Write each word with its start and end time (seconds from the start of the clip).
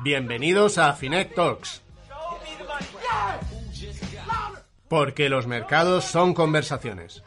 Bienvenidos 0.00 0.76
a 0.76 0.92
Finec 0.92 1.34
Talks, 1.34 1.80
porque 4.88 5.30
los 5.30 5.46
mercados 5.46 6.04
son 6.04 6.34
conversaciones. 6.34 7.22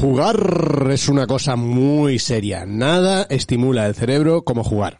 Jugar 0.00 0.86
es 0.92 1.08
una 1.08 1.26
cosa 1.26 1.56
muy 1.56 2.20
seria. 2.20 2.64
Nada 2.64 3.26
estimula 3.30 3.84
el 3.88 3.96
cerebro 3.96 4.42
como 4.42 4.62
jugar. 4.62 4.98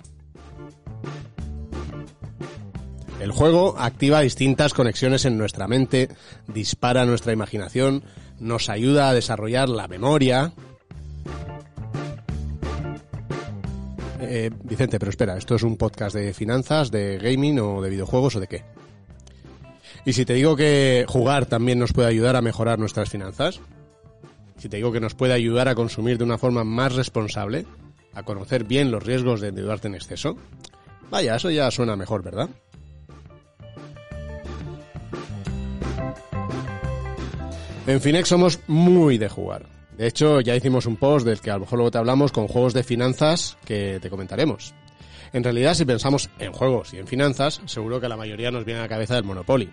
El 3.21 3.31
juego 3.31 3.77
activa 3.79 4.23
distintas 4.23 4.75
conexiones 4.75 5.25
en 5.25 5.39
nuestra 5.39 5.69
mente, 5.69 6.09
dispara 6.49 7.07
nuestra 7.07 7.33
imaginación, 7.33 8.03
nos 8.41 8.69
ayuda 8.69 9.09
a 9.09 9.15
desarrollar 9.15 9.69
la 9.69 9.87
memoria. 9.87 10.53
Eh, 14.21 14.51
Vicente, 14.65 14.99
pero 14.99 15.11
espera, 15.11 15.37
¿esto 15.37 15.55
es 15.55 15.63
un 15.63 15.77
podcast 15.77 16.17
de 16.17 16.35
finanzas, 16.35 16.91
de 16.91 17.19
gaming 17.19 17.61
o 17.61 17.81
de 17.81 17.91
videojuegos 17.91 18.35
o 18.35 18.41
de 18.41 18.49
qué? 18.49 18.65
Y 20.05 20.15
si 20.15 20.25
te 20.25 20.35
digo 20.35 20.57
que 20.57 21.05
jugar 21.07 21.47
también 21.47 21.79
nos 21.79 21.93
puede 21.93 22.09
ayudar 22.09 22.35
a 22.35 22.43
mejorar 22.43 22.81
nuestras 22.81 23.09
finanzas, 23.09 23.61
si 24.59 24.69
te 24.69 24.77
digo 24.77 24.93
que 24.93 25.01
nos 25.01 25.15
puede 25.15 25.33
ayudar 25.33 25.69
a 25.69 25.75
consumir 25.75 26.19
de 26.19 26.25
una 26.25 26.39
forma 26.39 26.65
más 26.65 26.95
responsable, 26.95 27.65
a 28.13 28.23
conocer 28.25 28.65
bien 28.65 28.91
los 28.91 29.03
riesgos 29.03 29.41
de 29.41 29.49
endeudarte 29.49 29.89
en 29.89 29.95
exceso, 29.95 30.37
vaya, 31.11 31.37
eso 31.37 31.51
ya 31.51 31.71
suena 31.71 31.97
mejor, 31.97 32.23
¿verdad? 32.23 32.51
En 37.87 38.01
Finex 38.03 38.29
somos 38.29 38.61
muy 38.67 39.17
de 39.17 39.31
jugar. 39.31 39.67
De 39.97 40.07
hecho, 40.07 40.41
ya 40.41 40.55
hicimos 40.55 40.87
un 40.87 40.97
post 40.97 41.25
del 41.25 41.41
que 41.41 41.51
a 41.51 41.55
lo 41.55 41.61
mejor 41.61 41.79
luego 41.79 41.91
te 41.91 41.99
hablamos 41.99 42.33
con 42.33 42.47
juegos 42.47 42.75
de 42.75 42.83
finanzas 42.83 43.57
que 43.65 43.99
te 44.01 44.11
comentaremos. 44.11 44.75
En 45.33 45.43
realidad, 45.43 45.75
si 45.75 45.85
pensamos 45.85 46.29
en 46.39 46.53
juegos 46.53 46.93
y 46.93 46.99
en 46.99 47.07
finanzas, 47.07 47.61
seguro 47.67 48.01
que 48.01 48.09
la 48.09 48.17
mayoría 48.17 48.51
nos 48.51 48.65
viene 48.65 48.81
a 48.81 48.83
la 48.85 48.89
cabeza 48.89 49.17
el 49.17 49.25
Monopoly. 49.25 49.71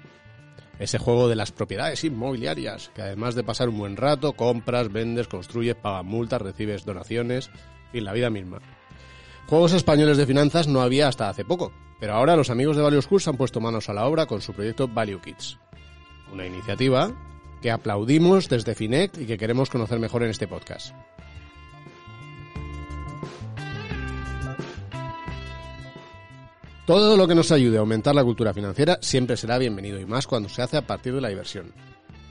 Ese 0.79 0.97
juego 0.97 1.29
de 1.29 1.35
las 1.35 1.51
propiedades 1.51 2.03
inmobiliarias, 2.03 2.91
que 2.93 3.01
además 3.01 3.35
de 3.35 3.43
pasar 3.43 3.69
un 3.69 3.77
buen 3.77 3.95
rato, 3.95 4.33
compras, 4.33 4.91
vendes, 4.91 5.27
construyes, 5.27 5.75
pagas 5.75 6.03
multas, 6.03 6.41
recibes 6.41 6.85
donaciones, 6.85 7.49
fin, 7.91 8.03
la 8.03 8.13
vida 8.13 8.29
misma. 8.29 8.59
Juegos 9.47 9.73
españoles 9.73 10.17
de 10.17 10.25
finanzas 10.25 10.67
no 10.67 10.81
había 10.81 11.07
hasta 11.07 11.29
hace 11.29 11.45
poco, 11.45 11.71
pero 11.99 12.13
ahora 12.13 12.35
los 12.35 12.49
amigos 12.49 12.75
de 12.75 12.83
Value 12.83 13.01
Schools 13.01 13.27
han 13.27 13.37
puesto 13.37 13.61
manos 13.61 13.89
a 13.89 13.93
la 13.93 14.05
obra 14.05 14.25
con 14.25 14.41
su 14.41 14.53
proyecto 14.53 14.87
Value 14.87 15.21
Kids. 15.21 15.57
Una 16.33 16.45
iniciativa 16.45 17.11
que 17.61 17.71
aplaudimos 17.71 18.49
desde 18.49 18.75
Finec 18.75 19.17
y 19.17 19.25
que 19.25 19.37
queremos 19.37 19.69
conocer 19.69 19.99
mejor 19.99 20.23
en 20.23 20.29
este 20.29 20.47
podcast. 20.47 20.93
Todo 26.85 27.17
lo 27.17 27.27
que 27.27 27.33
nos 27.33 27.51
ayude 27.51 27.77
a 27.77 27.79
aumentar 27.79 28.13
la 28.13 28.23
cultura 28.23 28.53
financiera 28.53 28.99
siempre 29.01 29.37
será 29.37 29.57
bienvenido 29.57 29.99
y 29.99 30.05
más 30.05 30.27
cuando 30.27 30.49
se 30.49 30.61
hace 30.61 30.77
a 30.77 30.85
partir 30.85 31.15
de 31.15 31.21
la 31.21 31.29
diversión. 31.29 31.73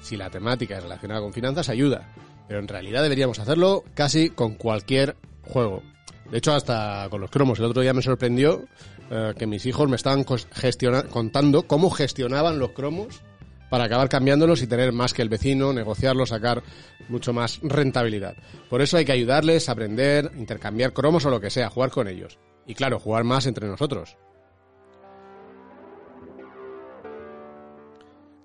Si 0.00 0.16
la 0.16 0.30
temática 0.30 0.76
es 0.76 0.82
relacionada 0.84 1.22
con 1.22 1.32
finanzas, 1.32 1.68
ayuda, 1.68 2.14
pero 2.46 2.60
en 2.60 2.68
realidad 2.68 3.02
deberíamos 3.02 3.40
hacerlo 3.40 3.82
casi 3.94 4.30
con 4.30 4.54
cualquier 4.54 5.16
juego. 5.42 5.82
De 6.30 6.38
hecho, 6.38 6.52
hasta 6.52 7.08
con 7.10 7.20
los 7.20 7.32
cromos. 7.32 7.58
El 7.58 7.64
otro 7.64 7.82
día 7.82 7.92
me 7.94 8.02
sorprendió 8.02 8.64
eh, 9.10 9.34
que 9.36 9.48
mis 9.48 9.66
hijos 9.66 9.88
me 9.88 9.96
estaban 9.96 10.22
contando 10.24 11.64
cómo 11.64 11.90
gestionaban 11.90 12.60
los 12.60 12.70
cromos 12.70 13.22
para 13.70 13.84
acabar 13.84 14.08
cambiándolos 14.08 14.62
y 14.62 14.68
tener 14.68 14.92
más 14.92 15.14
que 15.14 15.22
el 15.22 15.28
vecino, 15.28 15.72
negociarlo, 15.72 16.26
sacar 16.26 16.62
mucho 17.08 17.32
más 17.32 17.58
rentabilidad. 17.60 18.36
Por 18.70 18.82
eso 18.82 18.98
hay 18.98 19.04
que 19.04 19.10
ayudarles 19.10 19.68
a 19.68 19.72
aprender, 19.72 20.30
intercambiar 20.38 20.92
cromos 20.92 21.26
o 21.26 21.30
lo 21.30 21.40
que 21.40 21.50
sea, 21.50 21.70
jugar 21.70 21.90
con 21.90 22.06
ellos. 22.06 22.38
Y 22.68 22.76
claro, 22.76 23.00
jugar 23.00 23.24
más 23.24 23.46
entre 23.46 23.66
nosotros. 23.66 24.16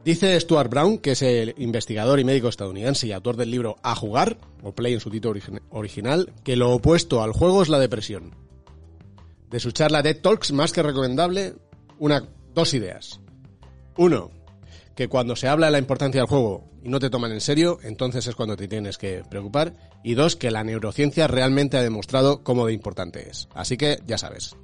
Dice 0.10 0.40
Stuart 0.40 0.72
Brown, 0.72 0.98
que 0.98 1.12
es 1.12 1.22
el 1.22 1.54
investigador 1.60 2.20
y 2.20 2.24
médico 2.24 2.48
estadounidense 2.48 3.06
y 3.06 3.12
autor 3.12 3.38
del 3.38 3.52
libro 3.52 3.76
A 3.84 3.94
jugar, 3.94 4.40
o 4.64 4.72
Play 4.74 4.94
en 4.96 5.00
su 5.00 5.12
título 5.12 5.36
origi- 5.40 5.62
original, 5.70 6.34
que 6.44 6.56
lo 6.56 6.72
opuesto 6.72 7.22
al 7.22 7.32
juego 7.32 7.62
es 7.62 7.70
la 7.70 7.78
depresión. 7.78 8.34
De 9.52 9.60
su 9.60 9.72
charla 9.72 10.02
TED 10.02 10.20
Talks, 10.20 10.52
más 10.52 10.72
que 10.72 10.82
recomendable, 10.82 11.54
una, 12.00 12.28
dos 12.56 12.74
ideas. 12.74 13.20
Uno, 13.98 14.32
que 14.96 15.08
cuando 15.10 15.36
se 15.36 15.48
habla 15.48 15.68
de 15.68 15.74
la 15.74 15.78
importancia 15.78 16.22
del 16.22 16.28
juego 16.28 16.64
y 16.84 16.90
no 16.90 16.98
te 16.98 17.12
toman 17.12 17.32
en 17.32 17.40
serio, 17.42 17.78
entonces 17.84 18.26
es 18.26 18.34
cuando 18.34 18.58
te 18.58 18.68
tienes 18.68 18.98
que 18.98 19.22
preocupar. 19.30 19.76
Y 20.04 20.16
dos, 20.16 20.36
que 20.36 20.50
la 20.50 20.64
neurociencia 20.64 21.28
realmente 21.28 21.78
ha 21.78 21.84
demostrado 21.84 22.42
cómo 22.44 22.66
de 22.66 22.74
importante 22.74 23.30
es. 23.30 23.48
Así 23.54 23.78
que 23.78 24.00
ya 24.08 24.18
sabes. 24.18 24.56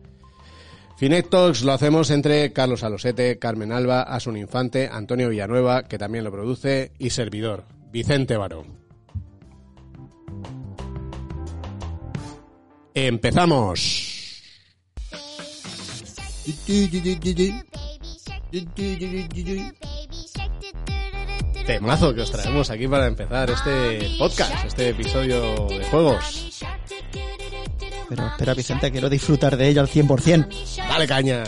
Finet 0.97 1.29
Talks 1.29 1.63
lo 1.63 1.73
hacemos 1.73 2.09
entre 2.09 2.53
Carlos 2.53 2.83
Alosete, 2.83 3.37
Carmen 3.37 3.73
Alba, 3.73 4.03
Asun 4.03 4.37
Infante, 4.37 4.89
Antonio 4.89 5.29
Villanueva, 5.29 5.83
que 5.83 5.97
también 5.97 6.23
lo 6.23 6.31
produce, 6.31 6.93
y 6.97 7.09
servidor, 7.09 7.65
Vicente 7.91 8.37
Barón. 8.37 8.79
¡Empezamos! 12.93 14.41
Temazo 21.65 22.13
que 22.13 22.21
os 22.21 22.31
traemos 22.31 22.69
aquí 22.69 22.87
para 22.87 23.07
empezar 23.07 23.49
este 23.49 24.15
podcast, 24.17 24.65
este 24.65 24.89
episodio 24.89 25.67
de 25.67 25.83
juegos. 25.89 26.63
Pero 28.09 28.27
espera, 28.27 28.53
Vicente, 28.53 28.91
quiero 28.91 29.09
disfrutar 29.09 29.57
de 29.57 29.67
ello 29.69 29.81
al 29.81 29.87
100%. 29.87 30.47
¡Dale 30.89 31.07
caña! 31.07 31.43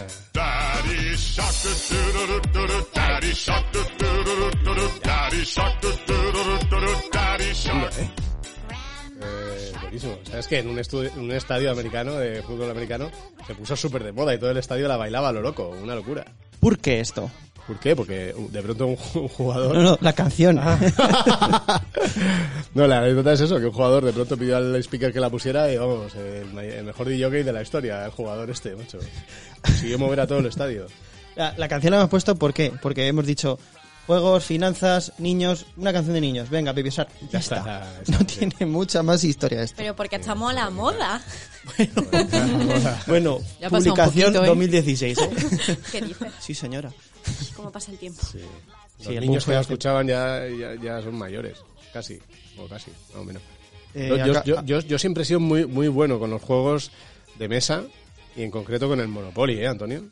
¿eh? 7.99 8.09
Eh, 9.21 9.71
buenísimo. 9.81 10.17
¿Sabes 10.29 10.47
que 10.47 10.59
en 10.59 10.67
un, 10.69 10.77
estu- 10.77 11.11
en 11.11 11.19
un 11.19 11.31
estadio 11.31 11.71
americano, 11.71 12.13
de 12.15 12.41
fútbol 12.43 12.69
americano, 12.71 13.09
se 13.45 13.55
puso 13.55 13.75
súper 13.75 14.03
de 14.03 14.11
moda 14.11 14.33
y 14.33 14.39
todo 14.39 14.51
el 14.51 14.57
estadio 14.57 14.87
la 14.87 14.97
bailaba 14.97 15.29
a 15.29 15.31
lo 15.33 15.41
loco? 15.41 15.69
Una 15.81 15.95
locura. 15.95 16.25
¿Por 16.59 16.79
qué 16.79 16.99
esto? 16.99 17.29
¿Por 17.67 17.77
qué? 17.79 17.95
Porque 17.97 18.33
uh, 18.35 18.49
de 18.49 18.61
pronto 18.63 18.87
un, 18.87 18.95
ju- 18.97 19.21
un 19.23 19.27
jugador... 19.27 19.75
No, 19.75 19.83
no, 19.83 19.97
la 19.99 20.13
canción. 20.13 20.55
no, 22.73 22.87
la 22.87 22.99
anécdota 22.99 23.33
es 23.33 23.41
eso, 23.41 23.59
que 23.59 23.65
un 23.65 23.71
jugador 23.73 24.05
de 24.05 24.13
pronto 24.13 24.37
pidió 24.37 24.57
al 24.57 24.75
speaker 24.77 25.11
que 25.11 25.19
la 25.19 25.29
pusiera 25.29 25.71
y 25.71 25.77
vamos, 25.77 26.13
el, 26.15 26.83
mejor 26.83 27.07
DJ 27.09 27.43
de 27.43 27.53
la 27.53 27.61
historia, 27.61 28.05
el 28.05 28.11
jugador 28.11 28.49
este, 28.49 28.75
macho. 28.75 28.99
Consiguió 29.61 29.99
mover 29.99 30.21
a 30.21 30.27
todo 30.27 30.39
el 30.39 30.45
estadio. 30.45 30.87
La, 31.35 31.53
la 31.57 31.67
canción 31.67 31.91
la 31.91 31.97
hemos 31.97 32.09
puesto 32.09 32.35
¿por 32.35 32.53
qué? 32.53 32.71
Porque 32.81 33.07
hemos 33.07 33.25
dicho 33.25 33.59
juegos, 34.07 34.45
finanzas, 34.45 35.11
niños, 35.17 35.65
una 35.75 35.91
canción 35.91 36.13
de 36.13 36.21
niños. 36.21 36.49
Venga, 36.49 36.71
Baby 36.71 36.89
Shark. 36.89 37.09
Ya, 37.23 37.27
Ya 37.31 37.39
está. 37.39 37.57
está, 37.57 37.93
No 38.13 38.19
sí. 38.19 38.25
tiene 38.25 38.65
mucha 38.65 39.03
más 39.03 39.23
historia 39.23 39.61
esto. 39.61 39.75
Pero 39.77 39.95
porque 39.95 40.15
estamos 40.15 40.49
a 40.51 40.53
la 40.53 40.69
moda. 40.69 41.21
Bueno, 43.07 43.35
un 43.61 43.69
publicación 43.69 44.33
poquito, 44.33 44.43
¿eh? 44.45 44.47
2016, 44.47 45.17
¿eh? 45.17 45.77
¿Qué 45.91 46.01
dices? 46.01 46.31
Sí, 46.39 46.55
señora. 46.55 46.91
¿Cómo 47.55 47.71
pasa 47.71 47.91
el 47.91 47.97
tiempo? 47.97 48.21
Los 48.21 48.31
Sí, 49.07 49.19
niños 49.19 49.45
que 49.45 49.57
escuchaban 49.59 50.07
ya, 50.07 50.47
ya, 50.47 50.75
ya 50.75 51.01
son 51.01 51.15
mayores, 51.15 51.57
casi, 51.93 52.19
o 52.57 52.67
casi, 52.67 52.89
más 53.13 53.15
o 53.21 53.23
menos. 53.23 53.41
Eh, 53.93 54.07
Yo- 54.09 54.17
yo, 54.17 54.31
acá- 54.31 54.43
yo- 54.45 54.63
yo- 54.63 54.79
yo 54.81 54.99
siempre 54.99 55.23
he 55.23 55.25
sido 55.25 55.39
muy, 55.39 55.65
muy 55.65 55.87
bueno 55.87 56.19
con 56.19 56.29
los 56.29 56.41
juegos 56.41 56.91
de 57.37 57.47
mesa 57.47 57.83
y 58.35 58.43
en 58.43 58.51
concreto 58.51 58.87
con 58.87 58.99
el 58.99 59.07
Monopoly, 59.07 59.59
¿eh, 59.59 59.67
Antonio? 59.67 60.03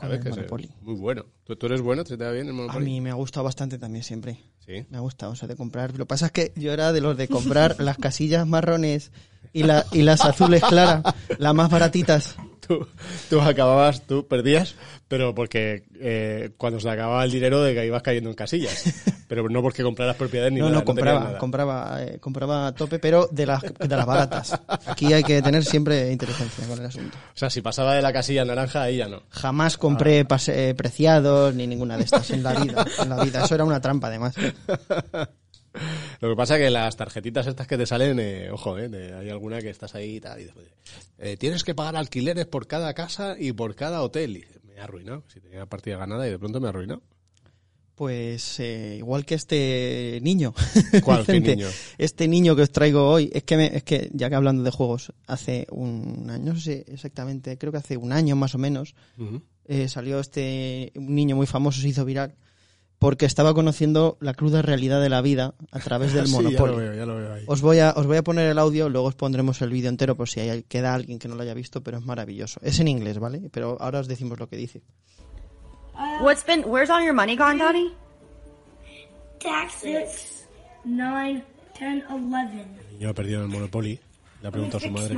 ¿Sabes? 0.00 0.20
Que 0.20 0.28
es 0.28 0.36
Monopoly. 0.36 0.70
muy 0.82 0.94
bueno. 0.94 1.24
¿Tú, 1.48 1.56
tú 1.56 1.64
eres 1.66 1.80
bueno? 1.80 2.04
¿Se 2.04 2.18
te 2.18 2.24
da 2.24 2.30
bien 2.30 2.44
el 2.44 2.50
A 2.50 2.54
Monopoly? 2.56 2.84
mí 2.84 3.00
me 3.00 3.08
ha 3.10 3.14
gustado 3.14 3.42
bastante 3.44 3.78
también 3.78 4.04
siempre. 4.04 4.38
Sí. 4.66 4.84
Me 4.90 4.98
ha 4.98 5.00
gustado, 5.00 5.32
o 5.32 5.34
sea, 5.34 5.48
de 5.48 5.56
comprar. 5.56 5.92
Lo 5.92 5.98
que 6.04 6.06
pasa 6.06 6.26
es 6.26 6.32
que 6.32 6.52
yo 6.56 6.74
era 6.74 6.92
de 6.92 7.00
los 7.00 7.16
de 7.16 7.26
comprar 7.26 7.76
las 7.80 7.96
casillas 7.96 8.46
marrones 8.46 9.12
y, 9.54 9.62
la, 9.62 9.86
y 9.92 10.02
las 10.02 10.26
azules 10.26 10.62
claras, 10.62 11.02
las 11.38 11.54
más 11.54 11.70
baratitas. 11.70 12.36
Tú, 12.68 12.86
tú 13.30 13.40
acababas, 13.40 14.02
tú 14.06 14.26
perdías, 14.28 14.74
pero 15.08 15.34
porque 15.34 15.84
eh, 16.00 16.50
cuando 16.58 16.78
se 16.80 16.90
acababa 16.90 17.24
el 17.24 17.30
dinero 17.30 17.62
de 17.62 17.72
que 17.74 17.86
ibas 17.86 18.02
cayendo 18.02 18.28
en 18.28 18.36
casillas. 18.36 18.92
Pero 19.26 19.48
no 19.48 19.62
porque 19.62 19.82
compraras 19.82 20.16
propiedades 20.16 20.52
ni 20.52 20.58
No, 20.60 20.66
nada. 20.66 20.80
no, 20.80 20.84
compraba, 20.84 21.20
nada. 21.20 21.38
compraba, 21.38 22.02
eh, 22.02 22.18
compraba 22.20 22.66
a 22.66 22.74
tope, 22.74 22.98
pero 22.98 23.26
de 23.32 23.46
las, 23.46 23.62
de 23.62 23.88
las 23.88 24.04
baratas. 24.04 24.60
Aquí 24.84 25.10
hay 25.14 25.22
que 25.22 25.40
tener 25.40 25.64
siempre 25.64 26.12
inteligencia 26.12 26.66
con 26.66 26.78
el 26.78 26.84
asunto. 26.84 27.16
O 27.34 27.38
sea, 27.38 27.48
si 27.48 27.62
pasaba 27.62 27.94
de 27.94 28.02
la 28.02 28.12
casilla 28.12 28.44
naranja, 28.44 28.82
ahí 28.82 28.98
ya 28.98 29.08
no. 29.08 29.22
Jamás 29.30 29.78
compré 29.78 30.26
pase- 30.26 30.68
eh, 30.68 30.74
preciados 30.74 31.37
ni 31.54 31.66
ninguna 31.66 31.96
de 31.96 32.04
estas 32.04 32.30
en 32.30 32.42
la 32.42 32.54
vida. 32.60 32.86
En 33.02 33.08
la 33.08 33.24
vida. 33.24 33.44
Eso 33.44 33.54
era 33.54 33.64
una 33.64 33.80
trampa, 33.80 34.08
además. 34.08 34.34
Lo 36.20 36.30
que 36.30 36.36
pasa 36.36 36.56
es 36.56 36.62
que 36.64 36.70
las 36.70 36.96
tarjetitas 36.96 37.46
estas 37.46 37.66
que 37.66 37.76
te 37.78 37.86
salen, 37.86 38.18
eh, 38.18 38.50
ojo, 38.50 38.76
eh, 38.78 38.88
de- 38.88 39.14
hay 39.14 39.28
alguna 39.30 39.60
que 39.60 39.70
estás 39.70 39.94
ahí 39.94 40.16
y 40.16 40.20
tal, 40.20 40.40
y 40.40 40.44
después, 40.44 40.66
eh, 41.18 41.36
tienes 41.36 41.62
que 41.62 41.74
pagar 41.74 41.94
alquileres 41.96 42.46
por 42.46 42.66
cada 42.66 42.94
casa 42.94 43.36
y 43.38 43.52
por 43.52 43.74
cada 43.76 44.02
hotel. 44.02 44.36
Y 44.38 44.40
dices, 44.40 44.64
me 44.64 44.80
ha 44.80 44.84
arruinado. 44.84 45.24
Si 45.32 45.40
tenía 45.40 45.66
partida 45.66 45.96
ganada 45.98 46.26
y 46.26 46.30
de 46.30 46.38
pronto 46.38 46.60
me 46.60 46.66
ha 46.66 46.70
arruinado. 46.70 47.02
Pues 47.94 48.60
eh, 48.60 48.94
igual 48.98 49.24
que 49.26 49.34
este 49.34 50.18
niño. 50.22 50.54
¿Cuál? 51.04 51.26
¿Qué 51.26 51.40
niño? 51.56 51.68
Este 51.98 52.28
niño 52.28 52.56
que 52.56 52.62
os 52.62 52.70
traigo 52.72 53.08
hoy, 53.08 53.30
es 53.32 53.42
que, 53.44 53.56
me- 53.56 53.76
es 53.76 53.82
que 53.84 54.08
ya 54.12 54.28
que 54.30 54.36
hablando 54.36 54.62
de 54.62 54.70
juegos, 54.70 55.12
hace 55.26 55.66
un 55.70 56.28
año, 56.30 56.54
no 56.54 56.58
sé 56.60 56.84
exactamente, 56.88 57.58
creo 57.58 57.72
que 57.72 57.78
hace 57.78 57.96
un 57.96 58.12
año 58.12 58.34
más 58.36 58.54
o 58.54 58.58
menos. 58.58 58.94
Eh, 59.68 59.88
salió 59.88 60.18
este 60.18 60.92
un 60.96 61.14
niño 61.14 61.36
muy 61.36 61.46
famoso, 61.46 61.80
se 61.80 61.88
hizo 61.88 62.04
viral, 62.04 62.34
porque 62.98 63.26
estaba 63.26 63.54
conociendo 63.54 64.16
la 64.20 64.34
cruda 64.34 64.60
realidad 64.62 65.00
de 65.00 65.08
la 65.08 65.20
vida 65.20 65.54
a 65.70 65.78
través 65.78 66.12
del 66.12 66.26
Sí, 66.28 66.32
Monopoly. 66.32 66.56
ya 66.56 66.66
lo 66.66 66.76
veo, 66.76 66.94
ya 66.94 67.06
lo 67.06 67.16
veo 67.16 67.32
ahí. 67.34 67.44
Os 67.46 67.60
voy, 67.60 67.78
a, 67.78 67.92
os 67.96 68.06
voy 68.06 68.16
a 68.16 68.24
poner 68.24 68.50
el 68.50 68.58
audio, 68.58 68.88
luego 68.88 69.06
os 69.06 69.14
pondremos 69.14 69.62
el 69.62 69.70
vídeo 69.70 69.88
entero 69.88 70.16
por 70.16 70.28
si 70.28 70.40
hay, 70.40 70.64
queda 70.64 70.94
alguien 70.94 71.18
que 71.18 71.28
no 71.28 71.36
lo 71.36 71.42
haya 71.42 71.54
visto, 71.54 71.82
pero 71.82 71.98
es 71.98 72.04
maravilloso. 72.04 72.58
Es 72.62 72.80
en 72.80 72.88
inglés, 72.88 73.18
¿vale? 73.18 73.48
Pero 73.52 73.76
ahora 73.80 74.00
os 74.00 74.08
decimos 74.08 74.38
lo 74.40 74.48
que 74.48 74.56
dice. 74.56 74.82
What's 76.20 76.44
been? 76.44 76.64
Where's 76.66 76.90
all 76.90 77.02
your 77.04 77.14
money 77.14 77.36
gone, 77.36 77.58
Daddy? 77.58 77.92
Taxes. 79.40 80.46
Nine, 80.84 81.44
ten, 81.78 82.02
eleven. 82.08 82.76
El 82.88 82.92
niño 82.98 83.10
ha 83.10 83.14
perdido 83.14 83.40
en 83.40 83.46
el 83.46 83.52
Monopoly. 83.52 84.00
Le 84.42 84.48
ha 84.48 84.50
preguntado 84.50 84.78
a 84.78 84.80
su 84.80 84.90
madre 84.90 85.16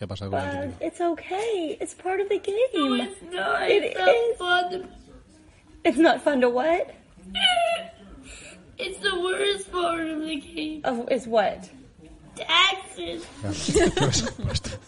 qué, 0.00 0.04
ha 0.04 0.08
pasado 0.08 0.30
con 0.30 0.40
el 0.40 0.50
dinero. 0.50 0.72
It's 0.80 1.00
okay. 1.00 1.76
It's 1.80 1.94
part 1.94 2.20
of 2.20 2.28
the 2.28 2.38
game. 2.38 3.00
It's 3.00 3.22
not. 3.30 3.70
It 3.70 3.84
It's 3.84 3.98
not 3.98 4.08
is. 4.08 4.38
fun. 4.38 4.88
It's 5.84 5.98
not 5.98 6.20
fun 6.22 6.40
to 6.40 6.48
what? 6.48 6.90
It's 8.78 8.98
the 9.00 9.14
worst 9.20 9.70
part 9.70 10.00
of 10.08 10.20
the 10.22 10.36
game. 10.40 10.80
Oh, 10.84 11.06
is 11.10 11.26
what? 11.26 11.68
Taxes. 12.34 13.24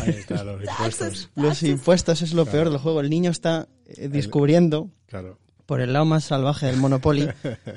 Ahí 0.00 0.10
está, 0.10 0.42
los 0.44 0.60
impuestos. 0.62 1.30
Los 1.34 1.62
impuestos 1.62 2.22
es 2.22 2.32
lo 2.34 2.46
peor 2.46 2.70
del 2.70 2.78
juego. 2.78 3.00
El 3.00 3.10
niño 3.10 3.30
está 3.30 3.68
eh, 3.86 4.08
descubriendo 4.08 4.90
Claro. 5.06 5.38
Por 5.66 5.80
el 5.80 5.92
lado 5.92 6.04
más 6.04 6.24
salvaje 6.24 6.66
del 6.66 6.76
Monopoly 6.76 7.28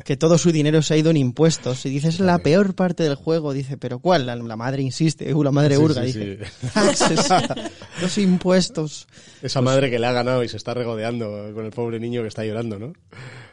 que 0.05 0.15
todo 0.15 0.37
su 0.37 0.51
dinero 0.51 0.81
se 0.81 0.93
ha 0.93 0.97
ido 0.97 1.09
en 1.09 1.17
impuestos. 1.17 1.85
Y 1.85 1.89
dices 1.89 2.19
la 2.19 2.37
peor 2.39 2.75
parte 2.75 3.03
del 3.03 3.15
juego, 3.15 3.51
dice, 3.51 3.77
pero 3.77 3.99
¿cuál? 3.99 4.27
La, 4.27 4.35
la 4.35 4.55
madre 4.55 4.83
insiste, 4.83 5.33
uh, 5.33 5.43
la 5.43 5.51
madre 5.51 5.75
Sí, 5.75 5.81
hurga, 5.81 6.01
sí, 6.01 6.07
dice. 6.07 6.45
sí. 6.61 6.67
Taxes, 6.73 7.29
los 8.01 8.17
impuestos. 8.19 9.07
Esa 9.41 9.61
madre 9.61 9.89
que 9.89 9.99
le 9.99 10.05
ha 10.05 10.11
ganado 10.11 10.43
y 10.43 10.49
se 10.49 10.57
está 10.57 10.73
regodeando 10.73 11.51
con 11.53 11.65
el 11.65 11.71
pobre 11.71 11.99
niño 11.99 12.21
que 12.21 12.27
está 12.27 12.45
llorando, 12.45 12.77
¿no? 12.77 12.93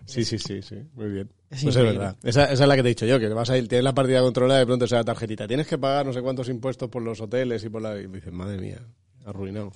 Sí, 0.05 0.25
sí, 0.25 0.39
sí, 0.39 0.63
sí, 0.63 0.77
muy 0.95 1.09
bien. 1.09 1.33
Es 1.51 1.63
pues 1.63 1.77
es 1.77 1.83
verdad. 1.83 2.17
Esa, 2.23 2.45
esa 2.45 2.63
es 2.65 2.69
la 2.69 2.77
que 2.77 2.83
te 2.83 2.89
he 2.89 2.91
dicho 2.91 3.07
yo, 3.07 3.19
que 3.19 3.29
vas 3.29 3.51
a 3.51 3.57
ir, 3.57 3.67
tienes 3.69 3.85
la 3.85 3.95
partida 3.95 4.21
controlada 4.21 4.61
y 4.61 4.63
de 4.63 4.67
pronto 4.67 4.87
se 4.87 4.95
da 4.95 5.05
tarjetita. 5.05 5.49
Tienes 5.49 5.67
que 5.67 5.79
pagar 5.79 6.07
no 6.07 6.13
sé 6.13 6.21
cuántos 6.23 6.49
impuestos 6.49 6.89
por 6.89 7.03
los 7.03 7.21
hoteles 7.21 7.65
y 7.65 7.69
por 7.69 7.83
la... 7.83 7.99
Y 7.99 8.07
dices, 8.07 8.33
madre 8.33 8.59
mía, 8.59 8.83
arruinado. 9.25 9.73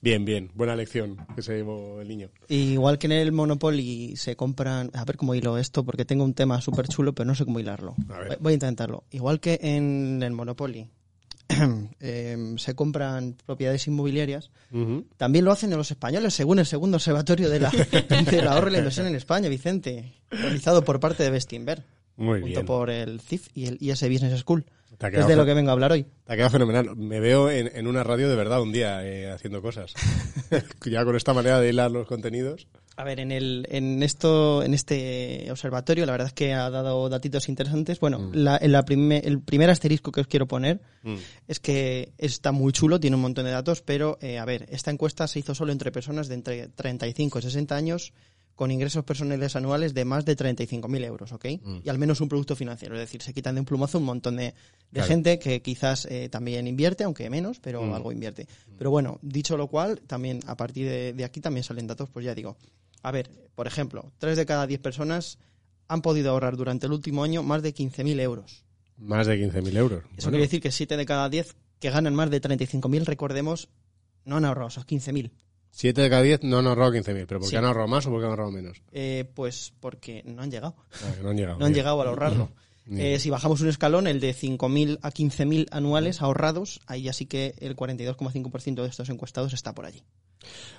Bien, 0.00 0.24
bien, 0.24 0.50
buena 0.54 0.76
lección 0.76 1.16
que 1.34 1.42
se 1.42 1.54
llevó 1.56 2.00
el 2.00 2.08
niño. 2.08 2.28
Y 2.48 2.72
igual 2.72 2.98
que 2.98 3.06
en 3.06 3.12
el 3.12 3.32
Monopoly 3.32 4.14
se 4.16 4.36
compran, 4.36 4.90
a 4.94 5.04
ver 5.04 5.16
cómo 5.16 5.34
hilo 5.34 5.58
esto, 5.58 5.84
porque 5.84 6.04
tengo 6.04 6.24
un 6.24 6.34
tema 6.34 6.60
súper 6.60 6.88
chulo, 6.88 7.14
pero 7.14 7.26
no 7.26 7.34
sé 7.34 7.44
cómo 7.44 7.58
hilarlo. 7.60 7.94
A 8.10 8.18
ver. 8.18 8.38
Voy- 8.40 8.52
a 8.52 8.54
intentarlo. 8.54 9.04
Igual 9.10 9.40
que 9.40 9.58
en 9.62 10.22
el 10.22 10.32
Monopoly 10.32 10.88
em, 12.00 12.56
se 12.58 12.74
compran 12.74 13.36
propiedades 13.46 13.86
inmobiliarias, 13.86 14.50
también 15.16 15.44
lo 15.44 15.52
hacen 15.52 15.70
los 15.70 15.90
españoles, 15.90 16.34
según 16.34 16.58
el 16.58 16.66
segundo 16.66 16.96
observatorio 16.96 17.48
de 17.50 17.60
la, 17.60 17.70
del 18.30 18.48
ahorro 18.48 18.68
y 18.68 18.72
la 18.72 18.78
inversión 18.78 19.06
en 19.06 19.14
España, 19.14 19.48
Vicente, 19.48 20.12
realizado 20.30 20.82
por 20.84 21.00
parte 21.00 21.22
de 21.22 21.30
Bestinver, 21.30 21.82
junto 22.16 22.44
bien. 22.46 22.66
por 22.66 22.90
el 22.90 23.20
CIF 23.20 23.48
y 23.54 23.66
el 23.66 23.78
IS 23.80 24.02
Business 24.08 24.40
School. 24.40 24.64
Es 25.08 25.26
de 25.26 25.36
lo 25.36 25.44
que 25.44 25.54
vengo 25.54 25.70
a 25.70 25.72
hablar 25.72 25.92
hoy. 25.92 26.04
Te 26.24 26.32
ha 26.32 26.36
quedado 26.36 26.50
fenomenal. 26.50 26.96
Me 26.96 27.20
veo 27.20 27.50
en, 27.50 27.70
en 27.74 27.86
una 27.86 28.02
radio 28.04 28.28
de 28.28 28.36
verdad 28.36 28.60
un 28.62 28.72
día 28.72 29.04
eh, 29.06 29.30
haciendo 29.30 29.60
cosas. 29.62 29.92
ya 30.86 31.04
con 31.04 31.16
esta 31.16 31.32
manera 31.34 31.60
de 31.60 31.68
hilar 31.70 31.90
los 31.90 32.06
contenidos. 32.06 32.66
A 32.96 33.04
ver, 33.04 33.20
en 33.20 33.32
el, 33.32 33.66
en 33.70 34.02
esto, 34.02 34.62
en 34.62 34.74
este 34.74 35.46
observatorio, 35.50 36.04
la 36.04 36.12
verdad 36.12 36.26
es 36.28 36.34
que 36.34 36.52
ha 36.52 36.68
dado 36.68 37.08
datitos 37.08 37.48
interesantes. 37.48 37.98
Bueno, 38.00 38.30
la, 38.34 38.58
en 38.60 38.70
la 38.72 38.84
prime- 38.84 39.22
el 39.24 39.40
primer 39.40 39.70
asterisco 39.70 40.12
que 40.12 40.20
os 40.20 40.26
quiero 40.26 40.46
poner 40.46 40.80
Mm. 41.04 41.16
es 41.48 41.58
que 41.58 42.12
está 42.18 42.52
muy 42.52 42.72
chulo, 42.72 43.00
tiene 43.00 43.16
un 43.16 43.22
montón 43.22 43.44
de 43.44 43.50
datos, 43.50 43.82
pero 43.82 44.18
eh, 44.20 44.38
a 44.38 44.44
ver, 44.44 44.66
esta 44.70 44.92
encuesta 44.92 45.26
se 45.26 45.40
hizo 45.40 45.52
solo 45.52 45.72
entre 45.72 45.90
personas 45.90 46.28
de 46.28 46.34
entre 46.36 46.68
35 46.68 47.40
y 47.40 47.42
60 47.42 47.74
años 47.74 48.12
con 48.54 48.70
ingresos 48.70 49.04
personales 49.04 49.56
anuales 49.56 49.94
de 49.94 50.04
más 50.04 50.24
de 50.24 50.36
35.000 50.36 51.04
euros, 51.04 51.32
¿ok? 51.32 51.46
Y 51.82 51.88
al 51.88 51.98
menos 51.98 52.20
un 52.20 52.28
producto 52.28 52.54
financiero, 52.54 52.94
es 52.94 53.00
decir, 53.00 53.22
se 53.22 53.32
quitan 53.32 53.54
de 53.54 53.60
un 53.60 53.64
plumazo 53.64 53.98
un 53.98 54.04
montón 54.04 54.36
de, 54.36 54.44
de 54.44 54.52
Claro. 54.92 55.08
gente 55.08 55.38
que 55.38 55.62
quizás 55.62 56.04
eh, 56.10 56.28
también 56.28 56.66
invierte, 56.66 57.04
aunque 57.04 57.28
menos, 57.30 57.58
pero 57.60 57.82
Mm. 57.82 57.94
algo 57.94 58.12
invierte. 58.12 58.46
Pero 58.78 58.90
bueno, 58.90 59.18
dicho 59.22 59.56
lo 59.56 59.68
cual, 59.68 60.00
también 60.06 60.40
a 60.46 60.56
partir 60.56 60.86
de, 60.88 61.12
de 61.14 61.24
aquí 61.24 61.40
también 61.40 61.64
salen 61.64 61.86
datos, 61.86 62.08
pues 62.10 62.24
ya 62.24 62.34
digo. 62.34 62.56
A 63.02 63.10
ver, 63.10 63.30
por 63.54 63.66
ejemplo, 63.66 64.12
3 64.18 64.36
de 64.36 64.46
cada 64.46 64.66
10 64.66 64.80
personas 64.80 65.38
han 65.88 66.02
podido 66.02 66.30
ahorrar 66.30 66.56
durante 66.56 66.86
el 66.86 66.92
último 66.92 67.24
año 67.24 67.42
más 67.42 67.62
de 67.62 67.74
15.000 67.74 68.20
euros. 68.20 68.64
Más 68.98 69.26
de 69.26 69.36
15.000 69.50 69.76
euros. 69.76 70.00
Eso 70.04 70.08
Bueno, 70.26 70.30
quiere 70.30 70.42
decir 70.44 70.60
que 70.60 70.70
7 70.70 70.96
de 70.96 71.06
cada 71.06 71.28
10 71.28 71.56
que 71.80 71.90
ganan 71.90 72.14
más 72.14 72.30
de 72.30 72.40
35.000, 72.40 73.04
recordemos, 73.06 73.68
no 74.24 74.36
han 74.36 74.44
ahorrado 74.44 74.68
esos 74.68 74.86
15.000. 74.86 75.30
7 75.72 76.00
de 76.00 76.08
cada 76.10 76.22
10 76.22 76.44
no 76.44 76.58
han 76.58 76.66
ahorrado 76.66 76.92
15.000. 76.92 77.26
¿Pero 77.26 77.40
por 77.40 77.48
qué 77.48 77.50
Sí. 77.50 77.56
han 77.56 77.64
ahorrado 77.64 77.88
más 77.88 78.06
o 78.06 78.10
por 78.10 78.20
qué 78.20 78.24
han 78.26 78.30
ahorrado 78.30 78.50
menos? 78.52 78.80
Eh, 78.92 79.24
pues 79.34 79.72
porque 79.80 80.22
no 80.24 80.42
han 80.42 80.50
llegado. 80.50 80.76
Ah, 81.02 81.14
no 81.22 81.30
han 81.30 81.36
llegado. 81.36 81.58
No 81.58 81.64
han 81.66 81.72
bien. 81.72 81.80
llegado 81.82 82.00
al 82.02 82.08
ahorrarlo. 82.08 82.50
Eh, 82.90 83.18
si 83.20 83.30
bajamos 83.30 83.60
un 83.60 83.68
escalón, 83.68 84.06
el 84.08 84.18
de 84.20 84.34
5.000 84.34 84.98
a 85.02 85.10
15.000 85.12 85.68
anuales 85.70 86.20
ahorrados, 86.20 86.80
ahí 86.86 87.02
ya 87.02 87.12
sí 87.12 87.26
que 87.26 87.54
el 87.60 87.76
42,5% 87.76 88.82
de 88.82 88.88
estos 88.88 89.08
encuestados 89.08 89.52
está 89.54 89.72
por 89.72 89.86
allí. 89.86 90.02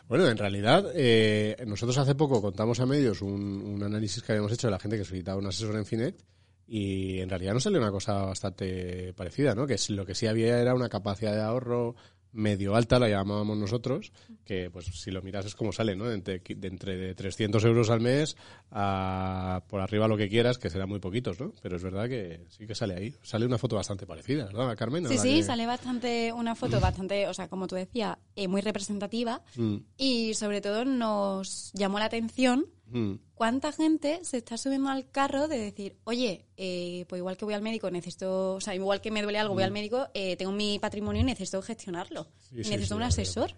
Bueno, 0.10 0.28
en 0.28 0.38
realidad, 0.38 0.86
eh, 0.96 1.56
nosotros 1.66 1.98
hace 1.98 2.14
poco 2.14 2.42
contamos 2.42 2.82
a 2.82 2.86
medios 2.86 3.22
un, 3.22 3.42
un 3.66 3.82
análisis 3.84 4.22
que 4.22 4.34
habíamos 4.34 4.52
hecho 4.52 4.68
de 4.68 4.72
la 4.72 4.80
gente 4.80 4.98
que 4.98 5.06
solicitaba 5.06 5.38
un 5.40 5.48
asesor 5.48 5.76
en 5.78 5.86
Finet 5.86 6.22
y 6.68 7.20
en 7.20 7.30
realidad 7.30 7.54
nos 7.54 7.64
salió 7.64 7.80
una 7.80 7.92
cosa 7.92 8.24
bastante 8.26 9.14
parecida, 9.14 9.56
¿no? 9.56 9.66
Que 9.66 9.78
lo 9.90 10.06
que 10.06 10.14
sí 10.16 10.28
había 10.28 10.60
era 10.60 10.76
una 10.76 10.90
capacidad 10.90 11.34
de 11.34 11.42
ahorro 11.42 11.96
medio 12.34 12.76
alta, 12.76 13.00
la 13.00 13.08
llamábamos 13.10 13.58
nosotros, 13.58 14.12
que 14.44 14.70
pues 14.72 14.86
si 14.88 15.12
lo 15.12 15.22
miras 15.22 15.46
es 15.46 15.56
como 15.56 15.72
sale, 15.72 15.96
¿no? 15.96 16.06
De 16.06 16.16
entre, 16.16 16.40
de 16.40 16.68
entre 16.68 16.98
de 16.98 17.16
300 17.16 17.64
euros 17.64 17.90
al 17.90 18.02
mes 18.02 18.36
a 18.72 19.64
por 19.70 19.82
arriba 19.82 20.08
lo 20.08 20.18
que 20.18 20.28
quieras, 20.30 20.58
que 20.58 20.70
serán 20.70 20.90
muy 20.90 21.00
poquitos, 21.00 21.40
¿no? 21.40 21.54
Pero 21.62 21.76
es 21.78 21.84
verdad 21.84 22.10
que 22.10 22.46
sí 22.50 22.66
que 22.66 22.76
sale 22.76 22.96
ahí. 22.96 23.16
Sale 23.22 23.46
una 23.46 23.58
foto 23.58 23.76
bastante 23.76 24.06
parecida, 24.06 24.46
¿verdad, 24.46 24.76
Carmen? 24.78 25.08
Sí, 25.08 25.18
sí, 25.18 25.36
que- 25.38 25.44
sale 25.44 25.66
bastante, 25.66 26.34
una 26.34 26.56
foto 26.56 26.80
bastante, 26.80 27.28
o 27.28 27.34
sea, 27.34 27.48
como 27.48 27.68
tú 27.68 27.76
decías, 27.76 28.18
eh, 28.36 28.48
muy 28.48 28.62
representativa 28.62 29.42
Mm, 29.56 29.78
y 29.98 30.34
sobre 30.34 30.62
todo 30.62 30.86
nos 30.86 31.72
llamó 31.74 32.00
la 32.00 32.06
atención 32.06 32.66
mm. 32.86 33.14
cuánta 33.36 33.72
gente 33.72 34.20
se 34.24 34.38
está 34.38 34.58
subiendo 34.58 34.90
al 34.90 35.10
carro 35.10 35.48
de 35.48 35.58
decir, 35.60 35.98
oye, 36.04 36.46
eh, 36.58 37.06
pues 37.10 37.20
igual 37.20 37.38
que 37.38 37.46
voy 37.46 37.54
al 37.54 37.62
médico, 37.62 37.90
necesito, 37.92 38.56
o 38.56 38.62
sea, 38.62 38.76
igual 38.76 39.02
que 39.02 39.12
me 39.12 39.22
duele 39.22 39.40
algo, 39.40 39.54
voy 39.54 39.64
al 39.64 39.72
médico, 39.72 40.08
eh, 40.14 40.36
tengo 40.38 40.52
mi 40.52 40.80
patrimonio 40.80 41.22
y 41.22 41.26
necesito 41.26 41.62
gestionarlo. 41.62 42.28
Sí, 42.38 42.60
Y 42.60 42.64
sí, 42.64 42.70
necesito 42.72 42.96
sí, 42.96 42.98
un 42.98 43.04
asesor. 43.04 43.56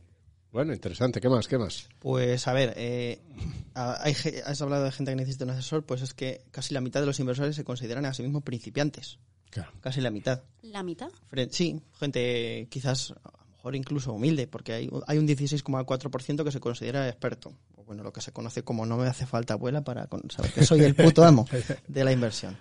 Bueno, 0.51 0.71
interesante. 0.73 1.19
¿Qué 1.19 1.27
más? 1.27 1.47
¿Qué 1.49 1.57
más? 1.57 1.89
Pues 1.99 2.47
a 2.47 2.53
ver, 2.53 2.73
eh, 2.77 3.19
a- 3.73 4.01
hay, 4.01 4.15
has 4.45 4.61
hablado 4.61 4.85
de 4.85 4.91
gente 4.93 5.11
que 5.11 5.17
necesita 5.17 5.43
un 5.43 5.49
asesor, 5.51 5.85
pues 5.85 6.01
es 6.01 6.13
que 6.13 6.45
casi 6.51 6.73
la 6.73 6.79
mitad 6.79 7.01
de 7.01 7.05
los 7.07 7.19
inversores 7.19 7.57
se 7.57 7.65
consideran 7.65 8.05
a 8.05 8.13
sí 8.13 8.23
mismos 8.23 8.43
principiantes. 8.43 9.19
Claro. 9.49 9.71
Casi 9.81 9.99
la 10.01 10.11
mitad. 10.11 10.43
La 10.61 10.81
mitad. 10.81 11.09
Fre- 11.29 11.49
Sí, 11.51 11.81
gente 11.99 12.67
quizás 12.69 13.13
mejor 13.65 13.75
incluso 13.75 14.13
humilde, 14.13 14.45
porque 14.45 14.73
hay, 14.73 14.89
hay 15.07 15.17
un 15.17 15.27
16,4% 15.27 16.43
que 16.43 16.51
se 16.51 16.59
considera 16.59 17.09
experto. 17.09 17.51
O 17.75 17.83
bueno, 17.83 18.03
lo 18.03 18.13
que 18.13 18.21
se 18.21 18.31
conoce 18.31 18.61
como 18.61 18.85
no 18.85 18.95
me 18.95 19.07
hace 19.07 19.25
falta 19.25 19.55
abuela 19.55 19.83
para 19.83 20.07
saber 20.29 20.53
que 20.53 20.63
soy 20.63 20.81
el 20.81 20.93
puto 20.95 21.25
amo 21.25 21.47
de 21.87 22.03
la 22.03 22.11
inversión. 22.11 22.55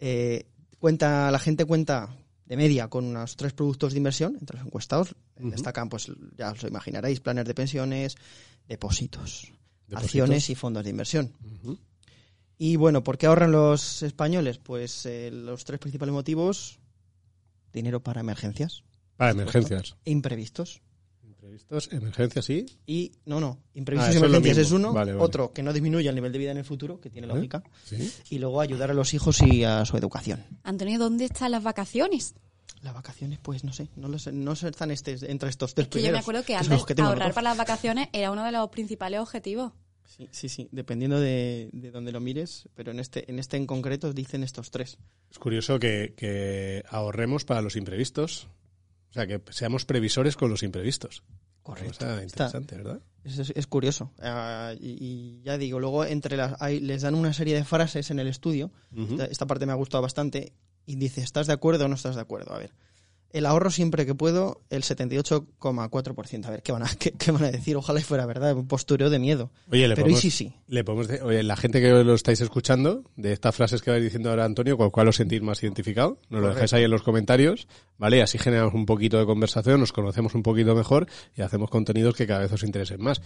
Eh, 0.00 0.44
cuenta, 0.80 1.30
la 1.30 1.38
gente 1.38 1.64
cuenta 1.66 2.16
de 2.46 2.56
media 2.56 2.88
con 2.88 3.04
unos 3.04 3.36
tres 3.36 3.52
productos 3.52 3.92
de 3.92 3.98
inversión 3.98 4.36
entre 4.40 4.56
los 4.56 4.66
encuestados. 4.66 5.14
Destacan, 5.36 5.88
pues 5.88 6.10
ya 6.36 6.50
os 6.50 6.60
lo 6.64 6.68
imaginaréis, 6.68 7.20
planes 7.20 7.44
de 7.44 7.54
pensiones, 7.54 8.16
depósitos, 8.66 9.52
Depósitos. 9.86 10.04
acciones 10.04 10.50
y 10.50 10.56
fondos 10.56 10.82
de 10.82 10.90
inversión. 10.90 11.32
Y 12.58 12.74
bueno, 12.74 13.04
¿por 13.04 13.18
qué 13.18 13.26
ahorran 13.26 13.52
los 13.52 14.02
españoles? 14.02 14.58
Pues 14.58 15.06
eh, 15.06 15.30
los 15.30 15.64
tres 15.64 15.78
principales 15.78 16.12
motivos, 16.12 16.80
dinero 17.72 18.02
para 18.02 18.20
emergencias 18.20 18.82
Para 19.16 19.30
emergencias. 19.32 19.96
e 20.04 20.10
imprevistos. 20.10 20.80
Imprevistos, 21.24 21.88
emergencias, 21.92 22.44
sí. 22.44 22.66
Y 22.86 23.12
no, 23.26 23.40
no, 23.40 23.58
Ah, 23.60 23.70
imprevistos 23.74 24.12
y 24.12 24.16
es 24.16 24.20
lo 24.22 24.26
emergencias 24.28 24.66
es, 24.66 24.72
uno, 24.72 24.92
Vale, 24.92 25.12
vale. 25.12 25.24
otro 25.24 25.52
que 25.52 25.62
no 25.62 25.72
disminuye 25.72 26.08
el 26.08 26.14
nivel 26.14 26.30
de 26.32 26.38
vida 26.38 26.50
en 26.52 26.58
el 26.58 26.64
futuro, 26.64 27.00
que 27.00 27.10
tiene 27.10 27.26
lógica, 27.26 27.62
Sí. 27.84 28.12
y 28.30 28.38
luego 28.38 28.60
ayudar 28.60 28.90
a 28.90 28.94
los 28.94 29.12
hijos 29.14 29.42
y 29.42 29.64
a 29.64 29.84
su 29.84 29.96
educación. 29.96 30.44
Antonio, 30.62 30.98
¿dónde 30.98 31.24
están 31.26 31.50
las 31.50 31.62
vacaciones? 31.62 32.34
Las 32.80 32.94
vacaciones, 32.94 33.38
pues 33.40 33.64
no 33.64 33.72
sé, 33.72 33.88
no, 33.96 34.08
lo 34.08 34.18
sé, 34.18 34.32
no 34.32 34.54
sé, 34.56 34.68
están 34.68 34.90
este, 34.90 35.16
entre 35.30 35.48
estos 35.50 35.74
tres 35.74 35.88
Que 35.88 36.02
yo 36.02 36.10
me 36.12 36.18
acuerdo 36.18 36.44
que 36.44 36.54
los 36.54 36.62
antes 36.68 36.84
que 36.84 37.00
ahorrar 37.00 37.18
mejor. 37.18 37.34
para 37.34 37.50
las 37.50 37.58
vacaciones 37.58 38.08
era 38.12 38.30
uno 38.30 38.44
de 38.44 38.52
los 38.52 38.68
principales 38.70 39.20
objetivos. 39.20 39.72
Sí, 40.04 40.28
sí, 40.32 40.48
sí, 40.48 40.68
dependiendo 40.72 41.18
de, 41.20 41.70
de 41.72 41.90
donde 41.90 42.12
lo 42.12 42.20
mires, 42.20 42.68
pero 42.74 42.90
en 42.92 43.00
este, 43.00 43.28
en 43.30 43.38
este 43.38 43.56
en 43.56 43.66
concreto 43.66 44.12
dicen 44.12 44.42
estos 44.42 44.70
tres. 44.70 44.98
Es 45.30 45.38
curioso 45.38 45.78
que, 45.78 46.12
que 46.16 46.84
ahorremos 46.88 47.44
para 47.44 47.62
los 47.62 47.76
imprevistos. 47.76 48.48
O 49.12 49.14
sea, 49.14 49.26
que 49.26 49.40
seamos 49.50 49.84
previsores 49.84 50.36
con 50.36 50.50
los 50.50 50.62
imprevistos. 50.64 51.22
Correcto. 51.62 51.90
O 51.90 51.94
sea, 52.08 52.08
Está- 52.14 52.22
interesante, 52.24 52.76
¿verdad? 52.76 53.00
Es, 53.24 53.38
es- 53.54 53.66
curioso. 53.68 54.10
Ah, 54.20 54.72
y, 54.80 54.96
y 54.98 55.42
ya 55.44 55.56
digo, 55.58 55.78
luego 55.78 56.04
entre 56.04 56.36
las 56.36 56.60
hay- 56.60 56.80
les 56.80 57.02
dan 57.02 57.14
una 57.14 57.32
serie 57.32 57.54
de 57.54 57.62
frases 57.64 58.10
en 58.10 58.18
el 58.18 58.26
estudio. 58.26 58.72
Ujú. 58.96 59.12
esta, 59.12 59.24
esta 59.26 59.46
parte 59.46 59.66
me 59.66 59.72
ha 59.72 59.76
gustado 59.76 60.02
bastante. 60.02 60.54
Y 60.86 60.96
dice, 60.96 61.20
¿estás 61.20 61.46
de 61.46 61.52
acuerdo 61.52 61.84
o 61.84 61.88
no 61.88 61.94
estás 61.94 62.16
de 62.16 62.20
acuerdo? 62.22 62.52
A 62.52 62.58
ver. 62.58 62.72
El 63.32 63.46
ahorro 63.46 63.70
siempre 63.70 64.04
que 64.04 64.14
puedo, 64.14 64.60
el 64.70 64.82
78,4%. 64.82 66.44
A 66.46 66.50
ver, 66.50 66.62
¿qué 66.62 66.72
van 66.72 66.82
a, 66.82 66.86
qué, 66.98 67.12
qué 67.12 67.30
van 67.30 67.44
a 67.44 67.50
decir? 67.50 67.76
Ojalá 67.76 68.00
y 68.00 68.02
fuera 68.02 68.26
verdad, 68.26 68.54
un 68.56 68.66
postureo 68.68 69.10
de 69.10 69.18
miedo. 69.18 69.50
Oye, 69.70 69.88
le 69.88 69.94
Pero 69.94 70.08
y 70.08 70.12
podemos, 70.12 70.20
sí, 70.20 70.30
sí. 70.30 70.52
le 70.68 70.84
podemos 70.84 71.08
de- 71.08 71.22
oye, 71.22 71.42
la 71.42 71.56
gente 71.56 71.80
que 71.80 71.88
lo 71.90 72.14
estáis 72.14 72.40
escuchando, 72.40 73.04
de 73.16 73.32
estas 73.32 73.54
frases 73.54 73.82
que 73.82 73.90
vais 73.90 74.02
diciendo 74.02 74.30
ahora 74.30 74.44
Antonio, 74.44 74.76
¿con 74.76 74.90
cuál 74.90 75.08
os 75.08 75.16
sentís 75.16 75.42
más 75.42 75.62
identificado? 75.62 76.18
Nos 76.30 76.42
lo 76.42 76.48
dejáis 76.48 76.72
ahí 76.74 76.84
en 76.84 76.90
los 76.90 77.02
comentarios, 77.02 77.68
¿vale? 77.98 78.18
Y 78.18 78.20
así 78.20 78.38
generamos 78.38 78.74
un 78.74 78.86
poquito 78.86 79.18
de 79.18 79.26
conversación, 79.26 79.80
nos 79.80 79.92
conocemos 79.92 80.34
un 80.34 80.42
poquito 80.42 80.74
mejor 80.74 81.06
y 81.36 81.42
hacemos 81.42 81.70
contenidos 81.70 82.14
que 82.14 82.26
cada 82.26 82.40
vez 82.40 82.52
os 82.52 82.62
interesen 82.62 83.00
más. 83.02 83.22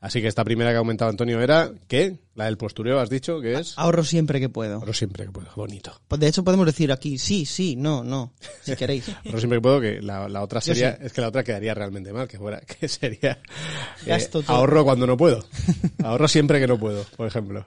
Así 0.00 0.20
que 0.20 0.28
esta 0.28 0.44
primera 0.44 0.70
que 0.70 0.76
ha 0.76 0.80
comentado 0.80 1.10
Antonio 1.10 1.40
era, 1.40 1.72
¿qué? 1.88 2.18
La 2.34 2.44
del 2.44 2.58
postureo, 2.58 3.00
has 3.00 3.08
dicho, 3.08 3.40
que 3.40 3.54
es... 3.54 3.72
Ahorro 3.76 4.04
siempre 4.04 4.38
que 4.38 4.48
puedo. 4.48 4.74
Ahorro 4.76 4.92
siempre 4.92 5.24
que 5.24 5.32
puedo, 5.32 5.48
bonito. 5.56 6.00
Pues 6.06 6.20
De 6.20 6.28
hecho, 6.28 6.44
podemos 6.44 6.66
decir 6.66 6.92
aquí 6.92 7.18
sí, 7.18 7.46
sí, 7.46 7.76
no, 7.76 8.04
no, 8.04 8.32
si 8.62 8.76
queréis. 8.76 9.08
Ahorro 9.24 9.38
siempre 9.38 9.56
que 9.58 9.62
puedo, 9.62 9.80
que 9.80 10.02
la, 10.02 10.28
la 10.28 10.42
otra 10.42 10.60
sería, 10.60 10.90
es 11.00 11.12
que 11.12 11.22
la 11.22 11.28
otra 11.28 11.42
quedaría 11.42 11.74
realmente 11.74 12.12
mal, 12.12 12.28
que 12.28 12.38
fuera, 12.38 12.60
que 12.80 12.88
sería 12.88 13.32
eh, 13.32 14.06
Gasto 14.06 14.42
todo. 14.42 14.54
ahorro 14.56 14.84
cuando 14.84 15.06
no 15.06 15.16
puedo. 15.16 15.44
ahorro 16.04 16.28
siempre 16.28 16.60
que 16.60 16.66
no 16.66 16.78
puedo, 16.78 17.04
por 17.16 17.26
ejemplo. 17.26 17.66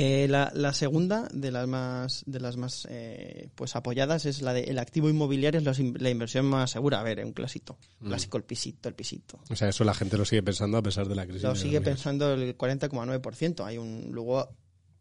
Eh, 0.00 0.28
la, 0.28 0.52
la 0.54 0.72
segunda 0.74 1.26
de 1.32 1.50
las 1.50 1.66
más 1.66 2.22
de 2.26 2.38
las 2.38 2.56
más 2.56 2.86
eh, 2.88 3.48
pues 3.56 3.74
apoyadas 3.74 4.26
es 4.26 4.42
la 4.42 4.52
de 4.52 4.60
el 4.64 4.78
activo 4.78 5.08
inmobiliario 5.10 5.58
es 5.58 5.64
la, 5.66 5.74
in- 5.84 5.96
la 5.98 6.08
inversión 6.10 6.46
más 6.46 6.70
segura. 6.70 7.00
A 7.00 7.02
ver, 7.02 7.24
un 7.24 7.32
clásico, 7.32 7.78
clásico 8.00 8.36
el 8.36 8.44
pisito, 8.44 8.88
el 8.88 8.94
pisito. 8.94 9.40
O 9.50 9.56
sea, 9.56 9.68
eso 9.68 9.82
la 9.82 9.94
gente 9.94 10.16
lo 10.16 10.24
sigue 10.24 10.42
pensando 10.44 10.78
a 10.78 10.82
pesar 10.82 11.08
de 11.08 11.16
la 11.16 11.24
crisis. 11.26 11.42
Lo 11.42 11.56
sigue 11.56 11.80
2008. 11.80 11.84
pensando 11.84 12.32
el 12.32 12.56
40,9%. 12.56 13.64
Hay 13.64 13.78
un 13.78 14.10
luego 14.12 14.48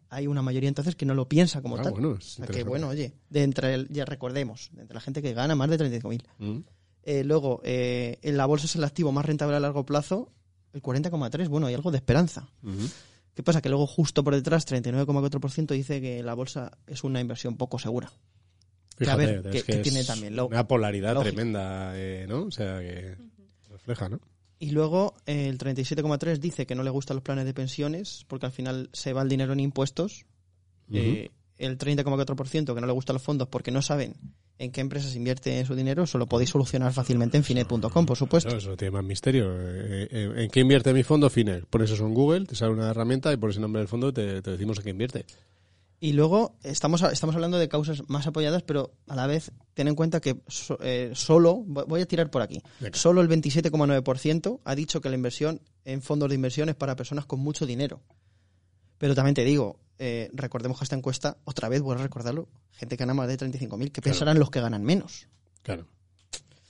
hay 0.10 0.25
una 0.25 0.42
mayoría 0.42 0.70
entonces 0.70 0.96
que 0.96 1.06
no 1.06 1.13
lo 1.13 1.27
piensa 1.30 1.62
como 1.62 1.77
Ah, 1.77 1.84
tal. 1.84 1.92
bueno, 1.92 2.10
O 2.12 2.18
es 2.18 2.24
sea, 2.25 2.48
que 2.48 2.63
bueno, 2.63 2.88
oye, 2.88 3.13
de 3.30 3.44
entre 3.44 3.74
el- 3.75 3.88
ya 3.89 4.04
recordemos, 4.06 4.70
de 4.72 4.82
entre 4.82 4.96
la 4.96 5.01
gente 5.01 5.22
que 5.22 5.34
gana 5.34 5.54
más 5.56 5.70
de 5.70 5.77
35.000. 5.77 6.24
Mm. 6.39 6.60
Eh, 7.04 7.24
luego, 7.24 7.62
eh, 7.63 8.18
en 8.24 8.36
la 8.36 8.46
bolsa 8.48 8.66
es 8.66 8.75
el 8.75 8.84
activo 8.84 9.12
más 9.12 9.25
rentable 9.25 9.56
a 9.58 9.60
largo 9.60 9.86
plazo, 9.86 10.32
el 10.74 10.82
40,3%. 10.82 11.50
Bueno, 11.50 11.68
hay 11.68 11.74
algo 11.75 11.92
de 11.92 11.98
esperanza. 11.98 12.50
¿Qué 13.38 13.44
pasa? 13.44 13.62
Que 13.62 13.70
luego 13.70 13.86
justo 13.86 14.24
por 14.24 14.34
detrás, 14.34 14.65
39,4% 14.65 15.67
dice 15.75 16.01
que 16.01 16.24
la 16.24 16.34
bolsa 16.34 16.72
es 16.88 17.03
una 17.03 17.20
inversión 17.22 17.56
poco 17.56 17.77
segura. 17.77 18.12
Que, 18.98 19.03
a 19.08 19.15
Fíjate, 19.15 19.41
ver, 19.41 19.63
que- 19.63 19.75
tiene 19.84 20.03
también 20.03 20.36
lo- 20.36 20.48
una 20.48 20.67
polaridad 20.67 21.20
tremenda, 21.22 21.91
eh, 21.96 22.25
¿no? 22.27 22.46
O 22.46 22.51
sea, 22.51 22.79
que 22.79 23.15
refleja, 23.70 24.10
¿no? 24.10 24.20
Y 24.58 24.72
luego 24.72 25.13
eh, 25.27 25.50
el 25.50 25.60
37,3% 25.60 26.39
dice 26.39 26.65
que 26.65 26.74
no 26.74 26.82
le 26.82 26.89
gustan 26.89 27.15
los 27.17 27.24
planes 27.24 27.46
de 27.46 27.53
pensiones 27.53 28.25
porque 28.27 28.48
al 28.48 28.51
final 28.51 28.89
se 28.91 29.13
va 29.13 29.22
el 29.22 29.29
dinero 29.29 29.53
en 29.53 29.60
impuestos. 29.60 30.25
Eh, 30.91 31.29
el 31.60 31.77
30,4% 31.77 32.74
que 32.74 32.82
no 32.82 32.88
le 32.88 32.94
gustan 32.94 33.13
los 33.13 33.22
fondos 33.22 33.50
porque 33.50 33.70
no 33.70 33.84
saben 33.84 34.15
en 34.59 34.71
qué 34.71 34.81
empresas 34.81 35.15
invierte 35.15 35.63
su 35.65 35.75
dinero, 35.75 36.03
eso 36.03 36.17
lo 36.17 36.25
podéis 36.27 36.49
solucionar 36.49 36.91
fácilmente 36.93 37.37
en 37.37 37.43
finet.com, 37.43 38.05
por 38.05 38.17
supuesto. 38.17 38.49
Claro, 38.49 38.59
eso 38.61 38.75
tiene 38.77 38.91
más 38.91 39.03
misterio. 39.03 39.45
Eh, 39.55 40.07
eh, 40.11 40.31
¿En 40.37 40.49
qué 40.49 40.61
invierte 40.61 40.93
mi 40.93 41.03
fondo? 41.03 41.29
Finer. 41.29 41.65
Pones 41.67 41.91
eso 41.91 42.05
en 42.05 42.13
Google, 42.13 42.45
te 42.45 42.55
sale 42.55 42.71
una 42.73 42.89
herramienta 42.89 43.31
y 43.31 43.37
pones 43.37 43.57
el 43.57 43.61
nombre 43.61 43.81
del 43.81 43.87
fondo 43.87 44.09
y 44.09 44.13
te, 44.13 44.41
te 44.41 44.51
decimos 44.51 44.77
en 44.79 44.83
qué 44.83 44.89
invierte. 44.89 45.25
Y 45.99 46.13
luego 46.13 46.55
estamos, 46.63 47.01
estamos 47.01 47.33
hablando 47.35 47.57
de 47.57 47.67
causas 47.69 48.03
más 48.07 48.27
apoyadas, 48.27 48.61
pero 48.61 48.93
a 49.07 49.15
la 49.15 49.25
vez 49.25 49.51
ten 49.73 49.87
en 49.87 49.95
cuenta 49.95 50.19
que 50.21 50.41
so- 50.47 50.77
eh, 50.81 51.11
solo, 51.15 51.63
voy 51.65 51.85
voy 51.87 52.01
a 52.01 52.05
tirar 52.05 52.29
por 52.29 52.43
aquí, 52.43 52.61
Venga. 52.79 52.95
solo 52.97 53.21
el 53.21 53.27
27,9% 53.27 54.59
ha 54.63 54.75
dicho 54.75 55.01
que 55.01 55.09
la 55.09 55.15
inversión 55.15 55.61
en 55.85 56.01
fondos 56.03 56.29
de 56.29 56.35
inversión 56.35 56.69
es 56.69 56.75
para 56.75 56.95
personas 56.95 57.25
con 57.25 57.39
mucho 57.39 57.65
dinero. 57.65 58.01
Pero 58.99 59.15
también 59.15 59.33
te 59.35 59.43
digo, 59.43 59.79
eh, 60.00 60.30
recordemos 60.34 60.77
que 60.77 60.84
esta 60.86 60.96
encuesta, 60.96 61.38
otra 61.46 61.70
vez 61.70 61.82
voy 61.82 61.96
a 61.96 61.98
recordarlo, 62.01 62.48
gente 62.72 62.98
que 62.98 63.01
gana 63.01 63.13
más 63.13 63.27
de 63.27 63.38
35.000, 63.38 63.92
que 63.92 64.01
Claro. 64.01 64.13
pensarán 64.13 64.39
los 64.39 64.50
que 64.51 64.62
ganan 64.62 64.84
menos. 64.84 65.27
Claro. 65.63 65.88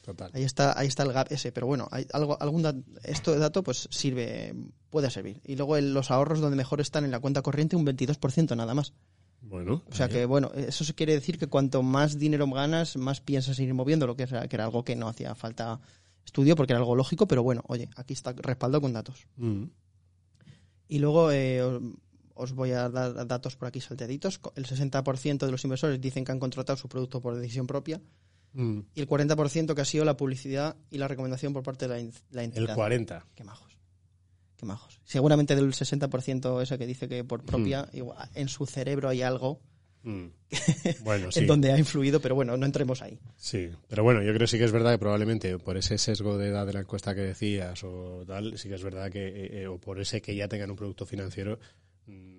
Total. 0.01 0.31
Ahí 0.33 0.43
está, 0.43 0.79
ahí 0.79 0.87
está 0.87 1.03
el 1.03 1.11
gap 1.11 1.27
ese, 1.31 1.51
pero 1.51 1.67
bueno, 1.67 1.89
hay 1.91 2.07
algo, 2.13 2.41
algún 2.41 2.61
da- 2.61 2.73
esto 3.03 3.31
de 3.33 3.39
dato 3.39 3.61
pues 3.61 3.89
sirve, 3.91 4.55
puede 4.89 5.09
servir. 5.09 5.41
Y 5.43 5.57
luego 5.57 5.75
el- 5.75 5.93
los 5.93 6.11
ahorros 6.11 6.39
donde 6.39 6.55
mejor 6.55 6.79
están 6.79 7.03
en 7.03 7.11
la 7.11 7.19
cuenta 7.19 7.41
corriente 7.41 7.75
un 7.75 7.83
22% 7.85 8.55
nada 8.55 8.73
más. 8.73 8.93
Bueno. 9.41 9.83
O 9.91 9.93
sea 9.93 10.07
que, 10.07 10.25
bueno, 10.25 10.49
eso 10.55 10.85
quiere 10.95 11.13
decir 11.13 11.37
que 11.37 11.47
cuanto 11.47 11.83
más 11.83 12.17
dinero 12.17 12.47
ganas, 12.49 12.95
más 12.95 13.19
piensas 13.19 13.59
ir 13.59 13.73
moviendo, 13.73 14.07
lo 14.07 14.15
que 14.15 14.23
era, 14.23 14.47
que 14.47 14.55
era 14.55 14.63
algo 14.63 14.83
que 14.85 14.95
no 14.95 15.09
hacía 15.09 15.35
falta 15.35 15.79
estudio 16.25 16.55
porque 16.55 16.71
era 16.73 16.79
algo 16.79 16.95
lógico, 16.95 17.27
pero 17.27 17.43
bueno, 17.43 17.61
oye, 17.67 17.89
aquí 17.97 18.13
está 18.13 18.31
respaldo 18.33 18.79
con 18.81 18.93
datos. 18.93 19.27
Mm. 19.35 19.63
Y 20.89 20.99
luego 20.99 21.31
eh, 21.31 21.61
os- 22.37 22.53
voy 22.53 22.71
a 22.71 22.89
dar 22.89 23.25
datos 23.27 23.55
por 23.55 23.67
aquí 23.67 23.81
salteaditos. 23.81 24.39
El 24.55 24.65
60% 24.65 25.45
de 25.45 25.51
los 25.51 25.63
inversores 25.63 25.99
dicen 26.01 26.23
que 26.25 26.31
han 26.31 26.39
contratado 26.39 26.77
su 26.77 26.87
producto 26.89 27.21
por 27.21 27.35
decisión 27.35 27.67
propia 27.67 28.01
Mm. 28.53 28.79
y 28.95 29.01
el 29.01 29.07
40% 29.07 29.75
que 29.75 29.81
ha 29.81 29.85
sido 29.85 30.05
la 30.05 30.15
publicidad 30.17 30.75
y 30.89 30.97
la 30.97 31.07
recomendación 31.07 31.53
por 31.53 31.63
parte 31.63 31.87
de 31.87 31.93
la, 31.93 31.99
en- 31.99 32.11
la 32.31 32.43
entidad. 32.43 32.69
El 32.69 32.75
40. 32.75 33.25
Qué 33.35 33.43
majos. 33.43 33.77
Qué 34.55 34.65
majos. 34.65 34.99
Seguramente 35.03 35.55
del 35.55 35.71
60% 35.73 36.61
ese 36.61 36.77
que 36.77 36.87
dice 36.87 37.07
que 37.07 37.23
por 37.23 37.43
propia, 37.43 37.83
Hmm. 37.91 37.97
igual, 37.97 38.29
en 38.33 38.47
su 38.47 38.65
cerebro 38.65 39.09
hay 39.09 39.21
algo 39.21 39.59
Mm. 40.03 40.27
Bueno, 41.03 41.31
sí. 41.31 41.39
en 41.41 41.47
donde 41.47 41.71
ha 41.71 41.77
influido, 41.77 42.21
pero 42.21 42.33
bueno, 42.33 42.55
no 42.55 42.65
entremos 42.65 43.01
ahí. 43.01 43.19
Sí, 43.35 43.69
pero 43.89 44.03
bueno, 44.03 44.21
yo 44.21 44.27
creo 44.29 44.39
que 44.41 44.47
sí 44.47 44.57
que 44.57 44.63
es 44.63 44.71
verdad 44.71 44.91
que 44.93 44.99
probablemente 44.99 45.57
por 45.59 45.75
ese 45.75 45.97
sesgo 45.97 46.37
de 46.37 46.47
edad 46.49 46.65
de 46.65 46.73
la 46.73 46.79
encuesta 46.81 47.13
que 47.13 47.21
decías 47.21 47.83
o 47.83 48.23
tal, 48.25 48.57
sí 48.57 48.69
que 48.69 48.75
es 48.75 48.83
verdad 48.83 49.11
que, 49.11 49.27
eh, 49.27 49.63
eh, 49.63 49.67
o 49.67 49.79
por 49.79 49.99
ese 49.99 50.21
que 50.21 50.33
ya 50.35 50.47
tengan 50.47 50.69
un 50.69 50.77
producto 50.77 51.05
financiero, 51.05 51.57
mm, 51.57 51.86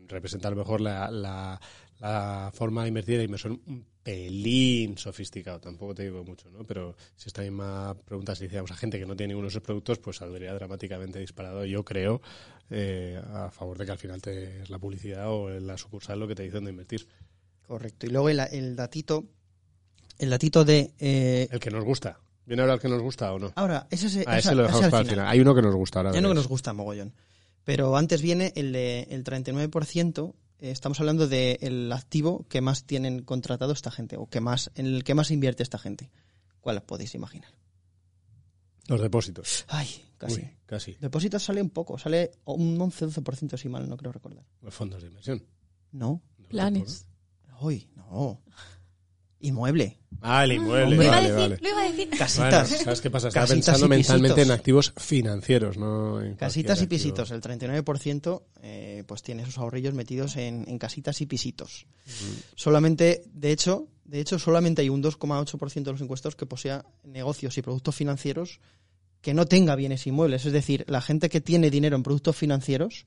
representa 0.07 0.49
a 0.49 0.51
lo 0.51 0.57
mejor 0.57 0.81
la, 0.81 1.11
la, 1.11 1.61
la 2.01 2.51
forma 2.55 2.83
de 2.83 2.89
invertir 2.89 3.19
de 3.19 3.25
inversión 3.25 3.61
un 3.67 3.85
pelín 4.03 4.97
sofisticado, 4.97 5.61
tampoco 5.61 5.95
te 5.95 6.05
digo 6.05 6.25
mucho, 6.25 6.51
¿no? 6.51 6.65
Pero 6.65 6.97
si 7.17 7.29
esta 7.29 7.43
misma 7.43 7.95
pregunta 8.07 8.35
se 8.35 8.47
hiciéramos 8.47 8.71
a 8.71 8.77
gente 8.77 8.99
que 8.99 9.05
no 9.07 9.15
tiene 9.15 9.33
ninguno 9.33 9.47
de 9.49 9.51
esos 9.51 9.63
productos, 9.63 9.99
pues 9.99 10.17
saldría 10.17 10.55
dramáticamente 10.55 11.19
disparado, 11.19 11.65
yo 11.67 11.85
creo, 11.85 12.23
eh, 12.71 13.21
a 13.35 13.51
favor 13.51 13.77
de 13.79 13.85
que 13.85 13.93
al 13.93 13.99
final 13.99 14.23
te, 14.23 14.63
es 14.63 14.71
la 14.71 14.79
publicidad 14.79 15.29
o 15.31 15.51
la 15.51 15.77
sucursal 15.77 16.19
lo 16.19 16.27
que 16.29 16.35
te 16.35 16.43
dicen 16.45 16.65
de 16.65 16.71
invertir. 16.71 17.07
Correcto. 17.67 18.07
Y 18.07 18.11
luego 18.11 18.31
el, 18.31 18.41
el 18.41 18.75
datito, 18.77 19.27
el 20.19 20.31
datito 20.31 20.65
de... 20.65 20.95
eh, 20.99 21.49
El 21.51 21.61
que 21.61 21.71
nos 21.71 21.85
gusta. 21.85 22.19
¿Viene 22.47 22.63
ahora 22.63 22.75
el 22.75 22.81
que 22.81 22.89
nos 22.89 23.03
gusta 23.03 23.31
o 23.35 23.39
no? 23.39 23.53
ahora, 23.57 23.87
ese, 23.91 24.09
se- 24.09 24.25
Ah, 24.27 24.39
ese- 24.39 24.49
ese 24.49 24.55
lo 24.55 24.63
dejamos 24.63 24.87
para 24.89 25.01
el 25.01 25.05
final. 25.05 25.15
final. 25.17 25.27
Hay 25.29 25.41
uno 25.41 25.55
que 25.55 25.61
nos 25.61 25.75
gusta 25.75 25.99
ahora. 25.99 26.13
Ya 26.13 26.23
no 26.23 26.29
que 26.29 26.35
nos 26.35 26.49
gusta 26.49 26.73
mogollón. 26.73 27.13
Pero 27.69 27.95
antes 27.99 28.23
viene 28.23 28.55
el 28.57 28.73
de 28.73 29.03
el 29.11 29.25
39%. 29.25 30.35
eh, 30.61 30.71
Estamos 30.71 31.01
hablando 31.01 31.29
del 31.29 31.93
activo 31.93 32.47
que 32.49 32.63
más 32.63 32.85
tienen 32.85 33.23
contratado 33.23 33.73
esta 33.75 33.91
gente 33.91 34.17
o 34.17 34.25
que 34.27 34.41
más 34.41 34.71
en 34.75 34.87
el 34.87 35.05
que 35.05 35.15
más 35.15 35.31
invierte 35.31 35.65
esta 35.65 35.77
gente. 35.79 36.11
¿Cuál 36.63 36.79
os 36.79 36.85
podéis 36.85 37.15
imaginar? 37.15 37.53
Los 38.87 39.03
depósitos. 39.03 39.67
Ay, 39.69 39.87
casi. 40.17 40.41
Uy, 40.41 40.51
casi. 40.65 40.95
Depósitos 40.95 41.43
sale 41.43 41.61
un 41.61 41.69
poco, 41.69 41.99
sale 41.99 42.31
un 42.47 42.79
11-12% 42.79 43.59
si 43.59 43.69
mal 43.69 43.87
no 43.87 43.99
creo 43.99 44.13
recordar. 44.13 44.47
Los 44.63 44.73
fondos 44.73 45.03
de 45.03 45.09
inversión. 45.09 45.45
No, 45.93 46.23
Planes. 46.49 47.07
uy, 47.61 47.87
no. 47.97 48.41
Inmueble. 49.41 49.99
Ah, 50.21 50.43
el 50.45 50.53
inmueble. 50.53 50.97
Lo 50.97 51.03
iba 51.05 51.13
a 51.13 51.17
Vale, 51.21 51.29
decir, 51.33 51.43
vale. 51.51 51.59
lo 51.63 51.69
iba 51.69 51.81
a 51.81 51.85
decir. 51.85 52.07
Bueno, 52.09 52.19
Casitas. 52.19 52.69
¿sabes 52.83 53.01
qué 53.01 53.11
pasa? 53.11 53.29
Estaba 53.29 53.47
Casitas 53.47 53.67
pensando 53.67 53.89
mentalmente 53.89 54.43
en 54.43 54.51
activos 54.51 54.93
financieros, 54.97 55.77
no 55.77 56.21
en 56.21 56.35
Casitas 56.35 56.81
y 56.81 56.85
activo. 56.85 56.99
pisitos. 56.99 57.31
El 57.31 57.41
39% 57.41 58.43
eh, 58.63 59.05
pues 59.07 59.23
tiene 59.23 59.43
esos 59.43 59.59
ahorrillos 59.59 59.95
metidos 59.95 60.37
en, 60.37 60.65
en 60.69 60.79
casitas 60.79 61.21
y 61.21 61.27
pisitos. 61.27 61.87
Solamente, 62.57 63.23
de 63.33 63.53
hecho, 63.53 63.89
de 64.05 64.21
hecho, 64.21 64.39
solamente 64.39 64.83
hay 64.83 64.89
un 64.89 65.03
2,8% 65.03 65.83
de 65.85 65.93
los 65.93 66.01
encuestados 66.01 66.35
que 66.37 66.47
posea 66.47 66.85
negocios 67.05 67.57
y 67.59 67.63
productos 67.63 67.95
financieros 67.95 68.61
que 69.21 69.35
no 69.35 69.47
tenga 69.47 69.77
bienes 69.77 70.07
inmuebles. 70.07 70.47
Es 70.47 70.53
decir, 70.53 70.85
la 70.89 71.01
gente 71.01 71.29
que 71.29 71.41
tiene 71.41 71.71
dinero 71.71 71.97
en 71.97 72.03
productos 72.03 72.37
financieros, 72.37 73.07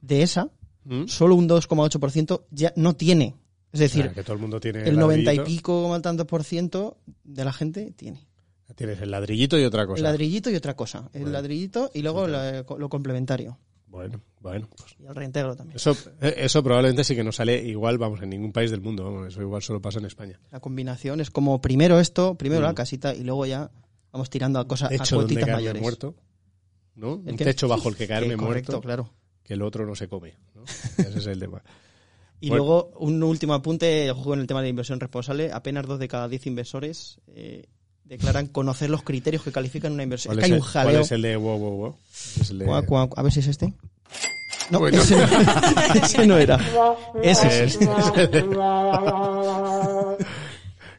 de 0.00 0.22
esa, 0.22 0.50
¿Mm? 0.84 1.06
solo 1.06 1.34
un 1.34 1.48
2,8% 1.48 2.44
ya 2.50 2.72
no 2.76 2.94
tiene. 2.96 3.34
Es 3.72 3.80
decir, 3.80 4.00
O 4.02 4.04
sea, 4.06 4.14
que 4.14 4.22
todo 4.22 4.34
el 4.34 4.40
mundo 4.40 4.60
tiene 4.60 4.88
el 4.88 4.98
90 4.98 5.34
y 5.34 5.40
pico, 5.40 5.82
como 5.82 6.00
tantos 6.00 6.26
por 6.26 6.42
ciento 6.44 6.96
de 7.24 7.44
la 7.44 7.52
gente 7.52 7.92
tiene. 7.92 8.26
Tienes 8.74 9.00
el 9.00 9.10
ladrillito 9.10 9.58
y 9.58 9.64
otra 9.64 9.86
cosa. 9.86 9.98
El 9.98 10.04
ladrillito 10.04 10.50
y 10.50 10.54
otra 10.54 10.74
cosa. 10.76 11.08
El 11.12 11.32
ladrillito 11.32 11.90
y 11.94 12.02
luego 12.02 12.26
la- 12.28 12.62
lo 12.78 12.88
complementario. 12.88 13.58
Bueno, 13.86 14.20
bueno. 14.40 14.68
pues 14.76 14.94
Y 15.00 15.06
el 15.06 15.14
reintegro 15.14 15.56
también. 15.56 15.76
eso, 15.76 15.96
eh, 16.20 16.34
eso 16.36 16.62
probablemente 16.62 17.02
sí 17.04 17.16
que 17.16 17.24
no 17.24 17.32
sale 17.32 17.62
igual, 17.64 17.96
vamos, 17.98 18.20
en 18.22 18.28
ningún 18.30 18.52
país 18.52 18.70
del 18.70 18.82
mundo. 18.82 19.04
Vamos, 19.04 19.28
eso 19.28 19.40
igual 19.40 19.62
solo 19.62 19.80
pasa 19.80 19.98
en 19.98 20.04
España. 20.04 20.38
La 20.52 20.60
combinación 20.60 21.20
es 21.22 21.30
como 21.30 21.60
primero 21.62 21.98
esto, 21.98 22.34
primero 22.36 22.60
Mm. 22.60 22.64
la 22.64 22.74
casita 22.74 23.14
y 23.14 23.24
luego 23.24 23.46
ya 23.46 23.70
vamos 24.12 24.28
tirando 24.30 24.58
a 24.60 24.68
cosas, 24.68 24.88
a 24.88 24.96
Techo 24.98 25.16
donde 25.16 25.34
cuotitas 25.34 25.56
mayores. 25.56 25.82
muerto. 25.82 26.14
¿No? 26.94 27.14
¿El 27.24 27.30
Un 27.32 27.36
qué? 27.38 27.44
techo 27.46 27.68
bajo 27.68 27.88
el 27.88 27.96
que 27.96 28.06
caerme 28.06 28.34
Eh, 28.34 28.36
correcto, 28.36 28.72
muerto. 28.72 28.80
claro. 28.82 29.10
Que 29.42 29.54
el 29.54 29.62
otro 29.62 29.86
no 29.86 29.94
se 29.94 30.08
come. 30.08 30.34
¿no? 30.54 30.64
Ese 30.98 31.18
es 31.18 31.26
el 31.26 31.40
tema. 31.40 31.62
Y 32.40 32.50
Bueno. 32.50 32.64
luego, 32.64 32.90
un 32.98 33.22
último 33.22 33.54
apunte, 33.54 34.10
ojo 34.10 34.22
con 34.24 34.40
el 34.40 34.46
tema 34.46 34.60
de 34.60 34.66
la 34.66 34.70
inversión 34.70 35.00
responsable. 35.00 35.50
Apenas 35.52 35.86
dos 35.86 35.98
de 35.98 36.06
cada 36.08 36.28
diez 36.28 36.46
inversores 36.46 37.18
eh, 37.34 37.66
declaran 38.04 38.46
conocer 38.46 38.90
los 38.90 39.02
criterios 39.02 39.42
que 39.42 39.50
califican 39.52 39.92
una 39.92 40.04
inversión. 40.04 40.34
¿Cuál 40.34 40.38
Es 40.38 40.44
que 40.48 40.52
hay 40.54 40.58
un 40.60 40.60
cuál 40.60 40.72
jaleo. 40.86 41.00
es 41.00 41.12
el 41.12 41.22
de 41.22 41.36
wow, 41.36 41.58
wow, 41.58 41.70
wow? 41.76 41.96
Es 42.40 42.50
el 42.50 42.58
de- 42.60 42.64
Cuá, 42.66 42.82
cuá, 42.82 43.08
a 43.16 43.22
ver 43.22 43.32
si 43.32 43.40
es 43.40 43.48
este. 43.48 43.72
No, 44.70 44.78
Bueno. 44.80 45.00
ese, 45.00 45.16
no, 45.16 45.24
ese 46.04 46.26
no 46.26 46.36
era. 46.38 46.58
Ese 47.22 47.64
Es- 47.64 47.76
es. 47.80 47.88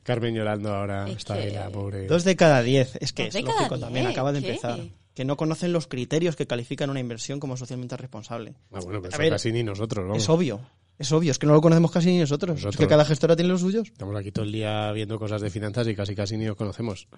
Carmen 0.04 0.34
llorando 0.34 0.74
ahora. 0.74 1.08
Es 1.08 1.18
Está 1.18 1.36
que- 1.36 1.42
ahí 1.44 1.52
la 1.52 1.70
pobre. 1.70 2.08
Dos 2.08 2.24
de 2.24 2.36
cada 2.36 2.62
diez. 2.64 2.96
Es 3.00 3.14
que 3.14 3.26
Dos 3.26 3.36
es 3.36 3.44
lógico 3.46 3.76
diez, 3.76 3.80
también, 3.82 4.08
acaba 4.08 4.32
de 4.32 4.42
¿qué? 4.42 4.48
empezar. 4.50 4.80
Que 5.14 5.26
no 5.26 5.38
conocen 5.38 5.72
los 5.74 5.88
criterios 5.88 6.36
que 6.36 6.48
califican 6.48 6.90
una 6.90 7.00
inversión 7.00 7.40
como 7.40 7.58
socialmente 7.58 7.96
responsable. 7.98 8.56
Ah, 8.72 8.80
bueno, 8.84 9.02
pero 9.02 9.06
A 9.06 9.10
eso 9.10 9.18
ver, 9.20 9.30
casi 9.32 9.52
ni 9.52 9.64
nosotros, 9.64 10.06
vamos. 10.08 10.24
Es 10.24 10.30
obvio. 10.30 10.62
Es 11.00 11.12
obvio, 11.14 11.32
es 11.32 11.40
que 11.40 11.48
no 11.48 11.54
lo 11.54 11.62
conocemos 11.62 11.92
casi 11.92 12.12
ni 12.12 12.20
nosotros. 12.20 12.64
Es 12.64 12.76
que 12.78 12.86
cada 12.88 13.06
gestora 13.06 13.36
tiene 13.36 13.50
los 13.50 13.62
suyos. 13.62 13.88
Estamos 13.88 14.16
aquí 14.18 14.32
todo 14.32 14.44
el 14.46 14.52
día 14.52 14.92
viendo 14.92 15.18
cosas 15.18 15.42
de 15.42 15.50
finanzas 15.50 15.88
y 15.88 15.96
casi 15.96 16.14
casi 16.14 16.36
ni 16.38 16.46
nos 16.46 16.58
conocemos. 16.58 17.08
O 17.12 17.18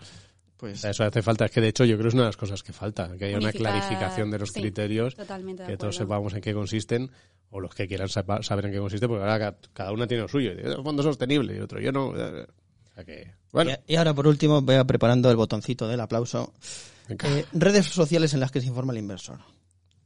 Pues 0.58 0.80
sea, 0.80 0.92
eso 0.92 1.04
hace 1.04 1.24
falta. 1.24 1.46
Es 1.46 1.52
que 1.52 1.60
de 1.62 1.70
hecho 1.70 1.84
yo 1.86 1.96
creo 1.96 2.04
que 2.04 2.08
es 2.10 2.14
una 2.14 2.24
de 2.24 2.30
las 2.30 2.38
cosas 2.38 2.62
que 2.62 2.72
falta. 2.74 3.18
Que 3.18 3.26
haya 3.26 3.38
una 3.40 3.52
clarificación 3.52 4.30
de 4.30 4.38
los 4.38 4.50
sí, 4.52 4.62
criterios. 4.62 5.16
totalmente 5.16 5.64
de 5.64 5.70
Que 5.70 5.78
todos 5.78 5.96
sepamos 5.96 6.32
en 6.36 6.42
qué 6.42 6.54
consisten. 6.54 7.10
O 7.50 7.60
los 7.60 7.74
que 7.74 7.88
quieran 7.88 8.08
saber 8.08 8.66
en 8.66 8.72
qué 8.72 8.78
consiste. 8.78 9.08
Porque 9.08 9.24
ahora 9.24 9.40
ca- 9.40 9.58
cada 9.74 9.92
una 9.92 10.06
tiene 10.06 10.22
lo 10.24 10.30
suyo. 10.30 10.52
Y, 10.54 10.60
"Eh, 10.60 10.76
fondo 10.84 11.02
sostenible 11.02 11.58
y 11.58 11.60
otro. 11.60 11.80
Yo 11.82 11.92
no. 11.92 12.10
O 12.10 12.16
sea 12.96 13.04
que. 13.04 13.32
Bueno. 13.52 13.72
Y, 13.88 13.94
y 13.94 13.96
ahora, 13.96 14.14
por 14.14 14.28
último, 14.28 14.62
voy 14.62 14.76
a 14.76 14.84
preparando 14.86 15.32
el 15.32 15.38
botoncito 15.38 15.88
del 15.88 16.00
aplauso. 16.02 16.54
Eh, 17.10 17.46
redes 17.54 17.88
sociales 17.88 18.36
en 18.36 18.40
las 18.42 18.52
que 18.52 18.62
se 18.62 18.68
informa 18.68 18.94
el 18.94 19.00
inversor. 19.00 19.40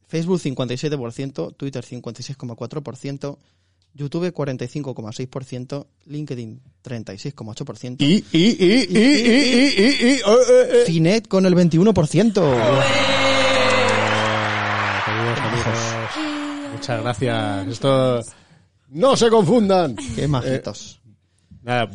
Facebook 0.08 0.40
57%, 0.40 1.52
Twitter 1.58 1.84
56,4%, 1.84 3.38
YouTube 3.96 4.32
45,6%, 4.34 5.88
LinkedIn 6.06 6.62
36,8%, 6.84 7.96
Y, 8.00 8.06
y, 8.06 8.24
y, 8.32 8.44
y, 8.60 8.98
y, 8.98 9.00
y, 9.00 9.76
y, 9.78 10.16
y, 10.16 10.22
oh, 10.26 10.36
eh, 10.36 10.70
eh. 10.70 10.84
Finet 10.86 11.28
con 11.28 11.46
el 11.46 11.56
21%. 11.56 12.42
Ah, 13.98 15.04
queridos 15.06 15.40
amigos, 15.40 16.74
Muchas 16.74 17.02
gracias. 17.02 17.68
Esto. 17.70 18.22
¡No 18.90 19.16
se 19.16 19.30
confundan! 19.30 19.96
Qué 20.16 20.28
majitos. 20.28 21.00
Nada, 21.66 21.90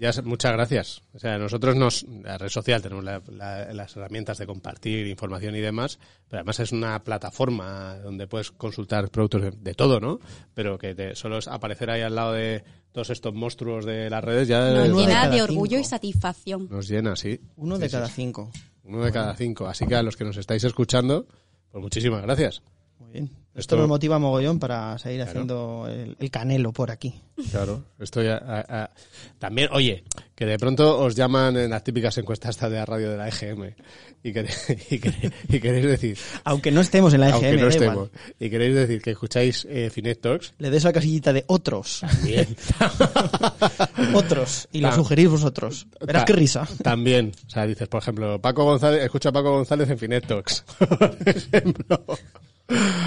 ya 0.00 0.10
muchas 0.24 0.52
gracias. 0.52 1.02
O 1.14 1.18
sea, 1.20 1.38
nosotros 1.38 1.76
nos, 1.76 2.02
la 2.24 2.38
red 2.38 2.48
social 2.48 2.82
tenemos 2.82 3.04
la- 3.04 3.22
la- 3.30 3.72
las 3.72 3.96
herramientas 3.96 4.36
de 4.38 4.46
compartir 4.46 5.06
información 5.06 5.54
y 5.54 5.60
demás, 5.60 6.00
pero 6.28 6.40
además 6.40 6.58
es 6.58 6.72
una 6.72 7.04
plataforma 7.04 7.98
donde 8.02 8.26
puedes 8.26 8.50
consultar 8.50 9.08
productos 9.10 9.42
de, 9.42 9.50
de 9.52 9.74
todo, 9.74 10.00
¿no? 10.00 10.18
Pero 10.54 10.76
que 10.76 10.96
te, 10.96 11.14
solo 11.14 11.38
es 11.38 11.46
aparecer 11.46 11.88
ahí 11.90 12.00
al 12.02 12.16
lado 12.16 12.32
de 12.32 12.64
todos 12.90 13.10
estos 13.10 13.32
monstruos 13.32 13.84
de 13.86 14.10
las 14.10 14.24
redes 14.24 14.48
ya 14.48 14.58
Nos 14.72 14.88
de 14.88 14.94
llena 14.94 15.12
cada 15.22 15.34
de 15.36 15.42
orgullo 15.42 15.78
y 15.78 15.84
satisfacción. 15.84 16.66
nos 16.68 16.88
llena, 16.88 17.14
sí. 17.14 17.40
Uno 17.54 17.78
de 17.78 17.88
Sí, 17.88 17.92
cada 17.92 18.08
sí. 18.08 18.14
cinco. 18.16 18.50
Uno 18.82 19.04
de 19.04 19.12
cada 19.12 19.36
cinco. 19.36 19.68
Así 19.68 19.86
que 19.86 19.94
a 19.94 20.02
los 20.02 20.16
que 20.16 20.24
nos 20.24 20.36
estáis 20.36 20.64
escuchando, 20.64 21.28
pues 21.70 21.80
muchísimas 21.80 22.22
gracias. 22.22 22.60
Muy 22.98 23.12
bien. 23.12 23.30
Esto, 23.54 23.76
nos 23.76 23.86
motiva 23.88 24.18
mogollón 24.18 24.58
para 24.58 24.96
seguir 24.98 25.18
Claro. 25.18 25.30
haciendo 25.30 25.86
el, 25.88 26.16
el 26.18 26.30
canelo 26.30 26.72
por 26.72 26.90
aquí. 26.90 27.14
Claro, 27.50 27.84
estoy 27.98 28.28
a- 28.28 28.36
a- 28.38 28.82
a- 28.84 28.90
también, 29.38 29.68
oye, 29.72 30.04
que 30.34 30.46
de 30.46 30.58
pronto 30.58 30.98
os 30.98 31.14
llaman 31.14 31.56
en 31.58 31.68
las 31.70 31.84
típicas 31.84 32.16
encuestas 32.16 32.50
estas 32.50 32.70
de 32.70 32.76
la 32.78 32.86
radio 32.86 33.10
de 33.10 33.16
la 33.18 33.28
EGM 33.28 33.74
y, 34.22 34.32
queréis 34.32 35.84
decir, 35.86 36.16
Aunque 36.44 36.70
no 36.70 36.80
estemos 36.80 37.12
en 37.12 37.20
la 37.20 37.28
EGM, 37.28 37.34
aunque 37.34 37.50
no 37.50 37.68
da 37.68 37.74
igual. 37.74 37.82
estemos, 38.08 38.10
y 38.38 38.50
queréis 38.50 38.74
decir 38.74 39.02
que 39.02 39.10
escucháis 39.10 39.66
eh, 39.68 39.90
Finet 39.90 40.20
Talks, 40.20 40.54
Le 40.58 40.70
des 40.70 40.84
la 40.84 40.92
casillita 40.92 41.32
de 41.32 41.44
otros. 41.48 42.02
bien, 42.24 42.56
otros. 44.14 44.68
Y 44.72 44.80
lo 44.80 44.92
sugerís 44.92 45.28
vosotros. 45.28 45.86
Verás 46.00 46.24
qué 46.24 46.32
risa. 46.32 46.66
También, 46.82 47.32
o 47.46 47.50
sea, 47.50 47.66
dices, 47.66 47.88
por 47.88 48.00
ejemplo, 48.02 48.40
Paco 48.40 48.64
González, 48.64 49.02
escucha 49.02 49.28
a 49.30 49.32
Paco 49.32 49.50
González 49.52 49.90
en 49.90 49.98
Finet 49.98 50.26
Talks, 50.26 50.64
por 50.78 51.16
ejemplo. 51.26 52.04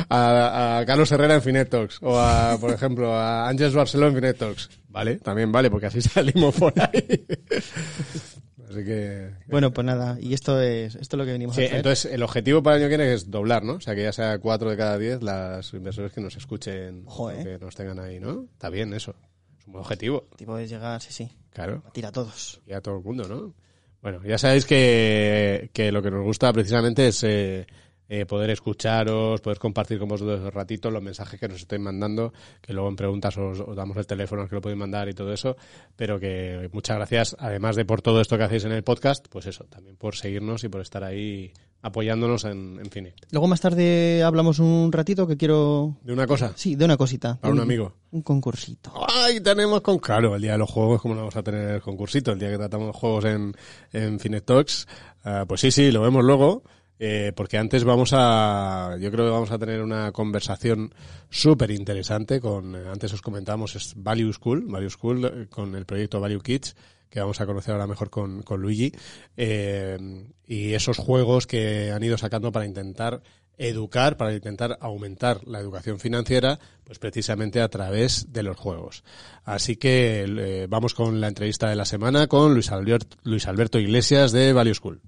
A, 0.09 0.77
a 0.79 0.85
Carlos 0.85 1.11
Herrera 1.11 1.35
en 1.35 1.41
Finet 1.41 1.69
Talks, 1.69 1.99
o 2.01 2.17
a, 2.19 2.57
por 2.59 2.71
ejemplo, 2.71 3.13
a 3.13 3.47
Ángeles 3.47 3.73
Barceló 3.73 4.07
en 4.07 4.15
Finet 4.15 4.37
Talks. 4.37 4.69
Vale, 4.89 5.15
también 5.17 5.51
vale, 5.51 5.69
porque 5.69 5.87
así 5.87 6.01
salimos 6.01 6.55
por 6.55 6.73
ahí. 6.79 7.25
Así 8.69 8.83
que, 8.83 9.29
Bueno, 9.47 9.71
pues 9.71 9.85
nada. 9.85 10.17
Y 10.19 10.33
esto 10.33 10.59
es, 10.61 10.95
esto 10.95 11.15
es 11.15 11.19
lo 11.19 11.25
que 11.25 11.31
venimos 11.33 11.55
Sí, 11.55 11.61
a 11.63 11.65
hacer. 11.65 11.77
entonces 11.77 12.11
el 12.11 12.23
objetivo 12.23 12.63
para 12.63 12.77
el 12.77 12.81
año 12.83 12.89
que 12.89 12.97
viene 12.97 13.13
es 13.13 13.29
doblar, 13.29 13.63
¿no? 13.63 13.73
O 13.73 13.79
sea, 13.81 13.93
que 13.95 14.03
ya 14.03 14.11
sea 14.11 14.39
cuatro 14.39 14.69
de 14.69 14.77
cada 14.77 14.97
diez 14.97 15.21
las 15.21 15.71
inversores 15.73 16.11
que 16.11 16.21
nos 16.21 16.35
escuchen, 16.35 17.05
¿eh? 17.33 17.43
que 17.43 17.57
nos 17.63 17.75
tengan 17.75 17.99
ahí, 17.99 18.19
¿no? 18.19 18.47
Está 18.53 18.69
bien 18.69 18.93
eso. 18.93 19.15
Es 19.59 19.67
un 19.67 19.73
buen 19.73 19.83
objetivo, 19.83 20.27
Tipo 20.35 20.55
de 20.57 20.67
llegar, 20.67 21.01
sí, 21.01 21.13
sí. 21.13 21.31
claro. 21.51 21.83
A 21.87 21.91
tira 21.91 22.09
a 22.09 22.11
todos. 22.11 22.61
Y 22.65 22.73
a 22.73 22.81
todo 22.81 22.97
el 22.97 23.03
mundo, 23.03 23.27
¿no? 23.27 23.53
Bueno, 24.01 24.21
ya 24.23 24.37
sabéis 24.37 24.65
que, 24.65 25.69
que 25.73 25.91
lo 25.91 26.01
que 26.01 26.11
nos 26.11 26.23
gusta 26.23 26.51
precisamente 26.53 27.07
es 27.07 27.23
eh, 27.23 27.65
eh, 28.09 28.25
poder 28.25 28.49
escucharos, 28.49 29.41
poder 29.41 29.59
compartir 29.59 29.99
con 29.99 30.07
vosotros 30.07 30.41
un 30.41 30.51
ratito 30.51 30.91
los 30.91 31.01
mensajes 31.01 31.39
que 31.39 31.47
nos 31.47 31.61
estéis 31.61 31.81
mandando, 31.81 32.33
que 32.61 32.73
luego 32.73 32.89
en 32.89 32.95
preguntas 32.95 33.37
os, 33.37 33.59
os 33.59 33.75
damos 33.75 33.97
el 33.97 34.07
teléfono 34.07 34.43
al 34.43 34.49
que 34.49 34.55
lo 34.55 34.61
podéis 34.61 34.79
mandar 34.79 35.09
y 35.09 35.13
todo 35.13 35.33
eso, 35.33 35.57
pero 35.95 36.19
que 36.19 36.69
muchas 36.71 36.97
gracias, 36.97 37.35
además 37.39 37.75
de 37.75 37.85
por 37.85 38.01
todo 38.01 38.21
esto 38.21 38.37
que 38.37 38.43
hacéis 38.43 38.65
en 38.65 38.71
el 38.71 38.83
podcast, 38.83 39.27
pues 39.29 39.45
eso, 39.45 39.65
también 39.65 39.95
por 39.95 40.15
seguirnos 40.15 40.63
y 40.63 40.69
por 40.69 40.81
estar 40.81 41.03
ahí 41.03 41.51
apoyándonos 41.81 42.45
en, 42.45 42.79
en. 42.79 43.13
Luego 43.29 43.47
más 43.47 43.61
tarde 43.61 44.23
hablamos 44.23 44.57
un 44.57 44.91
ratito 44.91 45.27
que 45.27 45.37
quiero... 45.37 45.97
¿De 46.01 46.13
una 46.13 46.25
cosa? 46.25 46.51
Sí, 46.55 46.75
de 46.75 46.83
una 46.83 46.97
cosita. 46.97 47.39
Para 47.39 47.53
un 47.53 47.59
amigo. 47.59 47.93
Un 48.09 48.23
concursito. 48.23 48.91
¡Ay, 49.07 49.39
tenemos 49.39 49.81
con... 49.81 49.99
Claro, 49.99 50.35
el 50.35 50.41
día 50.41 50.53
de 50.53 50.57
los 50.57 50.71
juegos, 50.71 50.99
¿cómo 50.99 51.13
no 51.13 51.21
vamos 51.21 51.35
a 51.35 51.43
tener 51.43 51.75
el 51.75 51.81
concursito? 51.81 52.31
El 52.31 52.39
día 52.39 52.49
que 52.49 52.57
tratamos 52.57 52.95
juegos 52.95 53.25
en, 53.25 53.53
en 53.93 54.19
Finet 54.19 54.45
Talks. 54.45 54.87
Ah, 55.23 55.45
pues 55.47 55.61
sí, 55.61 55.69
sí, 55.69 55.91
lo 55.91 56.01
vemos 56.01 56.23
luego. 56.23 56.63
Eh, 56.99 57.31
porque 57.35 57.57
antes 57.57 57.83
vamos 57.83 58.11
a... 58.13 58.97
Yo 58.99 59.11
creo 59.11 59.25
que 59.25 59.31
vamos 59.31 59.51
a 59.51 59.57
tener 59.57 59.81
una 59.81 60.11
conversación 60.11 60.93
súper 61.29 61.71
interesante 61.71 62.39
con... 62.39 62.75
eh, 62.75 62.87
Antes 62.91 63.13
os 63.13 63.21
comentábamos, 63.21 63.75
es 63.75 63.93
Value 63.95 64.33
School. 64.33 64.65
Value 64.67 64.89
School 64.89 65.25
eh, 65.25 65.47
con 65.49 65.75
el 65.75 65.85
proyecto 65.85 66.19
Value 66.19 66.41
Kids 66.41 66.75
que 67.09 67.19
vamos 67.21 67.39
a 67.39 67.45
conocer 67.45 67.71
ahora 67.71 67.87
mejor 67.87 68.09
con, 68.09 68.41
con 68.41 68.61
Luigi, 68.61 68.91
eh, 69.37 69.97
y 70.45 70.73
esos 70.73 70.97
juegos 70.97 71.47
que 71.47 71.91
han 71.91 72.03
ido 72.03 72.17
sacando 72.17 72.51
para 72.51 72.65
intentar 72.65 73.21
educar, 73.57 74.17
para 74.17 74.33
intentar 74.33 74.77
aumentar 74.81 75.47
la 75.47 75.59
educación 75.59 75.97
financiera, 75.97 76.59
pues 76.83 76.99
precisamente 76.99 77.61
a 77.61 77.69
través 77.69 78.33
de 78.33 78.43
los 78.43 78.57
juegos. 78.57 79.05
Así 79.45 79.77
que 79.77 80.67
vamos 80.69 80.93
con 80.93 81.21
la 81.21 81.29
entrevista 81.29 81.69
de 81.69 81.77
la 81.77 81.85
semana 81.85 82.27
con 82.27 82.53
Luis 82.53 82.69
Alberto 83.47 83.79
Iglesias 83.79 84.33
de 84.33 84.51
Value 84.51 84.75
School. 84.75 84.99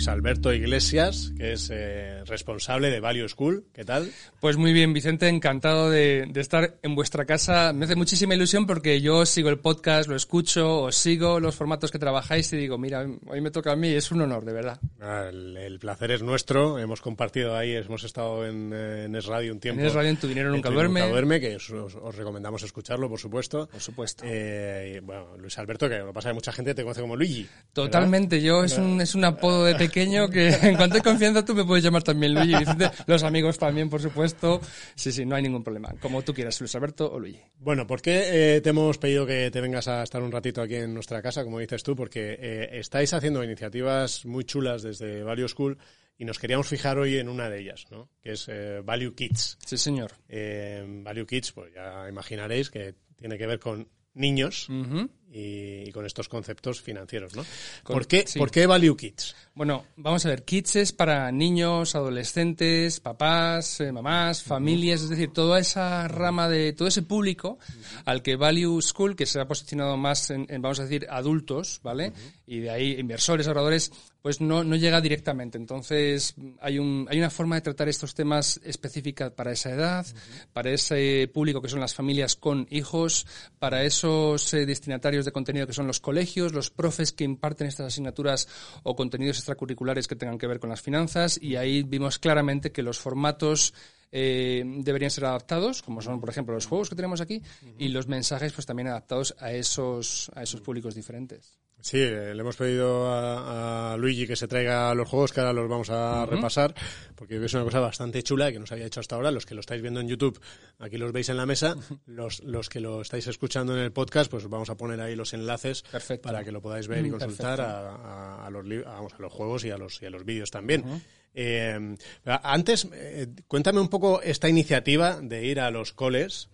Luis 0.00 0.08
Alberto 0.08 0.50
Iglesias, 0.50 1.30
que 1.36 1.52
es 1.52 1.68
eh, 1.70 2.24
responsable 2.24 2.88
de 2.90 3.00
Value 3.00 3.28
School. 3.28 3.66
¿Qué 3.74 3.84
tal? 3.84 4.10
Pues 4.40 4.56
muy 4.56 4.72
bien, 4.72 4.94
Vicente, 4.94 5.28
encantado 5.28 5.90
de, 5.90 6.24
de 6.26 6.40
estar 6.40 6.78
en 6.82 6.94
vuestra 6.94 7.26
casa. 7.26 7.74
Me 7.74 7.84
hace 7.84 7.96
muchísima 7.96 8.34
ilusión 8.34 8.66
porque 8.66 9.02
yo 9.02 9.26
sigo 9.26 9.50
el 9.50 9.58
podcast, 9.58 10.08
lo 10.08 10.16
escucho, 10.16 10.84
os 10.84 10.96
sigo 10.96 11.38
los 11.38 11.54
formatos 11.54 11.90
que 11.90 11.98
trabajáis 11.98 12.50
y 12.54 12.56
digo, 12.56 12.78
mira, 12.78 13.06
hoy 13.26 13.42
me 13.42 13.50
toca 13.50 13.72
a 13.72 13.76
mí, 13.76 13.88
es 13.88 14.10
un 14.10 14.22
honor, 14.22 14.46
de 14.46 14.54
verdad. 14.54 14.80
Ah, 15.02 15.26
El, 15.28 15.54
el 15.58 15.78
placer 15.78 16.12
es 16.12 16.22
nuestro. 16.22 16.78
Hemos 16.78 17.02
compartido 17.02 17.54
ahí, 17.54 17.72
hemos 17.74 18.02
estado 18.02 18.46
en, 18.46 18.72
eh, 18.72 19.04
en 19.04 19.14
Es 19.16 19.26
Radio 19.26 19.52
un 19.52 19.60
tiempo. 19.60 19.82
En 19.82 19.86
Es 19.86 19.92
Radio, 19.92 20.08
en 20.08 20.16
Tu 20.16 20.28
Dinero 20.28 20.50
Nunca 20.50 20.70
Tu 20.70 20.76
Duerme. 20.76 21.00
Nunca 21.00 21.12
duerme, 21.12 21.40
que 21.40 21.56
os, 21.56 21.68
os- 21.68 21.94
os 21.94 22.14
recomendamos 22.16 22.62
escucharlo, 22.62 23.06
por 23.10 23.18
supuesto. 23.20 23.68
Por 23.70 23.82
supuesto. 23.82 24.24
Eh, 24.26 25.02
bueno, 25.04 25.36
Luis 25.36 25.58
Alberto, 25.58 25.90
que 25.90 25.98
lo 25.98 26.14
pasa 26.14 26.30
que 26.30 26.34
mucha 26.36 26.52
gente 26.52 26.74
te 26.74 26.84
conoce 26.84 27.02
como 27.02 27.16
Luigi. 27.16 27.42
¿verdad? 27.42 27.60
Totalmente, 27.74 28.40
yo 28.40 28.64
es 28.64 28.78
un, 28.78 28.98
es 29.02 29.14
un 29.14 29.26
apodo 29.26 29.66
de 29.66 29.74
pequeño 29.90 30.30
que 30.30 30.48
en 30.62 30.76
cuanto 30.76 30.96
hay 30.96 31.02
confianza 31.02 31.44
tú 31.44 31.54
me 31.54 31.64
puedes 31.64 31.82
llamar 31.82 32.02
también 32.02 32.32
Luigi, 32.32 32.54
Vicente, 32.56 32.90
los 33.06 33.22
amigos 33.24 33.58
también, 33.58 33.90
por 33.90 34.00
supuesto. 34.00 34.60
Sí, 34.94 35.10
sí, 35.10 35.26
no 35.26 35.34
hay 35.34 35.42
ningún 35.42 35.64
problema. 35.64 35.92
Como 36.00 36.22
tú 36.22 36.32
quieras, 36.32 36.60
Luis 36.60 36.74
Alberto 36.76 37.10
o 37.12 37.18
Luigi. 37.18 37.40
Bueno, 37.58 37.86
¿por 37.86 38.00
qué 38.00 38.56
eh, 38.56 38.60
te 38.60 38.70
hemos 38.70 38.98
pedido 38.98 39.26
que 39.26 39.50
te 39.50 39.60
vengas 39.60 39.88
a 39.88 40.02
estar 40.02 40.22
un 40.22 40.30
ratito 40.30 40.62
aquí 40.62 40.76
en 40.76 40.94
nuestra 40.94 41.20
casa, 41.20 41.42
como 41.42 41.58
dices 41.58 41.82
tú? 41.82 41.96
Porque 41.96 42.38
eh, 42.40 42.68
estáis 42.78 43.12
haciendo 43.12 43.42
iniciativas 43.42 44.24
muy 44.24 44.44
chulas 44.44 44.82
desde 44.82 45.24
Value 45.24 45.48
School 45.48 45.76
y 46.16 46.24
nos 46.24 46.38
queríamos 46.38 46.68
fijar 46.68 46.98
hoy 46.98 47.16
en 47.16 47.28
una 47.28 47.48
de 47.48 47.60
ellas, 47.60 47.86
¿no? 47.90 48.08
Que 48.22 48.32
es 48.32 48.46
eh, 48.48 48.80
Value 48.84 49.14
Kids. 49.14 49.58
Sí, 49.66 49.76
señor. 49.76 50.12
Eh, 50.28 50.84
Value 51.02 51.26
Kids, 51.26 51.52
pues 51.52 51.72
ya 51.74 52.08
imaginaréis 52.08 52.70
que 52.70 52.94
tiene 53.16 53.36
que 53.36 53.46
ver 53.46 53.58
con 53.58 53.88
niños 54.14 54.68
Ujú. 54.68 55.08
Y, 55.32 55.88
y 55.88 55.92
con 55.92 56.04
estos 56.06 56.28
conceptos 56.28 56.80
financieros, 56.80 57.34
¿no? 57.36 57.44
Con- 57.82 57.94
¿Por, 57.94 58.06
qué, 58.06 58.24
sí. 58.26 58.38
¿Por 58.38 58.50
qué 58.50 58.66
Value 58.66 58.96
Kids? 58.96 59.36
Bueno, 59.54 59.84
vamos 59.96 60.26
a 60.26 60.30
ver, 60.30 60.44
Kids 60.44 60.76
es 60.76 60.92
para 60.92 61.30
niños, 61.32 61.94
adolescentes, 61.94 63.00
papás, 63.00 63.80
eh, 63.80 63.92
mamás, 63.92 64.42
familias, 64.42 65.02
es 65.02 65.08
decir, 65.10 65.32
toda 65.32 65.58
esa 65.58 66.08
rama 66.08 66.48
de, 66.48 66.72
todo 66.72 66.88
ese 66.88 67.02
público 67.02 67.58
al 68.04 68.22
que 68.22 68.36
Value 68.36 68.80
School, 68.82 69.16
que 69.16 69.26
se 69.26 69.40
ha 69.40 69.46
posicionado 69.46 69.96
más 69.96 70.30
en, 70.30 70.46
en, 70.48 70.62
vamos 70.62 70.80
a 70.80 70.84
decir, 70.84 71.06
adultos, 71.10 71.80
¿vale? 71.82 72.12
Y 72.46 72.60
de 72.60 72.70
ahí 72.70 72.92
inversores, 72.98 73.46
ahorradores, 73.46 73.92
pues 74.22 74.40
no, 74.40 74.64
no 74.64 74.76
llega 74.76 75.00
directamente. 75.00 75.58
Entonces, 75.58 76.34
hay, 76.60 76.78
un, 76.78 77.06
hay 77.10 77.18
una 77.18 77.30
forma 77.30 77.56
de 77.56 77.62
tratar 77.62 77.88
estos 77.88 78.14
temas 78.14 78.60
específica 78.64 79.34
para 79.34 79.52
esa 79.52 79.70
edad, 79.70 80.06
para 80.52 80.70
ese 80.70 81.30
público 81.32 81.62
que 81.62 81.68
son 81.68 81.80
las 81.80 81.94
familias 81.94 82.36
con 82.36 82.66
hijos, 82.70 83.26
para 83.58 83.84
esos 83.84 84.52
eh, 84.54 84.66
destinatarios 84.66 85.24
de 85.24 85.32
contenido 85.32 85.66
que 85.66 85.72
son 85.72 85.86
los 85.86 86.00
colegios, 86.00 86.52
los 86.52 86.70
profes 86.70 87.12
que 87.12 87.24
imparten 87.24 87.66
estas 87.66 87.86
asignaturas 87.86 88.48
o 88.82 88.96
contenidos 88.96 89.38
extracurriculares 89.38 90.06
que 90.06 90.16
tengan 90.16 90.38
que 90.38 90.46
ver 90.46 90.60
con 90.60 90.70
las 90.70 90.80
finanzas 90.80 91.38
y 91.40 91.56
ahí 91.56 91.82
vimos 91.82 92.18
claramente 92.18 92.72
que 92.72 92.82
los 92.82 92.98
formatos 92.98 93.74
eh, 94.12 94.64
deberían 94.64 95.10
ser 95.10 95.24
adaptados, 95.26 95.82
como 95.82 96.02
son, 96.02 96.20
por 96.20 96.30
ejemplo, 96.30 96.54
los 96.54 96.66
juegos 96.66 96.88
que 96.88 96.96
tenemos 96.96 97.20
aquí, 97.20 97.42
y 97.78 97.88
los 97.88 98.08
mensajes 98.08 98.52
pues 98.52 98.66
también 98.66 98.88
adaptados 98.88 99.36
a 99.38 99.52
esos, 99.52 100.30
a 100.34 100.42
esos 100.42 100.60
públicos 100.60 100.94
diferentes. 100.94 101.59
Sí, 101.82 101.98
eh, 101.98 102.34
le 102.34 102.40
hemos 102.40 102.56
pedido 102.56 103.10
a, 103.12 103.92
a 103.92 103.96
Luigi 103.96 104.26
que 104.26 104.36
se 104.36 104.46
traiga 104.48 104.94
los 104.94 105.08
juegos 105.08 105.32
que 105.32 105.40
ahora 105.40 105.52
los 105.52 105.68
vamos 105.68 105.90
a 105.90 106.26
repasar, 106.26 106.74
porque 107.14 107.42
es 107.44 107.54
una 107.54 107.64
cosa 107.64 107.80
bastante 107.80 108.22
chula 108.22 108.52
que 108.52 108.58
nos 108.58 108.70
había 108.72 108.86
hecho 108.86 109.00
hasta 109.00 109.16
ahora. 109.16 109.30
Los 109.30 109.46
que 109.46 109.54
lo 109.54 109.60
estáis 109.60 109.80
viendo 109.82 110.00
en 110.00 110.08
YouTube, 110.08 110.40
aquí 110.78 110.98
los 110.98 111.12
veis 111.12 111.28
en 111.28 111.36
la 111.36 111.46
mesa. 111.46 111.76
Los, 112.06 112.42
los 112.44 112.68
que 112.68 112.80
lo 112.80 113.00
estáis 113.00 113.26
escuchando 113.26 113.76
en 113.76 113.82
el 113.82 113.92
podcast, 113.92 114.30
pues 114.30 114.48
vamos 114.48 114.68
a 114.70 114.76
poner 114.76 115.00
ahí 115.00 115.16
los 115.16 115.32
enlaces 115.32 115.82
Perfecto. 115.82 116.28
para 116.28 116.44
que 116.44 116.52
lo 116.52 116.60
podáis 116.60 116.86
ver 116.88 117.04
y 117.06 117.10
consultar 117.10 117.60
a, 117.60 117.94
a- 117.94 118.46
a 118.46 118.50
los, 118.50 118.64
vamos, 118.84 119.12
a 119.14 119.18
los 119.22 119.32
juegos 119.32 119.64
y 119.64 119.70
a 119.70 119.78
los, 119.78 120.00
y 120.02 120.06
a 120.06 120.10
los 120.10 120.24
vídeos 120.24 120.50
también. 120.50 120.84
Eh, 121.32 121.96
antes, 122.24 122.88
eh, 122.92 123.28
cuéntame 123.46 123.80
un 123.80 123.88
poco 123.88 124.20
esta 124.20 124.48
iniciativa 124.48 125.20
de 125.22 125.44
ir 125.44 125.60
a 125.60 125.70
los 125.70 125.92
coles 125.92 126.50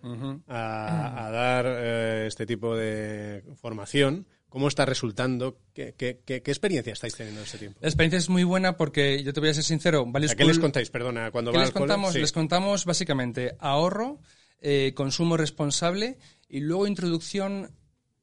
a, 0.47 1.25
a 1.25 1.31
dar 1.31 1.65
eh, 1.67 2.25
este 2.27 2.45
tipo 2.45 2.75
de 2.75 3.43
formación. 3.59 4.27
¿Cómo 4.49 4.67
está 4.69 4.85
resultando? 4.85 5.57
¿Qué, 5.73 5.93
qué, 5.97 6.21
qué- 6.25 6.41
qué 6.41 6.51
experiencia 6.51 6.93
estáis 6.93 7.15
teniendo 7.15 7.41
en 7.41 7.45
este 7.45 7.57
tiempo? 7.57 7.79
La 7.81 7.87
experiencia 7.89 8.17
es 8.17 8.29
muy 8.29 8.43
buena 8.43 8.77
porque, 8.77 9.21
yo 9.23 9.33
te 9.33 9.39
voy 9.41 9.49
a 9.49 9.53
ser 9.53 9.63
sincero, 9.63 10.05
Value 10.05 10.29
¿A 10.31 10.35
qué 10.35 10.45
les 10.45 10.59
contáis? 10.59 10.89
Perdona, 10.89 11.31
cuando 11.31 11.51
¿Qué 11.51 11.57
van 11.57 11.65
les 11.67 11.75
al 11.75 11.79
contamos? 11.79 12.13
Sí. 12.13 12.19
Les 12.19 12.31
contamos 12.31 12.85
básicamente 12.85 13.55
ahorro, 13.59 14.19
eh, 14.61 14.93
consumo 14.95 15.35
responsable 15.37 16.17
y 16.47 16.61
luego 16.61 16.87
introducción 16.87 17.71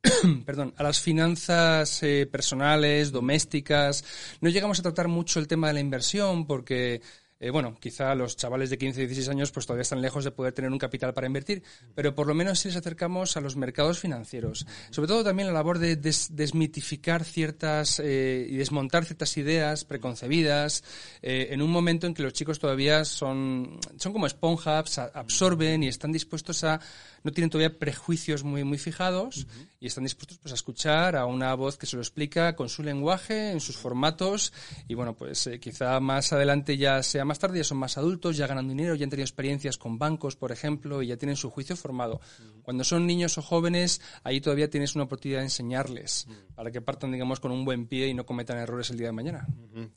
perdón, 0.46 0.74
a 0.76 0.82
las 0.82 1.00
finanzas 1.00 2.02
eh, 2.02 2.26
personales, 2.30 3.10
domésticas. 3.12 4.04
No 4.40 4.48
llegamos 4.50 4.78
a 4.78 4.82
tratar 4.82 5.08
mucho 5.08 5.40
el 5.40 5.48
tema 5.48 5.68
de 5.68 5.74
la 5.74 5.80
inversión 5.80 6.46
porque, 6.46 7.00
eh, 7.40 7.50
bueno, 7.50 7.74
quizá 7.80 8.14
los 8.14 8.36
chavales 8.36 8.70
de 8.70 8.78
15, 8.78 9.00
16 9.00 9.28
años 9.28 9.50
pues 9.50 9.66
todavía 9.66 9.82
están 9.82 10.00
lejos 10.00 10.24
de 10.24 10.30
poder 10.30 10.52
tener 10.52 10.70
un 10.70 10.78
capital 10.78 11.12
para 11.12 11.26
invertir, 11.26 11.62
pero 11.94 12.14
por 12.14 12.26
lo 12.26 12.34
menos 12.34 12.58
sí 12.60 12.68
les 12.68 12.76
acercamos 12.76 13.36
a 13.36 13.40
los 13.40 13.56
mercados 13.56 13.98
financieros. 13.98 14.66
Sobre 14.90 15.08
todo 15.08 15.24
también 15.24 15.48
la 15.48 15.54
labor 15.54 15.78
de 15.78 15.96
des- 15.96 16.34
desmitificar 16.34 17.24
ciertas 17.24 18.00
eh, 18.02 18.46
y 18.48 18.56
desmontar 18.56 19.04
ciertas 19.04 19.36
ideas 19.36 19.84
preconcebidas 19.84 20.84
eh, 21.22 21.48
en 21.50 21.60
un 21.60 21.70
momento 21.70 22.06
en 22.06 22.14
que 22.14 22.22
los 22.22 22.32
chicos 22.32 22.58
todavía 22.58 23.04
son, 23.04 23.78
son 23.98 24.12
como 24.12 24.26
esponjas, 24.26 24.98
absorben 24.98 25.82
y 25.82 25.88
están 25.88 26.12
dispuestos 26.12 26.64
a 26.64 26.80
no 27.24 27.32
tienen 27.32 27.50
todavía 27.50 27.78
prejuicios 27.78 28.44
muy, 28.44 28.62
muy 28.64 28.78
fijados 28.78 29.46
y 29.80 29.86
están 29.86 30.04
dispuestos 30.04 30.38
pues, 30.38 30.52
a 30.52 30.54
escuchar 30.54 31.16
a 31.16 31.24
una 31.24 31.54
voz 31.54 31.78
que 31.78 31.86
se 31.86 31.96
lo 31.96 32.02
explica 32.02 32.54
con 32.54 32.68
su 32.68 32.82
lenguaje, 32.82 33.50
en 33.50 33.60
sus 33.60 33.76
formatos 33.76 34.52
y 34.88 34.94
bueno, 34.94 35.16
pues 35.16 35.46
eh, 35.46 35.58
quizá 35.58 35.98
más 36.00 36.32
adelante 36.32 36.76
ya 36.76 37.02
sea 37.02 37.24
más 37.24 37.38
tarde, 37.38 37.58
ya 37.58 37.64
son 37.64 37.78
más 37.78 37.96
adultos, 37.96 38.36
ya 38.36 38.46
ganan 38.46 38.68
dinero, 38.68 38.94
ya 38.94 39.04
han 39.04 39.10
tenido 39.10 39.24
experiencias 39.24 39.78
con 39.78 39.98
bancos, 39.98 40.36
por 40.36 40.52
ejemplo, 40.52 41.02
y 41.02 41.08
ya 41.08 41.16
tienen 41.16 41.36
su 41.36 41.50
juicio 41.50 41.76
formado. 41.76 42.20
Cuando 42.62 42.84
son 42.84 43.06
niños 43.06 43.38
o 43.38 43.42
jóvenes, 43.42 44.00
ahí 44.22 44.40
todavía 44.40 44.68
tienes 44.68 44.94
una 44.94 45.04
oportunidad 45.04 45.40
de 45.40 45.46
enseñarles 45.46 46.26
para 46.54 46.70
que 46.70 46.82
partan, 46.82 47.12
digamos, 47.12 47.40
con 47.40 47.52
un 47.52 47.64
buen 47.64 47.86
pie 47.86 48.08
y 48.08 48.14
no 48.14 48.26
cometan 48.26 48.58
errores 48.58 48.90
el 48.90 48.98
día 48.98 49.08
de 49.08 49.12
mañana. 49.12 49.46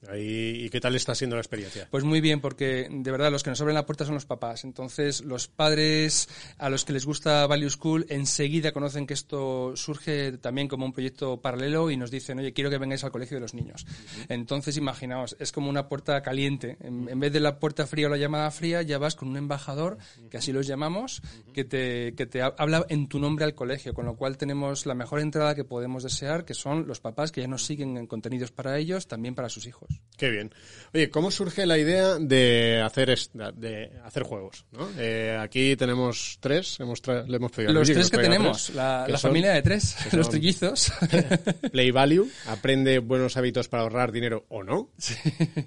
Ahí, 0.10 0.66
¿Y 0.66 0.70
qué 0.70 0.80
tal 0.80 0.96
está 0.96 1.14
siendo 1.14 1.36
la 1.36 1.42
experiencia? 1.42 1.88
Pues 1.92 2.04
muy 2.04 2.22
bien, 2.22 2.40
porque 2.40 2.88
de 2.90 3.12
verdad 3.12 3.32
los 3.32 3.44
que 3.44 3.50
nos 3.50 3.60
abren 3.60 3.76
la 3.76 3.86
puerta 3.86 4.06
son 4.06 4.16
los 4.16 4.26
papás. 4.26 4.64
Entonces, 4.64 5.22
los 5.22 5.48
padres 5.48 6.30
a 6.58 6.70
los 6.70 6.86
que 6.86 6.94
les 6.94 7.06
gusta 7.06 7.17
Value 7.26 7.70
School 7.70 8.06
enseguida 8.10 8.72
conocen 8.72 9.06
que 9.08 9.14
esto 9.14 9.76
surge 9.76 10.38
también 10.38 10.68
como 10.68 10.86
un 10.86 10.94
proyecto 10.94 11.42
paralelo 11.42 11.90
y 11.92 11.98
nos 11.98 12.12
dicen, 12.12 12.40
oye, 12.40 12.54
quiero 12.54 12.70
que 12.70 12.78
vengáis 12.78 13.04
al 13.04 13.12
colegio 13.12 13.38
de 13.38 13.42
los 13.42 13.54
niños. 13.54 13.86
Entonces, 14.30 14.78
imaginaos, 14.78 15.36
es 15.40 15.52
como 15.52 15.70
una 15.70 15.88
puerta 15.88 16.22
caliente. 16.22 16.78
En, 16.82 17.08
en 17.10 17.20
vez 17.20 17.32
de 17.34 17.40
la 17.40 17.60
puerta 17.60 17.88
fría 17.88 18.08
o 18.08 18.10
la 18.10 18.18
llamada 18.18 18.50
fría, 18.52 18.82
ya 18.82 18.98
vas 18.98 19.16
con 19.16 19.30
un 19.30 19.38
embajador, 19.38 19.98
que 20.30 20.38
así 20.38 20.52
los 20.52 20.68
llamamos, 20.68 21.22
que 21.54 21.64
te, 21.64 22.14
que 22.16 22.26
te 22.26 22.42
ha- 22.42 22.54
habla 22.58 22.86
en 22.90 23.08
tu 23.08 23.20
nombre 23.20 23.46
al 23.46 23.56
colegio, 23.56 23.94
con 23.94 24.06
lo 24.06 24.16
cual 24.16 24.38
tenemos 24.38 24.86
la 24.86 24.96
mejor 24.96 25.20
entrada 25.20 25.56
que 25.56 25.64
podemos 25.64 26.04
desear, 26.04 26.46
que 26.46 26.54
son 26.54 26.88
los 26.88 27.00
papás 27.00 27.32
que 27.32 27.42
ya 27.42 27.48
nos 27.48 27.66
siguen 27.66 27.98
en 27.98 28.08
contenidos 28.08 28.52
para 28.52 28.78
ellos, 28.78 29.08
también 29.08 29.36
para 29.36 29.50
sus 29.50 29.66
hijos. 29.68 29.90
Qué 30.18 30.30
bien. 30.30 30.54
Oye, 30.94 31.10
¿cómo 31.10 31.32
surge 31.32 31.66
la 31.66 31.78
idea 31.78 32.16
de 32.20 32.82
hacer 32.82 33.08
de 33.56 33.92
hacer 34.04 34.24
juegos? 34.24 34.66
¿no? 34.72 34.88
Eh, 34.98 35.38
aquí 35.40 35.76
tenemos 35.76 36.38
tres, 36.40 36.80
hemos 36.80 37.02
le 37.08 37.38
hemos 37.38 37.52
pedido 37.52 37.74
Los 37.74 37.88
tres 37.88 38.10
que 38.10 38.18
tenemos, 38.18 38.66
tres, 38.66 38.76
la, 38.76 39.04
que 39.06 39.12
la 39.14 39.18
son 39.18 39.30
familia 39.30 39.52
de 39.54 39.62
tres, 39.62 39.96
los 40.14 40.30
trillizos. 40.30 40.92
Play 41.72 41.92
Value, 41.92 42.28
aprende 42.48 43.00
buenos 43.00 43.38
hábitos 43.38 43.68
para 43.68 43.84
ahorrar 43.84 44.12
dinero 44.12 44.46
o 44.50 44.64
no. 44.64 44.90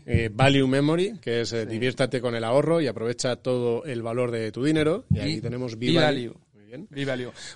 Eh, 0.06 0.30
value 0.32 0.66
Memory, 0.66 1.18
que 1.20 1.42
es 1.42 1.52
eh, 1.52 1.66
diviértate 1.66 2.20
con 2.20 2.34
el 2.34 2.44
ahorro 2.44 2.80
y 2.80 2.86
aprovecha 2.86 3.36
todo 3.36 3.84
el 3.84 4.02
valor 4.02 4.30
de 4.30 4.52
tu 4.52 4.64
dinero. 4.64 5.04
Y 5.10 5.20
aquí 5.20 5.40
tenemos 5.40 5.78
Be. 5.78 5.92
Value. 5.94 6.34
Bien. 6.70 6.88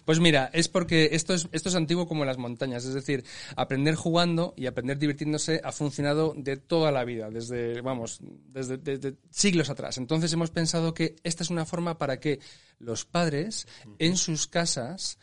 Pues 0.05 0.21
mira, 0.21 0.51
es 0.53 0.69
porque 0.69 1.11
esto 1.13 1.35
es, 1.35 1.49
esto 1.53 1.69
es 1.69 1.75
antiguo 1.75 2.07
como 2.07 2.25
las 2.25 2.39
montañas, 2.39 2.85
es 2.85 2.95
decir, 2.95 3.25
aprender 3.57 3.95
jugando 3.95 4.55
y 4.57 4.67
aprender 4.67 4.99
divirtiéndose 4.99 5.61
ha 5.65 5.73
funcionado 5.73 6.35
de 6.37 6.57
toda 6.57 6.93
la 6.93 7.05
vida, 7.05 7.31
desde, 7.31 7.81
vamos, 7.81 8.21
desde, 8.21 8.77
desde 8.79 9.15
siglos 9.31 9.71
atrás. 9.71 9.99
Entonces 9.99 10.33
hemos 10.33 10.51
pensado 10.51 10.95
que 10.95 11.17
esta 11.23 11.43
es 11.43 11.51
una 11.51 11.65
forma 11.65 11.99
para 11.99 12.21
que 12.21 12.41
los 12.79 13.05
padres 13.05 13.67
en 13.99 14.17
sus 14.17 14.47
casas 14.47 15.19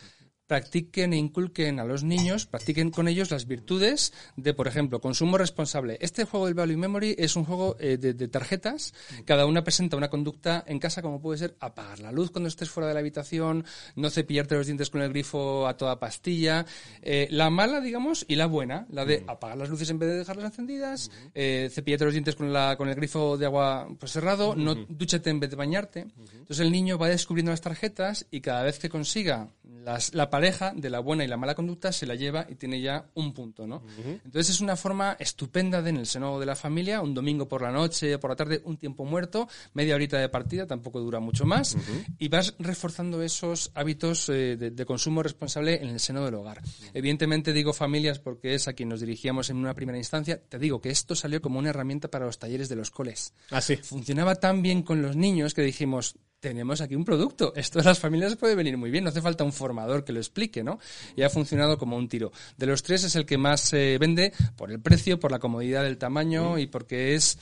practiquen 0.56 1.14
e 1.14 1.18
inculquen 1.18 1.80
a 1.80 1.86
los 1.86 2.04
niños, 2.04 2.46
practiquen 2.46 2.92
con 2.92 3.08
ellos 3.08 3.32
las 3.32 3.48
virtudes 3.48 4.12
de, 4.36 4.54
por 4.54 4.68
ejemplo, 4.68 5.00
consumo 5.00 5.38
responsable. 5.38 5.98
Este 6.02 6.26
juego 6.26 6.48
del 6.48 6.56
Value 6.56 6.76
Memory 6.76 7.16
es 7.18 7.38
un 7.38 7.46
juego 7.46 7.78
eh, 7.80 7.96
de, 7.96 8.14
de 8.14 8.28
tarjetas. 8.28 8.94
Cada 9.24 9.46
una 9.46 9.64
presenta 9.64 9.96
una 9.96 10.10
conducta 10.10 10.62
en 10.68 10.78
casa 10.80 11.02
como 11.02 11.22
puede 11.22 11.38
ser 11.38 11.56
apagar 11.62 12.00
la 12.00 12.12
luz 12.12 12.32
cuando 12.32 12.50
estés 12.50 12.70
fuera 12.70 12.90
de 12.90 12.94
la 12.94 13.00
habitación, 13.00 13.64
no 13.96 14.10
cepillarte 14.10 14.56
los 14.56 14.66
dientes 14.66 14.90
con 14.90 15.02
el 15.02 15.08
grifo 15.14 15.68
a 15.68 15.78
toda 15.78 15.98
pastilla. 16.02 16.66
Eh, 17.02 17.30
la 17.32 17.50
mala, 17.50 17.80
digamos, 17.80 18.26
y 18.28 18.36
la 18.36 18.48
buena, 18.48 18.86
la 18.90 19.06
de 19.06 19.24
apagar 19.28 19.58
las 19.58 19.70
luces 19.70 19.90
en 19.90 20.00
vez 20.00 20.10
de 20.10 20.18
dejarlas 20.18 20.44
encendidas, 20.48 21.12
eh, 21.34 21.70
cepillarte 21.72 22.04
los 22.04 22.14
dientes 22.14 22.36
con, 22.36 22.52
la, 22.52 22.76
con 22.76 22.90
el 22.90 22.96
grifo 22.96 23.38
de 23.38 23.46
agua 23.46 23.88
pues, 23.98 24.12
cerrado, 24.12 24.54
no 24.54 24.76
dúchate 24.90 25.30
en 25.30 25.40
vez 25.40 25.50
de 25.50 25.56
bañarte. 25.56 26.08
Entonces 26.34 26.60
el 26.60 26.74
niño 26.74 26.98
va 26.98 27.08
descubriendo 27.08 27.52
las 27.52 27.62
tarjetas 27.62 28.26
y 28.32 28.42
cada 28.42 28.64
vez 28.64 28.80
que 28.80 28.90
consiga 28.90 29.48
las- 29.86 30.14
la 30.14 30.30
pareja 30.42 30.74
de 30.76 30.90
la 30.90 31.00
buena 31.00 31.24
y 31.24 31.28
la 31.28 31.38
mala 31.38 31.54
conducta 31.54 31.92
se 31.92 32.08
la 32.08 32.16
lleva 32.16 32.48
y 32.50 32.56
tiene 32.56 32.82
ya 32.82 33.06
un 33.14 33.32
punto, 33.32 33.68
¿no? 33.68 33.84
Entonces 34.26 34.50
es 34.56 34.60
una 34.60 34.76
forma 34.76 35.16
estupenda 35.20 35.84
de 35.84 35.92
en 35.92 35.98
el 35.98 36.08
seno 36.08 36.40
de 36.40 36.46
la 36.48 36.56
familia, 36.56 37.02
un 37.02 37.14
domingo 37.14 37.48
por 37.48 37.62
la 37.62 37.70
noche, 37.72 38.18
por 38.18 38.32
la 38.32 38.36
tarde, 38.36 38.60
un 38.66 38.78
tiempo 38.78 39.06
muerto, 39.06 39.48
media 39.74 39.94
horita 39.94 40.18
de 40.18 40.30
partida, 40.30 40.66
tampoco 40.66 41.00
dura 41.00 41.20
mucho 41.20 41.46
más, 41.46 41.78
y 42.18 42.28
vas 42.30 42.56
reforzando 42.58 43.22
esos 43.22 43.70
hábitos 43.76 44.30
eh, 44.30 44.56
de, 44.58 44.72
de 44.72 44.86
consumo 44.86 45.22
responsable 45.22 45.76
en 45.84 45.90
el 45.90 46.00
seno 46.00 46.26
del 46.26 46.34
hogar. 46.36 46.62
Evidentemente 46.96 47.54
digo 47.54 47.72
familias 47.74 48.18
porque 48.20 48.56
es 48.56 48.68
a 48.68 48.74
quien 48.74 48.90
nos 48.90 49.02
dirigíamos 49.02 49.50
en 49.52 49.58
una 49.58 49.76
primera 49.76 49.98
instancia. 50.00 50.42
Te 50.42 50.58
digo 50.58 50.82
que 50.82 50.90
esto 50.90 51.14
salió 51.14 51.40
como 51.42 51.60
una 51.60 51.70
herramienta 51.70 52.08
para 52.10 52.26
los 52.26 52.40
talleres 52.40 52.68
de 52.68 52.78
los 52.78 52.90
coles 52.90 53.34
Ah, 53.52 53.62
sí. 53.62 53.76
funcionaba 53.76 54.36
tan 54.36 54.62
bien 54.64 54.82
con 54.82 55.02
los 55.04 55.16
niños 55.16 55.54
que 55.54 55.62
dijimos, 55.62 56.16
tenemos 56.42 56.82
aquí 56.82 56.96
un 56.96 57.06
producto. 57.06 57.54
Esto 57.56 57.80
a 57.80 57.84
las 57.84 58.00
familias 58.00 58.36
puede 58.36 58.56
venir 58.56 58.76
muy 58.76 58.92
bien, 58.92 59.06
no 59.06 59.12
hace 59.12 59.22
falta 59.22 59.46
un 59.46 59.54
formador 59.54 60.04
que 60.04 60.12
lo 60.12 60.20
explique, 60.20 60.64
¿no? 60.64 60.80
Y 61.16 61.22
ha 61.22 61.30
funcionado 61.30 61.78
como 61.78 61.96
un 61.96 62.10
tiro. 62.10 62.34
De 62.58 62.66
los 62.66 62.84
tres 62.84 63.06
es 63.06 63.16
el 63.16 63.26
que 63.26 63.38
más 63.38 63.62
se 63.62 63.98
vende 64.00 64.34
por 64.58 64.72
el 64.72 64.82
precio, 64.82 65.20
por 65.20 65.32
la 65.32 65.40
comodidad 65.40 65.84
del 65.84 65.98
tamaño 65.98 66.58
y 66.58 66.68
porque 66.68 67.16
es... 67.16 67.38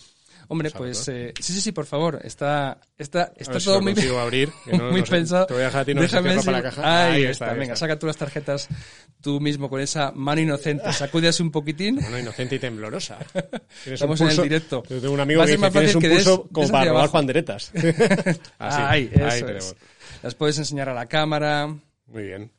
Hombre, 0.51 0.71
pues 0.71 1.07
eh, 1.09 1.31
sí, 1.39 1.53
sí, 1.53 1.61
sí, 1.61 1.71
por 1.71 1.85
favor. 1.85 2.19
Está, 2.23 2.81
está, 2.97 3.31
está 3.37 3.59
si 3.59 3.65
todo 3.67 3.75
lo 3.75 3.81
muy, 3.83 3.93
abrir, 4.19 4.51
que 4.65 4.75
no- 4.77 4.91
muy 4.91 5.01
no 5.01 5.05
sé. 5.05 5.11
pensado. 5.11 5.45
Te 5.45 5.53
voy 5.53 5.61
a 5.61 5.65
dejar 5.67 5.81
a 5.81 5.85
ti, 5.85 5.93
no 5.93 6.01
sé 6.01 6.07
si 6.07 6.11
Déjame 6.15 6.29
cierro 6.31 6.43
para 6.45 6.57
si- 6.57 6.63
la 6.63 6.69
caja. 6.69 7.05
Ahí, 7.05 7.13
Ahí 7.13 7.21
está, 7.21 7.31
está, 7.31 7.45
ahí 7.51 7.59
venga, 7.59 7.73
está. 7.73 7.85
saca 7.85 7.99
tú 7.99 8.07
las 8.07 8.17
tarjetas 8.17 8.67
tú 9.21 9.39
mismo 9.39 9.69
con 9.69 9.79
esa 9.79 10.11
mano 10.11 10.41
inocente. 10.41 10.91
Sacúdese 10.91 11.43
un 11.43 11.51
poquitín. 11.51 11.97
Bueno, 11.97 12.17
inocente 12.19 12.55
y 12.55 12.59
temblorosa. 12.59 13.19
Estamos 13.85 14.19
un 14.21 14.25
en 14.27 14.31
el 14.31 14.37
pulso- 14.37 14.43
directo. 14.43 14.83
Yo 14.89 14.99
tengo 14.99 15.13
un 15.13 15.19
amigo 15.19 15.39
Va 15.41 15.45
que 15.45 15.55
dice, 15.55 15.69
tienes 15.71 15.95
un 15.95 16.01
que 16.01 16.09
des- 16.09 16.17
pulso 16.23 16.47
como 16.51 16.61
des 16.63 16.71
para 16.71 16.85
robar 16.85 16.97
abajo. 17.01 17.13
panderetas. 17.13 17.71
Así, 18.57 18.81
Ahí, 18.81 19.11
ahí 19.15 19.37
eso 19.37 19.45
tenemos. 19.45 19.65
es. 19.65 19.75
Las 20.23 20.33
puedes 20.35 20.57
enseñar 20.57 20.89
a 20.89 20.93
la 20.95 21.05
cámara 21.05 21.67
Muy 22.07 22.23
bien. 22.23 22.51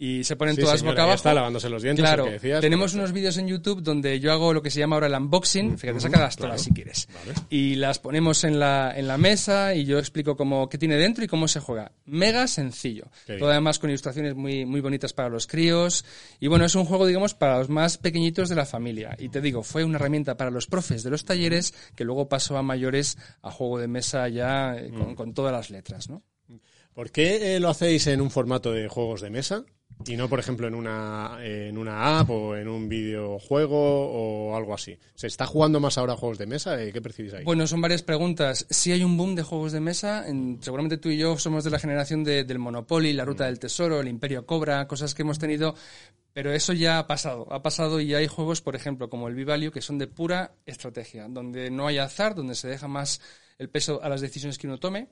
Y 0.00 0.22
se 0.22 0.36
ponen 0.36 0.54
Sí, 0.54 0.60
todas 0.62 0.78
señora, 0.78 0.92
boca 0.94 1.02
abajo. 1.02 1.16
está, 1.16 1.34
lavándose 1.34 1.68
los 1.68 1.82
dientes, 1.82 2.04
Claro, 2.04 2.26
que 2.26 2.30
decías, 2.32 2.60
tenemos 2.60 2.92
correcto. 2.92 2.98
unos 3.00 3.12
vídeos 3.12 3.36
en 3.36 3.48
YouTube 3.48 3.82
donde 3.82 4.20
yo 4.20 4.30
hago 4.32 4.52
lo 4.52 4.62
que 4.62 4.70
se 4.70 4.78
llama 4.78 4.94
ahora 4.94 5.08
el 5.08 5.14
unboxing. 5.14 5.76
Fíjate, 5.76 5.98
sácalas 5.98 6.36
todas 6.36 6.62
si 6.62 6.70
quieres. 6.72 7.08
Y 7.50 7.74
las 7.74 7.98
ponemos 7.98 8.44
en 8.44 8.60
la, 8.60 8.92
en 8.96 9.08
la 9.08 9.18
mesa 9.18 9.74
y 9.74 9.84
yo 9.84 9.98
explico 9.98 10.36
cómo, 10.36 10.68
qué 10.68 10.78
tiene 10.78 10.96
dentro 10.96 11.24
y 11.24 11.26
cómo 11.26 11.48
se 11.48 11.58
juega. 11.58 11.90
Mega 12.04 12.46
sencillo. 12.46 13.06
Qué 13.26 13.32
bien. 13.32 13.40
Todo 13.40 13.50
además 13.50 13.80
con 13.80 13.90
ilustraciones 13.90 14.36
muy, 14.36 14.64
muy 14.64 14.80
bonitas 14.80 15.12
para 15.12 15.28
los 15.30 15.48
críos. 15.48 16.04
Y 16.38 16.46
bueno, 16.46 16.64
es 16.64 16.76
un 16.76 16.84
juego, 16.84 17.04
digamos, 17.04 17.34
para 17.34 17.58
los 17.58 17.68
más 17.68 17.98
pequeñitos 17.98 18.48
de 18.48 18.54
la 18.54 18.66
familia. 18.66 19.16
Y 19.18 19.30
te 19.30 19.40
digo, 19.40 19.64
fue 19.64 19.82
una 19.82 19.96
herramienta 19.96 20.36
para 20.36 20.52
los 20.52 20.68
profes 20.68 21.02
de 21.02 21.10
los 21.10 21.24
talleres 21.24 21.74
que 21.96 22.04
luego 22.04 22.28
pasó 22.28 22.56
a 22.56 22.62
mayores 22.62 23.18
a 23.42 23.50
juego 23.50 23.78
de 23.80 23.88
mesa 23.88 24.28
ya 24.28 24.76
eh, 24.76 24.90
Mm. 24.92 24.96
con, 24.98 25.14
con 25.16 25.34
todas 25.34 25.52
las 25.52 25.70
letras, 25.70 26.08
¿no? 26.08 26.22
¿Por 26.94 27.10
qué 27.10 27.56
eh, 27.56 27.60
lo 27.60 27.68
hacéis 27.68 28.06
en 28.06 28.20
un 28.20 28.30
formato 28.30 28.72
de 28.72 28.88
juegos 28.88 29.20
de 29.20 29.30
mesa 29.30 29.64
y 30.06 30.16
no, 30.16 30.28
por 30.28 30.38
ejemplo, 30.38 30.66
en 30.68 30.74
una, 30.74 31.38
en 31.42 31.76
una 31.76 32.20
app 32.20 32.30
o 32.30 32.56
en 32.56 32.68
un 32.68 32.88
videojuego 32.88 33.76
o 34.50 34.56
algo 34.56 34.72
así? 34.74 34.98
¿Se 35.14 35.26
está 35.26 35.46
jugando 35.46 35.80
más 35.80 35.98
ahora 35.98 36.16
juegos 36.16 36.38
de 36.38 36.46
mesa? 36.46 36.80
Eh, 36.82 36.92
¿Qué 36.92 37.02
percibís 37.02 37.34
ahí? 37.34 37.44
Bueno, 37.44 37.66
son 37.66 37.80
varias 37.80 38.02
preguntas. 38.02 38.66
Si 38.70 38.92
hay 38.92 39.02
un 39.02 39.16
boom 39.16 39.34
de 39.34 39.42
juegos 39.42 39.72
de 39.72 39.80
mesa, 39.80 40.26
en- 40.28 40.58
seguramente 40.62 40.96
tú 40.98 41.08
y 41.10 41.18
yo 41.18 41.36
somos 41.38 41.64
de 41.64 41.70
la 41.70 41.78
generación 41.78 42.24
de- 42.24 42.44
del 42.44 42.58
Monopoly, 42.58 43.12
la 43.12 43.24
Ruta 43.24 43.46
del 43.46 43.58
Tesoro, 43.58 44.00
el 44.00 44.08
Imperio 44.08 44.46
Cobra, 44.46 44.86
cosas 44.86 45.14
que 45.14 45.22
hemos 45.22 45.38
tenido, 45.38 45.74
pero 46.32 46.52
eso 46.52 46.72
ya 46.72 46.98
ha 47.00 47.06
pasado. 47.06 47.46
Ha 47.52 47.62
pasado 47.62 48.00
y 48.00 48.14
hay 48.14 48.28
juegos, 48.28 48.62
por 48.62 48.76
ejemplo, 48.76 49.10
como 49.10 49.28
el 49.28 49.34
Vivalio, 49.34 49.72
que 49.72 49.82
son 49.82 49.98
de 49.98 50.06
pura 50.06 50.52
estrategia, 50.64 51.26
donde 51.28 51.70
no 51.70 51.86
hay 51.86 51.98
azar, 51.98 52.34
donde 52.34 52.54
se 52.54 52.68
deja 52.68 52.86
más 52.88 53.20
el 53.58 53.68
peso 53.68 54.00
a 54.02 54.08
las 54.08 54.20
decisiones 54.20 54.56
que 54.56 54.68
uno 54.68 54.78
tome. 54.78 55.08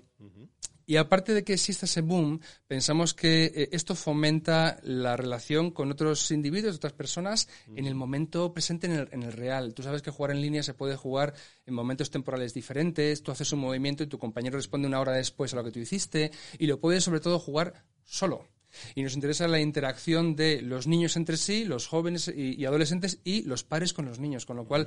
Y 0.89 0.97
aparte 0.97 1.35
de 1.35 1.43
que 1.43 1.55
exista 1.55 1.87
ese 1.87 2.01
boom, 2.01 2.41
pensamos 2.69 3.13
que 3.13 3.47
eh, 3.47 3.69
esto 3.73 3.97
fomenta 3.97 4.79
la 4.85 5.17
relación 5.17 5.73
con 5.73 5.91
otros 5.91 6.31
individuos, 6.31 6.77
otras 6.77 6.93
personas, 6.93 7.49
en 7.75 7.87
el 7.87 7.97
momento 7.97 8.55
presente, 8.55 8.87
en 8.87 8.93
el, 8.93 9.09
en 9.11 9.25
el 9.25 9.33
real. 9.33 9.75
Tú 9.75 9.83
sabes 9.83 10.01
que 10.01 10.13
jugar 10.13 10.31
en 10.31 10.41
línea 10.41 10.63
se 10.63 10.75
puede 10.75 10.95
jugar 10.95 11.35
en 11.67 11.75
momentos 11.75 12.11
temporales 12.11 12.55
diferentes, 12.55 13.21
tú 13.23 13.33
haces 13.33 13.53
un 13.53 13.59
movimiento 13.59 14.05
y 14.05 14.07
tu 14.07 14.19
compañero 14.19 14.57
responde 14.57 14.87
una 14.87 15.01
hora 15.01 15.13
después 15.13 15.53
a 15.53 15.57
lo 15.57 15.65
que 15.65 15.73
tú 15.73 15.81
hiciste, 15.81 16.31
y 16.57 16.69
lo 16.69 16.79
puedes 16.79 17.03
sobre 17.03 17.21
todo 17.21 17.41
jugar 17.41 17.85
solo. 18.05 18.47
Y 18.95 19.03
nos 19.03 19.15
interesa 19.15 19.49
la 19.49 19.61
interacción 19.61 20.37
de 20.37 20.63
los 20.63 20.87
niños 20.87 21.17
entre 21.17 21.37
sí, 21.37 21.65
los 21.65 21.89
jóvenes 21.89 22.29
y, 22.29 22.55
y 22.61 22.65
adolescentes 22.65 23.21
y 23.25 23.43
los 23.43 23.65
pares 23.65 23.93
con 23.93 24.05
los 24.05 24.21
niños, 24.21 24.47
con 24.47 24.57
lo 24.57 24.67
cual 24.67 24.87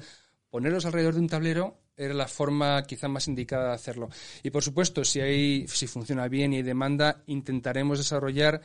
ponerlos 0.49 0.85
alrededor 0.85 1.15
de 1.15 1.19
un 1.21 1.29
tablero 1.29 1.79
era 1.95 2.13
la 2.13 2.27
forma 2.27 2.81
quizá 2.83 3.07
más 3.07 3.27
indicada 3.27 3.69
de 3.69 3.75
hacerlo. 3.75 4.09
Y 4.41 4.51
por 4.51 4.63
supuesto, 4.63 5.03
si 5.03 5.19
hay, 5.19 5.67
si 5.67 5.87
funciona 5.87 6.27
bien 6.27 6.53
y 6.53 6.57
hay 6.57 6.63
demanda, 6.63 7.23
intentaremos 7.27 7.97
desarrollar 7.97 8.61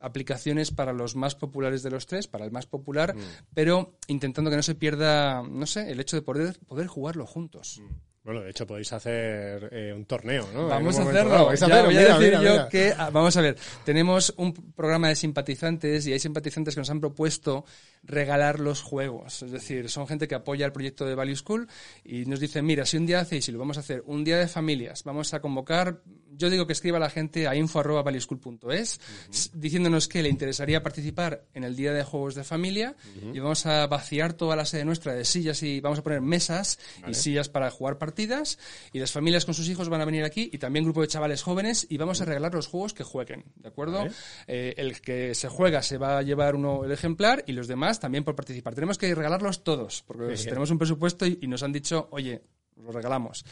aplicaciones 0.00 0.72
para 0.72 0.92
los 0.92 1.14
más 1.14 1.36
populares 1.36 1.82
de 1.82 1.90
los 1.90 2.06
tres, 2.06 2.26
para 2.26 2.44
el 2.44 2.50
más 2.50 2.66
popular, 2.66 3.14
pero 3.54 3.98
intentando 4.08 4.50
que 4.50 4.56
no 4.56 4.62
se 4.62 4.74
pierda, 4.74 5.42
no 5.42 5.64
sé, 5.64 5.90
el 5.92 6.00
hecho 6.00 6.16
de 6.16 6.22
poder, 6.22 6.58
poder 6.66 6.88
jugarlo 6.88 7.24
juntos. 7.24 7.80
Bueno, 8.24 8.40
de 8.42 8.50
hecho 8.50 8.66
podéis 8.68 8.92
hacer 8.92 9.68
eh, 9.72 9.92
un 9.92 10.04
torneo, 10.04 10.46
¿no? 10.54 10.68
Vamos 10.68 10.96
a 10.96 11.02
hacerlo. 11.02 11.46
Vais 11.46 11.60
a 11.62 11.68
Ya 11.68 11.82
voy 11.84 11.96
a 11.96 12.00
decir 12.00 12.18
mira, 12.20 12.36
yo 12.42 12.52
mira. 12.52 12.68
que, 12.68 12.94
ah, 12.96 13.10
vamos 13.10 13.36
a 13.36 13.40
ver, 13.40 13.56
tenemos 13.84 14.32
un 14.36 14.52
programa 14.52 15.08
de 15.08 15.16
simpatizantes 15.16 16.06
y 16.06 16.12
hay 16.12 16.20
simpatizantes 16.20 16.74
que 16.74 16.80
nos 16.80 16.90
han 16.90 17.00
propuesto 17.00 17.64
regalar 18.04 18.60
los 18.60 18.80
juegos. 18.82 19.42
Es 19.42 19.50
decir, 19.50 19.88
son 19.90 20.06
gente 20.06 20.28
que 20.28 20.36
apoya 20.36 20.66
el 20.66 20.72
proyecto 20.72 21.04
de 21.04 21.16
Value 21.16 21.34
School 21.34 21.66
y 22.04 22.24
nos 22.26 22.38
dicen, 22.38 22.64
mira, 22.64 22.86
si 22.86 22.96
un 22.96 23.06
día 23.06 23.18
hacéis 23.20 23.48
y 23.48 23.52
lo 23.52 23.58
vamos 23.58 23.76
a 23.76 23.80
hacer, 23.80 24.04
un 24.06 24.22
día 24.22 24.38
de 24.38 24.46
familias, 24.46 25.02
vamos 25.02 25.34
a 25.34 25.40
convocar, 25.40 26.00
yo 26.36 26.48
digo 26.48 26.66
que 26.66 26.72
escriba 26.74 27.00
la 27.00 27.10
gente 27.10 27.48
a 27.48 27.56
info.valueschool.es 27.56 29.00
s- 29.30 29.50
diciéndonos 29.54 30.08
que 30.08 30.22
le 30.22 30.28
interesaría 30.28 30.82
participar 30.82 31.44
en 31.54 31.64
el 31.64 31.76
día 31.76 31.92
de 31.92 32.04
juegos 32.04 32.34
de 32.34 32.44
familia 32.44 32.94
y 33.32 33.38
vamos 33.38 33.66
a 33.66 33.86
vaciar 33.86 34.32
toda 34.34 34.56
la 34.56 34.64
sede 34.64 34.84
nuestra 34.84 35.14
de 35.14 35.24
sillas 35.24 35.62
y 35.62 35.80
vamos 35.80 35.98
a 35.98 36.02
poner 36.02 36.20
mesas 36.20 36.78
y 37.06 37.14
sillas 37.14 37.48
para 37.48 37.70
jugar 37.70 37.98
partidas 38.12 38.58
y 38.92 38.98
las 38.98 39.10
familias 39.10 39.46
con 39.46 39.54
sus 39.54 39.68
hijos 39.70 39.88
van 39.88 40.02
a 40.02 40.04
venir 40.04 40.24
aquí 40.24 40.50
y 40.52 40.58
también 40.58 40.84
grupo 40.84 41.00
de 41.00 41.08
chavales 41.08 41.42
jóvenes 41.42 41.86
y 41.88 41.96
vamos 41.96 42.20
a 42.20 42.26
regalar 42.26 42.52
los 42.52 42.66
juegos 42.66 42.92
que 42.92 43.04
jueguen, 43.04 43.44
¿de 43.56 43.68
acuerdo? 43.68 44.04
Eh, 44.46 44.74
el 44.76 45.00
que 45.00 45.34
se 45.34 45.48
juega 45.48 45.80
se 45.82 45.96
va 45.96 46.18
a 46.18 46.22
llevar 46.22 46.54
uno 46.54 46.84
el 46.84 46.92
ejemplar 46.92 47.42
y 47.46 47.52
los 47.52 47.68
demás 47.68 48.00
también 48.00 48.22
por 48.22 48.36
participar. 48.36 48.74
Tenemos 48.74 48.98
que 48.98 49.14
regalarlos 49.14 49.64
todos, 49.64 50.04
porque 50.06 50.34
tenemos 50.34 50.70
un 50.70 50.78
presupuesto 50.78 51.24
y, 51.24 51.38
y 51.40 51.46
nos 51.46 51.62
han 51.62 51.72
dicho, 51.72 52.08
oye, 52.10 52.42
lo 52.82 52.92
regalamos. 52.92 53.44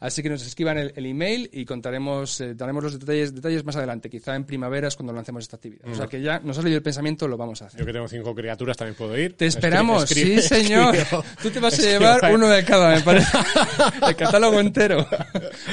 Así 0.00 0.22
que 0.22 0.28
nos 0.30 0.46
escriban 0.46 0.78
el, 0.78 0.92
el 0.96 1.06
email 1.06 1.48
y 1.52 1.64
contaremos, 1.64 2.40
eh, 2.40 2.54
daremos 2.54 2.82
los 2.84 2.98
detalles, 2.98 3.34
detalles 3.34 3.64
más 3.64 3.76
adelante, 3.76 4.08
quizá 4.10 4.34
en 4.34 4.44
primavera 4.44 4.88
es 4.88 4.96
cuando 4.96 5.12
lancemos 5.12 5.42
esta 5.44 5.56
actividad. 5.56 5.88
O 5.90 5.94
sea 5.94 6.06
que 6.06 6.20
ya 6.20 6.38
nos 6.40 6.58
ha 6.58 6.62
salido 6.62 6.76
el 6.78 6.82
pensamiento, 6.82 7.28
lo 7.28 7.36
vamos 7.36 7.62
a 7.62 7.66
hacer. 7.66 7.80
Yo 7.80 7.86
que 7.86 7.92
tengo 7.92 8.08
cinco 8.08 8.34
criaturas 8.34 8.76
también 8.76 8.94
puedo 8.96 9.16
ir. 9.18 9.34
Te 9.36 9.46
esperamos, 9.46 10.04
Escribe- 10.10 10.40
sí 10.40 10.48
señor. 10.48 10.96
Tú 11.42 11.50
te 11.50 11.60
vas 11.60 11.78
a 11.78 11.82
llevar 11.82 12.32
uno 12.32 12.48
de 12.48 12.64
cada, 12.64 12.94
me 12.94 13.00
parece. 13.02 13.28
El 14.06 14.16
catálogo 14.16 14.60
entero. 14.60 15.06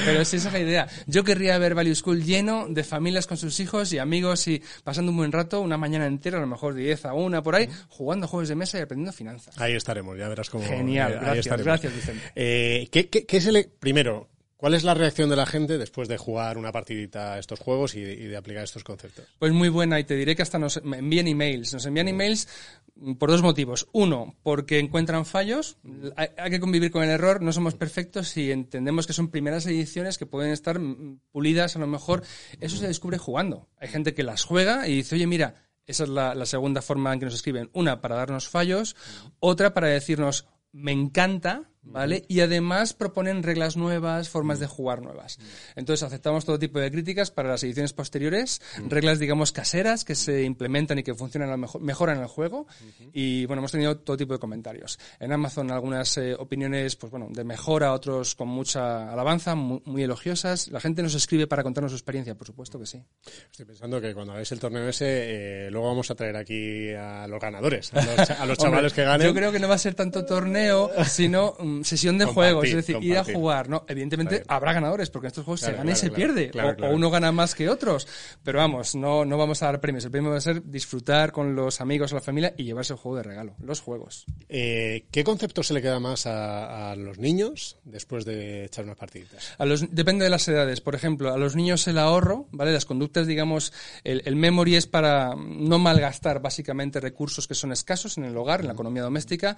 Pero 0.04 0.24
sí, 0.24 0.36
esa 0.36 0.48
es 0.48 0.52
la 0.54 0.60
idea. 0.60 0.88
Yo 1.06 1.24
querría 1.24 1.58
ver 1.58 1.74
Value 1.74 1.94
School 1.94 2.22
lleno 2.22 2.66
de 2.68 2.84
familias 2.84 3.26
con 3.26 3.36
sus 3.36 3.58
hijos 3.60 3.92
y 3.92 3.98
amigos 3.98 4.46
y 4.48 4.62
pasando 4.84 5.10
un 5.10 5.16
buen 5.18 5.32
rato, 5.32 5.60
una 5.60 5.76
mañana 5.76 6.06
entera, 6.06 6.38
a 6.38 6.40
lo 6.40 6.46
mejor 6.46 6.74
de 6.74 6.82
10 6.82 7.06
a 7.06 7.14
1 7.14 7.42
por 7.42 7.54
ahí, 7.54 7.68
jugando 7.88 8.26
juegos 8.28 8.48
de 8.48 8.54
mesa 8.54 8.78
y 8.78 8.82
aprendiendo 8.82 9.12
finanzas. 9.12 9.58
Ahí 9.58 9.74
estaremos, 9.74 10.16
ya 10.18 10.28
verás 10.28 10.50
cómo. 10.50 10.64
Genial, 10.64 11.12
eh, 11.12 11.14
ahí 11.16 11.20
gracias, 11.20 11.46
estaremos. 11.46 11.64
gracias, 11.66 11.94
Vicente. 11.94 12.22
Eh, 12.34 12.88
¿qué, 12.90 13.05
qué, 13.06 13.26
qué 13.26 13.36
es 13.38 13.46
el- 13.46 13.70
primero, 13.78 14.28
¿cuál 14.56 14.74
es 14.74 14.84
la 14.84 14.94
reacción 14.94 15.28
de 15.30 15.36
la 15.36 15.46
gente 15.46 15.78
después 15.78 16.08
de 16.08 16.16
jugar 16.18 16.58
una 16.58 16.72
partidita 16.72 17.34
a 17.34 17.38
estos 17.38 17.60
juegos 17.60 17.94
y, 17.94 18.00
y 18.00 18.26
de 18.26 18.36
aplicar 18.36 18.64
estos 18.64 18.84
conceptos? 18.84 19.26
Pues 19.38 19.52
muy 19.52 19.68
buena 19.68 19.98
y 20.00 20.04
te 20.04 20.14
diré 20.16 20.34
que 20.36 20.42
hasta 20.42 20.58
nos 20.58 20.76
envían 20.78 21.28
emails. 21.28 21.72
Nos 21.74 21.84
envían 21.86 22.08
emails 22.08 22.48
mm, 22.94 23.14
por 23.14 23.30
dos 23.30 23.42
motivos. 23.42 23.86
Uno, 23.92 24.34
porque 24.42 24.78
encuentran 24.78 25.26
fallos. 25.26 25.76
Hay, 26.16 26.28
hay 26.38 26.50
que 26.50 26.60
convivir 26.60 26.90
con 26.90 27.02
el 27.04 27.10
error. 27.10 27.42
No 27.42 27.52
somos 27.52 27.74
perfectos 27.74 28.36
y 28.36 28.50
entendemos 28.50 29.06
que 29.06 29.12
son 29.12 29.28
primeras 29.28 29.66
ediciones 29.66 30.16
que 30.18 30.26
pueden 30.26 30.52
estar 30.52 30.78
mm, 30.78 31.20
pulidas 31.30 31.76
a 31.76 31.78
lo 31.78 31.86
mejor. 31.86 32.22
Eso 32.60 32.76
se 32.76 32.86
descubre 32.88 33.18
jugando. 33.18 33.68
Hay 33.78 33.88
gente 33.88 34.14
que 34.14 34.22
las 34.22 34.42
juega 34.44 34.88
y 34.88 34.96
dice, 34.96 35.14
oye, 35.16 35.26
mira, 35.26 35.62
esa 35.86 36.02
es 36.04 36.08
la, 36.08 36.34
la 36.34 36.46
segunda 36.46 36.82
forma 36.82 37.12
en 37.12 37.20
que 37.20 37.26
nos 37.26 37.34
escriben. 37.34 37.70
Una, 37.72 38.00
para 38.00 38.16
darnos 38.16 38.48
fallos. 38.48 38.96
Otra, 39.38 39.72
para 39.72 39.86
decirnos, 39.86 40.46
me 40.72 40.90
encanta, 40.90 41.70
¿vale? 41.86 42.24
Y 42.28 42.40
además 42.40 42.92
proponen 42.92 43.42
reglas 43.42 43.76
nuevas, 43.76 44.28
formas 44.28 44.60
de 44.60 44.66
jugar 44.66 45.02
nuevas. 45.02 45.38
Entonces 45.76 46.02
aceptamos 46.02 46.44
todo 46.44 46.58
tipo 46.58 46.78
de 46.78 46.90
críticas 46.90 47.30
para 47.30 47.48
las 47.50 47.62
ediciones 47.62 47.92
posteriores, 47.92 48.60
reglas, 48.88 49.18
digamos, 49.18 49.52
caseras 49.52 50.04
que 50.04 50.14
se 50.14 50.42
implementan 50.42 50.98
y 50.98 51.02
que 51.02 51.14
funcionan, 51.14 51.58
mejor, 51.58 51.80
mejoran 51.80 52.20
el 52.20 52.26
juego. 52.26 52.66
Y 53.12 53.46
bueno, 53.46 53.60
hemos 53.60 53.72
tenido 53.72 53.96
todo 53.98 54.16
tipo 54.16 54.32
de 54.32 54.38
comentarios. 54.38 54.98
En 55.20 55.32
Amazon 55.32 55.70
algunas 55.70 56.16
eh, 56.18 56.34
opiniones, 56.34 56.96
pues 56.96 57.10
bueno, 57.10 57.28
de 57.30 57.44
mejora, 57.44 57.92
otros 57.92 58.34
con 58.34 58.48
mucha 58.48 59.10
alabanza, 59.12 59.54
mu- 59.54 59.80
muy, 59.84 60.02
elogiosas. 60.02 60.68
La 60.68 60.80
gente 60.80 61.02
nos 61.02 61.14
escribe 61.14 61.46
para 61.46 61.62
contarnos 61.62 61.92
su 61.92 61.96
experiencia, 61.96 62.34
por 62.34 62.46
supuesto 62.46 62.78
que 62.78 62.86
sí. 62.86 63.02
Estoy 63.50 63.64
pensando 63.66 64.00
que 64.00 64.12
cuando 64.14 64.32
hagáis 64.32 64.50
el 64.52 64.60
torneo 64.60 64.88
ese, 64.88 65.66
eh, 65.66 65.70
luego 65.70 65.88
vamos 65.88 66.10
a 66.10 66.14
traer 66.14 66.36
aquí 66.36 66.92
a 66.92 67.26
los 67.26 67.40
ganadores, 67.40 67.92
a 67.94 68.02
los, 68.04 68.16
cha- 68.28 68.42
a 68.42 68.46
los 68.46 68.58
chavales 68.58 68.92
Hombre, 68.92 68.94
que 68.94 69.04
ganen. 69.08 69.26
Yo 69.28 69.34
creo 69.34 69.52
que 69.52 69.58
no 69.60 69.68
va 69.68 69.74
a 69.74 69.78
ser 69.78 69.94
tanto 69.94 70.24
torneo, 70.24 70.90
sino 71.06 71.56
mm, 71.80 71.84
sesión 71.84 72.18
de 72.18 72.24
Compartir, 72.26 72.52
juegos, 72.52 72.68
es 72.68 72.74
decir, 72.74 72.96
ir 73.02 73.12
a 73.12 73.16
compartir. 73.16 73.34
jugar. 73.34 73.68
No, 73.68 73.84
evidentemente 73.88 74.42
habrá 74.48 74.72
ganadores, 74.72 75.10
porque 75.10 75.26
en 75.26 75.28
estos 75.28 75.44
juegos 75.44 75.60
Claro, 75.60 75.74
se 75.74 75.78
gana 75.78 75.90
y 75.90 75.94
claro, 75.94 76.00
se 76.00 76.10
claro, 76.52 76.76
pierde, 76.76 76.86
o- 76.86 76.90
o, 76.90 76.94
uno 76.94 77.10
gana 77.10 77.32
más 77.32 77.54
que 77.54 77.68
otros. 77.68 78.06
Pero 78.42 78.58
vamos, 78.58 78.94
no, 78.94 79.24
no 79.24 79.36
vamos 79.38 79.62
a 79.62 79.66
dar 79.66 79.80
premios. 79.80 80.04
El 80.04 80.10
premio 80.10 80.30
va 80.30 80.36
a 80.38 80.40
ser 80.40 80.62
disfrutar 80.64 81.32
con 81.32 81.54
los 81.54 81.80
amigos 81.80 82.12
o 82.12 82.14
la 82.14 82.20
familia 82.20 82.54
y 82.56 82.64
llevarse 82.64 82.92
el 82.92 82.98
juego 82.98 83.16
de 83.18 83.22
regalo, 83.24 83.54
los 83.60 83.80
juegos. 83.80 84.24
Eh, 84.48 85.06
¿Qué 85.10 85.24
concepto 85.24 85.62
se 85.62 85.74
le 85.74 85.82
queda 85.82 86.00
más 86.00 86.26
a, 86.26 86.92
a 86.92 86.96
los 86.96 87.18
niños 87.18 87.78
después 87.84 88.24
de 88.24 88.64
echar 88.66 88.84
unas 88.84 88.96
partiditas? 88.96 89.54
A 89.58 89.64
los, 89.64 89.94
depende 89.94 90.24
de 90.24 90.30
las 90.30 90.46
edades. 90.48 90.80
Por 90.80 90.94
ejemplo, 90.94 91.32
a 91.32 91.38
los 91.38 91.56
niños 91.56 91.86
el 91.88 91.98
ahorro, 91.98 92.46
¿vale? 92.52 92.72
Las 92.72 92.84
conductas, 92.84 93.26
digamos, 93.26 93.72
el, 94.04 94.22
el 94.24 94.36
memory 94.36 94.76
es 94.76 94.86
para 94.86 95.34
no 95.36 95.78
malgastar 95.78 96.40
básicamente 96.40 97.00
recursos 97.00 97.46
que 97.48 97.54
son 97.54 97.72
escasos 97.72 98.16
en 98.18 98.24
el 98.24 98.36
hogar, 98.36 98.60
en 98.60 98.66
la 98.68 98.72
economía 98.72 99.02
doméstica. 99.02 99.56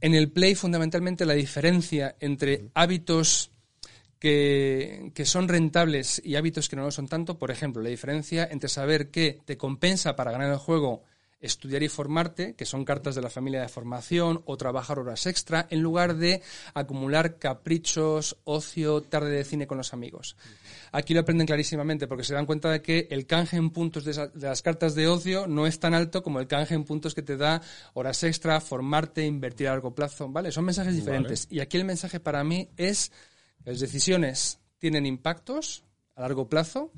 En 0.00 0.14
el 0.14 0.30
play, 0.30 0.54
fundamentalmente, 0.54 1.24
la 1.24 1.34
diferencia 1.34 1.55
entre 2.20 2.70
hábitos 2.74 3.50
que, 4.18 5.12
que 5.14 5.24
son 5.24 5.48
rentables 5.48 6.20
y 6.24 6.36
hábitos 6.36 6.68
que 6.68 6.76
no 6.76 6.82
lo 6.82 6.90
son 6.90 7.08
tanto. 7.08 7.38
Por 7.38 7.50
ejemplo, 7.50 7.82
la 7.82 7.88
diferencia 7.88 8.46
entre 8.50 8.68
saber 8.68 9.10
que 9.10 9.40
te 9.44 9.56
compensa 9.56 10.16
para 10.16 10.32
ganar 10.32 10.50
el 10.50 10.58
juego 10.58 11.04
estudiar 11.40 11.82
y 11.82 11.88
formarte, 11.88 12.54
que 12.54 12.64
son 12.64 12.84
cartas 12.84 13.14
de 13.14 13.20
la 13.22 13.28
familia 13.30 13.60
de 13.60 13.68
formación, 13.68 14.42
o 14.46 14.56
trabajar 14.56 14.98
horas 14.98 15.26
extra, 15.26 15.66
en 15.70 15.82
lugar 15.82 16.16
de 16.16 16.42
acumular 16.74 17.38
caprichos, 17.38 18.38
ocio, 18.44 19.02
tarde 19.02 19.30
de 19.30 19.44
cine 19.44 19.66
con 19.66 19.76
los 19.78 19.92
amigos. 19.92 20.36
Aquí 20.92 21.12
lo 21.14 21.20
aprenden 21.20 21.46
clarísimamente 21.46 22.06
porque 22.06 22.24
se 22.24 22.32
dan 22.34 22.46
cuenta 22.46 22.70
de 22.70 22.80
que 22.80 23.06
el 23.10 23.26
canje 23.26 23.56
en 23.56 23.70
puntos 23.70 24.04
de, 24.04 24.12
esa- 24.12 24.28
de 24.28 24.46
las 24.46 24.62
cartas 24.62 24.94
de 24.94 25.08
ocio 25.08 25.46
no 25.46 25.66
es 25.66 25.78
tan 25.78 25.92
alto 25.94 26.22
como 26.22 26.40
el 26.40 26.46
canje 26.46 26.74
en 26.74 26.84
puntos 26.84 27.14
que 27.14 27.22
te 27.22 27.36
da 27.36 27.60
horas 27.94 28.22
extra, 28.24 28.60
formarte, 28.60 29.24
invertir 29.26 29.68
a 29.68 29.72
largo 29.72 29.94
plazo, 29.94 30.28
¿vale? 30.28 30.50
Son 30.52 30.64
mensajes 30.64 30.94
diferentes. 30.96 31.46
Y 31.50 31.60
aquí 31.60 31.76
el 31.76 31.84
mensaje 31.84 32.18
para 32.18 32.42
mí 32.44 32.70
es 32.76 33.10
que 33.62 33.70
las 33.72 33.80
decisiones 33.80 34.58
tienen 34.78 35.04
impactos 35.06 35.84
a 36.14 36.22
largo 36.22 36.48
plazo, 36.48 36.92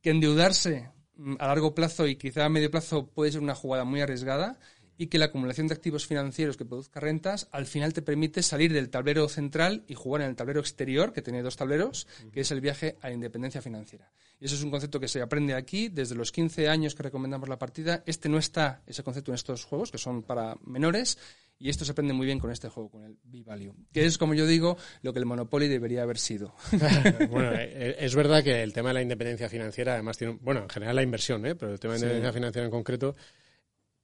que 0.00 0.10
endeudarse 0.10 0.90
a 1.38 1.46
largo 1.46 1.74
plazo 1.74 2.06
y 2.06 2.16
quizá 2.16 2.44
a 2.44 2.48
medio 2.48 2.70
plazo 2.70 3.06
puede 3.06 3.32
ser 3.32 3.40
una 3.40 3.54
jugada 3.54 3.84
muy 3.84 4.00
arriesgada 4.00 4.58
y 4.96 5.08
que 5.08 5.18
la 5.18 5.26
acumulación 5.26 5.66
de 5.66 5.74
activos 5.74 6.06
financieros 6.06 6.56
que 6.56 6.64
produzca 6.64 7.00
rentas 7.00 7.48
al 7.50 7.66
final 7.66 7.92
te 7.92 8.02
permite 8.02 8.42
salir 8.42 8.72
del 8.72 8.90
tablero 8.90 9.28
central 9.28 9.84
y 9.88 9.94
jugar 9.94 10.22
en 10.22 10.28
el 10.28 10.36
tablero 10.36 10.60
exterior, 10.60 11.12
que 11.12 11.22
tiene 11.22 11.42
dos 11.42 11.56
tableros, 11.56 12.06
que 12.32 12.40
es 12.40 12.50
el 12.50 12.60
viaje 12.60 12.96
a 13.00 13.08
la 13.08 13.14
independencia 13.14 13.60
financiera. 13.60 14.10
Y 14.40 14.46
eso 14.46 14.54
es 14.54 14.62
un 14.62 14.70
concepto 14.70 15.00
que 15.00 15.08
se 15.08 15.22
aprende 15.22 15.54
aquí 15.54 15.88
desde 15.88 16.14
los 16.14 16.30
15 16.30 16.68
años 16.68 16.94
que 16.94 17.02
recomendamos 17.02 17.48
la 17.48 17.58
partida. 17.58 18.02
Este 18.06 18.28
no 18.28 18.38
está, 18.38 18.82
ese 18.86 19.02
concepto 19.02 19.30
en 19.30 19.36
estos 19.36 19.64
juegos, 19.64 19.90
que 19.90 19.98
son 19.98 20.22
para 20.22 20.56
menores, 20.64 21.18
y 21.58 21.68
esto 21.70 21.84
se 21.84 21.92
aprende 21.92 22.12
muy 22.14 22.26
bien 22.26 22.38
con 22.38 22.50
este 22.50 22.68
juego, 22.68 22.90
con 22.90 23.04
el 23.04 23.16
B-Value, 23.22 23.74
que 23.92 24.04
es, 24.04 24.18
como 24.18 24.34
yo 24.34 24.46
digo, 24.46 24.76
lo 25.02 25.12
que 25.12 25.18
el 25.20 25.26
Monopoly 25.26 25.68
debería 25.68 26.02
haber 26.02 26.18
sido. 26.18 26.54
bueno, 27.30 27.52
eh, 27.54 27.96
es 27.98 28.14
verdad 28.14 28.42
que 28.42 28.62
el 28.62 28.72
tema 28.72 28.90
de 28.90 28.94
la 28.94 29.02
independencia 29.02 29.48
financiera, 29.48 29.94
además 29.94 30.18
tiene, 30.18 30.36
bueno, 30.40 30.62
en 30.64 30.68
general 30.68 30.96
la 30.96 31.02
inversión, 31.02 31.46
¿eh? 31.46 31.54
pero 31.54 31.72
el 31.72 31.80
tema 31.80 31.94
de 31.94 32.00
Sí. 32.00 32.04
independencia 32.06 32.32
financiera 32.38 32.64
en 32.66 32.70
concreto, 32.70 33.14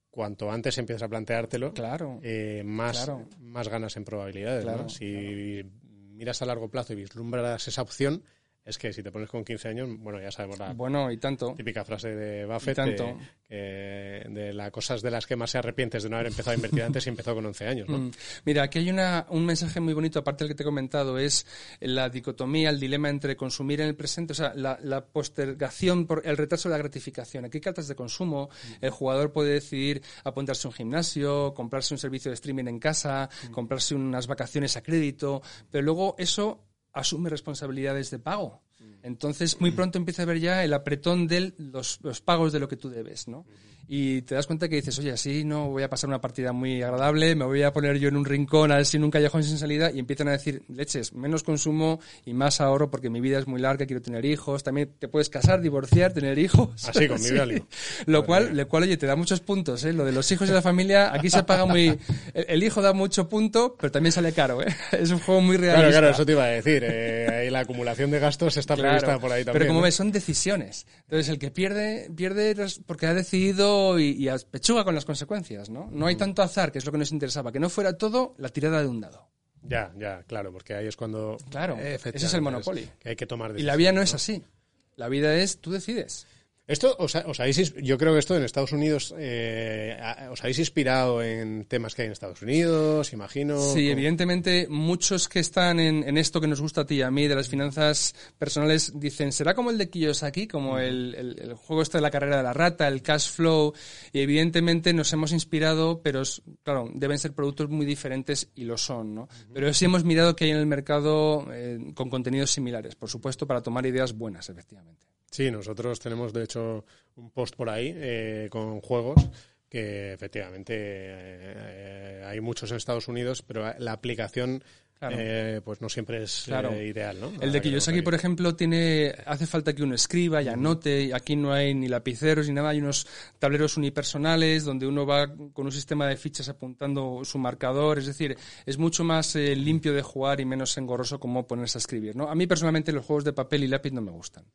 cuanto 0.09 0.51
antes 0.51 0.77
empiezas 0.77 1.03
a 1.03 1.09
planteártelo, 1.09 1.73
Claro. 1.73 2.19
eh, 2.23 2.63
más, 2.65 2.97
Claro. 3.05 3.27
más 3.39 3.67
ganas 3.69 3.95
en 3.97 4.03
probabilidades. 4.05 4.65
¿no? 4.65 4.73
Claro. 4.73 4.89
Si 4.89 5.61
miras 6.09 6.41
a 6.41 6.45
largo 6.45 6.69
plazo 6.69 6.93
y 6.93 6.97
vislumbras 6.97 7.67
esa 7.67 7.81
opción, 7.81 8.23
es 8.63 8.77
que 8.77 8.93
si 8.93 9.01
te 9.01 9.11
pones 9.11 9.27
con 9.27 9.43
15 9.43 9.67
años, 9.69 9.89
bueno, 9.97 10.21
ya 10.21 10.31
sabemos 10.31 10.59
la 10.59 10.73
Bueno, 10.73 11.11
y 11.11 11.17
tanto. 11.17 11.55
típica 11.57 11.83
frase 11.83 12.09
de 12.15 12.45
Buffett, 12.45 12.75
tanto. 12.75 13.17
de, 13.49 14.51
las 14.53 14.69
cosas 14.69 15.01
de 15.01 15.09
las 15.09 15.25
que 15.25 15.35
más 15.35 15.49
se 15.49 15.57
arrepientes 15.57 16.03
de 16.03 16.09
no 16.09 16.17
haber 16.17 16.27
empezado 16.27 16.51
a 16.51 16.55
invertir 16.55 16.83
antes 16.83 17.05
y 17.07 17.09
empezó 17.09 17.33
con 17.33 17.43
11 17.45 17.67
años. 17.67 17.89
¿no? 17.89 17.97
Mm. 17.97 18.11
Mira, 18.45 18.63
aquí 18.63 18.79
hay 18.79 18.91
una, 18.91 19.25
un 19.29 19.45
mensaje 19.45 19.79
muy 19.79 19.93
bonito, 19.93 20.19
aparte 20.19 20.43
del 20.43 20.49
que 20.51 20.55
te 20.55 20.63
he 20.63 20.65
comentado, 20.65 21.17
es 21.17 21.47
la 21.79 22.09
dicotomía, 22.09 22.69
el 22.69 22.79
dilema 22.79 23.09
entre 23.09 23.35
consumir 23.35 23.81
en 23.81 23.87
el 23.87 23.95
presente, 23.95 24.33
o 24.33 24.35
sea, 24.35 24.53
la, 24.53 24.77
la 24.81 25.05
postergación, 25.05 26.05
por 26.05 26.21
el 26.25 26.37
retraso 26.37 26.69
de 26.69 26.73
la 26.73 26.79
gratificación. 26.79 27.45
Aquí 27.45 27.57
hay 27.57 27.61
cartas 27.61 27.87
de 27.87 27.95
consumo, 27.95 28.49
el 28.79 28.91
jugador 28.91 29.31
puede 29.31 29.53
decidir 29.53 30.03
apuntarse 30.23 30.67
a 30.67 30.69
un 30.69 30.73
gimnasio, 30.75 31.53
comprarse 31.55 31.95
un 31.95 31.97
servicio 31.97 32.29
de 32.29 32.35
streaming 32.35 32.65
en 32.65 32.79
casa, 32.79 33.27
comprarse 33.51 33.95
unas 33.95 34.27
vacaciones 34.27 34.77
a 34.77 34.83
crédito, 34.83 35.41
pero 35.71 35.83
luego 35.83 36.15
eso 36.19 36.70
asume 36.93 37.29
responsabilidades 37.29 38.11
de 38.11 38.19
pago. 38.19 38.61
Entonces, 39.03 39.59
muy 39.59 39.71
pronto 39.71 39.97
empieza 39.97 40.23
a 40.23 40.25
ver 40.25 40.39
ya 40.39 40.63
el 40.63 40.73
apretón 40.73 41.27
de 41.27 41.53
los, 41.57 41.99
los 42.03 42.21
pagos 42.21 42.51
de 42.51 42.59
lo 42.59 42.67
que 42.67 42.77
tú 42.77 42.89
debes, 42.89 43.27
¿no? 43.27 43.45
Y 43.87 44.21
te 44.21 44.35
das 44.35 44.47
cuenta 44.47 44.69
que 44.69 44.75
dices, 44.75 44.97
oye, 44.99 45.11
así 45.11 45.43
no 45.43 45.69
voy 45.69 45.83
a 45.83 45.89
pasar 45.89 46.07
una 46.07 46.21
partida 46.21 46.53
muy 46.53 46.81
agradable, 46.81 47.35
me 47.35 47.45
voy 47.45 47.63
a 47.63 47.73
poner 47.73 47.97
yo 47.99 48.07
en 48.09 48.15
un 48.15 48.25
rincón, 48.25 48.71
a 48.71 48.77
ver 48.77 48.85
si 48.85 48.97
en 48.97 49.03
un 49.03 49.11
callejón 49.11 49.43
sin 49.43 49.57
salida, 49.57 49.91
y 49.91 49.99
empiezan 49.99 50.27
a 50.29 50.31
decir, 50.31 50.63
leches, 50.69 51.13
menos 51.13 51.43
consumo 51.43 51.99
y 52.25 52.33
más 52.33 52.61
ahorro 52.61 52.89
porque 52.89 53.09
mi 53.09 53.19
vida 53.19 53.39
es 53.39 53.47
muy 53.47 53.59
larga, 53.59 53.85
quiero 53.85 54.01
tener 54.01 54.23
hijos, 54.25 54.63
también 54.63 54.91
te 54.97 55.07
puedes 55.09 55.29
casar, 55.29 55.61
divorciar, 55.61 56.13
tener 56.13 56.39
hijos. 56.39 56.87
Así, 56.87 57.07
con 57.07 57.17
mi 57.21 57.27
Sí. 57.27 57.33
value. 57.37 57.65
Lo 58.05 58.25
cual, 58.25 58.55
lo 58.55 58.67
cual, 58.67 58.83
oye, 58.83 58.97
te 58.97 59.05
da 59.07 59.15
muchos 59.15 59.41
puntos, 59.41 59.83
¿eh? 59.83 59.93
Lo 59.93 60.05
de 60.05 60.11
los 60.13 60.31
hijos 60.31 60.49
y 60.49 60.53
la 60.53 60.61
familia, 60.61 61.13
aquí 61.13 61.29
se 61.29 61.43
paga 61.43 61.65
muy... 61.65 61.97
El, 62.33 62.45
el 62.47 62.63
hijo 62.63 62.81
da 62.81 62.93
mucho 62.93 63.27
punto, 63.27 63.75
pero 63.79 63.91
también 63.91 64.11
sale 64.13 64.31
caro, 64.31 64.61
¿eh? 64.61 64.67
Es 64.93 65.11
un 65.11 65.19
juego 65.19 65.41
muy 65.41 65.57
realista. 65.57 65.79
Claro, 65.89 65.91
claro, 65.99 66.09
eso 66.13 66.25
te 66.25 66.31
iba 66.31 66.43
a 66.45 66.47
decir. 66.47 66.83
eh, 66.85 67.27
ahí 67.41 67.49
la 67.49 67.59
acumulación 67.61 68.09
de 68.11 68.19
gastos 68.19 68.55
está 68.57 68.75
Claro, 68.75 68.89
prevista 68.99 69.19
por 69.19 69.31
ahí 69.31 69.43
también. 69.43 69.59
Pero 69.63 69.67
como 69.67 69.79
¿no? 69.79 69.83
ves, 69.85 69.95
son 69.95 70.11
decisiones. 70.11 70.85
Entonces, 71.03 71.27
el 71.29 71.39
que 71.39 71.51
pierde, 71.51 72.09
pierde 72.15 72.55
porque 72.85 73.07
ha 73.07 73.13
decidido 73.13 73.70
y, 73.99 74.27
y 74.27 74.29
pechuga 74.49 74.83
con 74.83 74.95
las 74.95 75.05
consecuencias, 75.05 75.69
¿no? 75.69 75.89
No 75.91 76.07
hay 76.07 76.15
tanto 76.15 76.41
azar, 76.41 76.71
que 76.71 76.79
es 76.79 76.85
lo 76.85 76.91
que 76.91 76.97
nos 76.97 77.11
interesaba. 77.11 77.51
Que 77.51 77.59
no 77.59 77.69
fuera 77.69 77.97
todo 77.97 78.35
la 78.37 78.49
tirada 78.49 78.81
de 78.81 78.87
un 78.87 79.01
dado. 79.01 79.29
Ya, 79.63 79.93
ya, 79.97 80.23
claro, 80.23 80.51
porque 80.51 80.73
ahí 80.73 80.87
es 80.87 80.95
cuando... 80.95 81.37
Claro, 81.49 81.77
eh, 81.79 81.99
ese 82.03 82.25
es 82.25 82.33
el 82.33 82.41
Monopoly. 82.41 82.89
que 82.99 83.09
hay 83.09 83.15
que 83.15 83.27
tomar 83.27 83.57
Y 83.57 83.63
la 83.63 83.75
vida 83.75 83.91
no 83.91 84.01
es 84.01 84.11
decisiones, 84.11 84.47
así. 84.47 84.95
La 84.95 85.07
vida 85.07 85.35
es, 85.35 85.59
tú 85.59 85.71
decides. 85.71 86.25
Esto, 86.71 86.95
os, 86.99 87.15
ha- 87.15 87.25
os 87.27 87.39
habéis, 87.39 87.73
yo 87.75 87.97
creo 87.97 88.13
que 88.13 88.19
esto 88.19 88.35
en 88.37 88.43
Estados 88.43 88.71
Unidos, 88.71 89.13
eh, 89.17 89.97
os 90.31 90.39
habéis 90.41 90.59
inspirado 90.59 91.21
en 91.21 91.65
temas 91.65 91.93
que 91.93 92.03
hay 92.03 92.05
en 92.07 92.11
Estados 92.13 92.41
Unidos, 92.41 93.11
imagino. 93.11 93.59
Sí, 93.73 93.89
evidentemente, 93.89 94.67
muchos 94.69 95.27
que 95.27 95.39
están 95.39 95.79
en, 95.79 96.03
en 96.07 96.17
esto 96.17 96.39
que 96.39 96.47
nos 96.47 96.61
gusta 96.61 96.81
a 96.81 96.85
ti 96.85 96.95
y 96.95 97.01
a 97.01 97.11
mí, 97.11 97.27
de 97.27 97.35
las 97.35 97.49
finanzas 97.49 98.15
personales, 98.37 98.93
dicen, 98.95 99.31
¿será 99.33 99.53
como 99.53 99.69
el 99.69 99.77
de 99.77 99.89
Kiyosaki? 99.89 100.47
Como 100.47 100.79
el, 100.79 101.13
el- 101.15 101.39
el 101.41 101.53
juego 101.55 101.81
este 101.81 101.97
de 101.97 102.01
la 102.03 102.11
carrera 102.11 102.37
de 102.37 102.43
la 102.43 102.53
rata, 102.53 102.87
el 102.87 103.01
cash 103.01 103.29
flow. 103.31 103.73
Y 104.13 104.21
evidentemente 104.21 104.93
nos 104.93 105.11
hemos 105.13 105.33
inspirado, 105.33 106.01
pero 106.01 106.21
claro, 106.63 106.89
deben 106.93 107.19
ser 107.19 107.33
productos 107.33 107.69
muy 107.69 107.85
diferentes 107.85 108.49
y 108.55 108.63
lo 108.63 108.77
son, 108.77 109.13
¿no? 109.13 109.27
Pero 109.53 109.73
sí 109.73 109.85
hemos 109.85 110.03
mirado 110.05 110.35
que 110.37 110.45
hay 110.45 110.51
en 110.51 110.57
el 110.57 110.67
mercado 110.67 111.47
eh, 111.51 111.79
con 111.95 112.09
contenidos 112.09 112.51
similares, 112.51 112.95
por 112.95 113.09
supuesto, 113.09 113.45
para 113.45 113.61
tomar 113.61 113.85
ideas 113.85 114.13
buenas, 114.13 114.49
efectivamente. 114.49 115.05
Sí, 115.31 115.49
nosotros 115.49 115.99
tenemos 115.99 116.33
de 116.33 116.43
hecho 116.43 116.85
un 117.15 117.31
post 117.31 117.55
por 117.55 117.69
ahí 117.69 117.93
eh, 117.95 118.49
con 118.51 118.81
juegos 118.81 119.29
que 119.69 120.11
efectivamente 120.11 120.73
eh, 120.77 122.23
hay 122.27 122.41
muchos 122.41 122.69
en 122.71 122.77
Estados 122.77 123.07
Unidos, 123.07 123.41
pero 123.41 123.73
la 123.79 123.93
aplicación 123.93 124.61
Claro. 125.01 125.15
eh, 125.19 125.61
pues 125.65 125.81
no 125.81 125.89
siempre 125.89 126.21
es 126.21 126.43
Claro. 126.45 126.71
eh, 126.73 126.85
ideal, 126.85 127.19
¿no? 127.19 127.31
El 127.41 127.51
de 127.51 127.59
Kiyosaki, 127.59 128.03
por 128.03 128.13
ejemplo, 128.13 128.55
tiene 128.55 129.11
hace 129.25 129.47
falta 129.47 129.73
que 129.73 129.81
uno 129.81 129.95
escriba 129.95 130.43
y 130.43 130.47
anote. 130.47 131.05
y 131.05 131.11
Aquí 131.11 131.35
no 131.35 131.51
hay 131.51 131.73
ni 131.73 131.87
lapiceros 131.87 132.47
ni 132.47 132.53
nada. 132.53 132.69
Hay 132.69 132.77
unos 132.81 133.07
tableros 133.39 133.77
unipersonales 133.77 134.63
donde 134.63 134.85
uno 134.85 135.03
va 135.07 135.27
con 135.53 135.65
un 135.65 135.71
sistema 135.71 136.05
de 136.05 136.17
fichas 136.17 136.49
apuntando 136.49 137.21
su 137.25 137.39
marcador. 137.39 137.97
Es 137.97 138.05
decir, 138.05 138.37
es 138.63 138.77
mucho 138.77 139.03
más 139.03 139.35
eh, 139.35 139.55
limpio 139.55 139.91
de 139.93 140.03
jugar 140.03 140.39
y 140.39 140.45
menos 140.45 140.77
engorroso 140.77 141.19
como 141.19 141.47
ponerse 141.47 141.79
a 141.79 141.81
escribir. 141.81 142.15
¿no? 142.15 142.29
A 142.29 142.35
mí 142.35 142.45
personalmente 142.45 142.91
los 142.91 143.03
juegos 143.03 143.23
de 143.23 143.33
papel 143.33 143.63
y 143.63 143.69
lápiz 143.69 143.91
no 143.93 144.01
me 144.01 144.11
gustan. 144.11 144.45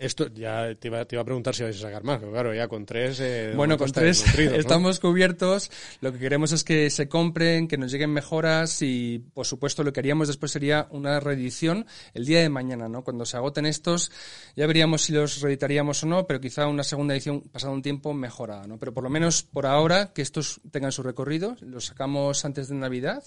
Esto 0.00 0.28
ya 0.32 0.74
te 0.74 0.88
iba, 0.88 1.04
te 1.04 1.14
iba 1.14 1.22
a 1.22 1.24
preguntar 1.24 1.54
si 1.54 1.62
vais 1.62 1.76
a 1.76 1.80
sacar 1.80 2.02
más, 2.02 2.18
pero 2.18 2.32
claro, 2.32 2.54
ya 2.54 2.68
con 2.68 2.86
tres. 2.86 3.20
eh, 3.20 3.52
Bueno, 3.54 3.76
con 3.76 3.92
tres 3.92 4.24
estamos 4.38 4.98
cubiertos. 4.98 5.70
Lo 6.00 6.10
que 6.12 6.18
queremos 6.18 6.52
es 6.52 6.64
que 6.64 6.88
se 6.88 7.06
compren, 7.08 7.68
que 7.68 7.76
nos 7.76 7.92
lleguen 7.92 8.10
mejoras 8.10 8.80
y, 8.80 9.18
por 9.34 9.44
supuesto, 9.44 9.84
lo 9.84 9.92
que 9.92 10.00
haríamos 10.00 10.28
después 10.28 10.52
sería 10.52 10.88
una 10.90 11.20
reedición 11.20 11.86
el 12.14 12.24
día 12.24 12.40
de 12.40 12.48
mañana, 12.48 12.88
¿no? 12.88 13.04
Cuando 13.04 13.26
se 13.26 13.36
agoten 13.36 13.66
estos, 13.66 14.10
ya 14.56 14.66
veríamos 14.66 15.02
si 15.02 15.12
los 15.12 15.42
reeditaríamos 15.42 16.02
o 16.02 16.06
no, 16.06 16.26
pero 16.26 16.40
quizá 16.40 16.66
una 16.66 16.82
segunda 16.82 17.12
edición, 17.14 17.42
pasado 17.42 17.74
un 17.74 17.82
tiempo, 17.82 18.14
mejorada, 18.14 18.66
¿no? 18.66 18.78
Pero 18.78 18.94
por 18.94 19.04
lo 19.04 19.10
menos 19.10 19.42
por 19.42 19.66
ahora, 19.66 20.14
que 20.14 20.22
estos 20.22 20.62
tengan 20.70 20.92
su 20.92 21.02
recorrido, 21.02 21.56
los 21.60 21.86
sacamos 21.86 22.44
antes 22.46 22.68
de 22.68 22.74
Navidad. 22.74 23.22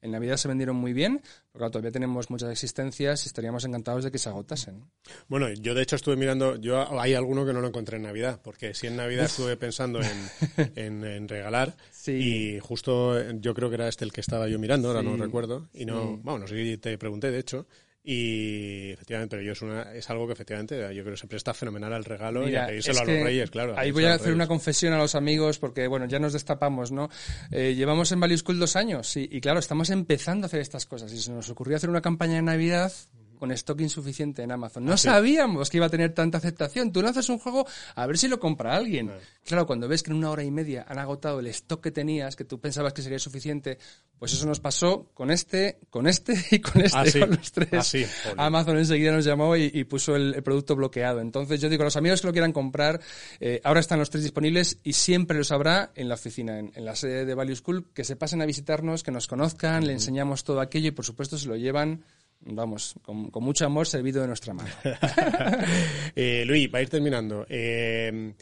En 0.00 0.12
Navidad 0.12 0.36
se 0.36 0.46
vendieron 0.48 0.76
muy 0.76 0.92
bien, 0.92 1.18
porque 1.50 1.58
claro, 1.58 1.70
todavía 1.72 1.90
tenemos 1.90 2.30
muchas 2.30 2.50
existencias 2.50 3.24
y 3.24 3.28
estaríamos 3.28 3.64
encantados 3.64 4.04
de 4.04 4.10
que 4.12 4.18
se 4.18 4.28
agotasen. 4.28 4.84
Bueno, 5.28 5.48
yo 5.50 5.74
de 5.74 5.82
hecho 5.82 5.96
estuve 5.96 6.16
mirando, 6.16 6.56
yo 6.56 7.00
hay 7.00 7.14
alguno 7.14 7.44
que 7.44 7.52
no 7.52 7.60
lo 7.60 7.68
encontré 7.68 7.96
en 7.96 8.04
Navidad, 8.04 8.40
porque 8.42 8.74
sí 8.74 8.86
en 8.86 8.96
Navidad 8.96 9.24
estuve 9.26 9.56
pensando 9.56 10.00
en, 10.00 10.70
en, 10.76 11.04
en 11.04 11.28
regalar 11.28 11.74
Sí. 11.90 12.12
y 12.12 12.60
justo 12.60 13.20
yo 13.32 13.54
creo 13.54 13.68
que 13.68 13.74
era 13.74 13.88
este 13.88 14.04
el 14.04 14.12
que 14.12 14.20
estaba 14.20 14.48
yo 14.48 14.58
mirando, 14.58 14.88
ahora 14.88 15.02
no 15.02 15.16
recuerdo, 15.16 15.68
y 15.74 15.84
no, 15.84 16.14
sí. 16.14 16.20
bueno, 16.22 16.38
no 16.40 16.46
sé 16.46 16.54
si 16.62 16.76
te 16.78 16.96
pregunté 16.96 17.30
de 17.30 17.38
hecho, 17.40 17.66
y 18.10 18.92
efectivamente, 18.92 19.36
pero 19.36 19.42
yo 19.42 19.52
es, 19.52 19.60
una, 19.60 19.92
es 19.92 20.08
algo 20.08 20.26
que 20.26 20.32
efectivamente 20.32 20.78
yo 20.94 21.02
creo 21.02 21.12
que 21.12 21.20
se 21.20 21.26
presta 21.26 21.52
fenomenal 21.52 21.92
al 21.92 22.06
regalo 22.06 22.48
y 22.48 22.56
a 22.56 22.66
pedírselo 22.66 23.00
a 23.00 23.04
los 23.04 23.22
reyes, 23.22 23.50
claro. 23.50 23.74
Ahí 23.76 23.90
voy 23.90 24.06
a 24.06 24.14
hacer 24.14 24.32
una 24.32 24.46
confesión 24.46 24.94
a 24.94 24.96
los 24.96 25.14
amigos 25.14 25.58
porque, 25.58 25.86
bueno, 25.88 26.06
ya 26.06 26.18
nos 26.18 26.32
destapamos, 26.32 26.90
¿no? 26.90 27.10
Eh, 27.50 27.74
llevamos 27.74 28.10
en 28.10 28.20
Value 28.20 28.38
School 28.38 28.58
dos 28.58 28.76
años 28.76 29.14
y, 29.18 29.28
y, 29.30 29.42
claro, 29.42 29.58
estamos 29.58 29.90
empezando 29.90 30.46
a 30.46 30.46
hacer 30.46 30.62
estas 30.62 30.86
cosas 30.86 31.12
y 31.12 31.20
se 31.20 31.30
nos 31.32 31.50
ocurrió 31.50 31.76
hacer 31.76 31.90
una 31.90 32.00
campaña 32.00 32.36
de 32.36 32.42
Navidad 32.42 32.90
con 33.38 33.52
stock 33.52 33.80
insuficiente 33.80 34.42
en 34.42 34.52
Amazon. 34.52 34.84
No 34.84 34.96
sabíamos 34.96 35.70
que 35.70 35.78
iba 35.78 35.86
a 35.86 35.90
tener 35.90 36.12
tanta 36.14 36.38
aceptación. 36.38 36.92
Tú 36.92 37.00
lanzas 37.02 37.28
un 37.28 37.38
juego 37.38 37.66
a 37.94 38.06
ver 38.06 38.18
si 38.18 38.28
lo 38.28 38.38
compra 38.38 38.76
alguien. 38.76 39.10
Claro, 39.44 39.66
cuando 39.66 39.88
ves 39.88 40.02
que 40.02 40.10
en 40.10 40.16
una 40.18 40.30
hora 40.30 40.42
y 40.44 40.50
media 40.50 40.84
han 40.88 40.98
agotado 40.98 41.40
el 41.40 41.46
stock 41.48 41.82
que 41.82 41.90
tenías, 41.90 42.36
que 42.36 42.44
tú 42.44 42.60
pensabas 42.60 42.92
que 42.92 43.02
sería 43.02 43.18
suficiente, 43.18 43.78
pues 44.18 44.32
eso 44.32 44.46
nos 44.46 44.60
pasó 44.60 45.10
con 45.14 45.30
este, 45.30 45.78
con 45.90 46.06
este 46.06 46.34
y 46.50 46.58
con 46.60 46.82
este, 46.82 46.98
Ah, 46.98 47.06
sí. 47.06 47.20
con 47.20 47.30
los 47.30 47.52
tres. 47.52 47.94
Ah. 48.36 48.46
Amazon 48.46 48.76
enseguida 48.78 49.12
nos 49.12 49.24
llamó 49.24 49.56
y, 49.56 49.70
y 49.72 49.84
puso 49.84 50.16
el, 50.16 50.34
el 50.34 50.42
producto 50.42 50.76
bloqueado. 50.76 51.20
Entonces 51.20 51.60
yo 51.60 51.68
digo, 51.68 51.82
a 51.82 51.86
los 51.86 51.96
amigos 51.96 52.20
que 52.20 52.26
lo 52.26 52.32
quieran 52.32 52.52
comprar, 52.52 53.00
eh, 53.40 53.60
ahora 53.64 53.80
están 53.80 53.98
los 53.98 54.10
tres 54.10 54.24
disponibles 54.24 54.78
y 54.82 54.92
siempre 54.94 55.38
los 55.38 55.52
habrá 55.52 55.92
en 55.94 56.08
la 56.08 56.14
oficina, 56.14 56.58
en, 56.58 56.72
en 56.74 56.84
la 56.84 56.96
sede 56.96 57.24
de 57.24 57.34
Value 57.34 57.56
School, 57.56 57.86
que 57.94 58.04
se 58.04 58.16
pasen 58.16 58.42
a 58.42 58.46
visitarnos, 58.46 59.02
que 59.02 59.10
nos 59.10 59.26
conozcan, 59.26 59.86
le 59.86 59.92
enseñamos 59.92 60.44
todo 60.44 60.60
aquello 60.60 60.88
y 60.88 60.92
por 60.92 61.04
supuesto 61.04 61.38
se 61.38 61.46
lo 61.48 61.56
llevan, 61.56 62.04
vamos, 62.40 62.94
con, 63.02 63.30
con 63.30 63.44
mucho 63.44 63.66
amor 63.66 63.86
servido 63.86 64.20
de 64.22 64.28
nuestra 64.28 64.54
mano. 64.54 64.70
eh, 66.14 66.44
Luis, 66.46 66.68
para 66.68 66.82
ir 66.82 66.88
terminando, 66.88 67.46
eh, 67.48 68.32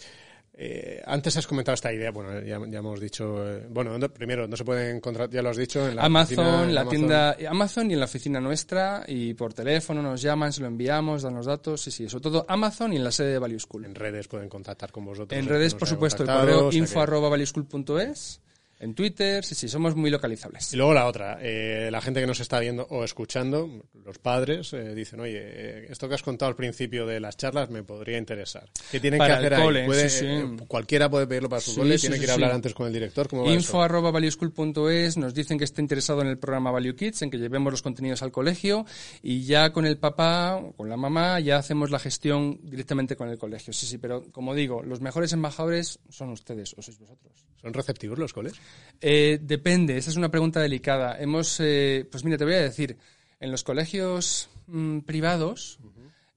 eh, 0.59 1.03
antes 1.05 1.37
has 1.37 1.47
comentado 1.47 1.75
esta 1.75 1.93
idea, 1.93 2.11
bueno, 2.11 2.41
ya, 2.41 2.59
ya 2.67 2.79
hemos 2.79 2.99
dicho, 2.99 3.47
eh, 3.47 3.67
bueno, 3.69 3.99
no- 3.99 4.09
primero, 4.09 4.49
no 4.49 4.57
se 4.57 4.65
pueden 4.65 4.97
encontrar, 4.97 5.29
ya 5.29 5.43
lo 5.43 5.51
has 5.51 5.57
dicho, 5.59 5.87
en 5.87 5.97
la 5.97 6.05
Amazon, 6.05 6.39
oficina, 6.39 6.63
en 6.65 6.75
la 6.75 6.81
Amazon. 6.81 6.97
tienda 6.99 7.37
Amazon 7.51 7.91
y 7.91 7.95
en 7.95 8.01
la 8.01 8.07
oficina 8.07 8.41
nuestra 8.41 9.05
y 9.07 9.35
por 9.35 9.53
teléfono 9.53 10.01
nos 10.01 10.23
llaman, 10.23 10.53
se 10.55 10.63
lo 10.63 10.67
enviamos, 10.69 11.23
dan 11.23 11.35
los 11.35 11.45
datos, 11.47 11.83
sí, 11.83 11.91
sí, 11.91 12.09
sobre 12.09 12.23
todo 12.23 12.47
Amazon 12.49 12.93
y 12.95 12.97
en 12.97 13.05
la 13.05 13.11
sede 13.13 13.33
de 13.33 13.39
Value 13.39 13.61
School. 13.61 13.85
En 13.85 13.95
redes 13.95 14.29
pueden 14.29 14.49
contactar 14.49 14.91
con 14.93 15.05
vosotros. 15.05 15.39
En 15.39 15.47
redes, 15.47 15.75
por 15.75 15.89
supuesto, 15.89 16.23
el 16.23 16.29
correo 16.31 16.73
info 16.73 17.01
arroba 17.03 17.29
valueschool.es, 17.29 18.41
en 18.79 18.95
Twitter, 18.95 19.45
sí, 19.45 19.55
sí, 19.55 19.69
somos 19.69 19.97
muy 19.97 20.11
localizables. 20.11 20.73
Y 20.73 20.77
luego 20.77 20.93
la 20.95 21.07
otra, 21.07 21.39
eh, 21.41 21.89
la 21.91 22.01
gente 22.01 22.21
que 22.21 22.27
nos 22.27 22.41
está 22.41 22.61
viendo 22.61 22.87
o 22.91 23.05
escuchando, 23.05 23.69
los 24.05 24.19
padres, 24.19 24.73
eh, 24.75 24.95
dicen, 24.95 25.21
oye, 25.21 25.39
eh, 25.41 25.87
esto 25.91 26.09
que 26.09 26.15
has 26.15 26.23
contado 26.23 26.49
al 26.51 26.57
principio 26.57 27.07
de 27.07 27.19
las 27.21 27.37
charlas 27.37 27.71
me 27.71 27.83
podría 27.83 28.19
interesar. 28.19 28.69
¿Qué 28.91 29.01
tienen 29.01 29.19
Para 29.19 29.39
que 29.41 29.47
el 29.47 29.53
hacer 29.53 29.65
cole, 29.65 29.81
ahí? 29.81 29.87
Puede- 29.87 30.09
sí, 30.11 30.19
sí. 30.21 30.27
eh, 30.27 30.57
cualquiera 30.69 31.09
puede 31.11 31.27
pedirlo 31.27 31.49
para 31.49 31.61
su 31.61 31.71
Sí, 31.73 31.79
cole, 31.79 31.97
sí, 31.97 32.03
tiene 32.03 32.17
sí, 32.17 32.21
que 32.21 32.25
ir 32.27 32.31
a 32.31 32.35
hablar 32.35 32.51
sí. 32.51 32.55
antes 32.57 32.75
con 32.75 32.87
el 32.87 32.93
director. 32.93 33.29
¿Cómo 33.29 33.45
va 33.45 33.51
Info 33.53 33.81
arroba 33.83 34.11
valueschool.es, 34.11 35.17
nos 35.17 35.35
dicen 35.35 35.59
que 35.59 35.65
está 35.65 35.81
interesado 35.81 36.21
en 36.23 36.29
el 36.29 36.39
programa 36.39 36.71
Value 36.71 36.95
Kids, 36.95 37.23
en 37.23 37.31
que 37.31 37.39
llevemos 37.39 37.73
los 37.73 37.83
contenidos 37.83 38.23
al 38.23 38.31
colegio 38.33 38.85
y 39.23 39.45
ya 39.45 39.73
con 39.73 39.87
el 39.87 39.97
papá 39.99 40.57
o 40.57 40.73
con 40.73 40.89
la 40.89 40.97
mamá 40.97 41.41
ya 41.41 41.57
hacemos 41.57 41.91
la 41.91 41.99
gestión 41.99 42.59
directamente 42.63 43.17
con 43.17 43.29
el 43.29 43.39
colegio. 43.39 43.73
Sí, 43.73 43.87
sí, 43.87 43.99
pero 43.99 44.23
como 44.33 44.55
digo, 44.55 44.83
los 44.83 45.01
mejores 45.01 45.33
embajadores 45.33 45.99
son 46.11 46.31
ustedes 46.31 46.75
o 46.77 46.83
sois 46.83 46.99
vosotros. 46.99 47.33
¿Son 47.67 47.75
receptivos 47.75 48.17
los 48.17 48.33
coles? 48.33 48.53
Eh, 49.01 49.41
depende, 49.43 49.97
esa 49.97 50.11
es 50.11 50.17
una 50.17 50.31
pregunta 50.31 50.61
delicada. 50.61 51.21
Hemos, 51.21 51.59
eh, 51.59 52.07
pues 52.09 52.23
mira, 52.25 52.39
te 52.39 52.45
voy 52.45 52.55
a 52.55 52.63
decir, 52.63 52.97
en 53.41 53.51
los 53.51 53.65
colegios 53.65 54.49
mm, 54.69 55.01
privados 55.01 55.81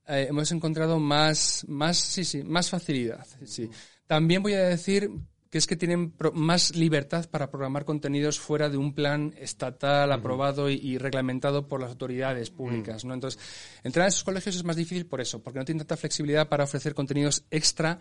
eh, 0.08 0.26
hemos 0.28 0.52
encontrado 0.52 0.98
más, 0.98 1.66
más, 1.68 1.98
sí, 2.00 2.24
sí, 2.24 2.42
más 2.42 2.72
facilidad. 2.72 3.28
Sí. 3.46 3.70
También 4.08 4.42
voy 4.42 4.54
a 4.54 4.64
decir 4.70 5.12
que 5.52 5.60
es 5.60 5.68
que 5.68 5.76
tienen 5.76 6.12
pro- 6.12 6.32
más 6.32 6.76
libertad 6.76 7.30
para 7.30 7.52
programar 7.52 7.86
contenidos 7.86 8.40
fuera 8.40 8.68
de 8.70 8.78
un 8.78 8.94
plan 8.96 9.36
estatal 9.40 10.12
aprobado 10.12 10.68
y, 10.70 10.76
y 10.76 10.98
reglamentado 10.98 11.68
por 11.68 11.80
las 11.80 11.92
autoridades 11.92 12.50
públicas, 12.50 13.06
¿no? 13.06 13.14
Entonces, 13.14 13.40
entrar 13.84 14.06
a 14.06 14.10
esos 14.10 14.24
colegios 14.24 14.56
es 14.56 14.64
más 14.64 14.76
difícil 14.76 15.06
por 15.06 15.22
eso, 15.22 15.44
porque 15.44 15.60
no 15.60 15.66
tienen 15.66 15.80
tanta 15.80 15.98
flexibilidad 15.98 16.50
para 16.50 16.64
ofrecer 16.64 16.96
contenidos 16.96 17.44
extra 17.52 18.00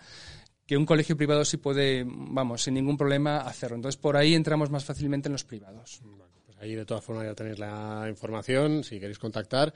que 0.68 0.76
un 0.76 0.84
colegio 0.84 1.16
privado 1.16 1.46
sí 1.46 1.56
puede, 1.56 2.04
vamos, 2.06 2.62
sin 2.62 2.74
ningún 2.74 2.98
problema 2.98 3.38
hacerlo. 3.38 3.74
Entonces, 3.76 3.96
por 3.98 4.18
ahí 4.18 4.34
entramos 4.34 4.68
más 4.70 4.84
fácilmente 4.84 5.28
en 5.28 5.32
los 5.32 5.42
privados. 5.44 6.02
Pues 6.44 6.58
ahí 6.58 6.74
de 6.74 6.84
todas 6.84 7.02
formas 7.02 7.24
ya 7.24 7.34
tenéis 7.34 7.58
la 7.58 8.04
información, 8.08 8.84
si 8.84 9.00
queréis 9.00 9.18
contactar. 9.18 9.72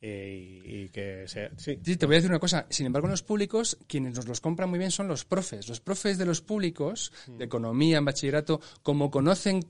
eh, 0.00 0.62
y, 0.64 0.84
y 0.84 0.88
que 0.90 1.24
sea. 1.26 1.50
Sí. 1.56 1.78
Sí, 1.84 1.96
te 1.96 2.06
voy 2.06 2.14
a 2.14 2.18
decir 2.18 2.30
una 2.30 2.38
cosa. 2.38 2.66
Sin 2.70 2.86
embargo, 2.86 3.08
en 3.08 3.12
los 3.12 3.22
públicos, 3.22 3.76
quienes 3.88 4.14
nos 4.14 4.28
los 4.28 4.40
compran 4.40 4.68
muy 4.70 4.78
bien 4.78 4.90
son 4.90 5.08
los 5.08 5.24
profes. 5.24 5.68
Los 5.68 5.80
profes 5.80 6.18
de 6.18 6.26
los 6.26 6.42
públicos, 6.42 7.12
de 7.26 7.44
economía, 7.44 7.98
en 7.98 8.04
bachillerato, 8.04 8.60
como 8.82 9.10
conocen 9.10 9.64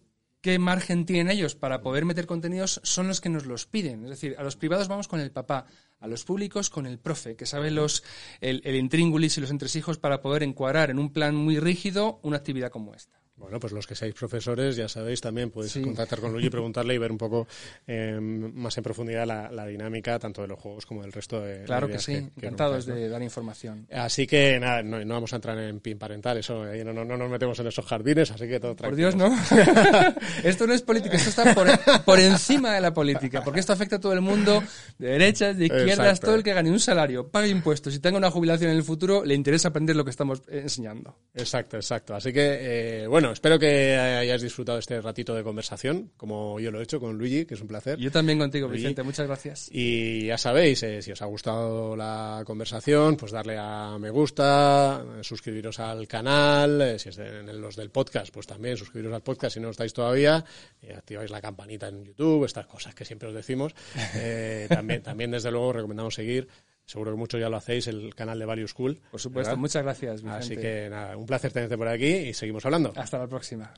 qué 0.47 0.61
margen 0.61 1.07
tienen 1.07 1.28
ellos 1.28 1.57
para 1.57 1.80
poder 1.80 2.05
meter 2.05 2.24
contenidos, 2.24 2.80
son 2.84 3.09
los 3.09 3.20
que 3.20 3.28
nos 3.28 3.47
los 3.47 3.66
piden. 3.66 4.05
Es 4.05 4.11
decir, 4.11 4.36
a 4.38 4.44
los 4.44 4.55
privados 4.55 4.86
vamos 4.86 5.09
con 5.09 5.18
el 5.18 5.32
papá, 5.32 5.66
a 5.99 6.07
los 6.07 6.22
públicos 6.22 6.70
con 6.70 6.86
el 6.86 7.01
profe, 7.01 7.34
que 7.34 7.47
sabe 7.47 7.72
los, 7.72 8.05
el, 8.40 8.62
el 8.64 8.76
intríngulis 8.76 9.36
y 9.36 9.40
los 9.40 9.51
entresijos 9.51 9.99
para 9.99 10.22
poder 10.22 10.44
encuadrar 10.44 10.90
en 10.90 11.01
un 11.01 11.12
plan 11.12 11.34
muy 11.34 11.59
rígido 11.59 12.20
una 12.22 12.36
actividad 12.36 12.70
como 12.70 12.94
esta. 12.94 13.26
Bueno, 13.37 13.61
pues 13.61 13.72
los 13.72 13.87
que 13.87 13.95
seáis 13.95 14.14
profesores, 14.14 14.76
ya 14.76 14.89
sabéis, 14.89 15.20
también 15.20 15.51
podéis 15.51 15.72
Sí. 15.72 15.82
contactar 15.82 16.20
con 16.20 16.32
Luigi 16.32 16.47
y 16.47 16.51
preguntarle 16.57 16.95
y 16.95 16.99
ver 16.99 17.12
un 17.12 17.18
poco 17.18 17.47
eh, 17.87 18.18
más 18.20 18.76
en 18.78 18.82
profundidad 18.84 19.26
la, 19.26 19.51
la 19.51 19.66
dinámica 19.66 20.18
tanto 20.18 20.41
de 20.43 20.49
los 20.49 20.59
juegos 20.59 20.87
como 20.87 21.03
del 21.03 21.12
resto 21.12 21.41
de 21.43 21.64
Claro 21.64 21.87
que 21.87 21.99
sí, 21.99 22.12
que 22.14 22.18
encantados 22.47 22.87
de 22.87 23.09
dar 23.09 23.22
información. 23.22 23.87
Así 23.93 24.26
que 24.26 24.59
nada, 24.59 24.82
no, 24.82 25.05
no 25.05 25.14
vamos 25.14 25.32
a 25.32 25.37
entrar 25.37 25.59
en 25.59 25.80
pin 25.80 25.99
parental, 25.99 26.39
eso 26.39 26.64
no, 26.64 26.93
no, 26.93 27.05
no 27.05 27.16
nos 27.16 27.30
metemos 27.30 27.59
en 27.59 27.66
esos 27.66 27.84
jardines, 27.84 28.30
así 28.30 28.49
que 28.49 28.59
todo 28.59 28.74
Por 28.74 28.97
tranquilo. 28.97 29.11
Dios, 29.11 29.16
no. 29.16 29.26
esto 30.45 30.66
no 30.66 30.72
es 30.74 30.82
política, 30.82 31.16
esto 31.16 31.30
está 31.30 31.55
por, 31.55 31.68
por 32.05 32.18
encima 32.20 32.72
de 32.74 32.80
la 32.80 32.95
política, 32.95 33.43
porque 33.45 33.61
esto 33.61 33.72
afecta 33.72 33.97
a 33.97 34.01
todo 34.01 34.12
el 34.12 34.20
mundo, 34.22 34.62
de 34.99 35.09
derechas, 35.09 35.57
de 35.59 35.66
izquierdas, 35.66 35.99
Exacto. 35.99 36.26
todo 36.28 36.37
el 36.37 36.43
que 36.43 36.55
gane 36.55 36.70
un 36.70 36.80
salario, 36.80 37.28
pague 37.28 37.49
impuestos 37.49 37.95
y 37.95 37.99
tenga 37.99 38.16
una 38.16 38.30
jubilación 38.30 38.70
en 38.70 38.76
el 38.76 38.82
futuro, 38.82 39.24
le 39.24 39.34
interesa 39.34 39.68
aprender 39.68 39.95
lo 39.97 40.05
que 40.05 40.11
estamos 40.11 40.43
enseñando. 40.49 41.14
Exacto, 41.34 41.76
exacto. 41.76 42.14
Así 42.14 42.32
que, 42.32 43.03
eh, 43.03 43.07
bueno, 43.07 43.26
espero 43.33 43.59
que 43.59 43.97
hayáis 43.97 44.43
disfrutado 44.43 44.79
este 44.79 45.01
ratito 45.01 45.35
de 45.35 45.43
conversación, 45.43 46.11
como 46.16 46.59
yo 46.61 46.70
lo 46.70 46.81
he 46.81 46.83
hecho 46.83 47.01
con 47.01 47.16
Luigi, 47.18 47.45
que 47.47 47.55
es 47.55 47.61
un 47.61 47.68
placer. 47.68 47.99
Yo 47.99 48.11
también 48.11 48.39
contigo, 48.39 48.68
Luigi. 48.68 48.83
Vicente, 48.85 49.03
muchas 49.03 49.27
gracias. 49.27 49.68
Y 49.72 50.27
ya 50.27 50.39
sabéis, 50.39 50.83
eh, 50.83 51.03
si 51.03 51.12
os 51.12 51.22
ha 51.22 51.27
gustado 51.27 51.97
la 51.97 52.43
conversación, 52.47 53.16
pues 53.16 53.33
darle 53.33 53.57
a 53.59 53.97
me 53.99 54.11
gusta, 54.11 55.05
suscribiros 55.22 55.79
al 55.81 56.07
canal, 56.09 56.81
eh, 56.83 56.99
si 56.99 57.09
es 57.11 57.16
de- 57.16 57.41
en 57.41 57.61
los 57.61 57.77
del 57.77 57.91
podcast, 57.91 58.33
pues 58.33 58.47
también 58.47 58.77
suscribiros 58.77 59.14
al 59.14 59.22
podcast 59.22 59.55
si 59.55 59.61
no 59.61 59.70
estáis 59.70 59.93
todavía, 59.93 60.45
eh, 60.83 60.95
activáis 60.97 61.31
la 61.31 61.41
campanita 61.41 61.89
en 61.89 62.05
YouTube, 62.05 62.45
estas 62.45 62.66
cosas 62.66 62.95
que 62.95 63.05
siempre 63.05 63.29
os 63.29 63.35
decimos. 63.35 63.74
Eh, 64.16 64.66
también, 64.68 65.03
también, 65.03 65.31
desde 65.31 65.51
luego, 65.51 65.72
recomendamos 65.72 66.14
seguir, 66.14 66.49
seguro 66.87 67.11
que 67.11 67.18
muchos 67.18 67.41
ya 67.41 67.49
lo 67.49 67.57
hacéis, 67.57 67.89
el 67.89 68.14
canal 68.14 68.39
de 68.39 68.47
Value 68.47 68.68
School. 68.68 69.01
Por 69.11 69.20
supuesto, 69.20 69.51
¿verdad? 69.51 69.61
muchas 69.61 69.82
gracias, 69.82 70.22
Vicente. 70.22 70.45
Así 70.45 70.57
que 70.57 70.89
nada, 70.89 71.16
un 71.16 71.26
placer 71.26 71.53
tenerte 71.53 71.76
por 71.76 71.89
aquí 71.89 72.07
y 72.07 72.34
seguimos 72.34 72.64
hablando. 72.64 72.93
Hasta 72.97 73.18
la 73.18 73.26
próxima. 73.26 73.74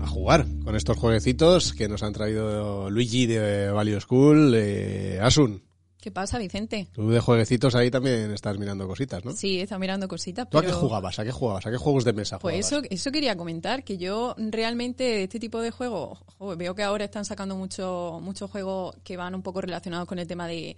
a 0.00 0.06
jugar 0.06 0.46
con 0.64 0.74
estos 0.74 0.96
jueguecitos 0.98 1.72
que 1.72 1.88
nos 1.88 2.02
han 2.02 2.12
traído 2.12 2.90
Luigi 2.90 3.26
de 3.26 3.70
Value 3.70 4.00
School, 4.00 4.52
eh, 4.56 5.18
Asun. 5.22 5.62
¿Qué 6.02 6.10
pasa, 6.10 6.36
Vicente? 6.36 6.88
Tú 6.92 7.10
de 7.10 7.20
jueguecitos 7.20 7.76
ahí 7.76 7.88
también 7.88 8.32
estás 8.32 8.58
mirando 8.58 8.88
cositas, 8.88 9.24
¿no? 9.24 9.30
Sí, 9.30 9.60
estado 9.60 9.78
mirando 9.78 10.08
cositas, 10.08 10.50
¿Tú 10.50 10.58
a 10.58 10.62
qué 10.62 10.72
jugabas? 10.72 11.20
¿A 11.20 11.24
qué 11.24 11.30
jugabas? 11.30 11.64
¿A 11.64 11.70
qué 11.70 11.76
juegos 11.76 12.04
de 12.04 12.12
mesa 12.12 12.40
Pues 12.40 12.66
jugabas? 12.66 12.86
eso, 12.88 12.94
eso 12.94 13.12
quería 13.12 13.36
comentar, 13.36 13.84
que 13.84 13.98
yo 13.98 14.34
realmente 14.36 15.22
este 15.22 15.38
tipo 15.38 15.60
de 15.60 15.70
juegos, 15.70 16.18
jo, 16.38 16.56
veo 16.56 16.74
que 16.74 16.82
ahora 16.82 17.04
están 17.04 17.24
sacando 17.24 17.54
muchos 17.54 18.20
muchos 18.20 18.50
juegos 18.50 18.96
que 19.04 19.16
van 19.16 19.36
un 19.36 19.42
poco 19.42 19.60
relacionados 19.60 20.08
con 20.08 20.18
el 20.18 20.26
tema 20.26 20.48
de 20.48 20.76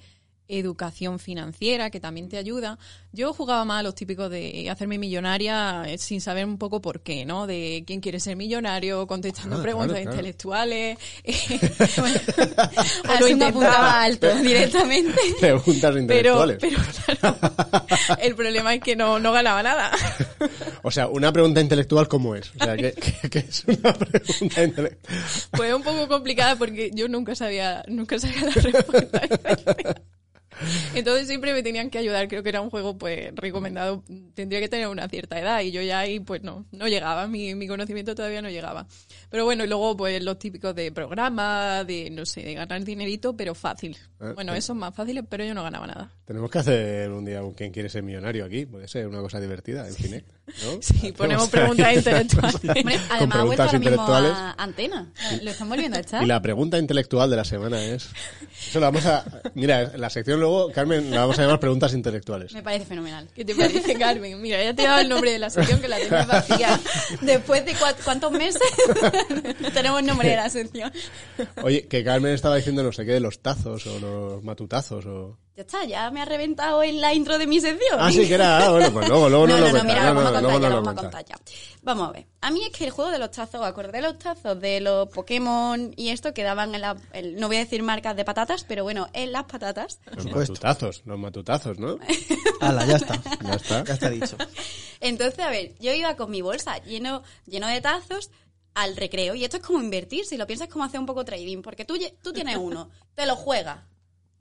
educación 0.48 1.18
financiera, 1.18 1.90
que 1.90 2.00
también 2.00 2.28
te 2.28 2.36
ayuda. 2.36 2.78
Yo 3.12 3.32
jugaba 3.32 3.64
más 3.64 3.80
a 3.80 3.82
los 3.82 3.94
típicos 3.94 4.30
de 4.30 4.68
hacerme 4.70 4.98
millonaria 4.98 5.84
eh, 5.86 5.96
sin 5.98 6.20
saber 6.20 6.44
un 6.44 6.58
poco 6.58 6.80
por 6.80 7.00
qué, 7.00 7.24
¿no? 7.24 7.46
De 7.46 7.82
quién 7.86 8.00
quiere 8.00 8.20
ser 8.20 8.36
millonario, 8.36 9.06
contestando 9.06 9.56
Ah, 9.58 9.62
preguntas 9.62 9.92
claro, 10.00 10.02
claro. 10.02 10.16
intelectuales. 10.16 10.98
A 13.08 13.14
o 13.16 13.20
lo 13.20 13.28
intentaba 13.28 14.02
alto 14.02 14.34
directamente. 14.36 15.18
Preguntas 15.40 15.94
Pero, 15.94 16.00
intelectuales. 16.00 16.58
pero 16.60 16.76
claro, 17.20 18.18
el 18.20 18.34
problema 18.34 18.74
es 18.74 18.80
que 18.82 18.96
no, 18.96 19.18
no 19.18 19.32
ganaba 19.32 19.62
nada. 19.62 19.90
O 20.82 20.90
sea, 20.90 21.08
una 21.08 21.32
pregunta 21.32 21.60
intelectual, 21.60 22.08
¿cómo 22.08 22.34
es? 22.34 22.50
O 22.60 22.64
sea, 22.64 22.76
¿qué, 22.76 22.92
qué- 22.92 23.30
qué 23.30 23.38
es 23.38 23.64
una 23.66 23.92
pregunta 23.94 24.62
intelectual? 24.62 25.14
Fue 25.54 25.74
un 25.74 25.82
poco 25.82 26.08
complicada 26.08 26.56
porque 26.56 26.90
yo 26.94 27.08
nunca 27.08 27.34
sabía, 27.34 27.82
nunca 27.88 28.18
sabía 28.18 28.42
la 28.44 28.50
respuesta. 28.50 29.20
Entonces 30.94 31.26
siempre 31.26 31.52
me 31.52 31.62
tenían 31.62 31.90
que 31.90 31.98
ayudar. 31.98 32.28
Creo 32.28 32.42
que 32.42 32.48
era 32.48 32.60
un 32.60 32.70
juego 32.70 32.96
pues 32.96 33.34
recomendado. 33.34 34.02
Tendría 34.34 34.60
que 34.60 34.68
tener 34.68 34.88
una 34.88 35.08
cierta 35.08 35.38
edad 35.38 35.60
y 35.60 35.72
yo 35.72 35.82
ya 35.82 36.00
ahí 36.00 36.20
pues 36.20 36.42
no, 36.42 36.66
no 36.72 36.88
llegaba. 36.88 37.26
Mi, 37.26 37.54
mi 37.54 37.66
conocimiento 37.66 38.14
todavía 38.14 38.42
no 38.42 38.50
llegaba. 38.50 38.86
Pero 39.30 39.44
bueno, 39.44 39.64
y 39.64 39.68
luego 39.68 39.96
pues 39.96 40.22
los 40.22 40.38
típicos 40.38 40.74
de 40.74 40.92
programa, 40.92 41.84
de 41.84 42.10
no 42.10 42.24
sé, 42.26 42.42
de 42.42 42.54
ganar 42.54 42.84
dinerito, 42.84 43.36
pero 43.36 43.54
fácil. 43.54 43.96
Eh, 44.20 44.32
Bueno, 44.34 44.54
eh. 44.54 44.58
esos 44.58 44.76
más 44.76 44.94
fáciles, 44.94 45.24
pero 45.28 45.44
yo 45.44 45.54
no 45.54 45.62
ganaba 45.62 45.86
nada. 45.86 46.12
Tenemos 46.24 46.50
que 46.50 46.58
hacer 46.58 47.10
un 47.10 47.24
día 47.24 47.42
un 47.42 47.54
¿Quién 47.54 47.72
quiere 47.72 47.88
ser 47.88 48.02
millonario 48.02 48.44
aquí? 48.44 48.66
Puede 48.66 48.88
ser 48.88 49.06
una 49.06 49.20
cosa 49.20 49.40
divertida 49.40 49.86
en 49.88 49.94
Kinect, 49.94 50.28
¿no? 50.46 50.78
Sí, 50.82 51.12
ponemos 51.12 51.48
preguntas 51.50 51.94
intelectuales. 51.94 52.54
Hombre, 52.64 53.00
además 53.10 53.38
ha 53.38 53.44
vuelto 53.44 53.62
ahora 53.62 53.78
mismo 53.78 54.02
a 54.02 54.50
antena. 54.58 55.12
Lo 55.42 55.50
están 55.50 55.68
volviendo 55.68 55.96
a 55.96 56.00
echar. 56.00 56.22
Y 56.22 56.26
la 56.26 56.40
pregunta 56.42 56.78
intelectual 56.78 57.30
de 57.30 57.36
la 57.36 57.44
semana 57.44 57.82
es... 57.82 58.08
Eso 58.68 58.80
lo 58.80 58.86
vamos 58.86 59.04
a... 59.06 59.24
Mira, 59.54 59.92
la 59.96 60.08
sección 60.10 60.40
luego 60.40 60.70
Carmen, 60.72 61.10
le 61.10 61.18
vamos 61.18 61.38
a 61.38 61.42
llamar 61.42 61.60
preguntas 61.60 61.92
intelectuales. 61.94 62.52
Me 62.54 62.62
parece 62.62 62.84
fenomenal. 62.86 63.28
¿Qué 63.34 63.44
te 63.44 63.54
parece, 63.54 63.94
Carmen? 63.94 64.40
Mira, 64.40 64.62
ya 64.62 64.74
te 64.74 64.82
he 64.82 64.86
dado 64.86 65.00
el 65.00 65.08
nombre 65.08 65.32
de 65.32 65.38
la 65.38 65.50
sección 65.50 65.80
que 65.80 65.88
la 65.88 65.96
tenías 65.98 66.26
vacía. 66.26 66.80
Después 67.20 67.64
de 67.64 67.74
cua- 67.74 67.94
cuántos 68.04 68.32
meses 68.32 68.62
tenemos 69.72 70.02
nombre 70.02 70.28
de 70.30 70.36
la 70.36 70.48
sección. 70.50 70.92
Oye, 71.62 71.86
que 71.86 72.04
Carmen 72.04 72.32
estaba 72.32 72.56
diciendo 72.56 72.82
no 72.82 72.92
sé 72.92 73.04
qué 73.04 73.12
de 73.12 73.20
los 73.20 73.40
tazos 73.40 73.86
o 73.86 73.98
los 73.98 74.42
matutazos 74.44 75.04
o... 75.06 75.38
Ya 75.56 75.62
está, 75.62 75.84
ya 75.84 76.10
me 76.10 76.20
ha 76.20 76.24
reventado 76.24 76.82
en 76.82 77.00
la 77.00 77.14
intro 77.14 77.38
de 77.38 77.46
mi 77.46 77.60
sección. 77.60 77.96
Ah, 78.00 78.10
sí, 78.10 78.26
que 78.26 78.34
era... 78.34 78.58
ah, 78.66 78.70
bueno, 78.72 78.92
pues 78.92 79.08
luego, 79.08 79.28
luego 79.28 79.46
no, 79.46 79.56
no, 79.56 79.60
no, 79.66 79.72
lo 79.72 79.78
no, 79.78 79.84
mira, 79.84 80.02
no, 80.02 80.14
lo 80.14 80.14
vamos 80.14 80.22
no, 80.24 80.28
a 80.28 80.32
contar 80.42 80.52
ya, 80.60 80.68
no 80.68 80.68
lo 80.68 80.82
vamos 80.82 80.98
a 80.98 81.02
contar 81.02 81.24
ya. 81.26 81.36
Vamos 81.82 82.08
a 82.08 82.12
ver. 82.12 82.26
A 82.40 82.50
mí 82.50 82.64
es 82.64 82.70
que 82.76 82.84
el 82.86 82.90
juego 82.90 83.10
de 83.12 83.18
los 83.20 83.30
tazos, 83.30 83.60
¿os 83.60 83.66
acordáis 83.66 84.02
de 84.04 84.10
los 84.10 84.18
tazos 84.18 84.60
de 84.60 84.80
los 84.80 85.08
Pokémon 85.10 85.92
y 85.96 86.08
esto 86.08 86.34
que 86.34 86.42
daban 86.42 86.74
en 86.74 86.80
la... 86.80 86.96
el- 87.12 87.36
no 87.36 87.46
voy 87.46 87.56
a 87.56 87.60
decir 87.60 87.84
marcas 87.84 88.16
de 88.16 88.24
patatas, 88.24 88.64
pero 88.64 88.82
bueno, 88.82 89.08
en 89.12 89.30
las 89.30 89.44
patatas. 89.44 90.00
Los 90.16 90.26
matutazos, 90.26 91.02
los 91.04 91.18
matutazos, 91.20 91.78
¿no? 91.78 91.98
Hala, 92.60 92.84
ya 92.86 92.96
está. 92.96 93.22
Ya 93.44 93.54
está. 93.54 93.84
Ya 93.84 93.94
está 93.94 94.10
dicho. 94.10 94.36
Entonces, 95.00 95.38
a 95.38 95.50
ver, 95.50 95.74
yo 95.78 95.92
iba 95.92 96.16
con 96.16 96.32
mi 96.32 96.42
bolsa 96.42 96.78
lleno, 96.78 97.22
lleno 97.46 97.68
de 97.68 97.80
tazos 97.80 98.30
al 98.74 98.96
recreo 98.96 99.36
y 99.36 99.44
esto 99.44 99.58
es 99.58 99.62
como 99.62 99.80
invertir, 99.80 100.24
si 100.24 100.36
lo 100.36 100.48
piensas 100.48 100.66
como 100.68 100.82
hacer 100.82 100.98
un 100.98 101.06
poco 101.06 101.24
trading, 101.24 101.62
porque 101.62 101.84
tú, 101.84 101.96
tú 102.22 102.32
tienes 102.32 102.56
uno, 102.56 102.90
te 103.14 103.24
lo 103.24 103.36
juegas, 103.36 103.78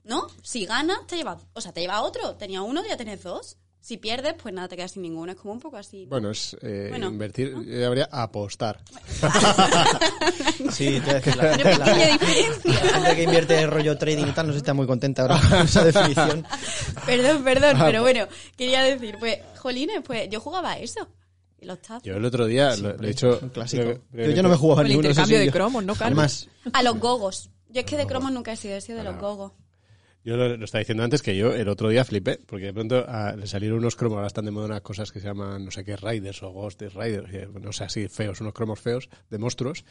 ¿no? 0.04 0.26
Si 0.42 0.64
ganas, 0.66 1.06
te 1.06 1.16
llevas, 1.16 1.42
o 1.54 1.60
sea, 1.60 1.72
te 1.72 1.80
lleva 1.80 2.02
otro, 2.02 2.34
tenía 2.36 2.62
uno, 2.62 2.82
ya 2.88 2.96
tienes 2.96 3.22
dos. 3.22 3.56
Si 3.80 3.98
pierdes, 3.98 4.32
pues 4.42 4.54
nada, 4.54 4.66
te 4.66 4.76
quedas 4.76 4.92
sin 4.92 5.02
ninguno, 5.02 5.32
es 5.32 5.36
como 5.38 5.52
un 5.52 5.60
poco 5.60 5.76
así. 5.76 6.06
Bueno, 6.06 6.30
es 6.30 6.56
eh, 6.62 6.86
Bueno, 6.88 7.08
invertir, 7.08 7.54
eh, 7.68 7.84
habría 7.84 8.08
apostar. 8.10 8.82
Sí, 10.70 10.86
te 10.86 11.00
voy 11.00 11.10
a 11.10 11.14
decir, 11.14 11.36
la, 11.36 11.54
Tiene 11.56 11.76
la- 11.78 11.84
pequeña 11.84 12.06
diferencia. 12.18 12.72
la 12.84 12.90
gente 13.00 13.16
que 13.16 13.22
invierte 13.24 13.60
en 13.60 13.70
rollo 13.70 13.98
trading 13.98 14.26
y 14.28 14.32
tal 14.32 14.46
no 14.46 14.52
se 14.52 14.58
está 14.58 14.74
muy 14.74 14.86
contenta 14.86 15.22
ahora 15.22 15.40
con 15.48 15.58
esa 15.62 15.84
definición. 15.84 16.46
Perdón, 17.06 17.44
perdón, 17.44 17.76
Ah, 17.78 17.84
pero 17.86 18.02
bueno, 18.02 18.26
quería 18.56 18.82
decir, 18.82 19.16
pues, 19.18 19.38
jolines, 19.58 20.00
pues 20.04 20.28
yo 20.30 20.40
jugaba 20.40 20.72
a 20.72 20.78
eso. 20.78 21.06
Y 21.60 21.66
los 21.66 21.80
tazos. 21.80 22.02
Yo 22.02 22.16
el 22.16 22.24
otro 22.24 22.46
día, 22.46 22.74
lo, 22.76 22.94
lo 22.96 23.06
he 23.06 23.10
hecho... 23.10 23.38
Un 23.42 23.48
clásico. 23.50 23.82
creo 23.82 24.00
que- 24.12 24.26
Yo 24.28 24.30
ya 24.34 24.42
no 24.42 24.48
me 24.48 24.56
jugaba 24.56 24.80
Con 24.80 24.86
el 24.86 24.92
ni 24.92 24.98
uno. 24.98 25.08
intercambio 25.08 25.36
eso 25.36 25.40
sí, 25.42 25.46
de 25.46 25.46
yo- 25.46 25.52
cromos, 25.52 25.84
¿no, 25.84 25.94
Carmen? 25.94 26.18
Además, 26.18 26.48
A 26.72 26.82
los 26.82 26.98
gogos. 26.98 27.50
Yo 27.68 27.80
es 27.80 27.86
que 27.86 27.96
de 27.96 28.06
cromos 28.06 28.32
nunca 28.32 28.52
he 28.52 28.56
sido, 28.56 28.76
he 28.76 28.80
sido 28.80 28.98
de 28.98 29.04
los 29.04 29.18
gogos. 29.18 29.52
Yo 30.24 30.38
lo, 30.38 30.64
estaba 30.64 30.80
diciendo 30.80 31.04
antes 31.04 31.20
que 31.20 31.36
yo 31.36 31.52
el 31.52 31.68
otro 31.68 31.90
día 31.90 32.02
flipé, 32.02 32.40
porque 32.46 32.66
de 32.66 32.72
pronto 32.72 33.04
ah, 33.06 33.34
le 33.36 33.46
salieron 33.46 33.78
unos 33.78 33.94
cromos, 33.94 34.16
ahora 34.16 34.28
están 34.28 34.46
de 34.46 34.52
moda 34.52 34.64
unas 34.64 34.80
cosas 34.80 35.12
que 35.12 35.20
se 35.20 35.26
llaman 35.26 35.66
no 35.66 35.70
sé 35.70 35.84
qué 35.84 35.96
Riders 35.96 36.42
o 36.42 36.50
Ghost 36.50 36.80
Riders, 36.80 37.32
eh, 37.34 37.48
no 37.60 37.72
sé, 37.72 37.84
así 37.84 38.08
feos, 38.08 38.40
unos 38.40 38.54
cromos 38.54 38.80
feos 38.80 39.10
de 39.28 39.38
monstruos. 39.38 39.84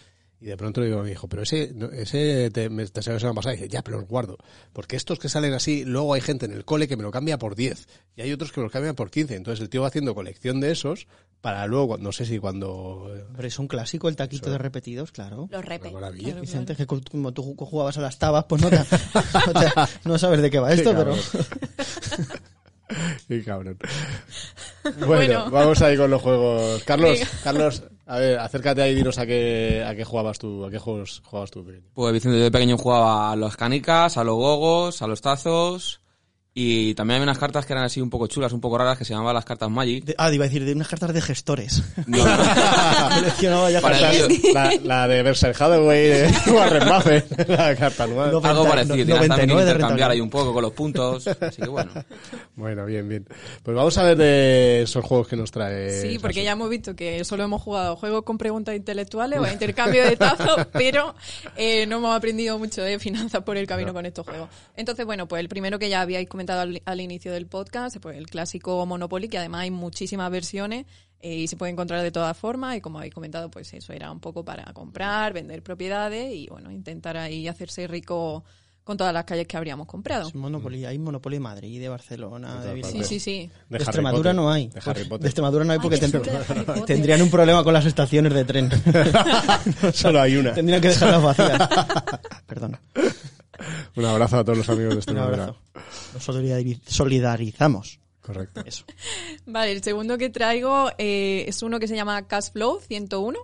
Y 0.44 0.48
de 0.48 0.58
pronto 0.58 0.82
le 0.82 0.88
digo 0.88 1.00
a 1.00 1.04
mi 1.04 1.12
hijo, 1.12 1.30
pero 1.30 1.44
ese, 1.44 1.72
no, 1.74 1.86
ese 1.90 2.52
te, 2.52 2.70
me, 2.70 2.86
te 2.86 3.02
sabes 3.02 3.22
semana 3.22 3.36
pasada. 3.38 3.54
Y 3.56 3.60
dice, 3.60 3.70
ya, 3.70 3.82
pero 3.82 4.00
los 4.02 4.10
guardo. 4.10 4.38
Porque 4.74 4.98
estos 4.98 5.18
que 5.18 5.30
salen 5.30 5.54
así, 5.54 5.86
luego 5.86 6.14
hay 6.14 6.20
gente 6.20 6.46
en 6.48 6.52
el 6.52 6.66
cole 6.66 6.90
que 6.90 6.98
me 6.98 7.04
lo 7.04 7.12
cambia 7.12 7.38
por 7.40 7.56
10. 7.56 7.88
Y 8.18 8.24
hay 8.24 8.34
otros 8.34 8.52
que 8.52 8.60
me 8.60 8.66
lo 8.66 8.70
cambian 8.70 8.94
por 8.94 9.10
15. 9.10 9.36
Entonces 9.36 9.62
el 9.62 9.70
tío 9.70 9.84
va 9.84 9.88
haciendo 9.88 10.14
colección 10.14 10.60
de 10.60 10.72
esos 10.72 11.08
para 11.40 11.66
luego, 11.66 11.98
no 11.98 12.12
sé 12.12 12.26
si 12.26 12.40
cuando... 12.40 13.10
eh, 13.16 13.24
hombre, 13.28 13.48
es 13.48 13.58
un 13.58 13.70
clásico 13.70 14.10
el 14.10 14.18
taquito 14.18 14.52
de 14.52 14.58
repetidos, 14.58 15.14
claro. 15.14 15.48
Los 15.50 15.64
repes. 15.64 15.92
Una 15.92 16.02
maravilla. 16.02 16.42
Vicente, 16.42 16.76
que 16.76 16.86
como 16.86 17.32
tú 17.34 17.56
ju- 17.56 17.66
jugabas 17.66 17.98
a 17.98 18.02
las 18.02 18.20
tabas, 18.20 18.44
pues 18.50 18.62
no, 18.62 18.70
te, 18.70 18.78
no, 19.54 19.60
te- 19.62 19.72
no 20.04 20.18
sabes 20.18 20.42
de 20.42 20.52
qué 20.52 20.60
va 20.60 20.74
esto, 20.74 20.94
pero... 20.94 21.16
Qué 23.28 23.44
cabrón. 23.44 23.78
Bueno, 24.84 25.08
Bueno. 25.08 25.50
vamos 25.52 25.82
ahí 25.82 25.98
con 25.98 26.12
los 26.12 26.22
juegos. 26.22 26.84
Carlos, 26.84 27.20
Venga. 27.20 27.28
Carlos, 27.44 27.84
a 28.06 28.20
ver, 28.20 28.40
acércate 28.40 28.82
ahí 28.82 28.92
y 28.92 28.96
dinos 28.96 29.18
a 29.18 29.26
qué, 29.26 29.84
a 29.86 29.96
qué 29.96 30.04
jugabas 30.04 30.40
tú, 30.40 30.66
a 30.66 30.70
qué 30.70 30.78
juegos 30.78 31.22
jugabas 31.24 31.52
tú. 31.52 31.66
pequeño. 31.66 31.88
Pues 31.94 32.14
Vicente, 32.14 32.38
yo 32.38 32.44
de 32.44 32.52
pequeño 32.52 32.78
jugaba 32.78 33.32
a 33.32 33.36
las 33.36 33.56
canicas, 33.56 34.18
a 34.18 34.24
los 34.24 34.36
gogos, 34.36 35.02
a 35.02 35.08
los 35.08 35.22
tazos 35.22 36.03
y 36.56 36.94
también 36.94 37.16
había 37.16 37.24
unas 37.24 37.40
cartas 37.40 37.66
que 37.66 37.74
eran 37.74 37.84
así 37.86 38.00
un 38.00 38.10
poco 38.12 38.28
chulas, 38.28 38.54
un 38.54 38.62
poco 38.62 38.78
raras, 38.78 38.98
que 38.98 39.06
se 39.06 39.14
llamaban 39.14 39.34
las 39.34 39.46
cartas 39.46 39.70
Magic. 39.72 40.04
De- 40.06 40.16
ah, 40.18 40.32
iba 40.32 40.46
a 40.46 40.48
decir, 40.48 40.64
de 40.66 40.74
unas 40.74 40.88
cartas 40.88 41.12
de 41.14 41.22
gestores. 41.22 41.82
No, 42.06 42.24
Coleccionaba 43.16 43.72
ya 43.72 43.82
cartas. 43.82 44.28
La, 44.54 44.72
la 44.84 45.08
de 45.08 45.24
Berserk 45.24 45.60
Hathaway 45.60 46.08
de 46.10 46.34
Warren 46.52 46.88
Buffett, 46.90 47.50
la 47.50 47.76
carta 47.76 48.04
anual. 48.04 48.32
No, 48.32 48.42
algo 48.44 48.68
parecido, 48.68 48.96
tenías 48.98 49.20
también 49.28 49.48
que 49.50 49.54
99 49.54 49.66
de 49.66 49.72
intercambiar 49.72 50.12
ahí 50.12 50.22
un 50.22 50.30
poco 50.30 50.54
con 50.54 50.62
los 50.62 50.74
puntos, 50.74 51.28
así 51.28 51.62
que 51.62 51.68
bueno. 51.70 51.92
Bueno, 52.56 52.86
bien, 52.86 53.10
bien. 53.10 53.26
Pues 53.64 53.76
vamos 53.76 53.98
a 53.98 54.04
ver 54.04 54.16
de 54.16 54.84
esos 54.84 55.04
juegos 55.04 55.28
que 55.28 55.36
nos 55.36 55.50
trae. 55.52 55.90
Sí, 56.02 56.20
porque 56.20 56.36
Sasu. 56.36 56.46
ya 56.46 56.52
hemos 56.52 56.70
visto 56.70 56.96
que 56.96 57.26
solo 57.26 57.44
hemos 57.44 57.64
jugado 57.64 57.96
juegos 57.96 58.22
con 58.24 58.38
preguntas 58.38 58.76
intelectuales 58.76 59.40
o 59.40 59.44
a 59.44 59.52
intercambio 59.52 60.04
de 60.04 60.16
tazos, 60.16 60.68
pero 60.72 61.16
eh, 61.58 61.88
no 61.88 61.98
hemos 61.98 62.16
aprendido 62.16 62.60
mucho 62.60 62.84
de 62.84 63.00
finanzas 63.00 63.42
por 63.44 63.58
el 63.58 63.66
camino 63.66 63.92
con 63.92 64.06
estos 64.06 64.24
juegos. 64.28 64.50
Entonces, 64.78 65.04
bueno, 65.04 65.28
pues 65.28 65.40
el 65.40 65.50
primero 65.50 65.80
que 65.80 65.90
ya 65.90 66.02
habíais 66.02 66.30
comentado 66.30 66.43
al, 66.52 66.82
al 66.86 67.02
inicio 67.02 67.32
del 67.32 67.48
podcast, 67.48 67.98
pues 68.02 68.18
el 68.18 68.28
clásico 68.28 68.86
Monopoly, 68.86 69.30
que 69.30 69.38
además 69.38 69.62
hay 69.62 69.72
muchísimas 69.72 70.30
versiones 70.30 70.86
eh, 71.22 71.36
y 71.36 71.48
se 71.48 71.56
puede 71.56 71.72
encontrar 71.72 72.02
de 72.02 72.12
todas 72.12 72.36
formas 72.38 72.76
y 72.76 72.82
como 72.82 72.98
habéis 72.98 73.14
comentado, 73.14 73.50
pues 73.50 73.74
eso 73.74 73.94
era 73.94 74.12
un 74.12 74.20
poco 74.20 74.44
para 74.44 74.66
comprar, 74.74 75.32
vender 75.34 75.64
propiedades 75.64 76.34
y 76.36 76.48
bueno, 76.48 76.70
intentar 76.72 77.16
ahí 77.18 77.48
hacerse 77.48 77.88
rico 77.88 78.44
con 78.84 78.98
todas 78.98 79.14
las 79.14 79.24
calles 79.24 79.48
que 79.48 79.56
habríamos 79.56 79.88
comprado. 79.88 80.28
Es 80.28 80.36
Monopoly, 80.36 80.84
hay 80.84 81.00
Monopoly 81.00 81.38
de 81.38 81.40
Madrid, 81.40 81.80
de 81.80 81.88
Barcelona, 81.88 82.60
de 82.66 82.74
Bilbao. 82.74 82.92
Sí, 82.92 83.04
sí, 83.06 83.20
sí. 83.22 83.50
De 83.70 83.78
De 83.78 83.84
Extremadura 83.86 84.32
Potter. 84.32 84.36
no 84.36 84.52
hay. 84.52 84.68
De 84.68 84.82
Harry 84.86 85.04
De 85.04 85.10
Potter. 85.10 85.26
Extremadura 85.28 85.64
no 85.64 85.72
hay 85.72 85.80
porque 85.80 85.96
Ay, 85.96 86.02
ten- 86.02 86.12
de 86.12 86.82
tendrían 86.86 87.22
un 87.22 87.30
problema 87.30 87.64
con 87.64 87.74
las 87.74 87.86
estaciones 87.86 88.34
de 88.34 88.44
tren. 88.44 88.70
Solo 89.94 90.20
hay 90.22 90.36
una. 90.36 90.54
Tendrían 90.54 90.82
que 90.82 90.90
dejarlas 90.90 91.24
vacías. 91.24 91.70
Perdón. 92.46 92.78
Un 93.96 94.06
abrazo 94.06 94.38
a 94.38 94.44
todos 94.44 94.58
los 94.58 94.70
amigos 94.70 94.90
de 94.90 94.94
Un 94.96 94.98
Extremadura. 95.00 95.44
abrazo. 95.44 95.60
Nos 96.14 96.28
solidari- 96.30 96.80
solidarizamos. 96.86 98.00
Correcto. 98.22 98.62
Eso. 98.66 98.86
Vale, 99.46 99.72
el 99.74 99.84
segundo 99.84 100.18
que 100.18 100.30
traigo 100.30 100.90
eh, 100.98 101.46
es 101.48 101.62
uno 101.62 101.80
que 101.80 101.88
se 101.88 101.96
llama 101.96 102.26
Cashflow 102.28 102.80
101. 102.80 103.38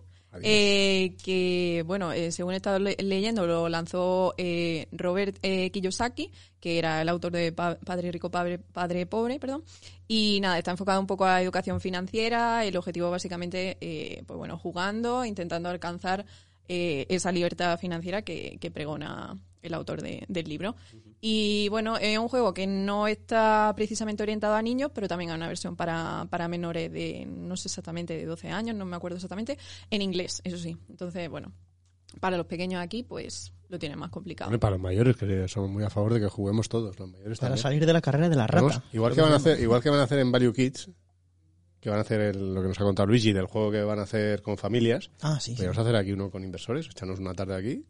eh, 0.44 1.16
que, 1.24 1.84
bueno, 1.88 2.14
eh, 2.14 2.32
según 2.32 2.54
he 2.54 2.58
estado 2.58 2.78
le- 2.80 2.96
leyendo, 3.00 3.46
lo 3.48 3.68
lanzó 3.68 4.36
eh, 4.38 4.88
Robert 4.92 5.38
eh, 5.42 5.72
Kiyosaki, 5.72 6.32
que 6.60 6.78
era 6.78 7.02
el 7.02 7.10
autor 7.10 7.32
de 7.34 7.52
Pa- 7.52 7.78
Padre 7.84 8.12
Rico, 8.12 8.30
Padre, 8.30 8.60
Padre 8.60 9.06
Pobre, 9.08 9.40
perdón. 9.40 9.64
Y 10.08 10.40
nada, 10.42 10.58
está 10.58 10.72
enfocado 10.72 11.00
un 11.02 11.08
poco 11.08 11.26
a 11.26 11.42
educación 11.42 11.82
financiera. 11.82 12.64
El 12.64 12.78
objetivo 12.78 13.10
básicamente, 13.12 13.78
eh, 13.82 14.24
pues 14.28 14.38
bueno, 14.38 14.58
jugando, 14.58 15.26
intentando 15.26 15.68
alcanzar 15.70 16.26
eh, 16.68 17.06
esa 17.10 17.32
libertad 17.32 17.78
financiera 17.80 18.22
que, 18.22 18.58
que 18.62 18.70
pregona 18.72 19.36
el 19.62 19.74
autor 19.74 20.02
de- 20.02 20.26
del 20.28 20.48
libro. 20.48 20.76
Y 21.22 21.68
bueno, 21.70 21.98
es 21.98 22.18
un 22.18 22.28
juego 22.30 22.54
que 22.54 22.66
no 22.68 23.08
está 23.08 23.74
precisamente 23.76 24.24
orientado 24.24 24.56
a 24.56 24.62
niños, 24.62 24.92
pero 24.94 25.08
también 25.08 25.32
hay 25.32 25.38
una 25.38 25.48
versión 25.48 25.76
para, 25.76 26.28
para 26.30 26.48
menores 26.48 26.92
de, 26.92 27.26
no 27.28 27.58
sé 27.58 27.68
exactamente, 27.68 28.16
de 28.16 28.26
12 28.26 28.50
años, 28.50 28.76
no 28.76 28.86
me 28.86 28.96
acuerdo 28.96 29.18
exactamente, 29.18 29.58
en 29.90 30.02
inglés, 30.02 30.42
eso 30.46 30.58
sí. 30.58 30.78
Entonces, 30.90 31.30
bueno, 31.30 31.52
para 32.20 32.38
los 32.38 32.46
pequeños 32.46 32.82
aquí, 32.82 33.04
pues 33.04 33.52
lo 33.68 33.78
tienen 33.78 34.00
más 34.00 34.10
complicado. 34.10 34.50
Bueno, 34.50 34.60
para 34.60 34.72
los 34.72 34.82
mayores, 34.82 35.16
que 35.18 35.48
somos 35.48 35.70
muy 35.70 35.84
a 35.84 35.90
favor 35.90 36.14
de 36.14 36.20
que 36.22 36.28
juguemos 36.28 36.70
todos, 36.70 36.98
los 36.98 37.10
mayores 37.10 37.38
Para 37.38 37.50
también. 37.50 37.62
salir 37.64 37.86
de 37.86 37.94
la 37.94 38.02
carrera 38.02 38.30
de 38.30 38.36
la 38.36 38.48
rata. 38.48 38.66
Vamos, 38.66 38.82
igual 38.94 39.14
que 39.14 39.22
van 39.22 39.34
a 39.34 39.36
hacer, 39.36 39.60
igual 39.60 39.84
que 39.84 39.90
van 39.90 40.00
a 40.00 40.04
hacer 40.04 40.20
en 40.20 40.32
Value 40.32 40.54
Kids, 40.54 40.90
que 41.80 41.90
van 41.90 42.00
a 42.00 42.02
hacer 42.02 42.20
el- 42.22 42.54
lo 42.54 42.62
que 42.62 42.68
nos 42.70 42.80
ha 42.80 42.84
contado 42.84 43.08
Luigi 43.08 43.32
del 43.32 43.46
juego 43.46 43.72
que 43.72 43.82
van 43.84 44.00
a 44.00 44.04
hacer 44.04 44.42
con 44.42 44.58
familias. 44.58 45.12
Ah, 45.22 45.40
sí. 45.40 45.52
Podríamos 45.52 45.78
hacer 45.78 45.96
aquí 45.96 46.12
uno 46.14 46.32
con 46.32 46.44
inversores, 46.44 46.88
echarnos 46.88 47.20
una 47.20 47.34
tarde 47.34 47.56
aquí, 47.56 47.86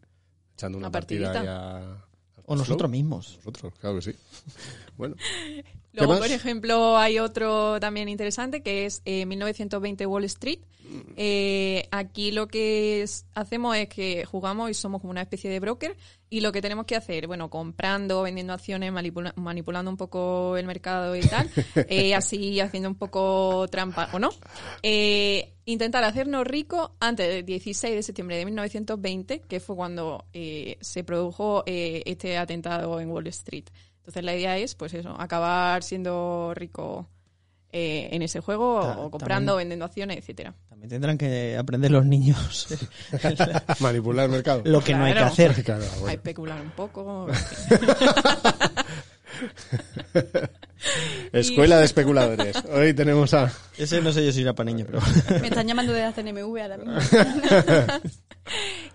echando 0.59 0.77
una, 0.77 0.87
Una 0.87 0.91
partida 0.91 1.31
partidita. 1.31 1.43
ya. 1.45 2.05
O 2.45 2.55
nosotros 2.55 2.89
mismos. 2.91 3.35
Nosotros, 3.37 3.73
claro 3.79 3.95
que 3.97 4.01
sí. 4.01 4.11
Bueno, 4.99 5.15
Luego, 5.93 6.19
por 6.19 6.31
ejemplo, 6.31 6.97
hay 6.97 7.17
otro 7.17 7.79
también 7.79 8.09
interesante 8.09 8.61
que 8.61 8.85
es 8.85 9.01
eh, 9.05 9.25
1920 9.25 10.05
Wall 10.05 10.23
Street. 10.25 10.59
Eh, 11.17 11.87
aquí 11.91 12.31
lo 12.31 12.47
que 12.47 13.01
es- 13.01 13.25
hacemos 13.33 13.75
es 13.75 13.89
que 13.89 14.23
jugamos 14.25 14.69
y 14.69 14.73
somos 14.75 15.01
como 15.01 15.11
una 15.11 15.21
especie 15.21 15.49
de 15.49 15.59
broker 15.59 15.95
y 16.29 16.41
lo 16.41 16.51
que 16.51 16.61
tenemos 16.61 16.85
que 16.85 16.95
hacer, 16.95 17.25
bueno, 17.27 17.49
comprando, 17.49 18.21
vendiendo 18.23 18.53
acciones, 18.53 18.91
manipula- 18.91 19.33
manipulando 19.35 19.89
un 19.91 19.97
poco 19.97 20.57
el 20.57 20.65
mercado 20.67 21.15
y 21.15 21.21
tal, 21.21 21.49
eh, 21.89 22.13
así 22.15 22.59
haciendo 22.59 22.89
un 22.89 22.95
poco 22.95 23.67
trampa, 23.69 24.09
¿o 24.13 24.19
no? 24.19 24.29
Eh, 24.83 25.53
intentar 25.65 26.03
hacernos 26.03 26.45
ricos 26.45 26.91
antes 26.99 27.27
del 27.27 27.45
16 27.45 27.95
de 27.95 28.03
septiembre 28.03 28.37
de 28.37 28.45
1920, 28.45 29.41
que 29.41 29.59
fue 29.59 29.75
cuando 29.75 30.25
eh, 30.33 30.77
se 30.81 31.03
produjo 31.03 31.63
eh, 31.65 32.03
este 32.05 32.37
atentado 32.37 32.99
en 32.99 33.09
Wall 33.09 33.27
Street. 33.27 33.65
Entonces 34.09 34.23
la 34.25 34.35
idea 34.35 34.57
es, 34.57 34.73
pues 34.73 34.91
eso, 34.95 35.15
acabar 35.21 35.83
siendo 35.83 36.51
rico 36.55 37.07
eh, 37.71 38.09
en 38.11 38.23
ese 38.23 38.39
juego 38.39 38.81
Ta- 38.81 38.97
o 38.97 39.11
comprando, 39.11 39.51
también- 39.51 39.65
vendiendo 39.69 39.85
acciones, 39.85 40.17
etcétera. 40.17 40.55
También 40.67 40.89
tendrán 40.89 41.15
que 41.15 41.55
aprender 41.55 41.91
los 41.91 42.07
niños 42.07 42.67
manipular 43.79 44.25
el 44.25 44.31
mercado. 44.31 44.63
lo 44.65 44.81
que 44.81 44.95
no 44.95 45.03
hay 45.05 45.13
que 45.13 45.19
hacer. 45.19 45.63
Claro, 45.63 45.83
especular 46.09 46.59
un 46.59 46.71
poco. 46.71 47.27
Escuela 51.31 51.77
de 51.77 51.85
especuladores. 51.85 52.55
Hoy 52.73 52.93
tenemos 52.95 53.33
a. 53.35 53.51
Ese 53.77 54.01
no 54.01 54.11
sé 54.11 54.25
yo 54.25 54.31
si 54.31 54.41
era 54.41 54.53
para 54.53 54.71
niños, 54.71 54.87
pero... 54.89 55.01
Me 55.41 55.47
están 55.49 55.67
llamando 55.67 55.93
de 55.93 56.01
la 56.01 56.13
CNMV 56.13 56.57
ahora 56.61 56.77
mismo. 56.77 56.97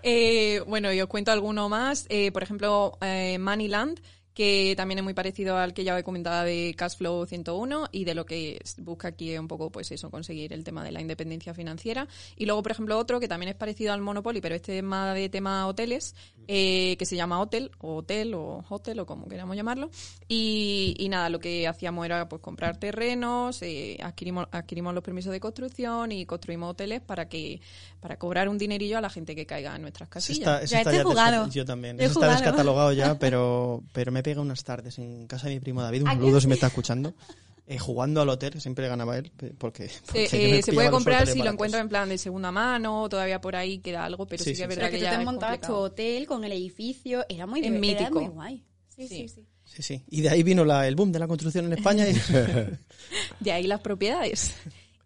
Eh, 0.03 0.61
bueno, 0.67 0.93
y 0.93 1.01
os 1.01 1.07
cuento 1.09 1.31
alguno 1.31 1.69
más. 1.69 2.07
Eh, 2.09 2.33
por 2.33 2.43
ejemplo, 2.43 2.99
eh, 3.01 3.39
Moneyland, 3.39 4.01
que 4.35 4.75
también 4.77 4.99
es 4.99 5.05
muy 5.05 5.15
parecido 5.15 5.57
al 5.57 5.73
que 5.73 5.85
ya 5.85 5.99
he 5.99 6.03
comentado 6.03 6.45
de 6.45 6.75
Cashflow 6.77 7.25
101 7.25 7.89
y 7.93 8.05
de 8.05 8.15
lo 8.15 8.27
que 8.27 8.61
busca 8.79 9.09
aquí 9.09 9.37
un 9.39 9.49
poco 9.49 9.71
pues 9.71 9.93
eso, 9.93 10.11
conseguir 10.11 10.53
el 10.53 10.65
tema 10.65 10.85
de 10.85 10.93
la 10.93 11.01
independencia 11.01 11.55
financiera. 11.55 12.09
Y 12.37 12.47
luego, 12.47 12.63
por 12.63 12.73
ejemplo, 12.73 12.99
otro 12.99 13.21
que 13.21 13.29
también 13.29 13.51
es 13.51 13.57
parecido 13.57 13.93
al 13.93 14.01
Monopoly, 14.01 14.41
pero 14.41 14.55
este 14.55 14.79
es 14.79 14.85
más 14.85 15.15
de 15.15 15.29
tema 15.29 15.67
hoteles, 15.67 16.15
eh, 16.49 16.97
que 16.99 17.07
se 17.07 17.17
llama 17.17 17.41
Hotel, 17.41 17.71
o 17.79 17.97
Hotel, 17.97 18.35
o 18.35 18.65
Hotel, 18.69 19.01
o 19.01 19.07
como 19.07 19.29
queramos 19.29 19.57
llamarlo. 19.57 19.91
Y, 20.29 20.95
y 20.99 21.09
nada, 21.09 21.29
lo 21.29 21.41
que 21.41 21.67
hacíamos 21.69 22.05
era 22.05 22.29
pues 22.29 22.43
comprar 22.43 22.79
terrenos, 22.79 23.63
eh, 23.63 23.99
adquirimos, 24.03 24.47
adquirimos 24.51 24.95
los 24.95 25.03
permisos 25.03 25.33
de 25.33 25.41
construcción 25.41 26.13
y 26.13 26.27
construimos 26.27 26.71
hoteles 26.71 27.01
para 27.01 27.29
que 27.29 27.61
para 28.01 28.19
cobrar 28.19 28.49
un 28.49 28.59
dinerillo 28.59 28.99
a 28.99 29.01
la 29.01 29.11
gente 29.11 29.35
que 29.35 29.47
caiga 29.47 29.75
en 29.75 29.83
nuestras 29.83 30.09
casillas. 30.09 30.63
está, 30.63 30.65
Ya 30.65 30.79
está 30.79 30.91
este 30.91 31.05
jugado. 31.05 31.49
Yo 31.49 31.65
también. 31.65 31.99
Ese 31.99 32.13
está 32.13 32.31
descatalogado 32.31 32.93
ya, 32.93 33.19
pero, 33.19 33.83
pero 33.93 34.13
me 34.13 34.23
pega 34.23 34.41
unas 34.41 34.63
tardes 34.65 34.99
en 34.99 35.27
casa 35.27 35.49
de 35.49 35.55
mi 35.55 35.61
primo 35.61 35.83
David. 35.83 36.03
Un 36.03 36.09
¿A 36.09 36.13
saludo 36.15 36.41
si 36.41 36.47
me 36.47 36.55
está 36.55 36.67
escuchando. 36.67 37.15
eh, 37.67 37.79
jugando 37.79 38.21
al 38.21 38.29
hotel, 38.29 38.53
que 38.53 38.61
siempre 38.61 38.87
ganaba 38.89 39.17
él, 39.17 39.33
porque, 39.59 39.91
eh, 40.15 40.63
se 40.63 40.73
puede 40.73 40.91
comprar 40.91 41.27
si 41.27 41.39
lo 41.43 41.51
encuentra 41.51 41.81
en 41.81 41.89
plan 41.89 42.09
de 42.09 42.19
segunda 42.19 42.51
mano, 42.53 43.09
todavía 43.09 43.41
por 43.41 43.57
ahí 43.57 43.79
queda 43.79 44.05
algo, 44.05 44.27
pero 44.27 44.45
sí, 44.45 44.51
Sí, 44.51 44.57
que 44.57 44.63
es 44.65 44.69
verdad 44.69 44.83
Pero 44.83 44.91
que 44.91 44.97
que 44.99 45.05
tú 45.05 45.11
ya 45.11 45.19
te 45.19 45.25
montabas 45.25 45.61
tu 45.63 45.75
hotel 45.75 46.27
con 46.27 46.45
el 46.45 46.53
edificio, 46.53 47.25
era 47.29 47.47
muy, 47.47 47.61
Es 47.61 47.67
diver- 47.67 47.71
era 47.71 47.81
mítico. 48.01 48.21
muy 48.21 48.29
guay. 48.31 48.65
Sí, 48.95 49.09
Sí. 49.09 49.17
sí, 49.17 49.29
sí. 49.29 49.47
Sí, 49.67 49.83
sí. 49.83 50.05
Y 50.11 50.21
de 50.21 50.29
ahí 50.29 50.43
vino 50.43 50.63
la, 50.65 50.87
el 50.87 50.95
boom 50.95 51.11
de 51.11 51.19
la 51.19 51.27
construcción 51.27 51.65
en 51.65 51.73
España. 51.73 52.07
Y... 52.07 52.13
De 53.41 53.51
ahí 53.53 53.67
las 53.67 53.81
propiedades. 53.81 54.53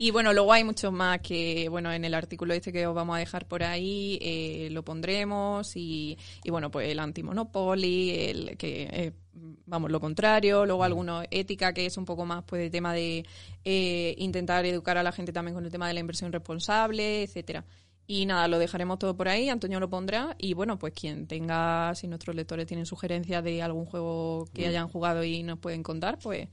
Y 0.01 0.13
bueno, 0.13 0.33
luego 0.33 0.53
hay 0.53 0.63
muchos 0.63 0.93
más 0.93 1.21
que, 1.21 1.69
bueno, 1.69 1.93
en 1.93 2.05
el 2.05 2.15
artículo 2.15 2.55
este 2.55 2.73
que 2.73 2.87
os 2.87 2.95
vamos 2.95 3.17
a 3.17 3.19
dejar 3.19 3.49
por 3.49 3.65
ahí, 3.65 4.17
eh, 4.23 4.69
lo 4.71 4.85
pondremos 4.85 5.77
y, 5.77 6.17
y 6.45 6.51
bueno, 6.51 6.71
pues 6.71 6.89
el 6.89 7.01
antimonopoly, 7.01 8.11
el 8.11 8.57
que, 8.57 8.89
eh, 8.93 9.13
vamos, 9.67 9.91
lo 9.91 9.99
contrario, 9.99 10.65
luego 10.67 10.85
alguno 10.85 11.23
ética, 11.33 11.73
que 11.73 11.87
es 11.87 11.97
un 11.97 12.05
poco 12.05 12.25
más, 12.25 12.45
pues, 12.45 12.63
de 12.63 12.71
tema 12.71 12.95
de 12.95 13.27
eh, 13.65 14.15
intentar 14.19 14.65
educar 14.67 14.97
a 14.99 15.03
la 15.03 15.11
gente 15.11 15.33
también 15.33 15.55
con 15.55 15.65
el 15.65 15.73
tema 15.73 15.89
de 15.89 15.95
la 15.95 16.01
inversión 16.01 16.33
responsable, 16.33 17.25
etcétera. 17.25 17.65
Y 18.07 18.25
nada, 18.25 18.49
lo 18.49 18.59
dejaremos 18.59 18.99
todo 18.99 19.17
por 19.17 19.29
ahí, 19.29 19.49
Antonio 19.51 19.81
lo 19.81 19.91
pondrá. 19.91 20.35
Y 20.39 20.55
bueno, 20.55 20.79
pues 20.79 20.95
quien 20.95 21.27
tenga, 21.27 21.95
si 21.95 22.09
nuestros 22.09 22.35
lectores 22.37 22.67
tienen 22.67 22.87
sugerencias 22.87 23.45
de 23.45 23.63
algún 23.63 23.85
juego 23.85 24.47
que 24.55 24.67
hayan 24.67 24.89
jugado 24.89 25.25
y 25.25 25.43
nos 25.43 25.59
pueden 25.59 25.83
contar, 25.83 26.19
pues 26.19 26.49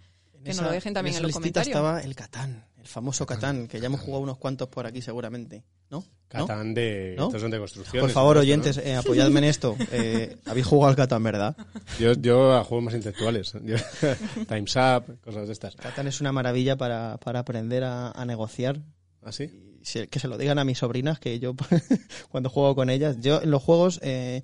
que 0.45 0.49
nos 0.51 0.57
esa- 0.59 0.65
lo 0.67 0.71
dejen 0.71 0.93
también 0.93 1.13
en, 1.15 1.17
esa 1.19 1.23
los 1.27 1.33
comentarios. 1.33 1.67
estaba 1.67 2.01
el 2.01 2.15
Catán, 2.15 2.65
el 2.79 2.87
famoso 2.87 3.25
Catán, 3.25 3.67
que 3.67 3.79
ya 3.79 3.87
hemos 3.87 3.99
jugado 4.01 4.23
unos 4.23 4.37
cuantos 4.37 4.67
por 4.69 4.85
aquí 4.85 5.01
seguramente, 5.01 5.63
¿no? 5.89 5.99
¿No? 6.33 6.47
Catán 6.47 6.73
de, 6.73 7.15
¿No? 7.17 7.27
estos 7.27 7.41
son 7.41 7.51
de 7.51 7.59
construcción. 7.59 8.01
Por 8.01 8.09
favor, 8.09 8.37
oyentes, 8.37 8.77
eh, 8.77 8.95
apoyadme 8.95 9.39
en 9.39 9.43
esto. 9.45 9.75
Eh, 9.91 10.37
Habéis 10.45 10.65
jugado 10.65 10.89
al 10.89 10.95
Catán, 10.95 11.23
¿verdad? 11.23 11.55
Yo, 11.99 12.13
yo 12.13 12.53
a 12.55 12.63
juegos 12.63 12.85
más 12.85 12.93
intelectuales. 12.95 13.53
Yo- 13.63 13.77
Time's 14.47 14.75
Up, 14.75 15.19
cosas 15.21 15.47
de 15.47 15.53
estas. 15.53 15.75
Catán 15.75 16.07
es 16.07 16.19
una 16.21 16.31
maravilla 16.31 16.75
para, 16.77 17.17
para 17.17 17.39
aprender 17.39 17.83
a, 17.83 18.11
a 18.11 18.25
negociar. 18.25 18.81
¿Así? 19.23 19.77
Y 19.81 19.85
se- 19.85 20.07
que 20.09 20.19
se 20.19 20.27
lo 20.27 20.37
digan 20.37 20.59
a 20.59 20.65
mis 20.65 20.79
sobrinas, 20.79 21.19
que 21.19 21.39
yo 21.39 21.53
cuando 22.29 22.49
juego 22.49 22.75
con 22.75 22.89
ellas, 22.89 23.17
yo 23.21 23.41
en 23.41 23.51
los 23.51 23.63
juegos, 23.63 23.99
eh, 24.03 24.43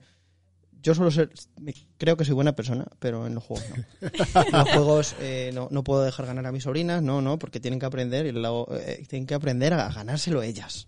yo 0.82 0.96
suelo 0.96 1.12
ser, 1.12 1.30
me- 1.60 1.74
creo 1.98 2.18
que 2.18 2.26
soy 2.26 2.34
buena 2.36 2.54
persona, 2.56 2.86
pero 3.00 3.28
en 3.28 3.36
los 3.36 3.44
juegos 3.44 3.66
no. 3.70 4.08
En 4.46 4.52
los 4.52 4.70
juegos 4.70 5.16
eh, 5.20 5.52
no, 5.54 5.68
no 5.72 5.84
puedo 5.84 6.02
dejar 6.04 6.26
ganar 6.26 6.46
a 6.48 6.52
mis 6.52 6.64
sobrinas, 6.64 7.02
no, 7.04 7.22
no, 7.22 7.38
porque 7.40 7.60
tienen 7.60 7.80
que 7.80 7.86
aprender 7.86 8.26
y 8.26 8.32
luego, 8.32 8.68
eh, 8.76 9.06
tienen 9.08 9.28
que 9.28 9.34
aprender 9.36 9.74
a 9.74 9.90
ganárselo 9.92 10.42
ellas. 10.44 10.88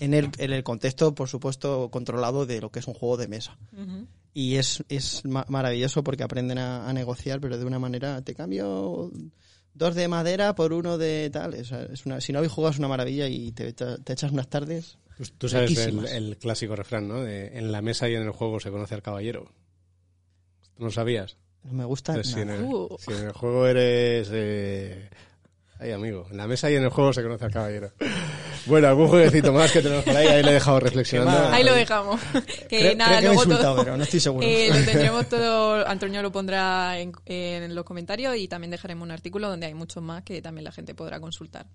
En 0.00 0.14
el, 0.14 0.30
en 0.38 0.52
el 0.52 0.62
contexto, 0.64 1.14
por 1.14 1.28
supuesto, 1.28 1.90
controlado 1.90 2.46
de 2.46 2.60
lo 2.60 2.70
que 2.70 2.78
es 2.78 2.86
un 2.88 2.94
juego 2.94 3.16
de 3.18 3.28
mesa. 3.28 3.58
Y 4.32 4.56
es, 4.56 4.82
es 4.88 5.24
ma- 5.26 5.44
maravilloso 5.48 6.02
porque 6.02 6.22
aprenden 6.22 6.58
a, 6.58 6.88
a 6.88 6.92
negociar, 6.92 7.38
pero 7.40 7.58
de 7.58 7.64
una 7.66 7.78
manera, 7.78 8.22
te 8.22 8.34
cambio 8.34 9.10
dos 9.74 9.94
de 9.94 10.08
madera 10.08 10.54
por 10.54 10.72
uno 10.72 10.96
de 10.98 11.28
tal. 11.30 11.52
Es 11.54 11.70
una, 12.06 12.20
si 12.20 12.32
no 12.32 12.38
habéis 12.38 12.52
jugado 12.52 12.72
es 12.72 12.78
una 12.78 12.88
maravilla 12.88 13.28
y 13.28 13.52
te, 13.52 13.72
te- 13.74 13.98
te 13.98 14.12
echas 14.14 14.32
unas 14.32 14.48
tardes. 14.48 14.96
Tú, 15.16 15.24
tú 15.38 15.48
sabes 15.48 15.76
el, 15.78 16.36
clásico 16.38 16.74
refrán, 16.76 17.06
¿no? 17.08 17.22
De, 17.22 17.56
en 17.58 17.70
la 17.72 17.82
mesa 17.82 18.08
y 18.08 18.14
en 18.14 18.22
el 18.22 18.30
juego 18.30 18.58
se 18.60 18.70
conoce 18.70 18.94
al 18.94 19.02
caballero. 19.02 19.46
¿Tú 20.76 20.84
no 20.84 20.90
sabías? 20.90 21.36
No 21.62 21.72
me 21.72 21.84
gusta 21.84 22.12
Entonces, 22.12 22.34
si, 22.34 22.40
en 22.40 22.48
nada. 22.48 22.58
el, 22.60 22.64
Uh. 22.66 22.96
si 22.98 23.12
en 23.12 23.22
el 23.26 23.32
juego 23.32 23.66
eres... 23.66 24.28
Eh... 24.32 25.08
Ay, 25.80 25.90
amigo, 25.92 26.26
en 26.30 26.36
la 26.36 26.46
mesa 26.46 26.70
y 26.70 26.76
en 26.76 26.84
el 26.84 26.88
juego 26.90 27.12
se 27.12 27.22
conoce 27.22 27.44
al 27.44 27.50
caballero. 27.52 27.92
Bueno, 28.66 28.88
algún 28.88 29.08
jueguecito 29.08 29.52
más 29.52 29.70
que 29.72 29.82
tenemos 29.82 30.04
por 30.04 30.16
ahí, 30.16 30.26
ahí 30.26 30.42
le 30.42 30.50
he 30.50 30.54
dejado 30.54 30.80
reflexionando. 30.80 31.48
Ahí 31.52 31.64
lo 31.64 31.74
dejamos. 31.74 32.20
que 32.68 32.78
Creo- 32.78 32.96
nada, 32.96 33.18
creo 33.18 33.20
que 33.20 33.26
me 33.28 33.32
he 33.32 33.34
luego 33.34 33.42
insultado, 33.42 33.74
todo. 33.74 33.84
pero 33.84 33.96
no 33.96 34.02
estoy 34.04 34.20
seguro. 34.20 34.46
Eh, 34.48 34.68
lo 34.68 34.84
tendremos 34.84 35.28
todo. 35.28 35.86
Antonio 35.86 36.22
lo 36.22 36.32
pondrá 36.32 36.98
en, 37.00 37.12
en 37.26 37.74
los 37.74 37.84
comentarios 37.84 38.36
y 38.36 38.46
también 38.48 38.70
dejaremos 38.70 39.04
un 39.04 39.10
artículo 39.10 39.48
donde 39.48 39.66
hay 39.66 39.74
muchos 39.74 40.02
más 40.02 40.22
que 40.22 40.40
también 40.40 40.64
la 40.64 40.72
gente 40.72 40.94
podrá 40.94 41.20
consultar. 41.20 41.66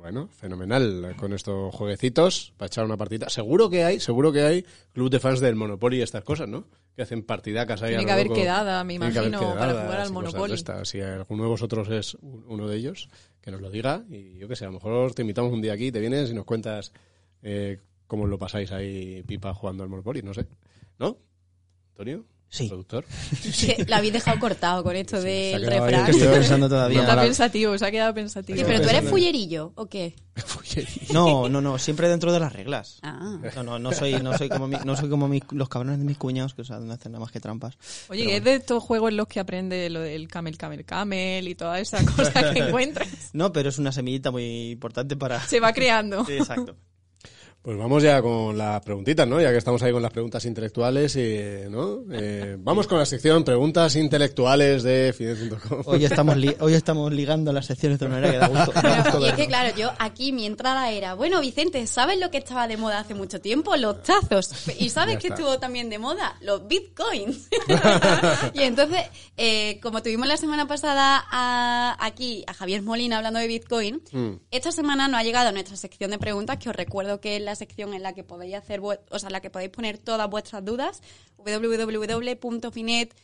Bueno, 0.00 0.28
fenomenal 0.28 1.14
con 1.18 1.34
estos 1.34 1.74
jueguecitos 1.74 2.54
para 2.56 2.68
echar 2.68 2.86
una 2.86 2.96
partida. 2.96 3.28
Seguro 3.28 3.68
que 3.68 3.84
hay, 3.84 4.00
seguro 4.00 4.32
que 4.32 4.40
hay 4.42 4.64
club 4.94 5.10
de 5.10 5.20
fans 5.20 5.40
del 5.40 5.56
Monopoly 5.56 5.98
y 5.98 6.02
estas 6.02 6.24
cosas, 6.24 6.48
¿no? 6.48 6.64
Que 6.96 7.02
hacen 7.02 7.22
partidacas 7.22 7.82
ahí. 7.82 7.90
Tiene 7.90 8.06
que 8.06 8.12
haber 8.12 8.26
loco. 8.28 8.40
quedada, 8.40 8.82
me 8.82 8.94
Tiene 8.94 9.12
que 9.12 9.18
imagino, 9.18 9.38
para 9.40 9.52
quedadas 9.52 9.84
jugar 9.84 10.00
al 10.00 10.12
Monopoly. 10.12 10.54
Si 10.84 11.00
alguno 11.02 11.42
de 11.42 11.48
vosotros 11.50 11.88
es 11.90 12.14
un- 12.14 12.44
uno 12.48 12.66
de 12.66 12.76
ellos, 12.78 13.10
que 13.42 13.50
nos 13.50 13.60
lo 13.60 13.70
diga 13.70 14.02
y 14.08 14.38
yo 14.38 14.48
qué 14.48 14.56
sé, 14.56 14.64
a 14.64 14.68
lo 14.68 14.74
mejor 14.74 15.12
te 15.14 15.20
invitamos 15.20 15.52
un 15.52 15.60
día 15.60 15.74
aquí, 15.74 15.92
te 15.92 16.00
vienes 16.00 16.30
y 16.30 16.34
nos 16.34 16.46
cuentas 16.46 16.92
eh, 17.42 17.78
cómo 18.06 18.26
lo 18.26 18.38
pasáis 18.38 18.72
ahí 18.72 19.22
pipa 19.26 19.52
jugando 19.52 19.82
al 19.82 19.90
Monopoly, 19.90 20.22
no 20.22 20.32
sé. 20.32 20.46
¿No? 20.98 21.18
¿Antonio? 21.90 22.24
Sí. 22.52 22.66
¿Productor? 22.68 23.04
Que 23.60 23.84
la 23.86 23.98
habéis 23.98 24.12
dejado 24.12 24.40
cortado 24.40 24.82
con 24.82 24.96
esto 24.96 25.18
Sí, 25.22 25.28
del 25.28 25.64
refrán. 25.66 26.04
que 26.04 26.10
estoy 26.10 26.26
pensando 26.28 26.68
todavía. 26.68 27.00
Está 27.02 27.22
pensativo, 27.22 27.78
se 27.78 27.86
ha 27.86 27.90
quedado 27.92 28.12
pensativo. 28.12 28.58
Sí, 28.58 28.64
pero 28.66 28.82
tú 28.82 28.88
eres 28.88 29.08
fullerillo, 29.08 29.72
¿o 29.76 29.86
qué? 29.86 30.14
No, 31.12 31.48
no, 31.48 31.60
no, 31.60 31.78
siempre 31.78 32.08
dentro 32.08 32.32
de 32.32 32.40
las 32.40 32.52
reglas. 32.52 32.98
Ah. 33.02 33.38
No, 33.56 33.62
no, 33.62 33.78
no 33.78 33.92
soy, 33.92 34.14
no 34.20 34.36
soy 34.36 34.48
como, 34.48 34.66
mi- 34.68 34.76
no 34.84 34.96
soy 34.96 35.08
como 35.08 35.28
mi- 35.28 35.42
los 35.52 35.68
cabrones 35.68 35.98
de 35.98 36.04
mis 36.04 36.16
cuñados 36.18 36.54
que 36.54 36.62
o 36.62 36.64
sea, 36.64 36.78
no 36.78 36.92
hacen 36.92 37.12
nada 37.12 37.22
más 37.22 37.30
que 37.32 37.40
trampas. 37.40 37.76
Oye, 38.08 38.36
es 38.36 38.42
de 38.44 38.54
estos 38.54 38.82
juegos 38.82 39.10
en 39.10 39.16
los 39.16 39.26
que 39.28 39.38
aprende 39.40 39.88
lo 39.90 40.00
del 40.00 40.28
camel, 40.28 40.56
camel, 40.56 40.84
camel 40.84 41.46
y 41.48 41.54
toda 41.54 41.78
esa 41.80 42.04
cosa 42.04 42.52
que 42.52 42.58
encuentras. 42.68 43.08
No, 43.32 43.52
pero 43.52 43.68
es 43.68 43.78
una 43.78 43.92
semillita 43.92 44.30
muy 44.30 44.70
importante 44.72 45.16
para... 45.16 45.40
Se 45.46 45.60
va 45.60 45.72
creando. 45.72 46.24
Sí, 46.24 46.32
exacto. 46.32 46.74
Pues 47.62 47.76
vamos 47.76 48.02
ya 48.02 48.22
con 48.22 48.56
las 48.56 48.80
preguntitas, 48.80 49.28
¿no? 49.28 49.38
Ya 49.38 49.50
que 49.50 49.58
estamos 49.58 49.82
ahí 49.82 49.92
con 49.92 50.00
las 50.00 50.10
preguntas 50.10 50.42
intelectuales, 50.46 51.14
y, 51.16 51.68
¿no? 51.68 51.98
Eh, 52.10 52.56
vamos 52.58 52.86
con 52.86 52.98
la 52.98 53.04
sección 53.04 53.44
preguntas 53.44 53.96
intelectuales 53.96 54.82
de 54.82 55.12
Fidel.com. 55.12 55.82
Hoy 55.84 56.06
estamos, 56.06 56.38
li- 56.38 56.56
hoy 56.60 56.72
estamos 56.80 57.12
ligando 57.12 57.52
las 57.52 57.66
secciones 57.66 57.98
de 57.98 58.06
una 58.06 58.14
manera 58.14 58.32
que 58.32 58.38
da 58.38 58.48
gusto. 58.48 58.72
da 58.80 59.02
gusto 59.02 59.20
Y 59.20 59.28
es 59.28 59.34
que 59.34 59.46
claro, 59.46 59.76
yo 59.76 59.90
aquí 59.98 60.32
mi 60.32 60.46
entrada 60.46 60.90
era, 60.90 61.12
bueno, 61.12 61.38
Vicente, 61.42 61.86
¿sabes 61.86 62.18
lo 62.18 62.30
que 62.30 62.38
estaba 62.38 62.66
de 62.66 62.78
moda 62.78 62.98
hace 63.00 63.12
mucho 63.12 63.42
tiempo? 63.42 63.76
Los 63.76 64.04
tazos. 64.04 64.66
¿Y 64.80 64.88
sabes 64.88 65.16
está. 65.16 65.34
estuvo 65.34 65.58
también 65.58 65.90
de 65.90 65.98
moda? 65.98 66.36
Los 66.40 66.66
bitcoins. 66.66 67.50
y 68.54 68.62
entonces, 68.62 69.02
eh, 69.36 69.78
como 69.82 70.02
tuvimos 70.02 70.26
la 70.26 70.38
semana 70.38 70.66
pasada 70.66 71.22
a- 71.30 71.94
aquí 72.00 72.42
a 72.46 72.54
Javier 72.54 72.80
Molina 72.80 73.18
hablando 73.18 73.38
de 73.38 73.46
bitcoin, 73.48 74.00
Mm. 74.12 74.36
esta 74.50 74.72
semana 74.72 75.08
no 75.08 75.18
ha 75.18 75.22
llegado 75.22 75.50
a 75.50 75.52
nuestra 75.52 75.76
sección 75.76 76.10
de 76.10 76.18
preguntas, 76.18 76.56
que 76.56 76.70
os 76.70 76.74
recuerdo 76.74 77.20
que 77.20 77.36
es 77.36 77.42
la 77.42 77.49
sección 77.54 77.94
en 77.94 78.02
la 78.02 78.14
que 78.14 78.24
podéis 78.24 78.54
hacer, 78.54 78.80
o 78.80 79.18
sea, 79.18 79.28
en 79.28 79.32
la 79.32 79.40
que 79.40 79.50
podéis 79.50 79.70
poner 79.70 79.98
todas 79.98 80.28
vuestras 80.28 80.64
dudas, 80.64 81.02
www.finet 81.38 83.14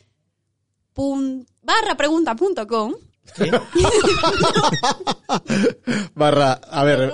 barra 1.61 1.95
pregunta.com 1.95 2.95
Barra, 6.15 6.53
a 6.53 6.83
ver, 6.83 7.13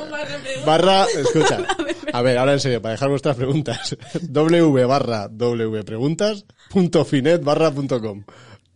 barra, 0.65 1.05
escucha. 1.05 1.57
A 2.13 2.21
ver, 2.21 2.37
ahora 2.37 2.53
en 2.53 2.59
serio, 2.59 2.79
para 2.79 2.91
dejar 2.91 3.09
vuestras 3.09 3.35
preguntas. 3.35 3.97
w 4.21 4.85
barra 4.85 5.27
w 5.29 5.83
preguntas 5.83 6.45
punto 6.69 7.05
finet 7.05 7.43
barra 7.43 7.71
punto 7.71 7.99
com. 7.99 8.23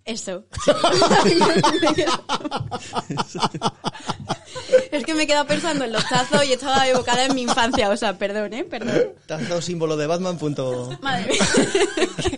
Eso. 0.07 0.45
es 4.91 5.03
que 5.05 5.13
me 5.13 5.23
he 5.23 5.27
quedado 5.27 5.45
pensando 5.45 5.83
en 5.85 5.91
los 5.91 6.07
tazos 6.07 6.45
y 6.45 6.53
estaba 6.53 6.87
evocada 6.87 7.25
en 7.25 7.35
mi 7.35 7.41
infancia. 7.43 7.89
O 7.89 7.97
sea, 7.97 8.17
perdón, 8.17 8.53
¿eh? 8.53 8.63
Perdón. 8.63 9.13
Tazo 9.25 9.61
símbolo 9.61 9.97
de 9.97 10.07
Batman. 10.07 10.37
Punto... 10.37 10.97
Madre 11.01 11.33
mía. 11.33 11.45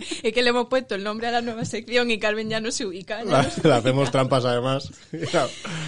Es 0.22 0.34
que 0.34 0.42
le 0.42 0.50
hemos 0.50 0.66
puesto 0.68 0.94
el 0.94 1.02
nombre 1.02 1.28
a 1.28 1.30
la 1.30 1.40
nueva 1.40 1.64
sección 1.64 2.10
y 2.10 2.18
Carmen 2.18 2.50
ya 2.50 2.60
no 2.60 2.70
se 2.70 2.84
ubica. 2.84 3.24
La- 3.24 3.42
no 3.44 3.50
se 3.50 3.66
Le 3.66 3.72
hacemos 3.72 4.10
trampas 4.10 4.44
además. 4.44 4.90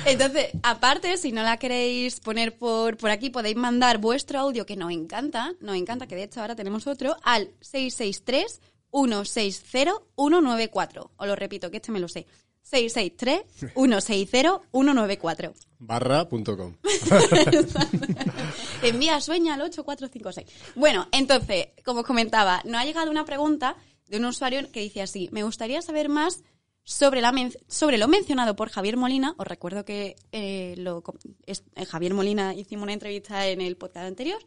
Entonces, 0.07 0.49
aparte, 0.62 1.18
si 1.18 1.33
no 1.33 1.43
la 1.43 1.59
queréis 1.59 2.18
poner 2.20 2.57
por, 2.57 2.97
por 2.97 3.11
aquí, 3.11 3.28
podéis 3.28 3.57
mandar 3.57 3.99
vuestro 3.99 4.39
audio 4.39 4.64
que 4.64 4.74
nos 4.74 4.91
encanta. 4.91 5.53
Nos 5.61 5.76
encanta, 5.76 6.07
que 6.07 6.14
de 6.16 6.22
hecho 6.22 6.41
ahora 6.41 6.57
tenemos 6.57 6.87
otro, 6.87 7.14
al 7.24 7.51
663 7.61 8.62
160 8.93 9.93
194. 10.16 11.11
Os 11.16 11.26
lo 11.26 11.36
repito, 11.36 11.70
que 11.70 11.78
este 11.78 11.93
me 11.93 12.01
lo 12.01 12.09
sé. 12.09 12.26
663 12.62 13.72
160 13.74 14.61
194. 14.72 15.55
Barra 15.78 16.28
punto 16.28 16.57
com. 16.57 16.74
Envía 18.82 19.20
sueña 19.20 19.55
al 19.55 19.62
8456. 19.62 20.74
Bueno, 20.76 21.09
entonces, 21.12 21.68
como 21.84 22.01
os 22.01 22.07
comentaba, 22.07 22.61
nos 22.64 22.80
ha 22.80 22.84
llegado 22.84 23.11
una 23.11 23.24
pregunta 23.24 23.76
de 24.07 24.18
un 24.18 24.24
usuario 24.26 24.70
que 24.70 24.80
dice 24.80 25.03
así, 25.03 25.28
me 25.32 25.43
gustaría 25.43 25.82
saber 25.82 26.09
más 26.09 26.43
sobre, 26.84 27.20
la 27.20 27.32
men- 27.32 27.53
sobre 27.68 27.99
lo 27.99 28.09
mencionado 28.09 28.57
por 28.57 28.68
Javier 28.70 28.97
Molina. 28.97 29.34
Os 29.38 29.47
recuerdo 29.47 29.84
que 29.84 30.16
eh, 30.32 30.74
lo 30.78 31.03
com- 31.03 31.16
es- 31.47 31.64
eh, 31.76 31.84
Javier 31.86 32.14
Molina 32.14 32.55
hicimos 32.55 32.82
una 32.84 32.93
entrevista 32.93 33.47
en 33.49 33.61
el 33.61 33.76
podcast 33.76 34.07
anterior 34.07 34.38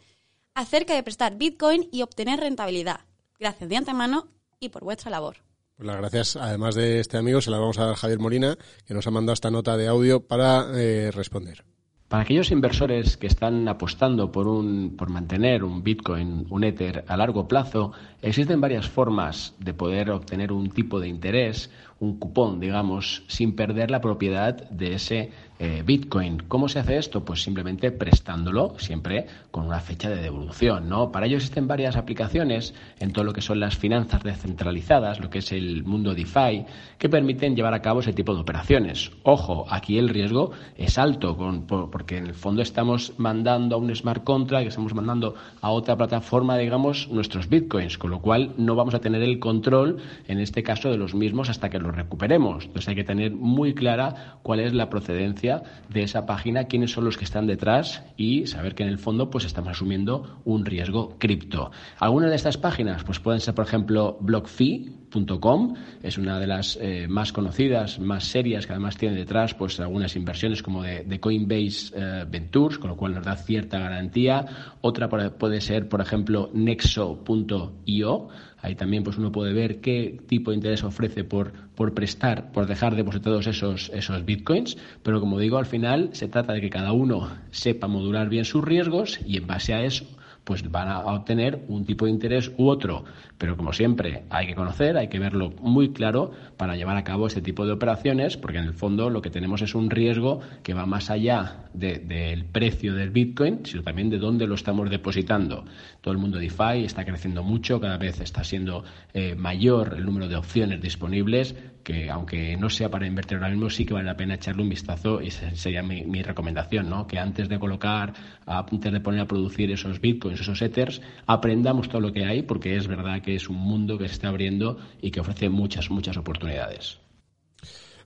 acerca 0.53 0.93
de 0.93 1.03
prestar 1.03 1.37
Bitcoin 1.37 1.87
y 1.91 2.01
obtener 2.01 2.39
rentabilidad. 2.39 3.01
Gracias 3.39 3.69
de 3.69 3.75
antemano 3.77 4.27
y 4.59 4.69
por 4.69 4.83
vuestra 4.83 5.11
labor. 5.11 5.37
Pues 5.75 5.87
las 5.87 5.97
gracias, 5.97 6.35
además 6.37 6.75
de 6.75 6.99
este 6.99 7.17
amigo, 7.17 7.41
se 7.41 7.51
las 7.51 7.59
vamos 7.59 7.77
a 7.77 7.83
dar 7.83 7.93
a 7.93 7.97
Javier 7.97 8.19
Molina, 8.19 8.57
que 8.85 8.93
nos 8.93 9.05
ha 9.07 9.11
mandado 9.11 9.33
esta 9.33 9.51
nota 9.51 9.75
de 9.75 9.87
audio 9.87 10.21
para 10.21 10.67
eh, 10.73 11.11
responder. 11.11 11.65
Para 12.07 12.23
aquellos 12.23 12.51
inversores 12.51 13.17
que 13.17 13.27
están 13.27 13.67
apostando 13.67 14.31
por, 14.31 14.47
un, 14.47 14.95
por 14.95 15.09
mantener 15.09 15.63
un 15.63 15.83
Bitcoin, 15.83 16.45
un 16.49 16.63
Ether 16.63 17.03
a 17.07 17.17
largo 17.17 17.47
plazo, 17.47 17.91
existen 18.21 18.61
varias 18.61 18.87
formas 18.87 19.55
de 19.59 19.73
poder 19.73 20.11
obtener 20.11 20.51
un 20.53 20.69
tipo 20.69 20.99
de 20.99 21.07
interés, 21.07 21.71
un 21.99 22.19
cupón, 22.19 22.59
digamos, 22.59 23.23
sin 23.27 23.55
perder 23.55 23.89
la 23.89 24.01
propiedad 24.01 24.69
de 24.69 24.93
ese 24.95 25.31
eh, 25.59 25.81
Bitcoin. 25.85 26.43
¿Cómo 26.49 26.67
se 26.67 26.79
hace 26.79 26.97
esto? 26.97 27.23
Pues 27.23 27.41
simplemente 27.41 27.89
prestándolo, 27.91 28.73
siempre 28.77 29.27
con 29.51 29.65
una 29.65 29.79
fecha 29.79 30.09
de 30.09 30.17
devolución, 30.21 30.89
¿no? 30.89 31.13
Para 31.13 31.27
ello 31.27 31.37
existen 31.37 31.65
varias 31.69 31.95
aplicaciones 31.95 32.73
en 32.99 33.13
todo 33.13 33.23
lo 33.23 33.31
que 33.31 33.39
son 33.39 33.61
las 33.61 33.77
finanzas 33.77 34.21
descentralizadas, 34.23 35.21
lo 35.21 35.29
que 35.29 35.37
es 35.39 35.53
el 35.53 35.85
mundo 35.85 36.13
DeFi, 36.13 36.65
que 36.97 37.07
permiten 37.07 37.55
llevar 37.55 37.73
a 37.73 37.81
cabo 37.81 38.01
ese 38.01 38.11
tipo 38.11 38.35
de 38.35 38.41
operaciones. 38.41 39.11
Ojo, 39.23 39.65
aquí 39.69 39.97
el 39.97 40.09
riesgo 40.09 40.51
es 40.77 40.97
alto, 40.97 41.37
con- 41.37 41.65
por- 41.65 41.89
porque 41.89 42.17
en 42.17 42.25
el 42.27 42.33
fondo 42.33 42.61
estamos 42.61 43.13
mandando 43.17 43.75
a 43.75 43.79
un 43.79 43.95
smart 43.95 44.25
contract, 44.25 44.67
estamos 44.67 44.93
mandando 44.93 45.35
a 45.61 45.69
otra 45.69 45.95
plataforma, 45.95 46.57
digamos, 46.57 47.07
nuestros 47.09 47.47
bitcoins, 47.47 47.97
con 47.97 48.11
lo 48.11 48.19
cual 48.19 48.51
no 48.57 48.75
vamos 48.75 48.93
a 48.93 48.99
tener 48.99 49.23
el 49.23 49.39
control, 49.39 49.99
en 50.27 50.39
este 50.41 50.63
caso, 50.63 50.89
de 50.91 50.97
los 50.97 51.15
mismos 51.15 51.49
hasta 51.49 51.69
que 51.69 51.79
los 51.85 51.95
recuperemos. 51.95 52.65
Entonces 52.65 52.89
hay 52.89 52.95
que 52.95 53.03
tener 53.03 53.31
muy 53.31 53.73
clara 53.73 54.39
cuál 54.43 54.59
es 54.59 54.73
la 54.73 54.89
procedencia 54.89 55.63
de 55.89 56.03
esa 56.03 56.25
página, 56.25 56.65
quiénes 56.65 56.91
son 56.91 57.05
los 57.05 57.17
que 57.17 57.25
están 57.25 57.47
detrás 57.47 58.03
y 58.17 58.47
saber 58.47 58.75
que 58.75 58.83
en 58.83 58.89
el 58.89 58.97
fondo 58.97 59.29
pues 59.29 59.45
estamos 59.45 59.71
asumiendo 59.71 60.41
un 60.45 60.65
riesgo 60.65 61.17
cripto. 61.17 61.71
Algunas 61.99 62.29
de 62.29 62.35
estas 62.35 62.57
páginas 62.57 63.03
pues 63.03 63.19
pueden 63.19 63.39
ser, 63.39 63.53
por 63.53 63.65
ejemplo, 63.65 64.17
BlockFi.com, 64.21 65.75
es 66.03 66.17
una 66.17 66.39
de 66.39 66.47
las 66.47 66.77
eh, 66.81 67.07
más 67.07 67.31
conocidas, 67.31 67.99
más 67.99 68.25
serias, 68.25 68.65
que 68.65 68.73
además 68.73 68.97
tiene 68.97 69.15
detrás 69.15 69.53
pues 69.53 69.79
algunas 69.79 70.15
inversiones 70.15 70.61
como 70.61 70.83
de, 70.83 71.03
de 71.03 71.19
Coinbase 71.19 71.93
eh, 71.95 72.25
Ventures, 72.29 72.77
con 72.77 72.89
lo 72.89 72.97
cual 72.97 73.15
nos 73.15 73.25
da 73.25 73.35
cierta 73.35 73.79
garantía. 73.79 74.45
Otra 74.81 75.09
puede 75.09 75.61
ser, 75.61 75.87
por 75.89 76.01
ejemplo, 76.01 76.49
Nexo.io. 76.53 78.27
Ahí 78.65 78.73
también 78.73 79.03
pues 79.03 79.19
uno 79.19 79.31
puede 79.31 79.53
ver 79.53 79.79
qué 79.79 80.19
tipo 80.25 80.49
de 80.49 80.57
interés 80.57 80.83
ofrece 80.83 81.23
por, 81.23 81.53
por 81.75 81.93
prestar, 81.93 82.51
por 82.51 82.65
dejar 82.65 82.95
depositados 82.95 83.45
esos, 83.45 83.91
esos 83.93 84.25
bitcoins. 84.25 84.75
Pero 85.03 85.19
como 85.19 85.37
digo, 85.37 85.59
al 85.59 85.67
final 85.67 86.09
se 86.13 86.27
trata 86.27 86.53
de 86.53 86.61
que 86.61 86.71
cada 86.71 86.91
uno 86.91 87.29
sepa 87.51 87.87
modular 87.87 88.27
bien 88.27 88.43
sus 88.43 88.63
riesgos 88.63 89.19
y 89.23 89.37
en 89.37 89.45
base 89.45 89.75
a 89.75 89.83
eso 89.83 90.07
pues 90.45 90.69
van 90.71 90.87
a 90.87 90.99
obtener 90.99 91.65
un 91.67 91.85
tipo 91.85 92.05
de 92.05 92.11
interés 92.11 92.51
u 92.57 92.67
otro. 92.69 93.03
Pero 93.37 93.57
como 93.57 93.73
siempre, 93.73 94.23
hay 94.29 94.47
que 94.47 94.55
conocer, 94.55 94.95
hay 94.95 95.09
que 95.09 95.19
verlo 95.19 95.51
muy 95.59 95.89
claro 95.91 96.31
para 96.55 96.77
llevar 96.77 96.95
a 96.95 97.03
cabo 97.03 97.27
este 97.27 97.41
tipo 97.41 97.65
de 97.65 97.73
operaciones, 97.73 98.37
porque 98.37 98.59
en 98.59 98.63
el 98.65 98.73
fondo 98.73 99.09
lo 99.09 99.21
que 99.21 99.29
tenemos 99.29 99.61
es 99.61 99.75
un 99.75 99.89
riesgo 99.89 100.39
que 100.63 100.73
va 100.73 100.85
más 100.85 101.09
allá 101.09 101.65
de- 101.73 101.99
del 101.99 102.45
precio 102.45 102.93
del 102.93 103.09
Bitcoin, 103.09 103.65
sino 103.65 103.83
también 103.83 104.09
de 104.09 104.19
dónde 104.19 104.47
lo 104.47 104.55
estamos 104.55 104.89
depositando. 104.89 105.65
Todo 106.01 106.13
el 106.13 106.19
mundo 106.19 106.37
DeFi 106.37 106.85
está 106.85 107.03
creciendo 107.03 107.43
mucho, 107.43 107.81
cada 107.81 107.97
vez 107.97 108.21
está 108.21 108.43
siendo 108.43 108.83
eh, 109.13 109.35
mayor 109.35 109.95
el 109.97 110.05
número 110.05 110.27
de 110.29 110.35
opciones 110.37 110.79
disponibles, 110.81 111.55
que 111.85 112.09
aunque 112.09 112.57
no 112.57 112.69
sea 112.69 112.89
para 112.89 113.05
invertir 113.05 113.37
ahora 113.37 113.51
mismo, 113.51 113.69
sí 113.69 113.85
que 113.85 113.93
vale 113.93 114.07
la 114.07 114.17
pena 114.17 114.33
echarle 114.33 114.63
un 114.63 114.69
vistazo 114.69 115.21
y 115.21 115.29
sería 115.29 115.83
mi, 115.83 116.23
recomendación, 116.23 116.89
¿no? 116.89 117.05
Que 117.05 117.19
antes 117.19 117.47
de 117.47 117.59
colocar, 117.59 118.11
antes 118.47 118.91
de 118.91 118.99
poner 118.99 119.21
a 119.21 119.27
producir 119.27 119.71
esos 119.71 120.01
bitcoins, 120.01 120.41
esos 120.41 120.61
ethers, 120.63 120.99
aprendamos 121.27 121.87
todo 121.87 122.01
lo 122.01 122.11
que 122.11 122.25
hay, 122.25 122.41
porque 122.41 122.75
es 122.75 122.87
verdad 122.87 123.21
que 123.21 123.35
es 123.35 123.47
un 123.49 123.57
mundo 123.57 123.99
que 123.99 124.07
se 124.07 124.15
está 124.15 124.29
abriendo 124.29 124.79
y 124.99 125.11
que 125.11 125.19
ofrece 125.19 125.47
muchas, 125.47 125.91
muchas 125.91 126.17
oportunidades. 126.17 126.97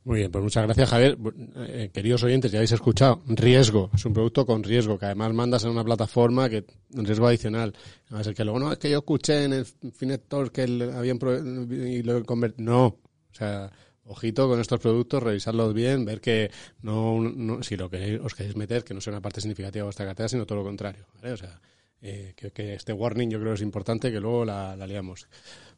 Muy 0.03 0.19
bien, 0.19 0.31
pues 0.31 0.43
muchas 0.43 0.65
gracias, 0.65 0.89
Javier. 0.89 1.17
Eh, 1.55 1.89
queridos 1.93 2.23
oyentes, 2.23 2.51
ya 2.51 2.57
habéis 2.57 2.73
escuchado, 2.73 3.21
riesgo, 3.27 3.91
es 3.93 4.05
un 4.05 4.13
producto 4.13 4.45
con 4.45 4.61
riesgo, 4.61 4.99
que 4.99 5.05
además 5.05 5.33
mandas 5.33 5.63
en 5.63 5.71
una 5.71 5.85
plataforma 5.85 6.49
que 6.49 6.65
riesgo 6.91 7.27
adicional. 7.27 7.73
Es 8.19 8.27
el 8.27 8.33
que 8.33 8.43
luego, 8.43 8.59
no, 8.59 8.73
es 8.73 8.77
que 8.77 8.89
yo 8.89 8.97
escuché 8.97 9.45
en 9.45 9.53
el 9.53 9.65
Finet 9.65 10.23
que 10.51 10.63
el- 10.63 10.91
habían 10.93 11.17
y 11.17 12.03
lo 12.03 12.21
convert- 12.23 12.55
No, 12.57 12.97
o 13.31 13.35
sea, 13.35 13.71
ojito 14.05 14.47
con 14.47 14.59
estos 14.59 14.79
productos, 14.79 15.21
revisarlos 15.21 15.73
bien, 15.73 16.05
ver 16.05 16.19
que 16.21 16.49
no, 16.81 17.19
no- 17.21 17.61
si 17.63 17.77
lo 17.77 17.89
que 17.89 18.19
os 18.19 18.33
queréis 18.33 18.55
meter, 18.55 18.83
que 18.83 18.93
no 18.93 19.01
sea 19.01 19.13
una 19.13 19.21
parte 19.21 19.41
significativa 19.41 19.81
de 19.81 19.87
vuestra 19.87 20.05
cartera, 20.05 20.27
sino 20.29 20.45
todo 20.45 20.59
lo 20.59 20.63
contrario, 20.63 21.05
¿vale? 21.15 21.31
O 21.33 21.37
sea, 21.37 21.61
eh, 22.01 22.33
que, 22.35 22.51
que 22.51 22.73
este 22.75 22.93
warning 22.93 23.29
yo 23.29 23.39
creo 23.41 23.53
es 23.53 23.61
importante, 23.61 24.09
que 24.11 24.19
luego 24.19 24.45
la, 24.45 24.75
la 24.75 24.87
liamos. 24.87 25.27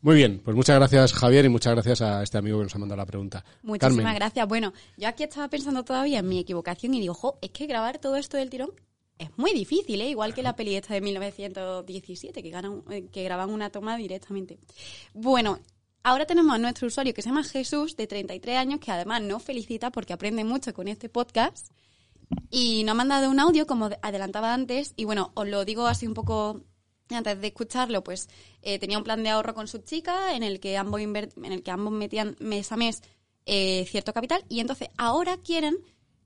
Muy 0.02 0.16
bien, 0.16 0.40
pues 0.44 0.56
muchas 0.56 0.78
gracias 0.78 1.14
Javier 1.14 1.46
y 1.46 1.50
muchas 1.50 1.74
gracias 1.74 2.02
a 2.02 2.22
este 2.24 2.38
amigo 2.38 2.60
que 2.60 2.64
nos 2.66 2.76
ha 2.76 2.80
mandado 2.80 2.98
la 2.98 3.06
pregunta. 3.06 3.44
Muchísimas 3.64 3.98
Carmen. 3.98 4.16
gracias. 4.16 4.48
Bueno, 4.48 4.72
yo 4.98 5.08
aquí 5.08 5.24
estaba 5.24 5.50
pensando 5.50 5.84
todavía 5.84 6.20
en 6.20 6.28
mi 6.30 6.40
equivocación 6.40 6.94
y 6.94 7.00
digo, 7.02 7.14
jo, 7.16 7.38
es 7.42 7.50
que 7.52 7.66
grabar 7.68 7.98
todo 8.00 8.16
esto 8.18 8.38
del 8.38 8.50
tirón 8.50 8.72
es 9.18 9.30
muy 9.38 9.52
difícil, 9.54 10.00
¿eh? 10.02 10.10
Igual 10.10 10.34
que 10.34 10.42
la 10.42 10.56
peli 10.56 10.76
esta 10.76 10.94
de 10.96 11.02
1917, 11.02 12.42
que, 12.42 12.50
ganan, 12.50 12.84
eh, 12.90 13.08
que 13.12 13.24
graban 13.24 13.50
una 13.52 13.70
toma 13.70 13.96
directamente. 13.98 14.58
Bueno, 15.14 15.60
ahora 16.04 16.26
tenemos 16.26 16.54
a 16.54 16.58
nuestro 16.58 16.88
usuario 16.88 17.14
que 17.14 17.22
se 17.22 17.30
llama 17.30 17.44
Jesús, 17.44 17.96
de 17.96 18.08
33 18.08 18.58
años, 18.58 18.80
que 18.80 18.92
además 18.92 19.22
nos 19.22 19.44
felicita 19.44 19.92
porque 19.92 20.14
aprende 20.14 20.44
mucho 20.44 20.74
con 20.74 20.88
este 20.88 21.10
podcast. 21.10 21.68
Y 22.50 22.84
nos 22.86 22.92
ha 22.94 22.96
mandado 22.96 23.30
un 23.30 23.40
audio, 23.40 23.68
como 23.68 23.90
de- 23.90 24.00
adelantaba 24.02 24.54
antes, 24.54 24.94
y 24.96 25.04
bueno, 25.06 25.32
os 25.36 25.48
lo 25.48 25.66
digo 25.66 25.86
así 25.88 26.08
un 26.08 26.14
poco 26.14 26.62
antes 27.10 27.42
de 27.42 27.48
escucharlo, 27.48 28.04
pues 28.06 28.30
eh, 28.62 28.80
tenía 28.80 28.98
un 28.98 29.04
plan 29.04 29.22
de 29.22 29.30
ahorro 29.30 29.54
con 29.54 29.68
su 29.68 29.80
chica 29.80 30.34
en 30.34 30.44
el 30.44 30.62
que 30.62 30.78
ambos, 30.78 31.02
en 31.02 31.18
el 31.52 31.62
que 31.62 31.72
ambos 31.72 31.92
metían 31.92 32.38
mes 32.40 32.72
a 32.72 32.78
mes 32.78 33.02
eh, 33.46 33.86
cierto 33.90 34.14
capital 34.14 34.46
y 34.48 34.62
entonces 34.62 34.88
ahora 34.98 35.36
quieren, 35.36 35.76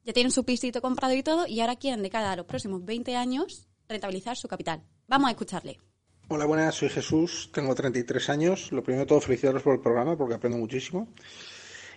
ya 0.03 0.13
tienen 0.13 0.31
su 0.31 0.43
pisito 0.43 0.81
comprado 0.83 1.15
y 1.15 1.23
todo, 1.23 1.47
y 1.47 1.59
ahora 1.61 1.75
quieren 1.75 2.03
de 2.03 2.11
cara 2.11 2.33
a 2.33 2.35
los 2.35 2.45
próximos 2.45 2.85
20 2.85 3.15
años 3.15 3.67
rentabilizar 3.89 4.37
su 4.37 4.47
capital. 4.47 4.83
Vamos 5.07 5.27
a 5.29 5.31
escucharle. 5.31 5.79
Hola, 6.27 6.45
buenas, 6.45 6.75
soy 6.75 6.89
Jesús, 6.89 7.49
tengo 7.53 7.75
33 7.75 8.29
años. 8.29 8.71
Lo 8.71 8.83
primero 8.83 9.01
de 9.01 9.07
todo, 9.07 9.21
felicitaros 9.21 9.61
por 9.61 9.73
el 9.75 9.79
programa 9.81 10.17
porque 10.17 10.33
aprendo 10.35 10.57
muchísimo. 10.57 11.07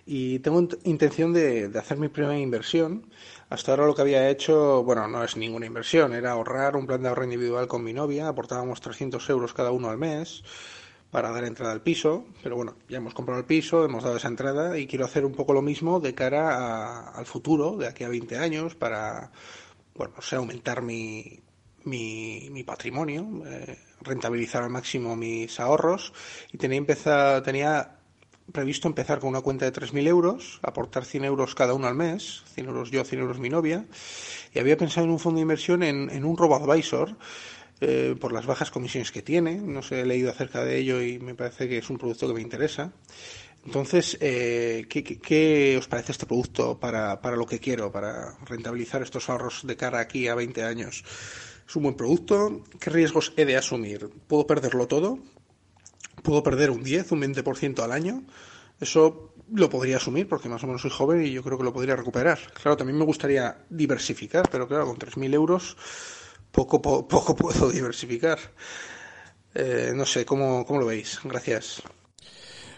Y 0.05 0.39
tengo 0.39 0.61
int- 0.61 0.79
intención 0.85 1.33
de, 1.33 1.71
hacer 1.79 1.97
mi 1.97 2.09
primera 2.09 2.37
inversión. 2.39 3.09
Hasta 3.49 3.71
ahora 3.71 3.87
lo 3.87 3.95
que 3.95 4.01
había 4.03 4.29
hecho, 4.29 4.83
bueno, 4.83 5.07
no 5.07 5.23
es 5.23 5.37
ninguna 5.37 5.65
inversión, 5.67 6.13
era 6.13 6.31
ahorrar 6.33 6.75
un 6.77 6.87
plan 6.87 7.01
de 7.03 7.09
ahorro 7.09 7.23
individual 7.25 7.67
con 7.67 7.83
mi 7.83 7.93
novia. 7.93 8.27
Aportábamos 8.27 8.81
300 8.81 9.29
euros 9.29 9.53
cada 9.53 9.71
uno 9.71 9.89
al 9.89 9.97
mes 9.97 10.43
para 11.11 11.31
dar 11.31 11.43
entrada 11.45 11.73
al 11.73 11.81
piso. 11.81 12.25
Pero 12.43 12.55
bueno, 12.55 12.75
ya 12.89 12.97
hemos 12.97 13.13
comprado 13.13 13.39
el 13.41 13.45
piso, 13.47 13.85
hemos 13.85 14.03
dado 14.03 14.17
esa 14.17 14.27
entrada 14.29 14.77
y 14.79 14.87
quiero 14.87 15.05
hacer 15.05 15.25
un 15.25 15.33
poco 15.33 15.53
lo 15.53 15.61
mismo 15.61 15.99
de 15.99 16.13
cara 16.15 16.55
a- 16.57 17.09
al 17.11 17.25
futuro, 17.25 17.77
de 17.77 17.87
aquí 17.87 18.03
a 18.03 18.09
20 18.09 18.37
años, 18.37 18.75
para, 18.75 19.31
bueno, 19.95 20.13
no 20.17 20.21
sé, 20.21 20.35
aumentar 20.37 20.81
mi, 20.81 21.39
mi, 21.85 22.49
mi 22.51 22.63
patrimonio, 22.63 23.27
eh, 23.47 23.77
rentabilizar 24.01 24.63
al 24.63 24.69
máximo 24.69 25.15
mis 25.15 25.59
ahorros 25.59 26.13
y 26.51 26.57
tenía, 26.57 26.77
empezar, 26.77 27.41
tenía 27.43 27.99
previsto 28.51 28.87
empezar 28.87 29.19
con 29.19 29.29
una 29.29 29.41
cuenta 29.41 29.65
de 29.65 29.73
3.000 29.73 30.07
euros, 30.07 30.59
aportar 30.63 31.05
100 31.05 31.25
euros 31.25 31.55
cada 31.55 31.73
uno 31.73 31.87
al 31.87 31.95
mes, 31.95 32.43
100 32.53 32.67
euros 32.67 32.91
yo, 32.91 33.03
100 33.03 33.21
euros 33.21 33.39
mi 33.39 33.49
novia, 33.49 33.85
y 34.53 34.59
había 34.59 34.77
pensado 34.77 35.05
en 35.05 35.11
un 35.11 35.19
fondo 35.19 35.37
de 35.37 35.43
inversión 35.43 35.83
en, 35.83 36.09
en 36.09 36.25
un 36.25 36.37
robo-advisor, 36.37 37.15
eh, 37.81 38.15
por 38.19 38.33
las 38.33 38.45
bajas 38.45 38.71
comisiones 38.71 39.11
que 39.11 39.21
tiene, 39.21 39.55
no 39.55 39.81
sé, 39.81 40.01
he 40.01 40.05
leído 40.05 40.29
acerca 40.29 40.65
de 40.65 40.77
ello 40.77 41.01
y 41.01 41.17
me 41.19 41.33
parece 41.33 41.69
que 41.69 41.77
es 41.77 41.89
un 41.89 41.97
producto 41.97 42.27
que 42.27 42.33
me 42.33 42.41
interesa. 42.41 42.91
Entonces, 43.65 44.17
eh, 44.19 44.85
¿qué, 44.89 45.03
qué, 45.03 45.19
qué 45.19 45.75
os 45.77 45.87
parece 45.87 46.11
este 46.11 46.25
producto 46.25 46.77
para, 46.79 47.21
para 47.21 47.37
lo 47.37 47.45
que 47.45 47.59
quiero, 47.59 47.91
para 47.91 48.37
rentabilizar 48.45 49.01
estos 49.01 49.29
ahorros 49.29 49.65
de 49.65 49.77
cara 49.77 49.99
aquí 49.99 50.27
a 50.27 50.35
20 50.35 50.63
años? 50.63 51.03
¿Es 51.69 51.75
un 51.75 51.83
buen 51.83 51.95
producto? 51.95 52.63
¿Qué 52.79 52.89
riesgos 52.89 53.31
he 53.37 53.45
de 53.45 53.55
asumir? 53.55 54.09
¿Puedo 54.27 54.47
perderlo 54.47 54.87
todo? 54.87 55.19
¿Puedo 56.23 56.41
perder 56.43 56.71
un 56.71 56.83
10, 56.83 57.11
un 57.11 57.21
20% 57.21 57.83
al 57.83 57.91
año? 57.91 58.23
Eso 58.79 59.33
lo 59.53 59.69
podría 59.69 59.97
asumir 59.97 60.27
porque 60.27 60.49
más 60.49 60.63
o 60.63 60.67
menos 60.67 60.81
soy 60.81 60.91
joven 60.91 61.23
y 61.25 61.31
yo 61.31 61.43
creo 61.43 61.57
que 61.57 61.63
lo 61.63 61.73
podría 61.73 61.95
recuperar. 61.95 62.39
Claro, 62.61 62.77
también 62.77 62.97
me 62.97 63.05
gustaría 63.05 63.57
diversificar, 63.69 64.49
pero 64.49 64.67
claro, 64.67 64.87
con 64.87 64.97
3.000 64.97 65.33
euros 65.33 65.77
poco, 66.51 66.81
po- 66.81 67.07
poco 67.07 67.35
puedo 67.35 67.69
diversificar. 67.69 68.39
Eh, 69.53 69.91
no 69.95 70.05
sé, 70.05 70.25
¿cómo, 70.25 70.65
¿cómo 70.65 70.79
lo 70.79 70.85
veis? 70.87 71.19
Gracias. 71.23 71.83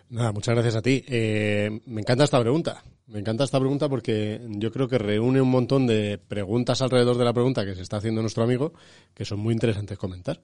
Nada, 0.09 0.31
muchas 0.31 0.53
gracias 0.55 0.75
a 0.75 0.81
ti. 0.81 1.03
Eh, 1.07 1.81
me 1.85 2.01
encanta 2.01 2.23
esta 2.25 2.39
pregunta. 2.41 2.83
Me 3.11 3.19
encanta 3.19 3.43
esta 3.43 3.59
pregunta 3.59 3.89
porque 3.89 4.39
yo 4.47 4.71
creo 4.71 4.87
que 4.87 4.97
reúne 4.97 5.41
un 5.41 5.49
montón 5.51 5.85
de 5.85 6.17
preguntas 6.17 6.81
alrededor 6.81 7.17
de 7.17 7.25
la 7.25 7.33
pregunta 7.33 7.65
que 7.65 7.75
se 7.75 7.81
está 7.81 7.97
haciendo 7.97 8.21
nuestro 8.21 8.43
amigo 8.43 8.73
que 9.13 9.25
son 9.25 9.39
muy 9.39 9.53
interesantes 9.53 9.97
comentar. 9.97 10.41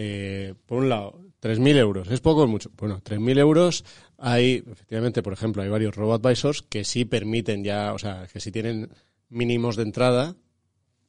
eh, 0.00 0.54
por 0.66 0.78
un 0.78 0.88
lado, 0.88 1.20
3.000 1.40 1.76
euros. 1.76 2.08
¿Es 2.10 2.20
poco 2.20 2.42
o 2.42 2.46
mucho? 2.46 2.70
Bueno, 2.76 3.00
3.000 3.02 3.36
euros 3.38 3.84
hay, 4.16 4.62
efectivamente, 4.70 5.22
por 5.22 5.32
ejemplo, 5.32 5.62
hay 5.62 5.68
varios 5.68 5.96
robo-advisors 5.96 6.62
que 6.62 6.84
sí 6.84 7.04
permiten 7.04 7.64
ya, 7.64 7.92
o 7.94 7.98
sea, 7.98 8.28
que 8.32 8.38
sí 8.40 8.52
tienen 8.52 8.90
mínimos 9.28 9.74
de 9.76 9.82
entrada 9.82 10.36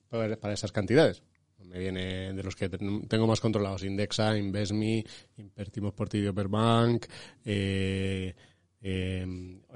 para, 0.09 0.53
esas 0.53 0.71
cantidades. 0.71 1.23
Me 1.63 1.77
viene 1.77 2.33
de 2.33 2.43
los 2.43 2.55
que 2.55 2.67
ten- 2.69 3.07
tengo 3.07 3.27
más 3.27 3.41
controlados, 3.41 3.83
Indexa, 3.83 4.37
InvestMe, 4.37 5.05
Invertimos 5.37 5.93
por 5.93 6.09
ti 6.09 6.19
de 6.21 6.31
Bank, 6.31 7.05
eh, 7.45 8.33
eh, 8.81 9.25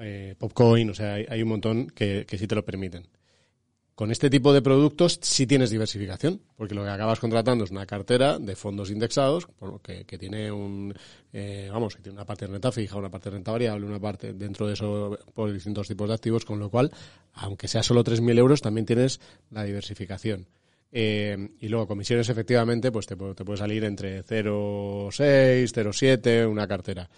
eh, 0.00 0.34
Popcoin, 0.38 0.90
o 0.90 0.94
sea, 0.94 1.14
hay, 1.14 1.26
hay 1.28 1.42
un 1.42 1.48
montón 1.48 1.86
que, 1.88 2.24
que 2.26 2.38
sí 2.38 2.46
te 2.46 2.54
lo 2.54 2.64
permiten. 2.64 3.06
Con 3.94 4.10
este 4.10 4.28
tipo 4.28 4.52
de 4.52 4.60
productos 4.60 5.20
sí 5.22 5.46
tienes 5.46 5.70
diversificación, 5.70 6.40
porque 6.56 6.74
lo 6.74 6.82
que 6.82 6.90
acabas 6.90 7.20
contratando 7.20 7.62
es 7.62 7.70
una 7.70 7.86
cartera 7.86 8.40
de 8.40 8.56
fondos 8.56 8.90
indexados, 8.90 9.46
que, 9.84 10.18
tiene 10.18 10.50
un, 10.50 10.92
eh, 11.32 11.68
vamos, 11.72 11.94
que 11.94 12.02
tiene 12.02 12.16
una 12.16 12.24
parte 12.24 12.46
de 12.46 12.52
renta 12.52 12.72
fija, 12.72 12.96
una 12.96 13.08
parte 13.08 13.30
de 13.30 13.36
renta 13.36 13.52
variable, 13.52 13.86
una 13.86 14.00
parte 14.00 14.32
dentro 14.32 14.66
de 14.66 14.72
eso 14.72 15.16
por 15.32 15.52
distintos 15.52 15.86
tipos 15.86 16.08
de 16.08 16.14
activos, 16.14 16.44
con 16.44 16.58
lo 16.58 16.70
cual, 16.70 16.90
aunque 17.34 17.68
sea 17.68 17.84
solo 17.84 18.02
3.000 18.02 18.36
euros, 18.36 18.60
también 18.60 18.84
tienes 18.84 19.20
la 19.50 19.62
diversificación. 19.62 20.48
Eh, 20.90 21.50
y 21.60 21.68
luego 21.68 21.86
comisiones 21.86 22.28
efectivamente, 22.28 22.90
pues 22.90 23.06
te, 23.06 23.14
te 23.14 23.44
puede 23.44 23.58
salir 23.58 23.84
entre 23.84 24.24
0,6, 24.24 25.72
0,7, 25.72 26.50
una 26.50 26.66
cartera. 26.66 27.08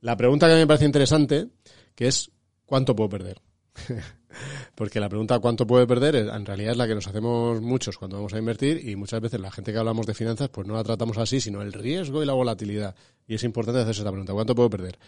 La 0.00 0.16
pregunta 0.16 0.46
que 0.46 0.52
a 0.52 0.56
mí 0.56 0.62
me 0.62 0.66
parece 0.66 0.86
interesante, 0.86 1.48
que 1.94 2.08
es 2.08 2.30
¿cuánto 2.64 2.96
puedo 2.96 3.10
perder? 3.10 3.40
Porque 4.74 5.00
la 5.00 5.08
pregunta 5.08 5.38
¿cuánto 5.40 5.66
puede 5.66 5.86
perder? 5.86 6.16
en 6.16 6.46
realidad 6.46 6.72
es 6.72 6.78
la 6.78 6.86
que 6.86 6.94
nos 6.94 7.06
hacemos 7.06 7.60
muchos 7.60 7.98
cuando 7.98 8.16
vamos 8.16 8.32
a 8.32 8.38
invertir 8.38 8.88
y 8.88 8.96
muchas 8.96 9.20
veces 9.20 9.40
la 9.40 9.50
gente 9.50 9.72
que 9.72 9.78
hablamos 9.78 10.06
de 10.06 10.14
finanzas 10.14 10.48
pues 10.48 10.66
no 10.66 10.74
la 10.74 10.84
tratamos 10.84 11.18
así, 11.18 11.40
sino 11.40 11.60
el 11.62 11.72
riesgo 11.72 12.22
y 12.22 12.26
la 12.26 12.32
volatilidad. 12.32 12.94
Y 13.26 13.34
es 13.34 13.44
importante 13.44 13.80
hacerse 13.80 14.00
esta 14.00 14.10
pregunta, 14.10 14.32
¿cuánto 14.32 14.54
puedo 14.54 14.70
perder? 14.70 14.98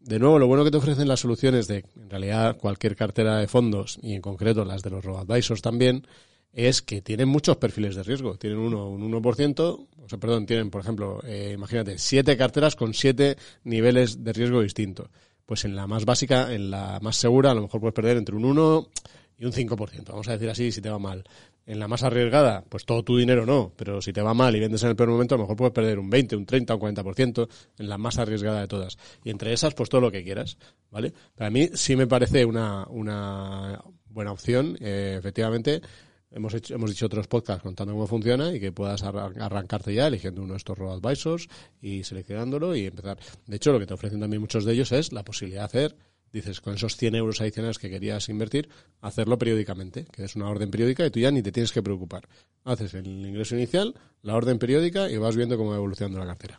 De 0.00 0.18
nuevo, 0.18 0.38
lo 0.38 0.46
bueno 0.46 0.64
que 0.64 0.70
te 0.70 0.76
ofrecen 0.76 1.08
las 1.08 1.20
soluciones 1.20 1.66
de, 1.66 1.84
en 1.96 2.08
realidad, 2.08 2.56
cualquier 2.56 2.96
cartera 2.96 3.38
de 3.38 3.48
fondos 3.48 3.98
y 4.00 4.14
en 4.14 4.22
concreto 4.22 4.64
las 4.64 4.82
de 4.82 4.90
los 4.90 5.04
robo-advisors 5.04 5.60
también, 5.60 6.06
es 6.52 6.82
que 6.82 7.02
tienen 7.02 7.28
muchos 7.28 7.56
perfiles 7.56 7.94
de 7.94 8.02
riesgo. 8.02 8.36
Tienen 8.36 8.58
uno, 8.58 8.88
un 8.88 9.12
1%, 9.12 9.60
o 9.60 10.08
sea, 10.08 10.18
perdón, 10.18 10.46
tienen, 10.46 10.70
por 10.70 10.80
ejemplo, 10.80 11.20
eh, 11.24 11.52
imagínate, 11.54 11.98
siete 11.98 12.36
carteras 12.36 12.76
con 12.76 12.94
siete 12.94 13.36
niveles 13.64 14.24
de 14.24 14.32
riesgo 14.32 14.62
distintos. 14.62 15.08
Pues 15.44 15.64
en 15.64 15.76
la 15.76 15.86
más 15.86 16.04
básica, 16.04 16.52
en 16.52 16.70
la 16.70 16.98
más 17.00 17.16
segura, 17.16 17.52
a 17.52 17.54
lo 17.54 17.62
mejor 17.62 17.80
puedes 17.80 17.94
perder 17.94 18.16
entre 18.16 18.36
un 18.36 18.44
1 18.44 18.88
y 19.38 19.44
un 19.44 19.52
5%, 19.52 20.04
vamos 20.08 20.28
a 20.28 20.32
decir 20.32 20.50
así, 20.50 20.72
si 20.72 20.80
te 20.80 20.90
va 20.90 20.98
mal. 20.98 21.24
En 21.64 21.78
la 21.78 21.86
más 21.86 22.02
arriesgada, 22.02 22.64
pues 22.68 22.84
todo 22.84 23.04
tu 23.04 23.18
dinero 23.18 23.46
no, 23.46 23.72
pero 23.76 24.00
si 24.00 24.12
te 24.12 24.22
va 24.22 24.34
mal 24.34 24.56
y 24.56 24.60
vendes 24.60 24.82
en 24.82 24.88
el 24.88 24.96
peor 24.96 25.10
momento, 25.10 25.34
a 25.34 25.38
lo 25.38 25.44
mejor 25.44 25.56
puedes 25.56 25.74
perder 25.74 25.98
un 25.98 26.10
20, 26.10 26.34
un 26.34 26.46
30, 26.46 26.74
un 26.74 26.80
40% 26.80 27.48
en 27.78 27.88
la 27.88 27.98
más 27.98 28.18
arriesgada 28.18 28.60
de 28.60 28.68
todas. 28.68 28.98
Y 29.22 29.30
entre 29.30 29.52
esas, 29.52 29.74
pues 29.74 29.88
todo 29.88 30.00
lo 30.00 30.10
que 30.10 30.24
quieras, 30.24 30.56
¿vale? 30.90 31.12
Para 31.36 31.50
mí 31.50 31.68
sí 31.74 31.94
me 31.94 32.06
parece 32.06 32.44
una, 32.44 32.86
una 32.88 33.80
buena 34.08 34.32
opción, 34.32 34.76
eh, 34.80 35.16
efectivamente. 35.18 35.82
Hemos, 36.30 36.52
hecho, 36.54 36.74
hemos 36.74 36.90
dicho 36.90 37.06
otros 37.06 37.26
podcasts 37.26 37.62
contando 37.62 37.94
cómo 37.94 38.06
funciona 38.06 38.52
y 38.54 38.60
que 38.60 38.70
puedas 38.70 39.02
arran- 39.02 39.40
arrancarte 39.40 39.94
ya 39.94 40.06
eligiendo 40.08 40.42
uno 40.42 40.52
de 40.52 40.58
estos 40.58 40.76
robo-advisors 40.76 41.48
y 41.80 42.04
seleccionándolo 42.04 42.76
y 42.76 42.86
empezar. 42.86 43.18
De 43.46 43.56
hecho, 43.56 43.72
lo 43.72 43.78
que 43.78 43.86
te 43.86 43.94
ofrecen 43.94 44.20
también 44.20 44.40
muchos 44.42 44.64
de 44.64 44.72
ellos 44.74 44.92
es 44.92 45.12
la 45.12 45.24
posibilidad 45.24 45.62
de 45.62 45.66
hacer 45.66 45.96
dices, 46.30 46.60
con 46.60 46.74
esos 46.74 46.94
100 46.98 47.14
euros 47.14 47.40
adicionales 47.40 47.78
que 47.78 47.88
querías 47.88 48.28
invertir, 48.28 48.68
hacerlo 49.00 49.38
periódicamente, 49.38 50.04
que 50.12 50.24
es 50.24 50.36
una 50.36 50.50
orden 50.50 50.70
periódica 50.70 51.06
y 51.06 51.10
tú 51.10 51.20
ya 51.20 51.30
ni 51.30 51.40
te 51.42 51.52
tienes 51.52 51.72
que 51.72 51.82
preocupar. 51.82 52.28
Haces 52.64 52.92
el 52.92 53.06
ingreso 53.06 53.56
inicial, 53.56 53.94
la 54.20 54.34
orden 54.34 54.58
periódica 54.58 55.10
y 55.10 55.16
vas 55.16 55.36
viendo 55.36 55.56
cómo 55.56 55.70
va 55.70 55.76
evolucionando 55.76 56.18
la 56.18 56.26
cartera. 56.26 56.58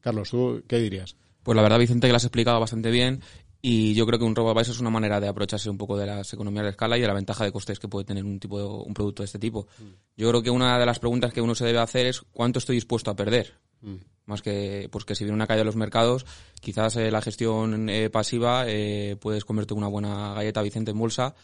Carlos, 0.00 0.30
¿tú 0.30 0.62
qué 0.68 0.78
dirías? 0.78 1.16
Pues 1.42 1.56
la 1.56 1.62
verdad, 1.62 1.80
Vicente, 1.80 2.06
que 2.06 2.12
lo 2.12 2.16
has 2.18 2.24
explicado 2.24 2.60
bastante 2.60 2.92
bien. 2.92 3.20
Y 3.64 3.94
yo 3.94 4.04
creo 4.06 4.18
que 4.18 4.24
un 4.24 4.34
robo-advisor 4.34 4.74
es 4.74 4.80
una 4.80 4.90
manera 4.90 5.20
de 5.20 5.28
aprovecharse 5.28 5.70
un 5.70 5.78
poco 5.78 5.96
de 5.96 6.04
las 6.04 6.32
economías 6.32 6.64
de 6.64 6.70
escala 6.70 6.98
y 6.98 7.00
de 7.00 7.06
la 7.06 7.14
ventaja 7.14 7.44
de 7.44 7.52
costes 7.52 7.78
que 7.78 7.86
puede 7.86 8.04
tener 8.04 8.24
un 8.24 8.40
tipo 8.40 8.58
de- 8.58 8.64
un 8.66 8.92
producto 8.92 9.22
de 9.22 9.26
este 9.26 9.38
tipo. 9.38 9.68
Yo 10.16 10.28
creo 10.28 10.42
que 10.42 10.50
una 10.50 10.78
de 10.80 10.84
las 10.86 10.98
preguntas 10.98 11.32
que 11.32 11.40
uno 11.40 11.54
se 11.54 11.64
debe 11.64 11.78
hacer 11.78 12.06
es 12.06 12.22
cuánto 12.32 12.58
estoy 12.58 12.74
dispuesto 12.74 13.12
a 13.12 13.16
perder. 13.16 13.54
Mm. 13.80 13.94
Más 14.26 14.42
que, 14.42 14.88
pues 14.90 15.04
que 15.04 15.14
si 15.14 15.22
viene 15.24 15.34
una 15.36 15.46
caída 15.46 15.60
de 15.60 15.64
los 15.66 15.76
mercados, 15.76 16.26
quizás 16.60 16.96
eh, 16.96 17.10
la 17.12 17.20
gestión 17.22 17.88
eh, 17.88 18.10
pasiva 18.10 18.64
eh, 18.66 19.16
puedes 19.20 19.44
convertir 19.44 19.74
en 19.74 19.78
una 19.78 19.88
buena 19.88 20.34
galleta 20.34 20.62
Vicente 20.62 20.90
en 20.92 20.98
bolsa 20.98 21.34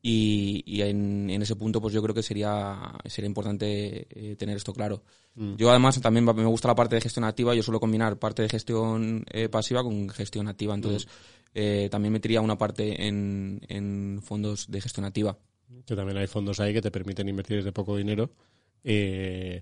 y, 0.00 0.62
y 0.66 0.82
en, 0.82 1.28
en 1.30 1.42
ese 1.42 1.56
punto 1.56 1.80
pues 1.80 1.92
yo 1.92 2.02
creo 2.02 2.14
que 2.14 2.22
sería, 2.22 2.78
sería 3.06 3.26
importante 3.28 4.06
eh, 4.10 4.36
tener 4.36 4.56
esto 4.56 4.72
claro. 4.72 5.02
Mm. 5.34 5.54
Yo 5.56 5.70
además 5.70 6.00
también 6.00 6.24
me 6.24 6.44
gusta 6.44 6.68
la 6.68 6.74
parte 6.74 6.94
de 6.96 7.00
gestión 7.00 7.24
activa, 7.24 7.54
yo 7.54 7.62
suelo 7.62 7.80
combinar 7.80 8.18
parte 8.18 8.42
de 8.42 8.48
gestión 8.48 9.24
eh, 9.30 9.48
pasiva 9.48 9.82
con 9.82 10.08
gestión 10.10 10.48
activa, 10.48 10.74
entonces 10.74 11.08
eh, 11.54 11.88
también 11.90 12.12
metería 12.12 12.40
una 12.40 12.56
parte 12.58 13.06
en, 13.06 13.60
en 13.68 14.20
fondos 14.22 14.70
de 14.70 14.80
gestión 14.80 15.04
activa. 15.06 15.38
Que 15.84 15.94
también 15.96 16.16
hay 16.18 16.26
fondos 16.26 16.60
ahí 16.60 16.72
que 16.72 16.80
te 16.82 16.90
permiten 16.90 17.28
invertir 17.28 17.58
desde 17.58 17.72
poco 17.72 17.96
dinero. 17.96 18.30
eh, 18.84 19.60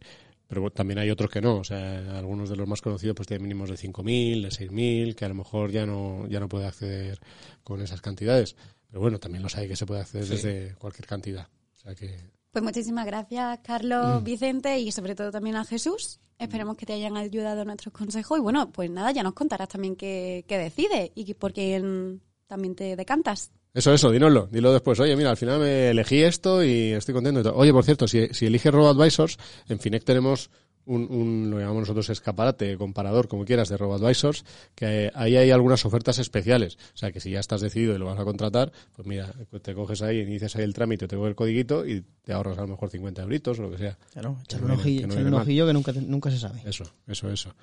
pero 0.48 0.70
también 0.70 1.00
hay 1.00 1.10
otros 1.10 1.28
que 1.28 1.40
no. 1.40 1.56
O 1.56 1.64
sea, 1.64 2.16
algunos 2.18 2.48
de 2.48 2.54
los 2.54 2.68
más 2.68 2.80
conocidos 2.80 3.16
pues 3.16 3.26
tienen 3.26 3.42
mínimos 3.42 3.68
de 3.68 3.74
5.000, 3.76 4.42
de 4.42 4.48
6.000, 4.50 5.14
que 5.16 5.24
a 5.24 5.28
lo 5.28 5.34
mejor 5.34 5.72
ya 5.72 5.84
no, 5.86 6.24
ya 6.28 6.38
no 6.38 6.48
puede 6.48 6.66
acceder 6.66 7.18
con 7.64 7.80
esas 7.82 8.00
cantidades. 8.00 8.54
Pero 8.86 9.00
bueno, 9.00 9.18
también 9.18 9.42
los 9.42 9.56
hay 9.56 9.66
que 9.66 9.74
se 9.74 9.86
puede 9.86 10.02
acceder 10.02 10.24
Sí. 10.24 10.30
desde 10.34 10.74
cualquier 10.76 11.06
cantidad. 11.08 11.48
O 11.74 11.78
sea 11.80 11.96
que 11.96 12.16
Pues 12.56 12.64
muchísimas 12.64 13.04
gracias, 13.04 13.58
Carlos, 13.62 14.24
Vicente 14.24 14.78
y 14.78 14.90
sobre 14.90 15.14
todo 15.14 15.30
también 15.30 15.56
a 15.56 15.66
Jesús. 15.66 16.20
Esperemos 16.38 16.78
que 16.78 16.86
te 16.86 16.94
hayan 16.94 17.14
ayudado 17.18 17.66
nuestros 17.66 17.92
consejos. 17.92 18.38
Y 18.38 18.40
bueno, 18.40 18.72
pues 18.72 18.88
nada, 18.88 19.12
ya 19.12 19.22
nos 19.22 19.34
contarás 19.34 19.68
también 19.68 19.94
qué, 19.94 20.42
qué 20.48 20.56
decides 20.56 21.10
y 21.14 21.34
por 21.34 21.52
quién 21.52 22.22
también 22.46 22.74
te 22.74 22.96
decantas. 22.96 23.52
Eso, 23.74 23.92
eso, 23.92 24.10
dínoslo, 24.10 24.46
dilo 24.46 24.72
después. 24.72 24.98
Oye, 25.00 25.14
mira, 25.16 25.28
al 25.28 25.36
final 25.36 25.60
me 25.60 25.90
elegí 25.90 26.22
esto 26.22 26.64
y 26.64 26.92
estoy 26.92 27.12
contento. 27.12 27.54
Oye, 27.54 27.74
por 27.74 27.84
cierto, 27.84 28.08
si, 28.08 28.28
si 28.28 28.46
eliges 28.46 28.72
RoboAdvisors, 28.72 29.36
en 29.68 29.78
Finec 29.78 30.04
tenemos 30.04 30.48
un, 30.86 31.06
un, 31.10 31.50
lo 31.50 31.58
llamamos 31.58 31.82
nosotros 31.82 32.08
escaparate, 32.10 32.76
comparador, 32.76 33.28
como 33.28 33.44
quieras, 33.44 33.68
de 33.68 33.76
RoboAdvisors, 33.76 34.44
que 34.74 35.10
ahí 35.14 35.36
hay 35.36 35.50
algunas 35.50 35.84
ofertas 35.84 36.18
especiales. 36.18 36.78
O 36.94 36.96
sea, 36.96 37.12
que 37.12 37.20
si 37.20 37.30
ya 37.30 37.40
estás 37.40 37.60
decidido 37.60 37.94
y 37.94 37.98
lo 37.98 38.06
vas 38.06 38.18
a 38.18 38.24
contratar, 38.24 38.72
pues 38.94 39.06
mira, 39.06 39.32
te 39.62 39.74
coges 39.74 40.02
ahí, 40.02 40.20
inicias 40.20 40.56
ahí 40.56 40.64
el 40.64 40.74
trámite, 40.74 41.08
te 41.08 41.16
coges 41.16 41.30
el 41.30 41.36
codiguito 41.36 41.86
y 41.86 42.04
te 42.22 42.32
ahorras 42.32 42.58
a 42.58 42.62
lo 42.62 42.68
mejor 42.68 42.90
50 42.90 43.22
euritos 43.22 43.58
o 43.58 43.62
lo 43.62 43.70
que 43.70 43.78
sea. 43.78 43.98
Claro, 44.12 44.38
echarle 44.42 44.66
un 44.66 44.72
ojillo, 44.72 45.00
que 45.02 45.06
no 45.06 45.12
echarle 45.14 45.28
un 45.28 45.34
ojillo 45.34 45.66
que 45.66 45.72
nunca, 45.72 45.92
nunca 45.92 46.30
se 46.30 46.38
sabe. 46.38 46.62
Eso, 46.64 46.84
eso, 47.06 47.30
eso. 47.30 47.54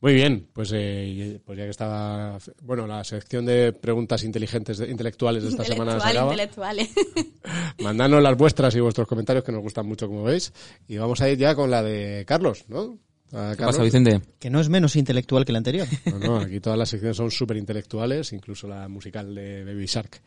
Muy 0.00 0.14
bien, 0.14 0.46
pues, 0.52 0.70
eh, 0.72 1.06
y- 1.08 1.38
pues 1.40 1.58
ya 1.58 1.64
que 1.64 1.70
estaba, 1.70 2.38
bueno, 2.62 2.86
la 2.86 3.02
sección 3.02 3.44
de 3.46 3.72
preguntas 3.72 4.22
inteligentes, 4.22 4.78
de- 4.78 4.88
intelectuales 4.90 5.42
de 5.42 5.48
esta 5.48 5.64
semana 5.64 5.98
se 5.98 6.08
acaba. 6.08 6.32
intelectuales. 6.32 6.88
Mandadnos 7.82 8.22
las 8.22 8.36
vuestras 8.36 8.74
y 8.76 8.80
vuestros 8.80 9.08
comentarios 9.08 9.44
que 9.44 9.52
nos 9.52 9.60
gustan 9.62 9.86
mucho, 9.86 10.06
como 10.06 10.22
veis. 10.24 10.52
Y 10.86 10.96
vamos 10.98 11.20
a 11.20 11.28
ir 11.28 11.38
ya 11.38 11.54
con 11.54 11.70
la 11.70 11.82
de 11.82 12.24
Carlos, 12.26 12.64
¿no? 12.68 12.98
¿Qué 13.30 13.36
Carlos. 13.36 13.58
pasa, 13.58 13.82
Vicente? 13.82 14.20
Que 14.38 14.50
no 14.50 14.60
es 14.60 14.68
menos 14.68 14.96
intelectual 14.96 15.44
que 15.44 15.52
la 15.52 15.58
anterior. 15.58 15.86
No, 16.06 16.18
no, 16.18 16.36
aquí 16.38 16.60
todas 16.60 16.78
las 16.78 16.88
secciones 16.88 17.16
son 17.16 17.30
súper 17.30 17.56
intelectuales, 17.56 18.32
incluso 18.32 18.66
la 18.68 18.88
musical 18.88 19.34
de 19.34 19.64
Baby 19.64 19.86
Shark. 19.86 20.20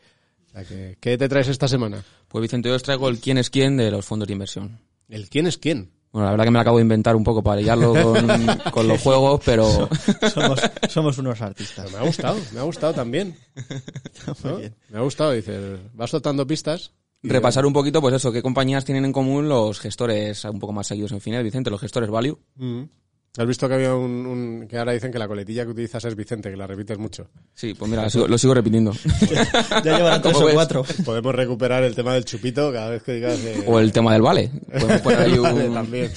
O 0.48 0.50
sea 0.52 0.64
que, 0.64 0.98
¿qué 1.00 1.16
te 1.18 1.28
traes 1.28 1.48
esta 1.48 1.66
semana? 1.66 2.04
Pues 2.28 2.42
Vicente, 2.42 2.68
yo 2.68 2.74
os 2.76 2.82
traigo 2.82 3.08
el 3.08 3.18
quién 3.18 3.38
es 3.38 3.48
quién 3.50 3.76
de 3.78 3.90
los 3.90 4.04
fondos 4.04 4.26
de 4.28 4.34
inversión. 4.34 4.78
¿El 5.08 5.28
quién 5.30 5.46
es 5.46 5.56
quién? 5.58 5.90
Bueno, 6.12 6.26
la 6.26 6.30
verdad 6.32 6.44
que 6.44 6.50
me 6.50 6.56
lo 6.58 6.60
acabo 6.60 6.76
de 6.76 6.82
inventar 6.82 7.16
un 7.16 7.24
poco 7.24 7.42
para 7.42 7.60
liarlo 7.60 7.94
con, 8.02 8.70
con 8.70 8.88
los 8.88 9.00
juegos, 9.00 9.40
pero... 9.44 9.88
somos, 10.32 10.60
somos 10.88 11.18
unos 11.18 11.40
artistas. 11.40 11.86
Pero 11.86 11.98
me 11.98 12.04
ha 12.04 12.06
gustado, 12.06 12.38
me 12.52 12.60
ha 12.60 12.64
gustado 12.64 12.92
también. 12.92 13.34
¿No? 14.44 14.58
Me 14.90 14.98
ha 14.98 15.02
gustado, 15.02 15.32
dice, 15.32 15.78
vas 15.94 16.10
soltando 16.10 16.46
pistas. 16.46 16.92
Repasar 17.22 17.64
un 17.64 17.72
poquito, 17.72 18.00
pues 18.00 18.14
eso, 18.14 18.32
qué 18.32 18.42
compañías 18.42 18.84
tienen 18.84 19.04
en 19.04 19.12
común 19.12 19.48
los 19.48 19.78
gestores 19.78 20.44
un 20.44 20.58
poco 20.58 20.72
más 20.72 20.88
seguidos 20.88 21.12
en 21.12 21.20
Finet, 21.20 21.42
Vicente, 21.44 21.70
los 21.70 21.80
gestores 21.80 22.10
Value. 22.10 22.38
Mm. 22.56 22.82
¿Has 23.38 23.46
visto 23.46 23.66
que 23.66 23.74
había 23.74 23.94
un, 23.94 24.26
un- 24.26 24.68
que 24.68 24.76
ahora 24.76 24.92
dicen 24.92 25.10
que 25.10 25.18
la 25.18 25.26
coletilla 25.26 25.64
que 25.64 25.70
utilizas 25.70 26.04
es 26.04 26.14
Vicente, 26.14 26.50
que 26.50 26.56
la 26.56 26.66
repites 26.66 26.98
mucho? 26.98 27.30
Sí, 27.54 27.72
pues 27.72 27.90
mira, 27.90 28.02
lo 28.02 28.10
sigo, 28.10 28.28
lo 28.28 28.36
sigo 28.36 28.52
repitiendo. 28.52 28.92
Ya 29.84 29.96
llevarán 29.96 30.20
tres 30.20 30.34
Como 30.34 30.44
o 30.44 30.46
ves. 30.48 30.54
cuatro. 30.54 30.84
Podemos 31.04 31.34
recuperar 31.34 31.82
el 31.82 31.94
tema 31.94 32.12
del 32.12 32.26
chupito 32.26 32.70
cada 32.70 32.90
vez 32.90 33.02
que 33.02 33.12
digas... 33.14 33.38
eh, 33.40 33.64
O 33.66 33.80
el 33.80 33.90
tema 33.90 34.12
del 34.12 34.20
vale. 34.20 34.50
Podemos 34.70 35.00
poner 35.00 35.20
ahí 35.20 35.38
Vale, 35.38 35.68
un... 35.68 35.74
también. 35.74 36.12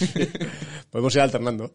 Podemos 0.89 1.15
ir 1.15 1.21
alternando. 1.21 1.71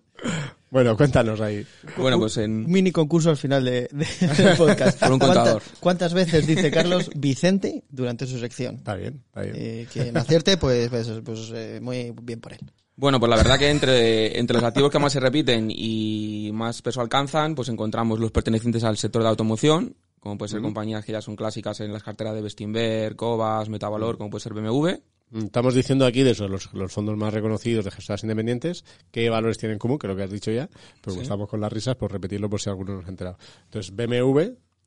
Bueno, 0.70 0.94
cuéntanos 0.96 1.40
ahí. 1.40 1.66
Bueno, 1.96 2.18
pues 2.18 2.36
Un 2.36 2.42
en... 2.44 2.70
mini 2.70 2.92
concurso 2.92 3.30
al 3.30 3.36
final 3.38 3.64
de, 3.64 3.88
de- 3.90 4.26
del 4.44 4.56
podcast. 4.58 5.00
Por 5.00 5.12
un 5.12 5.18
¿Cuánta- 5.18 5.36
contador. 5.40 5.62
¿Cuántas 5.80 6.12
veces 6.14 6.46
dice 6.46 6.70
Carlos 6.70 7.10
Vicente 7.16 7.82
durante 7.88 8.26
su 8.26 8.38
sección? 8.38 8.76
Está 8.76 8.94
bien, 8.94 9.22
está 9.26 9.40
bien. 9.40 9.54
Eh, 9.58 9.86
quien 9.90 10.14
acierte, 10.18 10.58
pues, 10.58 10.90
pues, 10.90 11.08
pues, 11.24 11.50
eh, 11.54 11.78
muy 11.82 12.12
bien 12.22 12.40
por 12.40 12.52
él. 12.52 12.60
Bueno, 13.00 13.18
pues 13.18 13.30
la 13.30 13.36
verdad 13.36 13.58
que 13.58 13.70
entre, 13.70 14.38
entre 14.38 14.56
los 14.56 14.62
activos 14.62 14.90
que 14.90 14.98
más 14.98 15.10
se 15.14 15.20
repiten 15.20 15.70
y 15.74 16.50
más 16.52 16.82
peso 16.82 17.00
alcanzan, 17.00 17.54
pues 17.54 17.70
encontramos 17.70 18.20
los 18.20 18.30
pertenecientes 18.30 18.84
al 18.84 18.98
sector 18.98 19.22
de 19.22 19.28
automoción, 19.30 19.96
como 20.18 20.36
puede 20.36 20.50
ser 20.50 20.60
compañías 20.60 21.02
que 21.02 21.12
ya 21.12 21.22
son 21.22 21.34
clásicas 21.34 21.80
en 21.80 21.94
las 21.94 22.02
carteras 22.02 22.34
de 22.34 22.42
Bestinver, 22.42 23.16
Cobas, 23.16 23.70
Metavalor, 23.70 24.18
como 24.18 24.28
puede 24.28 24.42
ser 24.42 24.52
BMW. 24.52 24.88
Mm, 25.30 25.44
Estamos 25.44 25.72
diciendo 25.72 26.04
aquí 26.04 26.22
de 26.22 26.32
eso, 26.32 26.46
los, 26.46 26.70
los 26.74 26.92
fondos 26.92 27.16
más 27.16 27.32
reconocidos 27.32 27.86
de 27.86 27.90
gestoras 27.90 28.22
independientes, 28.22 28.84
qué 29.10 29.30
valores 29.30 29.56
tienen 29.56 29.76
en 29.76 29.78
común, 29.78 29.98
que 29.98 30.06
es 30.06 30.10
lo 30.10 30.16
que 30.16 30.24
has 30.24 30.30
dicho 30.30 30.50
ya, 30.50 30.68
pero 31.00 31.14
Sí. 31.16 31.22
estamos 31.22 31.48
con 31.48 31.62
las 31.62 31.72
risas, 31.72 31.96
por 31.96 32.12
repetirlo 32.12 32.50
por 32.50 32.60
si 32.60 32.68
alguno 32.68 32.96
no 32.96 33.00
se 33.00 33.06
ha 33.06 33.10
enterado. 33.10 33.38
Entonces, 33.64 33.96
BMW 33.96 34.40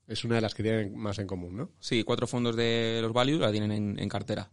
es 0.06 0.24
una 0.24 0.36
de 0.36 0.42
las 0.42 0.54
que 0.54 0.62
tienen 0.62 0.96
más 0.96 1.18
en 1.18 1.26
común, 1.26 1.58
¿no? 1.58 1.70
Sí, 1.80 2.04
cuatro 2.04 2.28
fondos 2.28 2.56
de 2.56 3.00
los 3.02 3.12
Values 3.12 3.40
la 3.40 3.52
tienen 3.52 3.72
en, 3.72 3.98
en 3.98 4.08
cartera. 4.10 4.52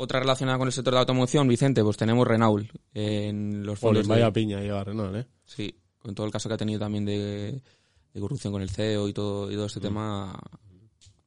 Otra 0.00 0.20
relacionada 0.20 0.58
con 0.58 0.68
el 0.68 0.72
sector 0.72 0.92
de 0.92 0.96
la 0.96 1.00
automoción, 1.00 1.48
Vicente, 1.48 1.82
pues 1.82 1.96
tenemos 1.96 2.26
Renault 2.26 2.70
en 2.94 3.66
los 3.66 3.78
fondos 3.80 4.06
de- 4.06 4.14
vaya 4.14 4.32
piña 4.32 4.60
lleva 4.60 4.84
Renault, 4.84 5.16
¿eh? 5.16 5.26
Sí, 5.44 5.74
con 5.98 6.14
todo 6.14 6.24
el 6.24 6.32
caso 6.32 6.48
que 6.48 6.54
ha 6.54 6.58
tenido 6.58 6.78
también 6.78 7.04
de, 7.04 7.60
de 8.14 8.20
corrupción 8.20 8.52
con 8.52 8.62
el 8.62 8.70
CEO 8.70 9.08
y 9.08 9.12
todo, 9.12 9.50
y 9.50 9.54
todo 9.54 9.66
este 9.66 9.80
tema, 9.80 10.38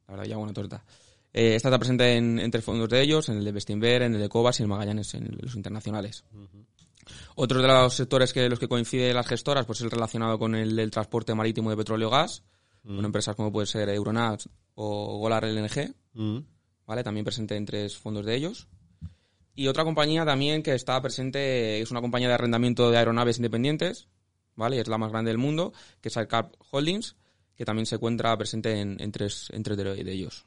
la 0.08 0.14
verdad, 0.14 0.26
ya 0.26 0.38
buena 0.38 0.54
torta. 0.54 0.86
Eh, 1.34 1.56
esta 1.56 1.68
está 1.68 1.80
presente 1.80 2.16
en, 2.16 2.40
en 2.40 2.50
tres 2.50 2.64
fondos 2.64 2.88
de 2.90 3.02
ellos, 3.02 3.28
en 3.30 3.38
el 3.38 3.44
de 3.46 3.52
Bestinver, 3.52 4.04
en 4.04 4.16
el 4.16 4.22
de 4.22 4.30
Cobas 4.30 4.60
y 4.60 4.64
en 4.64 4.70
Magallanes, 4.70 5.14
en 5.16 5.38
los 5.42 5.56
internacionales. 5.56 6.24
Otro 7.36 7.62
de 7.62 7.68
los 7.68 7.94
sectores 7.94 8.32
que 8.32 8.48
los 8.48 8.58
que 8.60 8.68
coinciden 8.70 9.16
las 9.16 9.28
gestoras, 9.28 9.66
pues 9.66 9.80
es 9.80 9.86
el 9.86 9.92
relacionado 9.92 10.40
con 10.40 10.56
el 10.56 10.76
del 10.78 10.92
transporte 10.92 11.36
marítimo 11.36 11.70
de 11.70 11.78
petróleo 11.78 12.08
y 12.08 12.12
gas, 12.12 12.44
con 12.84 13.04
empresas 13.04 13.36
como 13.36 13.52
puede 13.52 13.68
ser 13.68 13.90
Euronav 13.90 14.40
o 14.76 15.18
Golar 15.20 15.44
LNG, 15.46 15.94
¿vale? 16.92 17.06
También 17.06 17.24
presente 17.24 17.56
en 17.56 17.66
tres 17.66 17.96
fondos 17.96 18.26
de 18.26 18.36
ellos. 18.36 18.68
Y 19.56 19.68
otra 19.68 19.86
compañía 19.86 20.26
también 20.26 20.62
que 20.62 20.74
está 20.76 21.02
presente, 21.02 21.80
es 21.80 21.89
una 21.89 22.02
compañía 22.02 22.28
de 22.28 22.34
arrendamiento 22.34 22.92
de 22.92 22.98
aeronaves 22.98 23.38
independientes, 23.38 24.10
¿vale? 24.58 24.78
Es 24.82 24.89
la 24.89 24.98
más 24.98 25.10
grande 25.10 25.30
del 25.30 25.38
mundo, 25.38 25.72
que 26.02 26.10
es 26.10 26.18
Aircap 26.18 26.54
Holdings, 26.72 27.16
que 27.56 27.64
también 27.64 27.86
se 27.86 27.96
encuentra 27.96 28.38
presente 28.38 28.78
en, 28.82 28.98
en 29.00 29.10
tres, 29.14 29.48
en 29.54 29.64
tres 29.64 29.78
de, 29.78 30.04
de 30.04 30.12
ellos. 30.12 30.46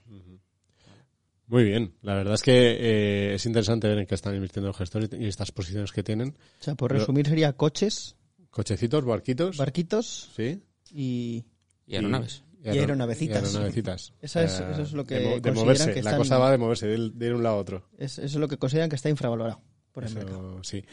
Muy 1.46 1.64
bien, 1.64 1.94
la 2.02 2.14
verdad 2.14 2.34
es 2.34 2.42
que 2.42 2.52
eh, 2.52 3.34
es 3.36 3.46
interesante 3.46 3.88
ver 3.88 3.98
en 3.98 4.06
qué 4.06 4.14
están 4.14 4.34
invirtiendo 4.34 4.68
los 4.68 4.76
gestores 4.76 5.08
y 5.18 5.24
estas 5.26 5.50
posiciones 5.50 5.92
que 5.92 6.02
tienen. 6.02 6.36
O 6.60 6.62
sea, 6.62 6.74
por 6.74 6.88
Pero- 6.90 7.00
resumir 7.00 7.26
sería 7.26 7.54
coches, 7.54 8.16
Cochecitos, 8.50 9.02
barquitos. 9.06 9.56
barquitos 9.56 10.30
Sí. 10.36 10.62
y... 10.92 11.44
Y 11.86 11.96
aeronaves. 11.96 12.42
Y 12.64 12.78
aeronavecitas. 12.78 13.42
Y 13.42 13.46
aeronavecitas. 13.46 14.12
Esa 14.22 14.42
es- 14.44 14.60
Eh, 14.60 14.66
eso 14.72 14.82
es 14.82 14.92
lo 14.92 15.04
que 15.04 15.14
de, 15.16 15.20
de 15.20 15.26
consideran 15.30 15.54
moverse. 15.56 15.84
que 15.94 16.02
La 16.02 16.10
están- 16.10 16.18
cosa 16.18 16.38
va 16.38 16.50
de 16.50 16.58
moverse, 16.58 16.86
de 16.86 17.10
de 17.10 17.26
ir 17.26 17.34
un 17.34 17.42
lado 17.42 17.56
a 17.56 17.58
otro. 17.60 17.88
Es, 17.98 18.18
eso 18.18 18.24
es 18.24 18.34
lo 18.36 18.48
que 18.48 18.56
consideran 18.56 18.88
que 18.90 18.96
está 18.96 19.08
infravalorado 19.10 19.60
por 19.92 20.04
el 20.04 20.10
Eso, 20.10 20.18
mercado. 20.18 20.64
Sí. 20.64 20.84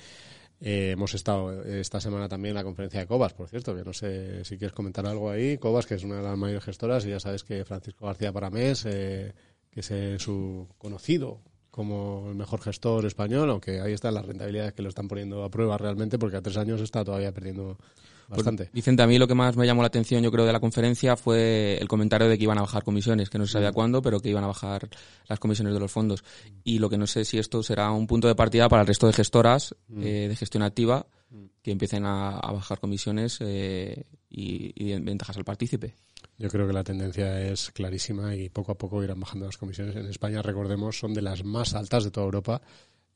Eh, 0.63 0.91
hemos 0.91 1.13
estado 1.15 1.63
esta 1.63 1.99
semana 1.99 2.29
también 2.29 2.51
en 2.51 2.55
la 2.57 2.63
conferencia 2.63 2.99
de 2.99 3.07
Cobas, 3.07 3.33
por 3.33 3.47
cierto, 3.49 3.75
que 3.75 3.83
no 3.83 3.93
sé 3.93 4.45
si 4.45 4.57
quieres 4.59 4.73
comentar 4.75 5.05
algo 5.07 5.31
ahí. 5.31 5.57
Cobas, 5.57 5.87
que 5.87 5.95
es 5.95 6.03
una 6.03 6.17
de 6.17 6.23
las 6.23 6.37
mayores 6.37 6.63
gestoras, 6.63 7.03
y 7.05 7.09
ya 7.09 7.19
sabes 7.19 7.43
que 7.43 7.65
Francisco 7.65 8.05
García 8.05 8.31
Paramés, 8.31 8.85
eh, 8.85 9.33
que 9.71 9.79
es 9.79 10.21
su 10.21 10.67
conocido 10.77 11.41
como 11.71 12.27
el 12.29 12.35
mejor 12.35 12.61
gestor 12.61 13.05
español, 13.05 13.49
aunque 13.49 13.79
ahí 13.81 13.93
están 13.93 14.13
las 14.13 14.25
rentabilidades 14.25 14.73
que 14.73 14.81
lo 14.83 14.89
están 14.89 15.07
poniendo 15.07 15.43
a 15.43 15.49
prueba 15.49 15.77
realmente, 15.79 16.19
porque 16.19 16.37
a 16.37 16.41
tres 16.41 16.57
años 16.57 16.79
está 16.81 17.03
todavía 17.03 17.31
perdiendo 17.31 17.77
bastante. 18.31 18.63
Pues, 18.65 18.73
Vicente, 18.73 19.03
a 19.03 19.07
mí 19.07 19.17
lo 19.17 19.27
que 19.27 19.35
más 19.35 19.55
me 19.55 19.65
llamó 19.65 19.81
la 19.81 19.87
atención, 19.87 20.23
yo 20.23 20.31
creo, 20.31 20.45
de 20.45 20.53
la 20.53 20.59
conferencia 20.59 21.15
fue 21.15 21.77
el 21.79 21.87
comentario 21.87 22.27
de 22.27 22.37
que 22.37 22.43
iban 22.43 22.57
a 22.57 22.61
bajar 22.61 22.83
comisiones, 22.83 23.29
que 23.29 23.37
no 23.37 23.45
se 23.45 23.53
sabía 23.53 23.71
cuándo, 23.71 24.01
pero 24.01 24.19
que 24.19 24.29
iban 24.29 24.43
a 24.43 24.47
bajar 24.47 24.89
las 25.27 25.39
comisiones 25.39 25.73
de 25.73 25.79
los 25.79 25.91
fondos. 25.91 26.23
Y 26.63 26.79
lo 26.79 26.89
que 26.89 26.97
no 26.97 27.07
sé 27.07 27.25
si 27.25 27.37
esto 27.37 27.61
será 27.63 27.91
un 27.91 28.07
punto 28.07 28.27
de 28.27 28.35
partida 28.35 28.67
para 28.69 28.81
el 28.81 28.87
resto 28.87 29.07
de 29.07 29.13
gestoras 29.13 29.75
Mm. 29.87 30.03
eh, 30.03 30.27
de 30.29 30.35
gestión 30.35 30.63
activa 30.63 31.05
que 31.61 31.71
empiecen 31.71 32.05
a, 32.05 32.37
a 32.39 32.51
bajar 32.51 32.79
comisiones 32.79 33.37
eh, 33.41 34.05
y, 34.29 34.73
y 34.75 34.99
ventajas 34.99 35.37
al 35.37 35.43
partícipe. 35.45 35.95
Yo 36.37 36.49
creo 36.49 36.65
que 36.67 36.73
la 36.73 36.83
tendencia 36.83 37.41
es 37.41 37.71
clarísima 37.71 38.35
y 38.35 38.49
poco 38.49 38.71
a 38.71 38.77
poco 38.77 39.03
irán 39.03 39.19
bajando 39.19 39.45
las 39.45 39.57
comisiones. 39.57 39.95
En 39.95 40.07
España, 40.07 40.41
recordemos, 40.41 40.97
son 40.97 41.13
de 41.13 41.21
las 41.21 41.43
más 41.43 41.73
altas 41.73 42.03
de 42.03 42.11
toda 42.11 42.25
Europa, 42.25 42.61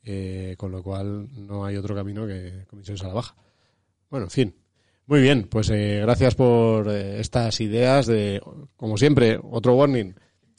eh, 0.03 0.55
con 0.57 0.71
lo 0.71 0.83
cual 0.83 1.27
no 1.47 1.65
hay 1.65 1.75
otro 1.77 1.95
camino 1.95 2.27
que 2.27 2.65
comisiones 2.69 3.03
a 3.03 3.07
la 3.07 3.13
baja. 3.15 3.35
Bueno, 4.09 4.25
en 4.27 4.31
fin. 4.31 4.55
Muy 5.07 5.21
bien, 5.21 5.47
pues 5.49 5.69
eh, 5.69 5.99
gracias 6.01 6.33
por 6.33 6.89
eh, 6.89 7.19
estas 7.19 7.61
ideas 7.61 8.07
de, 8.07 8.41
como 8.75 8.97
siempre, 8.97 9.39
otro 9.51 9.75
warning. 9.75 10.15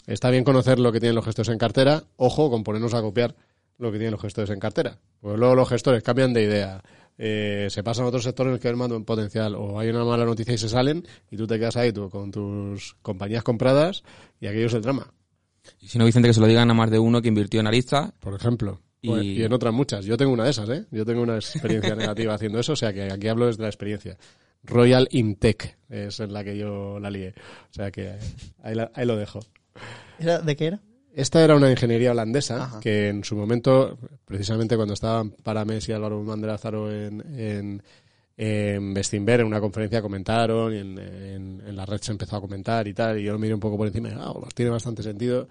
Está 0.06 0.30
bien 0.30 0.44
conocer 0.44 0.78
lo 0.78 0.92
que 0.92 1.00
tienen 1.00 1.16
los 1.16 1.24
gestores 1.24 1.48
en 1.48 1.58
cartera. 1.58 2.04
Ojo 2.16 2.48
con 2.48 2.62
ponernos 2.62 2.94
a 2.94 3.02
copiar 3.02 3.34
lo 3.78 3.90
que 3.90 3.98
tienen 3.98 4.12
los 4.12 4.20
gestores 4.20 4.50
en 4.50 4.60
cartera. 4.60 5.00
Pues 5.20 5.36
luego 5.36 5.56
los 5.56 5.68
gestores 5.68 6.02
cambian 6.02 6.32
de 6.32 6.44
idea. 6.44 6.82
eh, 7.18 7.66
se 7.70 7.82
pasan 7.82 8.04
a 8.04 8.08
otros 8.08 8.24
sectores 8.24 8.60
que 8.60 8.68
ven 8.68 8.78
más 8.78 8.90
potencial 9.04 9.54
o 9.54 9.80
hay 9.80 9.88
una 9.88 10.04
mala 10.04 10.24
noticia 10.24 10.54
y 10.54 10.58
se 10.58 10.68
salen 10.68 11.06
y 11.30 11.36
tú 11.36 11.46
te 11.46 11.58
quedas 11.58 11.76
ahí 11.76 11.92
tú, 11.92 12.10
con 12.10 12.30
tus 12.30 12.94
compañías 13.02 13.42
compradas 13.42 14.04
y 14.38 14.46
aquello 14.46 14.66
es 14.66 14.74
el 14.74 14.82
drama. 14.82 15.12
Y 15.80 15.88
si 15.88 15.98
no, 15.98 16.04
Vicente, 16.04 16.28
que 16.28 16.34
se 16.34 16.40
lo 16.40 16.46
digan 16.46 16.70
a 16.70 16.74
más 16.74 16.90
de 16.90 16.98
uno 17.00 17.20
que 17.20 17.28
invirtió 17.28 17.58
en 17.58 17.66
Arista. 17.66 18.14
Por 18.20 18.34
ejemplo. 18.34 18.80
Y- 19.06 19.08
Pues, 19.08 19.24
Y, 19.24 19.42
en 19.44 19.52
otras 19.52 19.72
muchas. 19.72 20.04
Yo 20.04 20.16
tengo 20.16 20.32
una 20.32 20.44
de 20.44 20.50
esas, 20.50 20.68
¿eh? 20.68 20.84
Yo 20.90 21.04
tengo 21.04 21.22
una 21.22 21.36
experiencia 21.36 21.94
negativa 21.96 22.34
haciendo 22.34 22.58
eso, 22.60 22.72
o 22.72 22.76
sea 22.76 22.92
que 22.92 23.10
aquí 23.10 23.28
hablo 23.28 23.46
desde 23.46 23.62
la 23.62 23.68
experiencia. 23.68 24.16
Royal 24.64 25.06
Intec 25.12 25.76
es 25.88 26.18
en 26.20 26.32
la 26.32 26.42
que 26.42 26.56
yo 26.58 26.98
la 26.98 27.08
lié. 27.10 27.34
O 27.70 27.72
sea 27.72 27.90
que 27.90 28.14
ahí, 28.62 28.74
la- 28.74 28.90
ahí 28.94 29.06
lo 29.06 29.16
dejo. 29.16 29.40
¿Era- 30.18 30.40
¿De 30.40 30.56
qué 30.56 30.66
era? 30.66 30.80
Esta 31.14 31.42
era 31.42 31.56
una 31.56 31.70
ingeniería 31.70 32.10
holandesa 32.10 32.64
Ajá. 32.64 32.80
que 32.80 33.08
en 33.08 33.24
su 33.24 33.36
momento, 33.36 33.96
precisamente 34.26 34.76
cuando 34.76 34.92
estaban 34.94 35.30
Paramés 35.30 35.88
y 35.88 35.92
Álvaro 35.92 36.18
Guzmán 36.18 36.40
de 36.42 36.46
Lázaro 36.46 36.92
en, 36.92 37.22
en, 37.38 37.82
en 38.36 38.92
Bestinver, 38.92 39.40
en 39.40 39.46
una 39.46 39.60
conferencia 39.60 40.02
comentaron 40.02 40.74
y 40.74 40.78
en, 40.78 40.98
en- 40.98 41.62
en 41.66 41.76
la 41.76 41.86
red 41.86 42.00
se 42.02 42.12
empezó 42.12 42.36
a 42.36 42.40
comentar 42.42 42.86
y 42.86 42.92
tal, 42.92 43.18
y 43.18 43.22
yo 43.24 43.32
lo 43.32 43.38
miré 43.38 43.54
un 43.54 43.60
poco 43.60 43.78
por 43.78 43.86
encima 43.86 44.10
y 44.10 44.12
ah, 44.14 44.32
pues 44.38 44.54
tiene 44.54 44.70
bastante 44.70 45.02
sentido. 45.02 45.48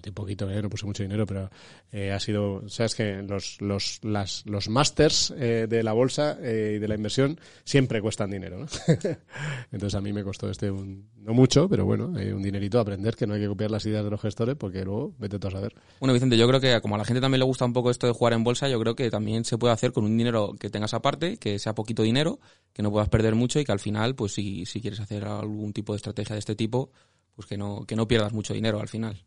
Metí 0.00 0.10
poquito, 0.12 0.50
eh, 0.50 0.62
no 0.62 0.70
puse 0.70 0.86
mucho 0.86 1.02
dinero, 1.02 1.26
pero 1.26 1.50
eh, 1.92 2.10
ha 2.10 2.18
sido, 2.18 2.66
sabes 2.70 2.94
que 2.94 3.22
los 3.22 3.60
los 3.60 4.00
las, 4.02 4.44
los 4.46 4.68
másters 4.70 5.32
eh, 5.36 5.66
de 5.68 5.82
la 5.82 5.92
bolsa 5.92 6.38
eh, 6.40 6.74
y 6.76 6.78
de 6.78 6.88
la 6.88 6.94
inversión 6.94 7.38
siempre 7.64 8.00
cuestan 8.00 8.30
dinero, 8.30 8.58
¿no? 8.60 8.66
Entonces 9.72 9.94
a 9.94 10.00
mí 10.00 10.12
me 10.12 10.24
costó 10.24 10.48
este 10.50 10.70
un- 10.70 11.10
no 11.16 11.34
mucho, 11.34 11.68
pero 11.68 11.84
bueno, 11.84 12.12
hay 12.16 12.30
un 12.30 12.42
dinerito 12.42 12.78
a 12.78 12.82
aprender 12.82 13.14
que 13.14 13.26
no 13.26 13.34
hay 13.34 13.40
que 13.40 13.46
copiar 13.48 13.70
las 13.70 13.84
ideas 13.84 14.02
de 14.04 14.10
los 14.10 14.20
gestores 14.20 14.56
porque 14.56 14.84
luego 14.84 15.14
vete 15.18 15.38
tú 15.38 15.48
a 15.48 15.50
saber. 15.50 15.74
Bueno, 15.98 16.14
Vicente, 16.14 16.36
yo 16.38 16.48
creo 16.48 16.60
que 16.60 16.80
como 16.80 16.94
a 16.94 16.98
la 16.98 17.04
gente 17.04 17.20
también 17.20 17.40
le 17.40 17.44
gusta 17.44 17.66
un 17.66 17.74
poco 17.74 17.90
esto 17.90 18.06
de 18.06 18.14
jugar 18.14 18.32
en 18.32 18.42
bolsa, 18.42 18.68
yo 18.68 18.80
creo 18.80 18.96
que 18.96 19.10
también 19.10 19.44
se 19.44 19.58
puede 19.58 19.74
hacer 19.74 19.92
con 19.92 20.04
un 20.04 20.16
dinero 20.16 20.54
que 20.58 20.70
tengas 20.70 20.94
aparte, 20.94 21.36
que 21.36 21.58
sea 21.58 21.74
poquito 21.74 22.02
dinero, 22.02 22.40
que 22.72 22.82
no 22.82 22.90
puedas 22.90 23.10
perder 23.10 23.34
mucho 23.34 23.60
y 23.60 23.64
que 23.64 23.72
al 23.72 23.80
final, 23.80 24.14
pues 24.14 24.32
si, 24.32 24.64
si 24.64 24.80
quieres 24.80 25.00
hacer 25.00 25.26
algún 25.26 25.74
tipo 25.74 25.92
de 25.92 25.98
estrategia 25.98 26.34
de 26.34 26.38
este 26.40 26.56
tipo, 26.56 26.90
pues 27.34 27.46
que 27.46 27.56
no, 27.58 27.84
que 27.86 27.96
no 27.96 28.08
pierdas 28.08 28.32
mucho 28.32 28.54
dinero 28.54 28.80
al 28.80 28.88
final. 28.88 29.22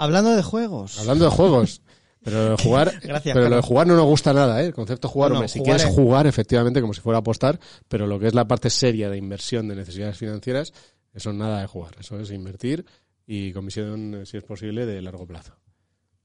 Hablando 0.00 0.34
de 0.34 0.42
juegos. 0.42 0.98
Hablando 0.98 1.24
de 1.26 1.30
juegos. 1.30 1.82
Pero 2.22 2.44
lo 2.44 2.56
de 2.56 2.56
jugar, 2.62 3.00
Gracias, 3.02 3.34
pero 3.34 3.48
lo 3.48 3.56
de 3.56 3.62
jugar 3.62 3.86
no 3.86 3.96
nos 3.96 4.04
gusta 4.06 4.32
nada, 4.32 4.62
¿eh? 4.62 4.66
El 4.66 4.74
concepto 4.74 5.08
de 5.08 5.12
jugar, 5.12 5.30
No, 5.30 5.34
no, 5.34 5.40
hombre, 5.40 5.48
si 5.48 5.60
quieres 5.60 5.84
es- 5.84 5.94
jugar, 5.94 6.26
efectivamente, 6.26 6.80
como 6.80 6.92
si 6.94 7.00
fuera 7.00 7.18
a 7.18 7.20
apostar, 7.20 7.58
pero 7.88 8.06
lo 8.06 8.18
que 8.18 8.26
es 8.26 8.34
la 8.34 8.46
parte 8.46 8.68
seria 8.70 9.08
de 9.10 9.16
inversión 9.16 9.68
de 9.68 9.76
necesidades 9.76 10.16
financieras, 10.18 10.72
eso 11.14 11.30
es 11.30 11.36
nada 11.36 11.60
de 11.60 11.66
jugar. 11.66 11.92
Eso 11.98 12.18
es 12.20 12.30
invertir 12.30 12.84
y 13.26 13.52
comisión, 13.52 14.22
si 14.26 14.36
es 14.36 14.44
posible, 14.44 14.86
de 14.86 15.00
largo 15.02 15.26
plazo. 15.26 15.54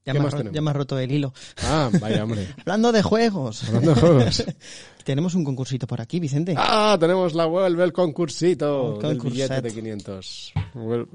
Ya 0.05 0.13
¿Qué 0.13 0.19
me, 0.19 0.25
más 0.25 0.33
has 0.35 0.51
ya 0.51 0.61
me 0.61 0.69
has 0.69 0.75
roto 0.75 0.99
el 0.99 1.11
hilo. 1.11 1.33
Ah, 1.63 1.89
vaya, 1.99 2.23
hombre. 2.23 2.47
Hablando 2.59 2.91
de 2.91 3.01
juegos. 3.01 3.63
Hablando 3.63 3.95
de 3.95 4.01
juegos. 4.01 4.43
Tenemos 5.03 5.33
un 5.33 5.43
concursito 5.43 5.87
por 5.87 5.99
aquí, 6.01 6.19
Vicente. 6.19 6.53
Ah, 6.57 6.95
tenemos 6.99 7.33
la 7.33 7.45
vuelve 7.45 7.83
el 7.83 7.91
concursito 7.93 8.97
del 8.99 9.17
concurset. 9.17 9.31
billete 9.49 9.61
de 9.61 9.73
500. 9.73 10.53
Vuel- 10.75 11.07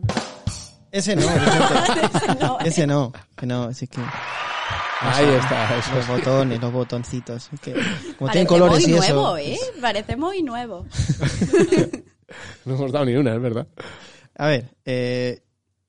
Ese 0.93 1.17
no. 1.17 2.59
Ese 2.65 2.87
no. 2.87 3.13
Que 3.37 3.47
no, 3.47 3.65
así 3.65 3.87
que... 3.87 4.01
Ahí 5.03 5.25
está, 5.27 5.79
eso 5.79 5.95
Los 5.95 6.05
es. 6.05 6.09
botones, 6.09 6.61
los 6.61 6.73
botoncitos. 6.73 7.49
es 7.53 7.61
que, 7.61 7.75
como 8.19 8.31
tienen 8.31 8.47
colores 8.47 8.87
muy 8.87 8.97
y 8.97 8.97
nuevo, 8.99 9.37
eso. 9.39 9.53
¿eh? 9.53 9.59
Parece 9.81 10.17
muy 10.17 10.43
nuevo. 10.43 10.87
No 12.65 12.75
hemos 12.77 12.93
dado 12.93 13.07
ni 13.07 13.17
una, 13.17 13.35
es 13.35 13.41
verdad. 13.41 13.67
A 14.37 14.47
ver, 14.47 14.71
eh, 14.85 15.43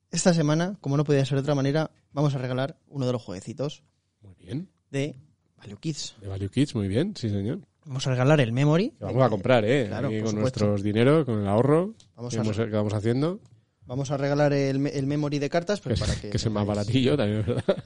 esta 0.09 0.33
semana, 0.33 0.75
como 0.81 0.97
no 0.97 1.03
podía 1.03 1.23
ser 1.23 1.35
de 1.35 1.41
otra 1.41 1.53
manera, 1.53 1.91
vamos 2.13 2.33
a 2.33 2.39
regalar 2.39 2.77
uno 2.87 3.05
de 3.05 3.11
los 3.11 3.21
jueguecitos 3.21 3.83
Muy 4.21 4.33
bien. 4.39 4.67
de 4.89 5.15
Value 5.57 5.77
Kids. 5.77 6.15
De 6.19 6.27
Value 6.27 6.49
Kids, 6.49 6.73
muy 6.73 6.87
bien, 6.87 7.13
sí, 7.15 7.29
señor. 7.29 7.59
Vamos 7.85 8.07
a 8.07 8.09
regalar 8.11 8.41
el 8.41 8.51
Memory. 8.53 8.89
Que 8.97 9.05
vamos 9.05 9.21
a 9.23 9.29
comprar, 9.29 9.63
¿eh? 9.65 9.85
Claro, 9.87 10.07
Ahí 10.07 10.15
por 10.15 10.23
con 10.25 10.35
supuesto. 10.35 10.59
nuestros 10.65 10.83
dinero, 10.83 11.25
con 11.27 11.41
el 11.41 11.47
ahorro 11.47 11.93
Vamos 12.15 12.33
que, 12.33 12.39
a 12.39 12.65
que 12.65 12.71
vamos 12.75 12.93
haciendo. 12.95 13.39
Vamos 13.85 14.11
a 14.11 14.17
regalar 14.17 14.53
el, 14.53 14.79
me- 14.79 14.91
el 14.91 15.05
Memory 15.07 15.39
de 15.39 15.49
cartas, 15.49 15.79
Que, 15.81 15.89
pues 15.89 16.01
es- 16.01 16.07
para 16.07 16.19
que... 16.19 16.29
que 16.29 16.37
es 16.37 16.45
el 16.45 16.51
más 16.51 16.65
baratillo 16.65 17.17
también, 17.17 17.39
es 17.41 17.45
¿verdad? 17.47 17.83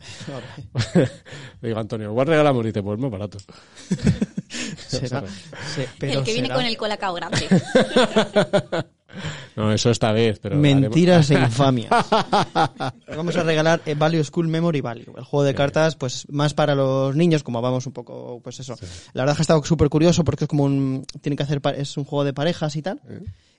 Le 1.61 1.67
digo, 1.69 1.79
Antonio, 1.79 2.09
igual 2.09 2.27
regalamos 2.27 2.63
y 2.63 2.67
dice, 2.67 2.83
pues 2.83 2.99
más 2.99 3.09
barato. 3.11 3.37
Será- 4.87 5.23
se- 5.73 5.89
pero 5.97 6.19
el 6.19 6.25
que 6.25 6.33
viene 6.33 6.49
con 6.49 6.65
el 6.65 6.77
colacao 6.77 7.13
grande. 7.15 7.47
No, 9.55 9.71
eso 9.71 9.89
esta 9.89 10.11
vez, 10.11 10.39
pero... 10.39 10.57
Mentiras 10.57 11.31
e 11.31 11.35
infamias. 11.39 11.89
Vamos 13.15 13.35
a 13.37 13.43
regalar 13.43 13.81
el 13.85 13.95
Value 13.95 14.23
School 14.23 14.49
Memory 14.49 14.81
Value. 14.81 15.13
El 15.17 15.23
juego 15.23 15.43
de 15.45 15.55
cartas, 15.55 15.95
pues 15.95 16.27
más 16.29 16.53
para 16.53 16.75
los 16.75 17.15
niños, 17.15 17.41
como 17.41 17.61
vamos 17.61 17.87
un 17.87 17.93
poco, 17.93 18.41
pues 18.43 18.59
eso. 18.59 18.75
La 19.13 19.21
verdad 19.23 19.31
es 19.31 19.37
que 19.37 19.41
ha 19.41 19.43
estado 19.43 19.63
súper 19.63 19.87
curioso 19.89 20.25
porque 20.25 20.43
es 20.43 20.49
como 20.49 20.65
un, 20.65 21.05
tiene 21.21 21.37
que 21.37 21.43
hacer, 21.43 21.61
es 21.77 21.95
un 21.95 22.03
juego 22.03 22.25
de 22.25 22.33
parejas 22.33 22.75
y 22.75 22.81
tal. 22.81 22.99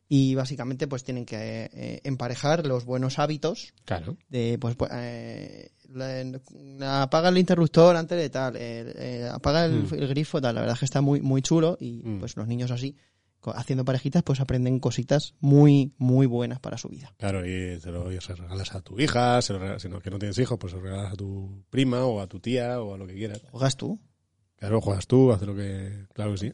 Y 0.08 0.34
básicamente 0.36 0.86
pues 0.86 1.02
tienen 1.04 1.24
que 1.26 1.68
eh, 1.72 2.00
emparejar 2.04 2.66
los 2.66 2.84
buenos 2.84 3.18
hábitos 3.18 3.72
Claro. 3.84 4.16
de 4.28 4.56
pues 4.60 4.76
pu- 4.78 4.88
eh, 4.92 5.72
la- 5.88 7.02
apaga 7.02 7.28
el 7.30 7.38
interruptor 7.38 7.96
antes 7.96 8.18
de 8.18 8.30
tal 8.30 8.56
eh, 8.56 8.92
eh, 8.96 9.28
apaga 9.32 9.64
el, 9.64 9.82
Mm. 9.84 9.94
el 9.94 10.08
grifo 10.08 10.40
tal 10.40 10.54
la 10.54 10.60
verdad 10.60 10.74
es 10.74 10.80
que 10.80 10.84
está 10.84 11.00
muy 11.00 11.20
muy 11.20 11.42
chulo 11.42 11.76
y 11.80 12.00
pues 12.20 12.36
los 12.36 12.46
niños 12.46 12.70
así 12.70 12.96
haciendo 13.54 13.84
parejitas 13.84 14.24
pues 14.24 14.40
aprenden 14.40 14.80
cositas 14.80 15.34
muy 15.40 15.92
muy 15.98 16.26
buenas 16.26 16.58
para 16.58 16.78
su 16.78 16.88
vida 16.88 17.12
Claro, 17.16 17.46
y 17.46 17.78
se 17.80 17.90
lo 17.92 18.10
se 18.20 18.34
regalas 18.34 18.74
a 18.74 18.80
tu 18.80 18.98
hija, 18.98 19.40
se 19.40 19.52
lo 19.52 19.60
regalas, 19.60 19.82
si 19.82 19.88
no, 19.88 20.00
que 20.00 20.10
no 20.10 20.18
tienes 20.18 20.36
hijos, 20.38 20.58
pues 20.58 20.72
se 20.72 20.78
lo 20.78 20.82
regalas 20.84 21.12
a 21.12 21.16
tu 21.16 21.64
prima 21.70 22.04
o 22.04 22.20
a 22.20 22.26
tu 22.26 22.40
tía 22.40 22.80
o 22.80 22.94
a 22.94 22.98
lo 22.98 23.06
que 23.06 23.14
quieras. 23.14 23.40
juegas 23.52 23.76
tú 23.76 24.00
Claro, 24.56 24.80
juegas 24.80 25.06
tú, 25.06 25.30
haces 25.32 25.46
lo 25.46 25.54
que... 25.54 26.06
Claro 26.14 26.32
que 26.32 26.38
sí. 26.38 26.52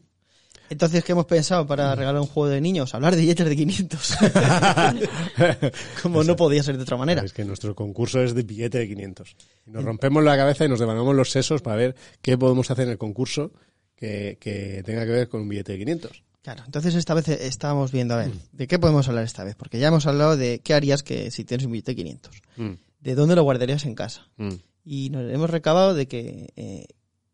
Entonces 0.73 1.03
¿qué 1.03 1.13
hemos 1.13 1.25
pensado 1.25 1.65
para 1.65 1.95
regalar 1.95 2.21
un 2.21 2.27
juego 2.27 2.49
de 2.49 2.61
niños? 2.61 2.93
hablar 2.93 3.15
de 3.15 3.21
billetes 3.21 3.47
de 3.47 3.55
500 3.55 4.17
como 6.03 6.23
no 6.23 6.35
podía 6.35 6.61
ser 6.63 6.77
de 6.77 6.83
otra 6.83 6.97
manera 6.97 7.23
Es 7.23 7.33
que 7.33 7.45
nuestro 7.45 7.75
concurso 7.75 8.21
es 8.21 8.33
de 8.33 8.43
billete 8.43 8.79
de 8.79 8.87
500. 8.87 9.35
Y 9.67 9.71
nos 9.71 9.83
rompemos 9.83 10.23
la 10.23 10.35
cabeza 10.37 10.65
y 10.65 10.69
nos 10.69 10.79
devanamos 10.79 11.15
los 11.15 11.31
sesos 11.31 11.61
para 11.61 11.75
ver 11.75 11.95
qué 12.21 12.37
podemos 12.37 12.69
hacer 12.69 12.85
en 12.85 12.91
el 12.91 12.97
concurso 12.97 13.51
que, 13.95 14.37
que 14.39 14.83
tenga 14.85 15.05
que 15.05 15.11
ver 15.11 15.29
con 15.29 15.41
un 15.41 15.49
billete 15.49 15.73
de 15.73 15.79
500. 15.79 16.23
Claro, 16.43 16.63
entonces 16.65 16.93
esta 16.95 17.13
vez 17.13 17.29
eh, 17.29 17.47
estábamos 17.47 17.91
viendo, 17.91 18.15
a 18.15 18.17
ver, 18.17 18.31
¿de 18.51 18.67
qué 18.67 18.77
podemos 18.77 19.07
hablar 19.07 19.23
esta 19.23 19.45
vez? 19.45 19.55
Porque 19.55 19.79
ya 19.79 19.87
hemos 19.87 20.05
hablado 20.07 20.35
de 20.35 20.59
qué 20.59 20.73
harías 20.73 21.01
que 21.01 21.31
si 21.31 21.45
tienes 21.45 21.65
un 21.65 21.71
billete 21.71 21.91
de 21.91 21.95
500. 21.95 22.41
Mm. 22.57 22.71
¿De 22.99 23.15
dónde 23.15 23.35
lo 23.35 23.43
guardarías 23.43 23.85
en 23.85 23.95
casa? 23.95 24.27
Mm. 24.37 24.55
Y 24.83 25.09
nos 25.09 25.31
hemos 25.31 25.49
recabado 25.49 25.93
de 25.93 26.07
que 26.07 26.51
eh, 26.57 26.87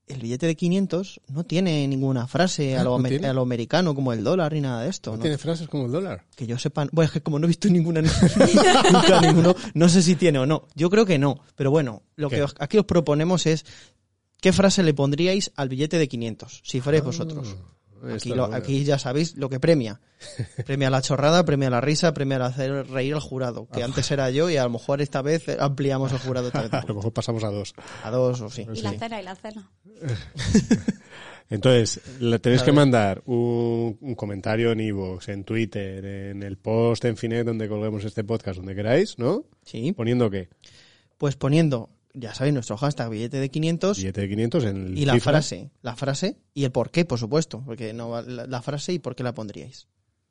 el 0.10 0.20
billete 0.22 0.46
de 0.48 0.56
500 0.56 1.22
no 1.30 1.44
tiene 1.46 1.88
ninguna 1.88 2.28
frase 2.28 2.76
Ah, 2.76 2.82
a, 2.82 2.84
lo, 2.84 2.90
¿no 2.92 2.96
amer- 3.06 3.10
tiene? 3.10 3.28
a 3.28 3.34
lo 3.34 3.42
americano 3.42 3.96
como 3.96 4.12
el 4.12 4.24
dólar 4.24 4.52
ni 4.54 4.60
nada 4.62 4.82
de 4.84 4.90
esto. 4.90 5.12
¿No 5.12 5.18
¿no? 5.18 5.22
tiene 5.22 5.38
frases 5.38 5.68
como 5.70 5.86
el 5.86 5.92
dólar? 5.92 6.26
Que 6.36 6.46
yo 6.48 6.58
sepa, 6.58 6.88
bueno, 6.92 7.06
es 7.06 7.12
que 7.14 7.22
como 7.22 7.40
no 7.40 7.46
he 7.46 7.48
visto 7.48 7.70
ninguna, 7.70 8.02
nunca 8.92 9.22
ninguno, 9.22 9.56
no 9.74 9.88
sé 9.90 10.02
si 10.02 10.16
tiene 10.16 10.40
o 10.40 10.46
no. 10.46 10.68
Yo 10.76 10.90
creo 10.90 11.06
que 11.06 11.18
no, 11.18 11.40
pero 11.56 11.72
bueno, 11.72 12.04
lo 12.16 12.30
¿Qué? 12.30 12.38
que 12.38 12.44
os- 12.44 12.56
aquí 12.60 12.78
os 12.78 12.86
proponemos 12.86 13.46
es 13.46 13.66
¿qué 14.42 14.52
frase 14.54 14.84
le 14.84 14.94
pondríais 14.94 15.52
al 15.56 15.70
billete 15.70 15.98
de 15.98 16.08
500 16.08 16.62
si 16.64 16.82
fuerais 16.82 17.04
vosotros? 17.04 17.56
Aquí, 18.14 18.30
lo- 18.30 18.46
aquí 18.54 18.84
ya 18.84 18.98
sabéis 19.00 19.36
lo 19.38 19.50
que 19.50 19.60
premia. 19.60 20.00
Premia 20.66 20.90
la 20.90 21.02
chorrada, 21.02 21.46
premia 21.46 21.70
la 21.70 21.80
risa, 21.82 22.14
premia 22.14 22.36
el 22.38 22.44
hacer 22.44 22.88
reír 22.90 23.14
al 23.14 23.22
jurado, 23.22 23.68
que 23.72 23.84
antes 23.84 24.12
era 24.12 24.30
yo 24.30 24.50
y 24.50 24.58
a 24.58 24.64
lo 24.64 24.70
mejor 24.72 25.02
esta 25.02 25.22
vez 25.22 25.46
ampliamos 25.60 26.12
el 26.12 26.20
jurado 26.20 26.48
esta 26.48 26.62
vez. 26.64 26.74
A 26.74 26.84
lo 26.86 26.96
mejor 26.96 27.14
pasamos 27.14 27.44
a 27.46 27.48
dos. 27.50 27.74
A 28.04 28.12
dos 28.12 28.42
o 28.42 28.50
sí. 28.50 28.68
Y 28.74 28.82
la 28.82 28.92
cena, 28.94 29.22
y 29.22 29.24
la 29.24 29.36
cena. 29.36 29.72
Entonces, 31.50 32.00
le 32.20 32.38
tenéis 32.40 32.62
que 32.62 32.72
mandar 32.72 33.24
un, 33.26 33.98
un 34.02 34.16
comentario 34.16 34.72
en 34.72 34.82
iVoox, 34.82 35.30
en 35.30 35.44
Twitter, 35.44 36.06
en 36.06 36.44
el 36.44 36.58
post 36.58 37.06
en 37.06 37.18
Finet 37.18 37.44
donde 37.46 37.68
colguemos 37.68 38.06
este 38.06 38.24
podcast, 38.24 38.58
donde 38.58 38.76
queráis, 38.76 39.18
¿no? 39.18 39.46
Sí. 39.66 39.92
Poniendo 39.94 40.30
qué? 40.30 40.50
Pues 41.18 41.36
poniendo, 41.36 41.90
ya 42.14 42.34
sabéis, 42.34 42.54
nuestro 42.54 42.76
hashtag 42.78 43.10
billete 43.10 43.38
de 43.40 43.50
500 43.50 43.98
Billete 43.98 44.22
de 44.22 44.30
500 44.30 44.64
en 44.66 44.88
el 44.88 44.98
y 44.98 45.06
la 45.06 45.14
cifra. 45.14 45.34
frase, 45.34 45.72
la 45.82 45.96
frase 45.96 46.38
y 46.54 46.64
el 46.64 46.72
por 46.72 46.92
qué, 46.92 47.06
por 47.06 47.20
supuesto, 47.20 47.62
porque 47.66 47.94
no 47.94 48.10
va- 48.10 48.22
la, 48.22 48.46
la 48.48 48.62
frase 48.62 48.94
y 48.94 49.00
por 49.00 49.16
qué 49.16 49.24
la 49.24 49.34
pondríais. 49.34 49.88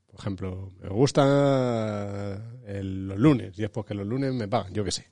Por 0.06 0.20
ejemplo, 0.20 0.72
me 0.80 0.88
gusta 0.88 2.40
el- 2.66 3.08
los 3.08 3.18
lunes 3.18 3.58
y 3.58 3.64
es 3.64 3.70
porque 3.70 3.94
los 3.94 4.06
lunes 4.06 4.32
me 4.32 4.48
pagan, 4.48 4.72
yo 4.72 4.84
qué 4.84 4.90
sé. 4.90 5.06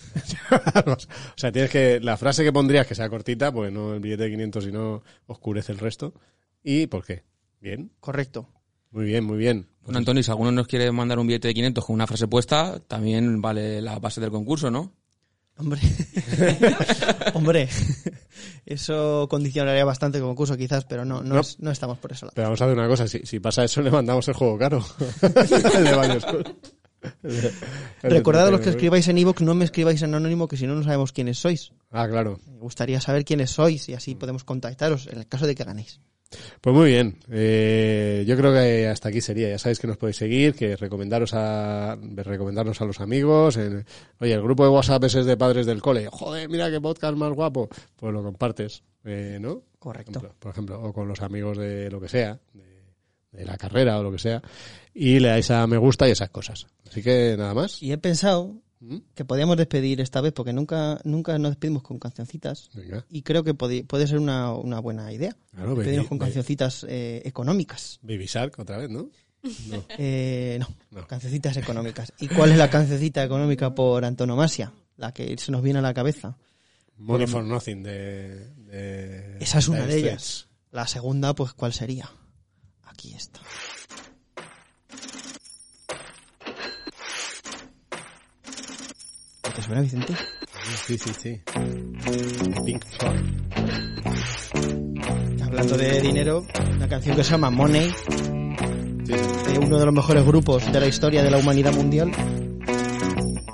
o 0.86 0.96
sea, 1.36 1.52
tienes 1.52 1.70
que 1.70 2.00
la 2.00 2.16
frase 2.16 2.42
que 2.42 2.52
pondrías 2.52 2.86
que 2.86 2.94
sea 2.94 3.08
cortita, 3.08 3.52
pues 3.52 3.72
no 3.72 3.94
el 3.94 4.00
billete 4.00 4.24
de 4.24 4.30
500 4.30 4.64
si 4.64 4.72
no 4.72 5.02
oscurece 5.26 5.72
el 5.72 5.78
resto. 5.78 6.14
¿Y 6.62 6.86
por 6.86 7.04
qué? 7.04 7.24
Bien. 7.60 7.92
Correcto. 8.00 8.48
Muy 8.90 9.04
bien, 9.04 9.24
muy 9.24 9.38
bien. 9.38 9.68
Bueno, 9.82 9.98
Antonio, 9.98 10.22
si 10.22 10.30
alguno 10.30 10.50
nos 10.52 10.66
quiere 10.66 10.90
mandar 10.90 11.18
un 11.18 11.26
billete 11.26 11.48
de 11.48 11.54
500 11.54 11.84
con 11.84 11.94
una 11.94 12.06
frase 12.06 12.26
puesta, 12.28 12.80
también 12.80 13.40
vale 13.40 13.80
la 13.80 13.98
base 13.98 14.20
del 14.20 14.30
concurso, 14.30 14.70
¿no? 14.70 14.92
Hombre, 15.60 15.80
hombre, 17.34 17.68
eso 18.66 19.26
condicionaría 19.28 19.84
bastante 19.84 20.18
el 20.18 20.24
concurso 20.24 20.56
quizás, 20.56 20.84
pero 20.86 21.04
no, 21.04 21.22
no, 21.22 21.34
No. 21.34 21.40
es- 21.40 21.58
no 21.60 21.70
estamos 21.70 21.98
por 21.98 22.12
eso. 22.12 22.26
lado. 22.26 22.32
Pero 22.34 22.46
vamos 22.48 22.60
a 22.60 22.64
hacer 22.64 22.78
una 22.78 22.88
cosa, 22.88 23.06
si, 23.06 23.20
si 23.26 23.40
pasa 23.40 23.62
eso 23.64 23.82
le 23.82 23.90
mandamos 23.90 24.26
el 24.28 24.34
juego 24.34 24.56
caro. 24.58 24.84
el 25.22 25.84
de 25.84 25.94
varios. 25.94 26.24
Recordad 28.02 28.46
a 28.48 28.50
los 28.50 28.60
39. 28.60 28.62
que 28.62 28.70
escribáis 28.70 29.08
en 29.08 29.18
iVoox, 29.18 29.40
no 29.42 29.54
me 29.54 29.64
escribáis 29.64 30.02
en 30.02 30.14
anónimo, 30.14 30.48
que 30.48 30.56
si 30.56 30.66
no, 30.66 30.74
no 30.74 30.82
sabemos 30.82 31.12
quiénes 31.12 31.38
sois. 31.38 31.72
Ah, 31.90 32.08
claro. 32.08 32.38
Me 32.46 32.58
gustaría 32.58 33.00
saber 33.00 33.24
quiénes 33.24 33.50
sois 33.50 33.88
y 33.88 33.94
así 33.94 34.14
podemos 34.14 34.44
contactaros 34.44 35.06
en 35.08 35.18
el 35.18 35.26
caso 35.26 35.46
de 35.46 35.54
que 35.54 35.64
ganéis. 35.64 36.00
Pues 36.60 36.76
muy 36.76 36.90
bien. 36.90 37.16
Eh, 37.30 38.24
yo 38.26 38.36
creo 38.36 38.52
que 38.52 38.86
hasta 38.86 39.08
aquí 39.08 39.20
sería. 39.20 39.48
Ya 39.48 39.58
sabéis 39.58 39.80
que 39.80 39.86
nos 39.86 39.96
podéis 39.96 40.16
seguir, 40.16 40.54
que 40.54 40.76
recomendaros 40.76 41.34
a 41.34 41.96
recomendarnos 42.16 42.80
a 42.80 42.84
los 42.84 43.00
amigos. 43.00 43.56
En, 43.56 43.84
oye, 44.20 44.34
el 44.34 44.42
grupo 44.42 44.64
de 44.64 44.70
WhatsApp 44.70 45.04
es 45.04 45.14
de 45.14 45.36
padres 45.36 45.66
del 45.66 45.82
cole. 45.82 46.08
Joder, 46.10 46.48
mira 46.48 46.70
qué 46.70 46.80
podcast 46.80 47.16
más 47.16 47.32
guapo. 47.32 47.68
Pues 47.96 48.12
lo 48.12 48.22
compartes, 48.22 48.82
eh, 49.04 49.38
¿no? 49.40 49.62
Correcto. 49.78 50.12
Por 50.12 50.22
ejemplo, 50.22 50.36
por 50.38 50.52
ejemplo, 50.52 50.82
o 50.82 50.92
con 50.92 51.08
los 51.08 51.20
amigos 51.22 51.58
de 51.58 51.90
lo 51.90 52.00
que 52.00 52.08
sea, 52.08 52.38
de, 52.52 53.38
de 53.38 53.44
la 53.44 53.56
carrera 53.56 53.98
o 53.98 54.02
lo 54.02 54.12
que 54.12 54.18
sea, 54.18 54.42
y 54.94 55.18
le 55.18 55.28
dais 55.28 55.50
a 55.50 55.66
me 55.66 55.78
gusta 55.78 56.06
y 56.06 56.12
esas 56.12 56.30
cosas. 56.30 56.66
Así 56.88 57.02
que 57.02 57.34
nada 57.38 57.54
más. 57.54 57.82
Y 57.82 57.92
he 57.92 57.98
pensado. 57.98 58.54
Que 59.14 59.24
podíamos 59.24 59.56
despedir 59.58 60.00
esta 60.00 60.20
vez, 60.20 60.32
porque 60.32 60.52
nunca, 60.52 61.00
nunca 61.04 61.38
nos 61.38 61.50
despedimos 61.52 61.82
con 61.82 61.98
cancioncitas. 61.98 62.70
Venga. 62.74 63.04
Y 63.10 63.22
creo 63.22 63.44
que 63.44 63.54
podi- 63.54 63.86
puede 63.86 64.06
ser 64.06 64.18
una, 64.18 64.52
una 64.54 64.80
buena 64.80 65.12
idea. 65.12 65.36
Claro, 65.54 65.74
Despedirnos 65.74 66.04
baby- 66.06 66.08
con 66.08 66.18
cancioncitas 66.18 66.86
eh, 66.88 67.22
económicas. 67.24 67.98
Baby 68.02 68.26
Shark 68.26 68.58
otra 68.58 68.78
vez, 68.78 68.88
¿no? 68.90 69.10
No. 69.68 69.84
Eh, 69.98 70.58
no, 70.60 70.68
No. 70.90 71.06
cancioncitas 71.06 71.56
económicas. 71.56 72.12
¿Y 72.20 72.28
cuál 72.28 72.52
es 72.52 72.58
la 72.58 72.70
cancioncita 72.70 73.22
económica 73.24 73.74
por 73.74 74.04
antonomasia? 74.04 74.72
La 74.96 75.12
que 75.12 75.36
se 75.38 75.50
nos 75.52 75.62
viene 75.62 75.78
a 75.78 75.82
la 75.82 75.94
cabeza. 75.94 76.36
Money 76.98 77.26
for 77.26 77.42
Nothing 77.44 77.82
de, 77.82 78.50
de 78.54 79.38
Esa 79.40 79.58
es 79.58 79.68
una 79.68 79.86
de 79.86 79.98
ellas. 79.98 80.48
La 80.70 80.86
segunda, 80.86 81.34
pues, 81.34 81.52
¿cuál 81.54 81.72
sería? 81.72 82.10
Aquí 82.84 83.14
está. 83.14 83.40
¿Te 89.70 89.76
suena, 89.76 89.82
Vicente? 89.82 90.14
Sí, 90.84 90.98
sí, 90.98 91.10
sí. 91.22 91.40
Pink 92.66 92.84
Floyd. 92.98 93.20
Hablando 95.44 95.76
de 95.76 96.00
dinero, 96.00 96.44
una 96.74 96.88
canción 96.88 97.14
que 97.14 97.22
se 97.22 97.30
llama 97.30 97.50
Money, 97.50 97.88
Sí, 97.88 99.12
sí. 99.12 99.52
de 99.52 99.58
uno 99.60 99.78
de 99.78 99.84
los 99.84 99.94
mejores 99.94 100.24
grupos 100.24 100.72
de 100.72 100.80
la 100.80 100.88
historia 100.88 101.22
de 101.22 101.30
la 101.30 101.38
humanidad 101.38 101.72
mundial. 101.72 102.10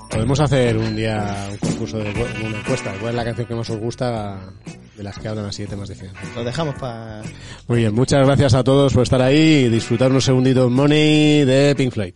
Podemos 0.09 0.41
hacer 0.41 0.79
un 0.79 0.97
día 0.97 1.49
un 1.51 1.59
concurso 1.59 1.99
de 1.99 2.11
una 2.11 2.61
encuesta. 2.61 2.95
¿Cuál 2.99 3.11
es 3.11 3.17
la 3.17 3.25
canción 3.25 3.47
que 3.47 3.55
más 3.55 3.69
os 3.69 3.79
gusta 3.79 4.55
de 4.97 5.03
las 5.03 5.19
que 5.19 5.29
hablan 5.29 5.45
así 5.45 5.65
de 5.65 5.69
temas 5.69 5.93
finanzas? 5.93 6.35
Lo 6.35 6.45
dejamos 6.45 6.77
para... 6.77 7.21
Muy 7.69 7.81
bien, 7.81 7.95
muchas 7.95 8.25
gracias 8.25 8.55
a 8.55 8.65
todos 8.65 8.95
por 8.95 9.03
estar 9.03 9.21
ahí 9.21 9.67
y 9.67 9.69
disfrutar 9.69 10.11
unos 10.11 10.25
segunditos 10.25 10.71
Money 10.71 11.45
de 11.45 11.75
Pink 11.77 11.93
Floyd. 11.93 12.15